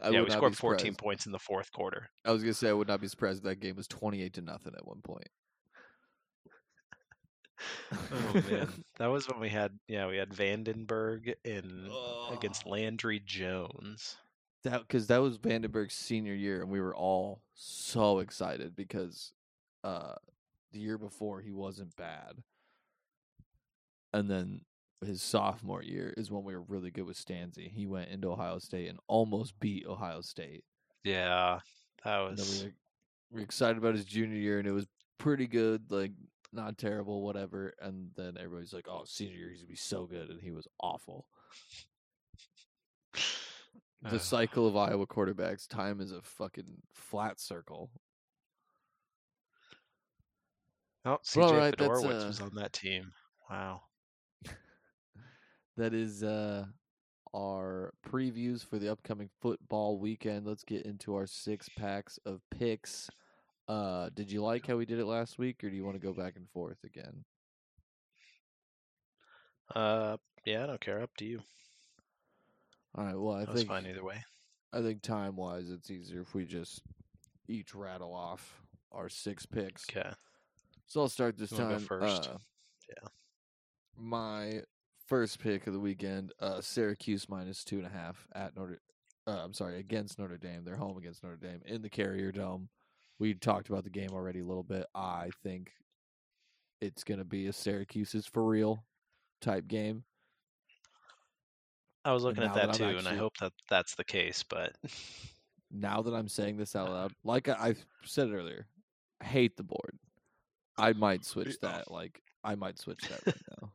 I 0.00 0.10
yeah, 0.10 0.22
we 0.22 0.30
scored 0.30 0.56
14 0.56 0.94
points 0.94 1.26
in 1.26 1.32
the 1.32 1.38
fourth 1.38 1.72
quarter. 1.72 2.08
I 2.24 2.30
was 2.30 2.42
gonna 2.42 2.54
say 2.54 2.68
I 2.68 2.72
would 2.72 2.88
not 2.88 3.00
be 3.00 3.08
surprised 3.08 3.38
if 3.38 3.44
that 3.44 3.60
game 3.60 3.76
was 3.76 3.88
twenty-eight 3.88 4.34
to 4.34 4.42
nothing 4.42 4.74
at 4.76 4.86
one 4.86 5.00
point. 5.02 5.28
Oh 7.90 8.42
man, 8.48 8.68
that 8.98 9.08
was 9.08 9.28
when 9.28 9.40
we 9.40 9.48
had 9.48 9.72
yeah 9.88 10.06
we 10.06 10.16
had 10.16 10.30
Vandenberg 10.30 11.34
in 11.44 11.90
against. 12.32 12.66
Landry 12.66 13.20
Jones. 13.24 14.16
that 14.62 14.82
because 14.82 15.08
that 15.08 15.20
was 15.20 15.38
Vandenberg's 15.38 15.94
senior 15.94 16.34
year, 16.34 16.60
and 16.60 16.70
we 16.70 16.80
were 16.80 16.94
all 16.94 17.42
so 17.54 18.20
excited 18.20 18.76
because 18.76 19.32
uh, 19.82 20.14
the 20.72 20.78
year 20.78 20.98
before 20.98 21.40
he 21.40 21.50
wasn't 21.50 21.96
bad, 21.96 22.34
and 24.12 24.30
then 24.30 24.60
his 25.04 25.22
sophomore 25.22 25.82
year 25.82 26.12
is 26.16 26.30
when 26.30 26.44
we 26.44 26.54
were 26.54 26.62
really 26.62 26.90
good 26.90 27.06
with 27.06 27.16
Stanzi. 27.16 27.70
He 27.70 27.86
went 27.86 28.10
into 28.10 28.30
Ohio 28.30 28.58
State 28.58 28.88
and 28.88 28.98
almost 29.06 29.58
beat 29.60 29.86
Ohio 29.86 30.20
State. 30.20 30.64
Yeah, 31.04 31.60
that 32.04 32.18
was 32.18 32.60
we 32.60 32.66
were, 32.66 32.72
we 33.30 33.40
were 33.40 33.44
excited 33.44 33.78
about 33.78 33.94
his 33.94 34.04
junior 34.04 34.36
year, 34.36 34.58
and 34.58 34.66
it 34.66 34.72
was 34.72 34.86
pretty 35.18 35.46
good, 35.46 35.90
like 35.90 36.12
not 36.52 36.78
terrible, 36.78 37.22
whatever. 37.22 37.74
And 37.80 38.10
then 38.16 38.36
everybody's 38.36 38.72
like, 38.72 38.88
"Oh, 38.88 39.02
senior 39.04 39.36
year, 39.36 39.50
he's 39.50 39.60
gonna 39.60 39.68
be 39.68 39.76
so 39.76 40.06
good," 40.06 40.30
and 40.30 40.40
he 40.40 40.50
was 40.50 40.66
awful. 40.80 41.26
The 44.02 44.20
cycle 44.20 44.66
of 44.68 44.76
Iowa 44.76 45.06
quarterbacks, 45.06 45.66
time 45.66 46.00
is 46.00 46.12
a 46.12 46.22
fucking 46.22 46.82
flat 46.92 47.40
circle. 47.40 47.90
oh 51.04 51.10
Well, 51.10 51.20
CJ 51.24 51.42
alright, 51.42 51.74
that's, 51.76 51.90
Fedorowicz 51.90 52.24
uh, 52.24 52.26
was 52.28 52.40
on 52.40 52.54
that 52.54 52.72
team. 52.72 53.12
Wow. 53.50 53.82
That 55.78 55.94
is 55.94 56.22
uh 56.24 56.66
our 57.34 57.94
previews 58.06 58.64
for 58.64 58.78
the 58.78 58.90
upcoming 58.90 59.30
football 59.40 59.98
weekend. 59.98 60.44
Let's 60.44 60.64
get 60.64 60.84
into 60.84 61.14
our 61.14 61.26
six 61.26 61.68
packs 61.68 62.18
of 62.26 62.40
picks. 62.50 63.08
Uh 63.68 64.10
did 64.12 64.30
you 64.30 64.42
like 64.42 64.66
how 64.66 64.76
we 64.76 64.84
did 64.86 64.98
it 64.98 65.06
last 65.06 65.38
week 65.38 65.62
or 65.62 65.70
do 65.70 65.76
you 65.76 65.84
want 65.84 65.94
to 65.94 66.04
go 66.04 66.12
back 66.12 66.34
and 66.36 66.48
forth 66.50 66.82
again? 66.84 67.24
Uh, 69.74 70.16
yeah, 70.46 70.64
I 70.64 70.66
don't 70.66 70.80
care. 70.80 71.00
Up 71.02 71.14
to 71.18 71.24
you. 71.24 71.40
All 72.96 73.04
right, 73.04 73.14
well, 73.18 73.34
I 73.36 73.40
That 73.40 73.50
was 73.50 73.58
think 73.58 73.68
fine 73.68 73.86
either 73.86 74.02
way. 74.02 74.24
I 74.72 74.82
think 74.82 75.02
time 75.02 75.36
wise 75.36 75.70
it's 75.70 75.90
easier 75.90 76.22
if 76.22 76.34
we 76.34 76.44
just 76.44 76.82
each 77.46 77.74
rattle 77.74 78.14
off 78.14 78.60
our 78.90 79.08
six 79.08 79.46
picks. 79.46 79.84
Okay. 79.88 80.10
So 80.86 81.02
I'll 81.02 81.08
start 81.08 81.36
this 81.36 81.52
You 81.52 81.58
wanna 81.58 81.74
go 81.74 81.78
time. 81.78 81.86
first? 81.86 82.28
uh, 82.30 82.38
Yeah. 82.88 83.08
my 83.96 84.62
first 85.08 85.40
pick 85.40 85.66
of 85.66 85.72
the 85.72 85.80
weekend, 85.80 86.32
uh, 86.40 86.60
Syracuse 86.60 87.28
minus 87.28 87.64
two 87.64 87.78
and 87.78 87.86
a 87.86 87.90
half 87.90 88.26
at 88.34 88.56
Notre. 88.56 88.80
Uh, 89.26 89.42
I'm 89.44 89.52
sorry, 89.52 89.78
against 89.78 90.18
Notre 90.18 90.38
Dame. 90.38 90.62
They're 90.64 90.76
home 90.76 90.96
against 90.96 91.22
Notre 91.22 91.36
Dame 91.36 91.60
in 91.66 91.82
the 91.82 91.90
Carrier 91.90 92.32
Dome. 92.32 92.68
We 93.18 93.34
talked 93.34 93.68
about 93.68 93.84
the 93.84 93.90
game 93.90 94.10
already 94.12 94.40
a 94.40 94.46
little 94.46 94.62
bit. 94.62 94.86
I 94.94 95.30
think 95.42 95.72
it's 96.80 97.04
going 97.04 97.18
to 97.18 97.24
be 97.24 97.48
a 97.48 97.52
Syracuse's 97.52 98.26
for 98.26 98.44
real 98.44 98.84
type 99.40 99.66
game. 99.66 100.04
I 102.04 102.12
was 102.12 102.22
looking 102.22 102.44
at 102.44 102.54
that, 102.54 102.68
that 102.68 102.74
too, 102.76 102.84
I'm 102.84 102.98
and 102.98 103.08
I 103.08 103.16
hope 103.16 103.36
that 103.40 103.52
that's 103.68 103.96
the 103.96 104.04
case. 104.04 104.44
But 104.48 104.76
Now 105.70 106.02
that 106.02 106.14
I'm 106.14 106.28
saying 106.28 106.56
this 106.56 106.74
out 106.74 106.90
loud, 106.90 107.12
like 107.24 107.48
I, 107.48 107.56
I've 107.58 107.84
said 108.04 108.30
earlier, 108.32 108.66
I 109.20 109.24
hate 109.24 109.56
the 109.56 109.62
board. 109.62 109.98
I 110.78 110.92
might 110.92 111.24
switch 111.24 111.58
that. 111.60 111.90
Like 111.90 112.22
I 112.44 112.54
might 112.54 112.78
switch 112.78 113.02
that 113.08 113.26
right 113.26 113.42
now. 113.60 113.72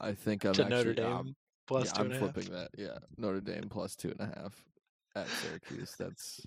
I 0.00 0.12
think 0.14 0.44
I'm 0.44 0.52
to 0.54 0.62
actually, 0.62 0.76
Notre 0.76 0.94
Dame 0.94 1.06
I'm- 1.12 1.36
plus 1.66 1.86
yeah, 1.86 1.92
two 1.92 2.00
I'm 2.00 2.06
and 2.06 2.14
a 2.14 2.18
half. 2.18 2.32
flipping 2.34 2.52
that. 2.52 2.68
Yeah, 2.76 2.98
Notre 3.16 3.40
Dame 3.40 3.68
plus 3.70 3.94
two 3.96 4.10
and 4.10 4.20
a 4.20 4.26
half 4.40 4.54
at 5.16 5.28
Syracuse. 5.28 5.94
That's 5.98 6.46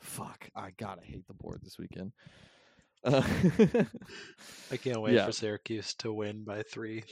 fuck. 0.00 0.48
I 0.54 0.70
gotta 0.78 1.02
hate 1.02 1.26
the 1.26 1.34
board 1.34 1.60
this 1.62 1.78
weekend. 1.78 2.12
Uh, 3.04 3.22
I 4.70 4.76
can't 4.76 5.00
wait 5.02 5.14
Yeah. 5.14 5.26
for 5.26 5.32
Syracuse 5.32 5.94
to 5.96 6.12
win 6.12 6.44
by 6.44 6.62
three, 6.62 7.04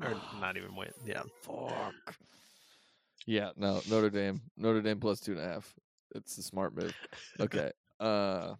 or 0.00 0.14
not 0.40 0.56
even 0.56 0.74
win. 0.76 0.90
Yeah, 1.06 1.22
fuck. 1.42 2.16
Yeah, 3.26 3.50
no, 3.56 3.80
Notre 3.88 4.10
Dame. 4.10 4.40
Notre 4.56 4.80
Dame 4.82 4.98
plus 5.00 5.20
two 5.20 5.32
and 5.32 5.40
a 5.40 5.44
half. 5.46 5.74
It's 6.14 6.36
the 6.36 6.42
smart 6.42 6.74
move. 6.74 6.94
Okay. 7.40 7.70
Uh, 8.00 8.54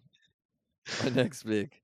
my 1.03 1.09
next 1.09 1.43
pick. 1.43 1.81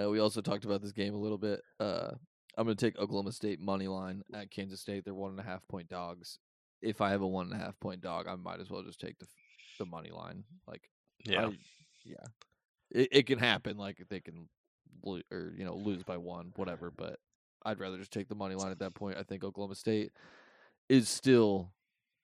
Uh, 0.00 0.08
we 0.08 0.18
also 0.20 0.40
talked 0.40 0.64
about 0.64 0.80
this 0.82 0.92
game 0.92 1.14
a 1.14 1.18
little 1.18 1.38
bit. 1.38 1.60
Uh, 1.80 2.10
I'm 2.58 2.64
going 2.66 2.76
to 2.76 2.84
take 2.86 2.98
Oklahoma 2.98 3.30
State 3.32 3.60
money 3.60 3.86
line 3.86 4.22
at 4.34 4.50
Kansas 4.50 4.80
State. 4.80 5.04
They're 5.04 5.14
one 5.14 5.30
and 5.30 5.38
a 5.40 5.44
half 5.44 5.66
point 5.68 5.88
dogs. 5.88 6.38
If 6.82 7.00
I 7.00 7.10
have 7.10 7.22
a 7.22 7.26
one 7.26 7.46
and 7.52 7.54
a 7.60 7.64
half 7.64 7.78
point 7.78 8.00
dog, 8.00 8.26
I 8.26 8.34
might 8.34 8.60
as 8.60 8.68
well 8.68 8.82
just 8.82 9.00
take 9.00 9.18
the 9.18 9.26
the 9.78 9.86
money 9.86 10.10
line. 10.10 10.42
Like, 10.66 10.90
yeah. 11.24 11.46
I- 11.46 11.58
yeah, 12.04 12.24
it, 12.90 13.08
it 13.12 13.26
can 13.26 13.38
happen. 13.38 13.76
Like 13.76 14.02
they 14.08 14.20
can, 14.20 14.48
lo- 15.04 15.20
or 15.30 15.52
you 15.56 15.64
know, 15.64 15.74
lose 15.76 16.02
by 16.02 16.16
one, 16.16 16.52
whatever. 16.56 16.90
But 16.90 17.18
I'd 17.64 17.78
rather 17.80 17.98
just 17.98 18.12
take 18.12 18.28
the 18.28 18.34
money 18.34 18.54
line 18.54 18.70
at 18.72 18.78
that 18.80 18.94
point. 18.94 19.18
I 19.18 19.22
think 19.24 19.44
Oklahoma 19.44 19.74
State 19.76 20.12
is 20.88 21.08
still. 21.08 21.70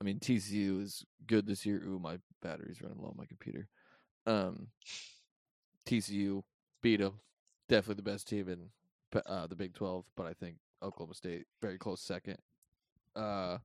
I 0.01 0.05
mean, 0.05 0.19
TCU 0.19 0.83
is 0.83 1.05
good 1.27 1.47
this 1.47 1.65
year. 1.65 1.83
Ooh, 1.87 1.99
my 2.01 2.19
battery's 2.43 2.83
running 2.83 2.99
low 2.99 3.09
on 3.11 3.17
my 3.17 3.27
computer. 3.27 3.69
Um, 4.27 4.69
TCU 5.87 6.43
beat 6.83 7.01
them. 7.01 7.15
Definitely 7.69 8.03
the 8.03 8.11
best 8.11 8.29
team 8.29 8.49
in 8.49 8.71
uh, 9.27 9.47
the 9.47 9.57
Big 9.57 9.75
Twelve, 9.75 10.05
but 10.17 10.27
I 10.27 10.33
think 10.35 10.57
Oklahoma 10.83 11.15
State 11.15 11.47
very 11.63 11.79
close 11.79 12.01
second. 12.01 12.39
Uh, 13.17 13.59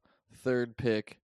third 0.43 0.77
pick, 0.77 1.19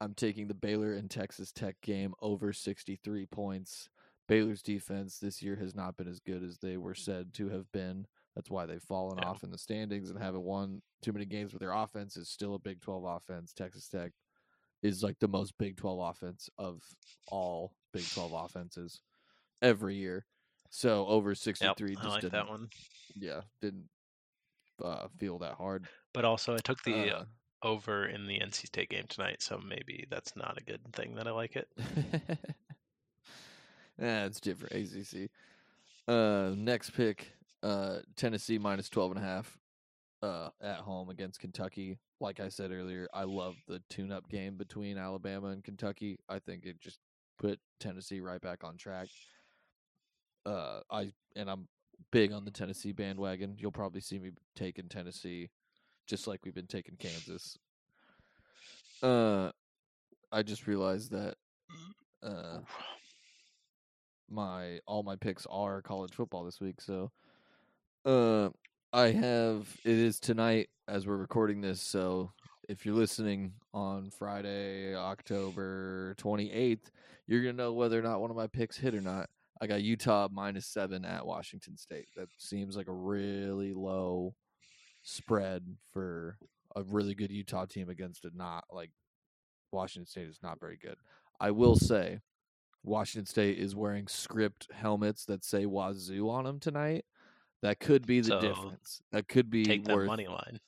I'm 0.00 0.14
taking 0.14 0.48
the 0.48 0.54
Baylor 0.54 0.92
and 0.94 1.10
Texas 1.10 1.50
Tech 1.52 1.80
game 1.82 2.14
over 2.20 2.52
63 2.52 3.26
points. 3.26 3.88
Baylor's 4.28 4.62
defense 4.62 5.18
this 5.18 5.42
year 5.42 5.56
has 5.56 5.74
not 5.74 5.96
been 5.96 6.06
as 6.08 6.20
good 6.20 6.42
as 6.42 6.58
they 6.58 6.76
were 6.76 6.94
said 6.94 7.32
to 7.34 7.48
have 7.48 7.70
been. 7.72 8.06
That's 8.36 8.50
why 8.50 8.66
they've 8.66 8.82
fallen 8.82 9.18
Yeah. 9.18 9.24
off 9.28 9.42
in 9.42 9.50
the 9.50 9.58
standings 9.58 10.08
and 10.10 10.18
haven't 10.18 10.44
won 10.44 10.82
too 11.02 11.12
many 11.12 11.24
games. 11.24 11.50
But 11.52 11.60
their 11.60 11.72
offense 11.72 12.16
is 12.16 12.28
still 12.28 12.54
a 12.54 12.58
Big 12.58 12.80
12 12.80 13.04
offense. 13.04 13.52
Texas 13.52 13.88
Tech 13.88 14.12
is 14.82 15.02
like 15.02 15.18
the 15.18 15.26
most 15.28 15.58
Big 15.58 15.76
12 15.76 15.98
offense 16.10 16.48
of 16.58 16.82
all 17.26 17.74
Big 17.92 18.08
12 18.08 18.32
offenses 18.32 19.00
every 19.60 19.96
year. 19.96 20.26
So 20.70 21.06
over 21.06 21.30
Yep, 21.30 21.36
63 21.36 21.90
I 21.90 21.94
just 21.94 22.04
like 22.08 22.20
didn't, 22.22 22.32
that 22.32 22.48
one. 22.48 22.68
yeah, 23.16 23.40
didn't 23.60 23.88
uh, 24.82 25.08
feel 25.18 25.38
that 25.40 25.54
hard. 25.54 25.86
But 26.14 26.24
also, 26.24 26.54
I 26.54 26.58
took 26.58 26.82
the 26.84 27.10
Uh, 27.16 27.24
over 27.62 28.06
in 28.06 28.26
the 28.26 28.38
NC 28.38 28.66
State 28.66 28.88
game 28.88 29.04
tonight, 29.08 29.42
so 29.42 29.58
maybe 29.58 30.06
that's 30.10 30.34
not 30.36 30.56
a 30.58 30.64
good 30.64 30.80
thing 30.94 31.14
that 31.16 31.26
I 31.26 31.32
like 31.32 31.56
it. 31.56 31.68
yeah, 34.00 34.24
it's 34.24 34.40
different. 34.40 34.74
ACC. 34.74 35.30
Uh, 36.08 36.54
next 36.56 36.90
pick, 36.90 37.32
uh, 37.62 37.98
Tennessee 38.16 38.58
minus 38.58 38.88
12 38.88 39.12
and 39.12 39.20
a 39.20 39.22
half 39.22 39.58
uh, 40.22 40.48
at 40.62 40.78
home 40.78 41.10
against 41.10 41.40
Kentucky. 41.40 41.98
Like 42.20 42.40
I 42.40 42.48
said 42.48 42.70
earlier, 42.72 43.08
I 43.12 43.24
love 43.24 43.56
the 43.68 43.82
tune 43.90 44.12
up 44.12 44.28
game 44.28 44.56
between 44.56 44.98
Alabama 44.98 45.48
and 45.48 45.62
Kentucky. 45.62 46.18
I 46.28 46.38
think 46.38 46.64
it 46.64 46.80
just 46.80 46.98
put 47.38 47.58
Tennessee 47.78 48.20
right 48.20 48.40
back 48.40 48.64
on 48.64 48.76
track. 48.76 49.08
Uh, 50.46 50.80
I 50.90 51.12
and 51.36 51.50
I'm 51.50 51.68
big 52.10 52.32
on 52.32 52.44
the 52.44 52.50
Tennessee 52.50 52.92
bandwagon. 52.92 53.56
You'll 53.58 53.72
probably 53.72 54.00
see 54.00 54.18
me 54.18 54.30
taking 54.56 54.88
Tennessee 54.88 55.50
just 56.06 56.26
like 56.26 56.44
we've 56.44 56.54
been 56.54 56.66
taking 56.66 56.96
Kansas. 56.96 57.58
Uh, 59.02 59.50
I 60.32 60.42
just 60.42 60.66
realized 60.66 61.12
that 61.12 61.36
uh, 62.22 62.58
my 64.28 64.80
all 64.86 65.02
my 65.02 65.16
picks 65.16 65.46
are 65.50 65.82
college 65.82 66.12
football 66.12 66.44
this 66.44 66.60
week. 66.60 66.80
So, 66.80 67.10
uh, 68.04 68.50
I 68.92 69.12
have 69.12 69.68
it 69.84 69.96
is 69.96 70.20
tonight 70.20 70.68
as 70.88 71.06
we're 71.06 71.16
recording 71.16 71.60
this. 71.60 71.80
So, 71.80 72.32
if 72.68 72.84
you're 72.84 72.94
listening 72.94 73.52
on 73.72 74.10
Friday, 74.10 74.94
October 74.94 76.14
28th, 76.18 76.90
you're 77.26 77.42
gonna 77.42 77.52
know 77.52 77.72
whether 77.72 77.98
or 77.98 78.02
not 78.02 78.20
one 78.20 78.30
of 78.30 78.36
my 78.36 78.46
picks 78.46 78.76
hit 78.76 78.94
or 78.94 79.00
not. 79.00 79.30
I 79.60 79.66
got 79.66 79.82
Utah 79.82 80.28
minus 80.32 80.66
seven 80.66 81.04
at 81.04 81.26
Washington 81.26 81.76
State. 81.76 82.08
That 82.16 82.28
seems 82.38 82.76
like 82.76 82.88
a 82.88 82.92
really 82.92 83.74
low 83.74 84.34
spread 85.02 85.64
for 85.92 86.36
a 86.76 86.82
really 86.82 87.14
good 87.14 87.30
Utah 87.30 87.66
team 87.66 87.88
against 87.88 88.24
a 88.24 88.30
not 88.34 88.64
like 88.72 88.90
Washington 89.72 90.06
State 90.06 90.28
is 90.28 90.38
not 90.42 90.60
very 90.60 90.78
good. 90.80 90.96
I 91.38 91.50
will 91.50 91.76
say 91.76 92.20
Washington 92.82 93.26
State 93.26 93.58
is 93.58 93.76
wearing 93.76 94.08
script 94.08 94.68
helmets 94.72 95.24
that 95.26 95.44
say 95.44 95.64
Wazzu 95.64 96.30
on 96.30 96.44
them 96.44 96.58
tonight. 96.60 97.04
That 97.62 97.78
could 97.80 98.06
be 98.06 98.20
the 98.20 98.28
So, 98.28 98.40
difference. 98.40 99.02
That 99.12 99.28
could 99.28 99.50
be 99.50 99.64
Take 99.64 99.84
that 99.84 99.94
worth 99.94 100.06
money 100.06 100.26
line. 100.26 100.60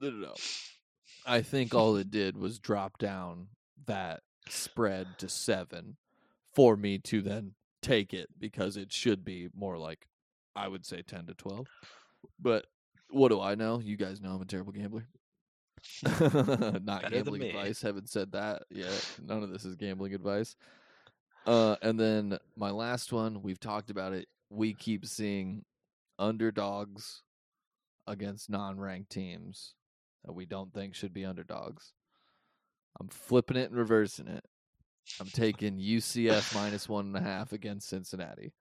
no, 0.00 0.10
no, 0.10 0.26
no. 0.26 0.34
I 1.24 1.42
think 1.42 1.74
all 1.74 1.96
it 1.96 2.10
did 2.10 2.36
was 2.36 2.58
drop 2.58 2.98
down 2.98 3.48
that 3.86 4.22
spread 4.48 5.06
to 5.18 5.28
seven 5.28 5.96
for 6.54 6.76
me 6.76 6.98
to 6.98 7.20
then 7.22 7.52
take 7.88 8.14
it 8.14 8.28
because 8.38 8.76
it 8.76 8.92
should 8.92 9.24
be 9.24 9.48
more 9.54 9.78
like 9.78 10.06
I 10.54 10.68
would 10.68 10.84
say 10.84 11.02
ten 11.02 11.26
to 11.26 11.34
twelve. 11.34 11.66
But 12.40 12.66
what 13.10 13.28
do 13.28 13.40
I 13.40 13.54
know? 13.54 13.80
You 13.80 13.96
guys 13.96 14.20
know 14.20 14.30
I'm 14.30 14.42
a 14.42 14.44
terrible 14.44 14.72
gambler. 14.72 15.06
Not 16.04 17.02
Better 17.02 17.10
gambling 17.10 17.42
advice. 17.42 17.80
Haven't 17.80 18.08
said 18.08 18.32
that 18.32 18.64
yet. 18.70 19.18
None 19.24 19.42
of 19.42 19.50
this 19.50 19.64
is 19.64 19.76
gambling 19.76 20.14
advice. 20.14 20.56
Uh, 21.46 21.76
and 21.82 21.98
then 21.98 22.38
my 22.56 22.70
last 22.70 23.12
one, 23.12 23.42
we've 23.42 23.60
talked 23.60 23.90
about 23.90 24.12
it. 24.12 24.28
We 24.50 24.74
keep 24.74 25.06
seeing 25.06 25.64
underdogs 26.18 27.22
against 28.06 28.50
non-ranked 28.50 29.10
teams 29.10 29.74
that 30.24 30.32
we 30.32 30.46
don't 30.46 30.72
think 30.74 30.94
should 30.94 31.14
be 31.14 31.24
underdogs. 31.24 31.92
I'm 33.00 33.08
flipping 33.08 33.56
it 33.56 33.70
and 33.70 33.78
reversing 33.78 34.28
it. 34.28 34.44
I'm 35.20 35.26
taking 35.26 35.78
UCF 35.78 36.54
minus 36.54 36.88
one 36.88 37.06
and 37.06 37.16
a 37.16 37.20
half 37.20 37.52
against 37.52 37.88
Cincinnati. 37.88 38.52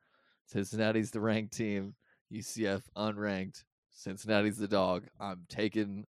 Cincinnati's 0.46 1.12
the 1.12 1.20
ranked 1.20 1.56
team. 1.56 1.94
UCF 2.34 2.82
unranked. 2.96 3.64
Cincinnati's 3.92 4.58
the 4.58 4.68
dog. 4.68 5.04
I'm 5.20 5.46
taking 5.50 6.06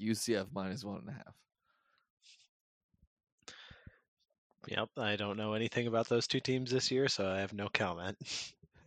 UCF 0.00 0.46
minus 0.52 0.84
one 0.84 0.98
and 0.98 1.08
a 1.08 1.12
half. 1.12 1.34
Yep, 4.68 4.90
I 4.98 5.16
don't 5.16 5.36
know 5.36 5.54
anything 5.54 5.86
about 5.86 6.08
those 6.08 6.26
two 6.26 6.40
teams 6.40 6.70
this 6.70 6.90
year, 6.90 7.08
so 7.08 7.26
I 7.26 7.38
have 7.38 7.54
no 7.54 7.68
comment. 7.72 8.18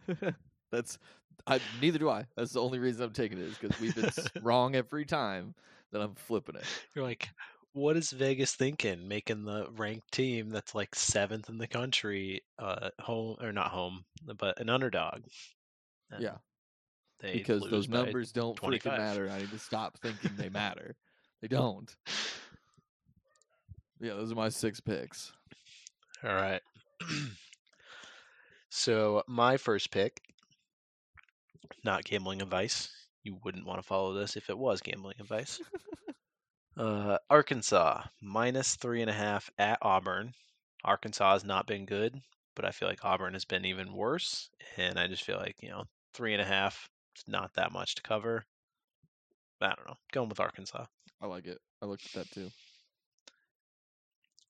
That's 0.72 1.00
I 1.48 1.60
neither 1.82 1.98
do 1.98 2.10
I. 2.10 2.26
That's 2.36 2.54
the 2.54 2.62
only 2.62 2.80
reason 2.80 3.04
I'm 3.04 3.14
taking 3.14 3.40
it 3.40 3.46
is 3.46 3.58
because 3.58 3.80
we've 3.80 3.96
been 3.96 4.12
wrong 4.44 4.76
every 4.76 5.06
time 5.06 5.56
that 5.92 6.02
I'm 6.02 6.14
flipping 6.16 6.56
it. 6.56 6.64
You're 6.96 7.04
like, 7.04 7.30
what 7.74 7.96
is 7.98 8.12
Vegas 8.12 8.54
thinking? 8.54 9.08
Making 9.08 9.46
the 9.46 9.68
ranked 9.72 10.12
team 10.12 10.50
that's 10.50 10.76
like 10.76 10.96
seventh 10.96 11.50
in 11.50 11.58
the 11.58 11.68
country, 11.68 12.42
uh, 12.60 12.90
home 13.00 13.38
or 13.42 13.52
not 13.52 13.72
home, 13.72 14.06
but 14.38 14.60
an 14.60 14.70
underdog. 14.70 15.24
And 16.12 16.22
Yeah. 16.22 16.38
they 17.20 17.34
because 17.34 17.68
those 17.70 17.88
numbers 17.88 18.32
don't 18.32 18.60
freaking 18.60 18.98
matter. 18.98 19.30
I 19.30 19.40
need 19.40 19.52
to 19.52 19.60
stop 19.60 19.98
thinking 20.00 20.36
they 20.36 20.50
matter. 20.50 20.96
They 21.42 21.48
don't. 21.48 21.96
Yeah, 24.00 24.16
those 24.16 24.32
are 24.32 24.36
my 24.36 24.50
six 24.50 24.80
picks. 24.80 25.32
All 26.24 26.34
right. 26.34 26.62
so 28.70 29.24
my 29.28 29.58
first 29.58 29.92
pick, 29.92 30.22
not 31.84 32.04
gambling 32.04 32.42
advice. 32.42 32.90
You 33.24 33.38
wouldn't 33.44 33.66
want 33.66 33.80
to 33.80 33.88
follow 33.88 34.14
this 34.14 34.36
if 34.36 34.50
it 34.50 34.58
was 34.58 34.82
gambling 34.82 35.16
advice. 35.20 35.60
uh, 36.82 37.18
Arkansas 37.30 38.02
minus 38.22 38.76
three 38.76 39.02
and 39.02 39.10
a 39.10 39.14
half 39.14 39.52
at 39.60 39.78
Auburn. 39.84 40.34
Arkansas 40.84 41.34
has 41.34 41.46
not 41.46 41.68
been 41.68 41.86
good, 41.86 42.20
but 42.56 42.66
I 42.66 42.72
feel 42.72 42.88
like 42.88 43.06
Auburn 43.06 43.34
has 43.34 43.46
been 43.46 43.66
even 43.66 43.94
worse, 43.94 44.50
and 44.78 44.98
I 44.98 45.06
just 45.06 45.24
feel 45.24 45.38
like 45.38 45.56
you 45.62 45.70
know 45.70 45.84
three 46.16 46.34
and 46.34 46.42
a 46.42 46.46
half 46.46 46.90
is 47.16 47.24
not 47.28 47.54
that 47.54 47.72
much 47.72 47.96
to 47.96 48.02
cover. 48.02 48.44
I 49.62 49.68
don't 49.68 49.88
know. 49.88 49.98
Going 50.12 50.30
with 50.30 50.40
Arkansas. 50.40 50.86
I 51.22 51.28
like 51.28 51.46
it. 51.46 51.60
I 51.84 51.86
looked 51.86 52.08
at 52.08 52.14
that 52.14 52.32
too. 52.32 52.50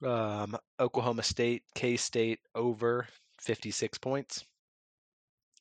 Um, 0.07 0.57
Oklahoma 0.79 1.23
State, 1.23 1.63
K 1.75 1.97
State 1.97 2.39
over 2.55 3.07
56 3.41 3.97
points. 3.97 4.45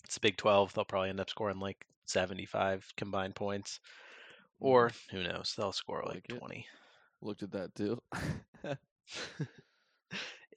It's 0.05 0.19
a 0.19 0.21
Big 0.21 0.37
12. 0.37 0.73
They'll 0.73 0.85
probably 0.85 1.11
end 1.11 1.19
up 1.21 1.31
scoring 1.31 1.59
like 1.59 1.85
75 2.07 2.87
combined 2.97 3.35
points. 3.35 3.81
Mm-hmm. 4.63 4.67
Or 4.67 4.91
who 5.11 5.23
knows? 5.23 5.55
They'll 5.57 5.73
score 5.73 6.03
like, 6.07 6.25
Like 6.29 6.31
it. 6.31 6.39
20. 6.39 6.67
Looked 7.23 7.43
at 7.43 7.53
that 7.53 7.75
too. 7.75 8.01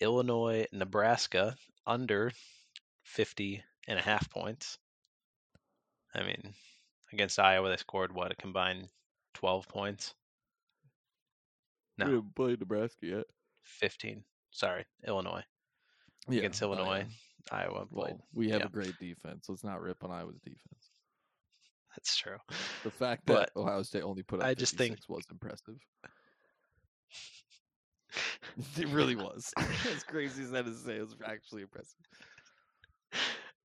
Illinois, 0.01 0.65
Nebraska 0.71 1.55
under 1.85 2.31
50 3.03 3.63
and 3.87 3.99
a 3.99 4.01
half 4.01 4.29
points. 4.29 4.77
I 6.15 6.23
mean, 6.23 6.53
against 7.11 7.39
Iowa, 7.39 7.69
they 7.69 7.77
scored 7.77 8.13
what 8.13 8.31
a 8.31 8.35
combined 8.35 8.89
12 9.35 9.67
points. 9.67 10.13
No. 11.97 12.05
We 12.05 12.13
haven't 12.13 12.35
played 12.35 12.59
Nebraska 12.59 13.05
yet. 13.05 13.25
15. 13.63 14.23
Sorry, 14.51 14.85
Illinois 15.07 15.43
Yeah, 16.27 16.39
against. 16.39 16.61
Illinois. 16.61 17.05
Iowa 17.51 17.85
played. 17.85 18.15
Well, 18.15 18.27
we 18.33 18.49
have 18.51 18.61
yeah. 18.61 18.67
a 18.67 18.69
great 18.69 18.97
defense. 18.99 19.47
Let's 19.49 19.63
not 19.63 19.81
rip 19.81 20.03
on 20.03 20.11
Iowa's 20.11 20.39
defense. 20.39 20.91
That's 21.95 22.15
true. 22.17 22.37
The 22.83 22.91
fact 22.91 23.25
that 23.27 23.51
But 23.53 23.59
Ohio 23.61 23.83
State 23.83 24.03
only 24.03 24.23
put 24.23 24.39
up 24.41 24.45
I 24.47 24.53
just 24.53 24.75
think- 24.75 24.93
56 24.95 25.09
was 25.09 25.23
impressive. 25.31 25.75
it 28.77 28.87
really 28.89 29.15
was. 29.15 29.51
as 29.93 30.03
crazy 30.03 30.43
as 30.43 30.51
that 30.51 30.67
is 30.67 30.79
to 30.79 30.85
say, 30.87 30.95
it 30.97 31.01
was 31.01 31.15
actually 31.25 31.63
impressive. 31.63 31.95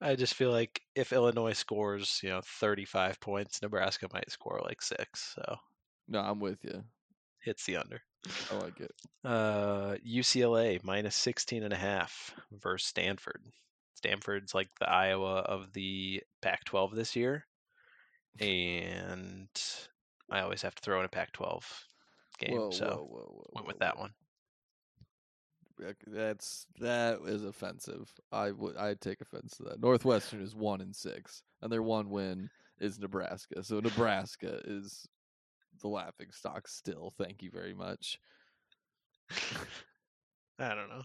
I 0.00 0.14
just 0.14 0.34
feel 0.34 0.50
like 0.52 0.80
if 0.94 1.12
Illinois 1.12 1.54
scores, 1.54 2.20
you 2.22 2.28
know, 2.28 2.40
35 2.60 3.20
points, 3.20 3.60
Nebraska 3.62 4.06
might 4.12 4.30
score 4.30 4.60
like 4.62 4.80
six. 4.80 5.34
So 5.34 5.56
No, 6.06 6.20
I'm 6.20 6.38
with 6.38 6.58
you. 6.62 6.84
hits 7.42 7.64
the 7.66 7.78
under. 7.78 8.00
I 8.50 8.54
like 8.56 8.78
it. 8.80 8.92
Uh, 9.24 9.96
UCLA 10.06 10.82
minus 10.84 11.16
16 11.16 11.62
and 11.64 11.72
a 11.72 11.76
half 11.76 12.32
versus 12.52 12.86
Stanford. 12.88 13.42
Stanford's 13.94 14.54
like 14.54 14.68
the 14.78 14.88
Iowa 14.88 15.38
of 15.40 15.72
the 15.72 16.22
Pac 16.42 16.64
12 16.66 16.94
this 16.94 17.16
year. 17.16 17.44
And 18.40 19.48
I 20.30 20.40
always 20.40 20.62
have 20.62 20.74
to 20.74 20.82
throw 20.82 21.00
in 21.00 21.06
a 21.06 21.08
Pac 21.08 21.32
12 21.32 21.86
game. 22.38 22.56
whoa, 22.56 22.70
so 22.70 23.06
whoa, 23.10 23.20
whoa, 23.20 23.50
went 23.54 23.66
with 23.66 23.78
that 23.78 23.98
one. 23.98 24.10
That's 26.06 26.66
that 26.80 27.20
is 27.24 27.44
offensive. 27.44 28.10
I 28.32 28.50
would 28.50 28.76
I'd 28.76 29.00
take 29.00 29.20
offense 29.20 29.56
to 29.58 29.64
that. 29.64 29.80
Northwestern 29.80 30.40
is 30.42 30.54
one 30.54 30.80
and 30.80 30.94
six, 30.94 31.42
and 31.62 31.70
their 31.70 31.82
one 31.82 32.10
win 32.10 32.50
is 32.80 32.98
Nebraska. 32.98 33.62
So 33.62 33.78
Nebraska 33.78 34.60
is 34.64 35.06
the 35.80 35.88
laughing 35.88 36.28
stock 36.32 36.66
still. 36.66 37.14
Thank 37.16 37.42
you 37.42 37.50
very 37.52 37.74
much. 37.74 38.18
I 40.58 40.74
don't 40.74 40.88
know. 40.88 41.02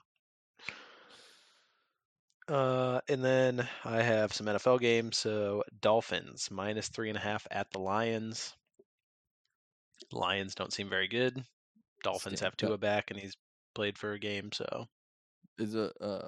Uh, 2.48 2.99
and 3.07 3.24
then 3.24 3.68
I 3.86 4.02
have 4.02 4.34
some 4.34 4.48
NFL 4.48 4.80
games. 4.80 5.18
So 5.18 5.64
Dolphins 5.82 6.49
minus 6.52 6.90
three 6.90 7.10
and 7.10 7.18
a 7.18 7.22
half 7.22 7.48
at 7.52 7.72
the 7.72 7.80
Lions. 7.80 8.53
Lions 10.11 10.56
don't 10.56 10.74
seem 10.74 10.90
very 10.90 11.07
good. 11.07 11.41
Dolphins 12.03 12.40
have 12.41 12.53
Stamped 12.53 12.64
up. 12.64 12.70
Tua 12.70 12.78
back, 12.78 13.11
and 13.11 13.20
he's 13.20 13.36
played 13.74 13.98
for 13.98 14.14
a 14.14 14.20
game. 14.20 14.52
So 14.52 14.88
Is 15.57 15.76
a 15.76 15.91
uh 16.02 16.28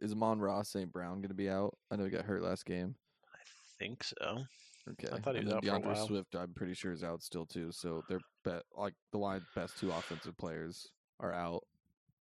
is 0.00 0.12
Amon-Ra 0.12 0.62
St. 0.62 0.90
Brown 0.90 1.16
going 1.16 1.28
to 1.28 1.34
be 1.34 1.50
out? 1.50 1.76
I 1.90 1.96
know 1.96 2.04
he 2.04 2.10
got 2.10 2.24
hurt 2.24 2.42
last 2.42 2.64
game. 2.64 2.94
I 3.34 3.38
think 3.78 4.02
so. 4.02 4.44
Okay, 4.92 5.08
I 5.14 5.18
thought 5.20 5.36
he 5.36 5.44
was 5.44 5.52
out 5.52 5.62
for 5.62 5.68
a 5.68 5.72
D'Andre 5.72 5.92
while. 5.92 6.06
Swift, 6.06 6.34
I'm 6.34 6.54
pretty 6.54 6.72
sure 6.72 6.90
is 6.90 7.04
out 7.04 7.22
still 7.22 7.44
too. 7.44 7.70
So 7.70 8.02
they're 8.08 8.20
bet 8.44 8.62
like 8.74 8.94
the 9.12 9.18
line 9.18 9.42
best 9.54 9.78
two 9.78 9.90
offensive 9.90 10.38
players 10.38 10.88
are 11.20 11.34
out, 11.34 11.64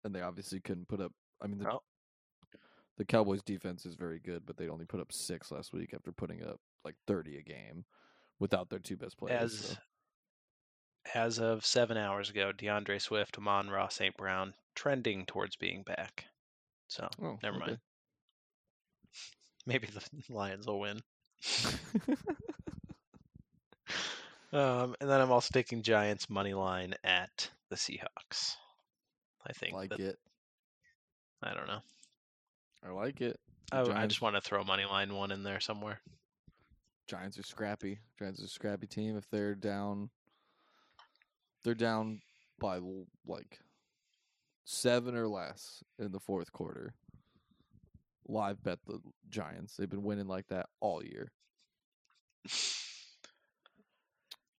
and 0.03 0.13
they 0.13 0.21
obviously 0.21 0.59
couldn't 0.59 0.87
put 0.87 0.99
up. 1.01 1.11
I 1.39 1.45
mean, 1.45 1.59
the, 1.59 1.69
Oh. 1.71 1.83
The 2.97 3.05
Cowboys 3.05 3.43
defense 3.43 3.85
is 3.85 3.95
very 3.95 4.19
good, 4.19 4.43
but 4.45 4.57
they 4.57 4.69
only 4.69 4.85
put 4.85 4.99
up 4.99 5.11
six 5.11 5.51
last 5.51 5.73
week 5.73 5.93
after 5.93 6.11
putting 6.11 6.43
up 6.43 6.59
like 6.83 6.95
30 7.05 7.37
a 7.37 7.41
game 7.41 7.85
without 8.39 8.69
their 8.69 8.79
two 8.79 8.97
best 8.97 9.17
players. 9.17 9.41
As 9.41 9.59
so. 9.59 9.75
as 11.13 11.39
of 11.39 11.65
seven 11.65 11.97
hours 11.97 12.29
ago, 12.29 12.51
D'Andre 12.51 12.97
Swift, 12.97 13.37
Amon-Ra 13.37 13.89
St. 13.89 14.17
Brown 14.17 14.53
trending 14.75 15.25
towards 15.25 15.55
being 15.55 15.83
back. 15.83 16.25
So 16.87 17.07
Oh, 17.21 17.37
never 17.43 17.59
mind. 17.59 17.77
Maybe 19.67 19.87
the 19.87 20.01
Lions 20.33 20.65
will 20.65 20.79
win. 20.79 20.99
Um, 24.53 24.95
and 25.01 25.09
then 25.09 25.19
I'm 25.19 25.31
also 25.31 25.49
taking 25.51 25.81
Giants 25.81 26.29
money 26.29 26.53
line 26.53 26.93
at 27.03 27.49
the 27.69 27.75
Seahawks. 27.75 28.55
I 29.45 29.53
think 29.53 29.73
like 29.73 29.89
that, 29.89 29.99
it. 29.99 30.17
I 31.43 31.53
don't 31.53 31.67
know. 31.67 31.81
I 32.87 32.91
like 32.91 33.21
it. 33.21 33.37
I, 33.71 33.81
I 33.81 34.05
just 34.07 34.21
want 34.21 34.35
to 34.35 34.41
throw 34.41 34.63
money 34.63 34.85
line 34.85 35.13
one 35.13 35.31
in 35.31 35.43
there 35.43 35.59
somewhere. 35.59 35.99
Giants 37.07 37.37
are 37.37 37.43
scrappy. 37.43 37.99
Giants 38.17 38.41
are 38.41 38.45
a 38.45 38.49
scrappy 38.49 38.87
team. 38.87 39.17
If 39.17 39.29
they're 39.29 39.55
down, 39.55 40.09
they're 41.63 41.73
down 41.73 42.21
by 42.59 42.79
like 43.25 43.59
seven 44.63 45.15
or 45.15 45.27
less 45.27 45.83
in 45.99 46.11
the 46.11 46.19
fourth 46.19 46.51
quarter. 46.51 46.93
Live 48.27 48.63
bet 48.63 48.79
the 48.85 48.99
Giants. 49.29 49.75
They've 49.75 49.89
been 49.89 50.03
winning 50.03 50.27
like 50.27 50.47
that 50.47 50.67
all 50.79 51.03
year. 51.03 51.31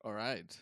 All 0.05 0.13
right, 0.13 0.57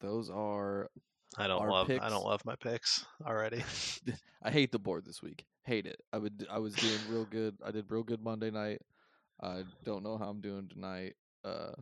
those 0.00 0.30
are. 0.30 0.88
I 1.36 1.48
don't 1.48 1.68
love 1.68 1.90
I 1.90 2.08
don't 2.08 2.24
love 2.24 2.44
my 2.46 2.54
picks 2.54 3.04
already. 3.26 3.64
I 4.42 4.50
hate 4.50 4.70
the 4.70 4.78
board 4.78 5.04
this 5.04 5.20
week. 5.20 5.44
Hate 5.64 5.86
it. 5.86 6.00
I 6.12 6.18
would. 6.18 6.46
I 6.50 6.58
was 6.58 6.74
doing 6.74 6.98
real 7.08 7.24
good. 7.24 7.56
I 7.64 7.70
did 7.70 7.90
real 7.90 8.02
good 8.02 8.22
Monday 8.22 8.50
night. 8.50 8.80
I 9.42 9.64
don't 9.84 10.02
know 10.02 10.18
how 10.18 10.28
I'm 10.28 10.40
doing 10.40 10.68
tonight, 10.68 11.14
uh, 11.44 11.72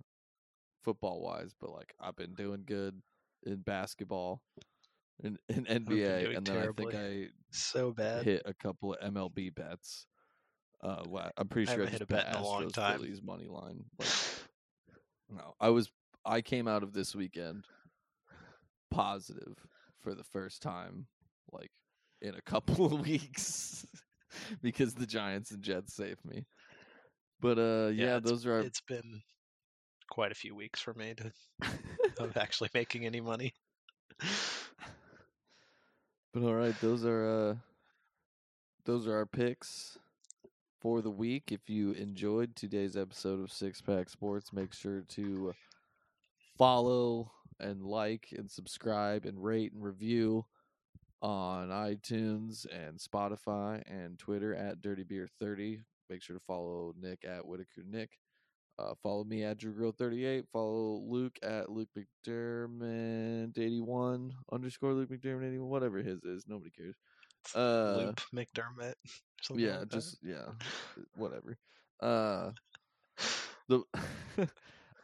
football 0.84 1.20
wise, 1.20 1.54
but 1.60 1.70
like 1.70 1.94
I've 2.00 2.16
been 2.16 2.34
doing 2.34 2.64
good 2.66 3.00
in 3.44 3.56
basketball, 3.58 4.42
in 5.22 5.38
in 5.48 5.64
NBA, 5.86 6.36
and 6.36 6.46
then 6.46 6.68
I 6.68 6.72
think 6.72 6.94
I 6.94 7.28
so 7.50 7.90
I 7.90 7.92
bad. 7.92 8.24
hit 8.24 8.42
a 8.44 8.54
couple 8.54 8.94
of 8.94 9.14
MLB 9.14 9.54
bets. 9.54 10.06
Uh, 10.82 11.02
I'm 11.36 11.48
pretty 11.48 11.66
sure 11.66 11.82
I, 11.82 11.86
haven't 11.86 11.92
hit 11.92 12.02
a 12.02 12.06
bet 12.06 12.28
in 12.28 12.34
a 12.34 12.44
long 12.44 12.70
time. 12.70 12.98
Phillies 12.98 13.22
money 13.22 13.46
line. 13.48 13.84
Like, 13.98 14.08
no, 15.30 15.54
I 15.60 15.70
was. 15.70 15.90
I 16.24 16.40
came 16.40 16.68
out 16.68 16.82
of 16.82 16.92
this 16.92 17.14
weekend 17.14 17.64
positive 18.90 19.56
for 20.00 20.14
the 20.14 20.24
first 20.24 20.62
time, 20.62 21.06
like 21.52 21.70
in 22.22 22.34
a 22.34 22.42
couple 22.42 22.86
of 22.92 23.00
weeks, 23.00 23.86
because 24.62 24.94
the 24.94 25.06
Giants 25.06 25.50
and 25.50 25.62
Jets 25.62 25.94
saved 25.94 26.24
me. 26.24 26.46
But 27.40 27.58
uh, 27.58 27.90
yeah, 27.94 28.16
it's- 28.16 28.22
those 28.24 28.46
are 28.46 28.54
our 28.54 28.60
It's 28.60 28.80
been 28.80 29.22
quite 30.10 30.32
a 30.32 30.36
few 30.36 30.54
weeks 30.54 30.80
for 30.80 30.94
me 30.94 31.14
to 31.14 31.32
of 32.18 32.36
actually 32.36 32.70
making 32.74 33.04
any 33.06 33.20
money. 33.20 33.52
But 36.32 36.42
all 36.42 36.54
right, 36.54 36.74
those 36.80 37.04
are 37.04 37.50
uh 37.50 37.54
those 38.84 39.06
are 39.06 39.14
our 39.16 39.26
picks 39.26 39.98
for 40.80 41.02
the 41.02 41.10
week. 41.10 41.52
If 41.52 41.68
you 41.68 41.92
enjoyed 41.92 42.54
today's 42.56 42.96
episode 42.96 43.40
of 43.40 43.52
Six 43.52 43.80
Pack 43.80 44.08
Sports, 44.08 44.52
make 44.52 44.72
sure 44.72 45.02
to 45.10 45.54
follow 46.56 47.30
and 47.60 47.82
like 47.82 48.28
and 48.36 48.50
subscribe 48.50 49.24
and 49.24 49.42
rate 49.42 49.72
and 49.72 49.82
review 49.82 50.44
on 51.20 51.68
iTunes 51.68 52.66
and 52.72 52.98
Spotify 52.98 53.82
and 53.86 54.18
Twitter 54.18 54.54
at 54.54 54.80
Dirty 54.80 55.04
Beer 55.04 55.28
30. 55.38 55.82
Make 56.10 56.22
sure 56.22 56.36
to 56.36 56.42
follow 56.46 56.94
Nick 57.00 57.24
at 57.24 57.46
Whitaker 57.46 57.82
Nick. 57.86 58.10
Uh, 58.78 58.94
follow 59.02 59.24
me 59.24 59.42
at 59.42 59.58
Drew 59.58 59.72
Grill 59.72 59.92
38. 59.92 60.44
Follow 60.52 61.02
Luke 61.04 61.36
at 61.42 61.68
Luke 61.68 61.88
McDermott 61.98 63.58
81 63.58 64.32
underscore 64.52 64.92
Luke 64.92 65.10
McDermott 65.10 65.48
81. 65.48 65.68
Whatever 65.68 65.98
his 65.98 66.22
is, 66.22 66.44
nobody 66.46 66.70
cares. 66.70 66.94
Uh, 67.54 67.96
Loop 67.96 68.20
McDermott. 68.32 68.94
something 69.42 69.64
yeah, 69.64 69.80
like 69.80 69.88
just 69.88 70.18
yeah, 70.22 70.46
whatever. 71.16 71.56
Uh, 72.00 72.50
the 73.68 73.82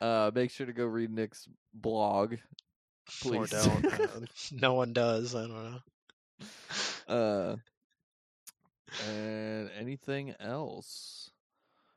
uh, 0.01 0.31
make 0.35 0.51
sure 0.51 0.67
to 0.67 0.73
go 0.73 0.85
read 0.85 1.11
Nick's 1.11 1.49
blog, 1.73 2.35
or 2.35 2.39
please. 3.21 3.51
don't. 3.51 3.87
uh, 3.87 4.21
no 4.53 4.75
one 4.75 4.93
does. 4.93 5.35
I 5.35 5.43
don't 5.43 5.73
know. 5.73 5.79
Uh, 7.09 7.57
and 9.09 9.71
anything 9.79 10.35
else? 10.41 11.31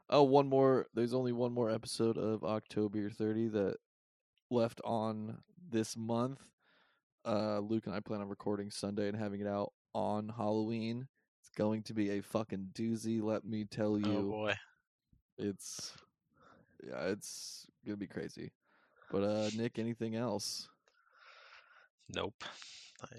Oh, 0.10 0.24
one 0.24 0.48
more. 0.48 0.88
There's 0.94 1.14
only 1.14 1.34
one 1.34 1.54
more 1.54 1.70
episode 1.70 2.18
of 2.18 2.44
October 2.44 3.10
30 3.10 3.50
that 3.50 3.76
left 4.50 4.82
on 4.84 5.38
this 5.70 5.98
month. 5.98 6.42
Uh, 7.26 7.60
Luke 7.60 7.86
and 7.88 7.96
I 7.96 8.00
plan 8.00 8.22
on 8.22 8.30
recording 8.30 8.72
Sunday 8.72 9.10
and 9.10 9.18
having 9.18 9.42
it 9.42 9.48
out 9.48 9.74
on 9.94 10.30
Halloween. 10.30 11.08
It's 11.42 11.50
going 11.58 11.84
to 11.84 11.94
be 11.94 12.12
a 12.12 12.22
fucking 12.22 12.70
doozy. 12.74 13.22
Let 13.22 13.44
me 13.44 13.66
tell 13.66 13.98
you. 13.98 14.18
Oh 14.18 14.32
boy. 14.32 14.54
it's 15.38 15.92
yeah, 16.86 17.08
it's 17.08 17.68
gonna 17.86 17.98
be 17.98 18.08
crazy. 18.08 18.52
But 19.12 19.24
uh, 19.24 19.50
Nick, 19.56 19.80
anything 19.80 20.16
else? 20.16 20.68
Nope. 22.14 22.44
I, 23.04 23.18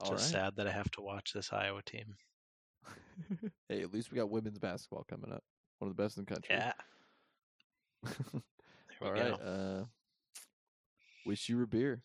All 0.00 0.10
just 0.12 0.32
right. 0.34 0.42
sad 0.42 0.56
that 0.56 0.66
I 0.66 0.72
have 0.72 0.90
to 0.92 1.00
watch 1.00 1.32
this 1.32 1.52
Iowa 1.52 1.80
team. 1.86 2.16
hey, 3.68 3.82
at 3.82 3.92
least 3.92 4.10
we 4.10 4.16
got 4.16 4.30
women's 4.30 4.58
basketball 4.58 5.04
coming 5.08 5.32
up. 5.32 5.42
One 5.78 5.90
of 5.90 5.96
the 5.96 6.02
best 6.02 6.16
in 6.16 6.24
the 6.24 6.32
country. 6.32 6.56
Yeah. 6.56 6.72
There 9.00 9.12
we 9.12 9.20
All 9.20 9.26
go. 9.26 9.30
right. 9.30 9.40
Uh, 9.42 9.84
wish 11.26 11.48
you 11.48 11.58
were 11.58 11.66
beer. 11.66 12.02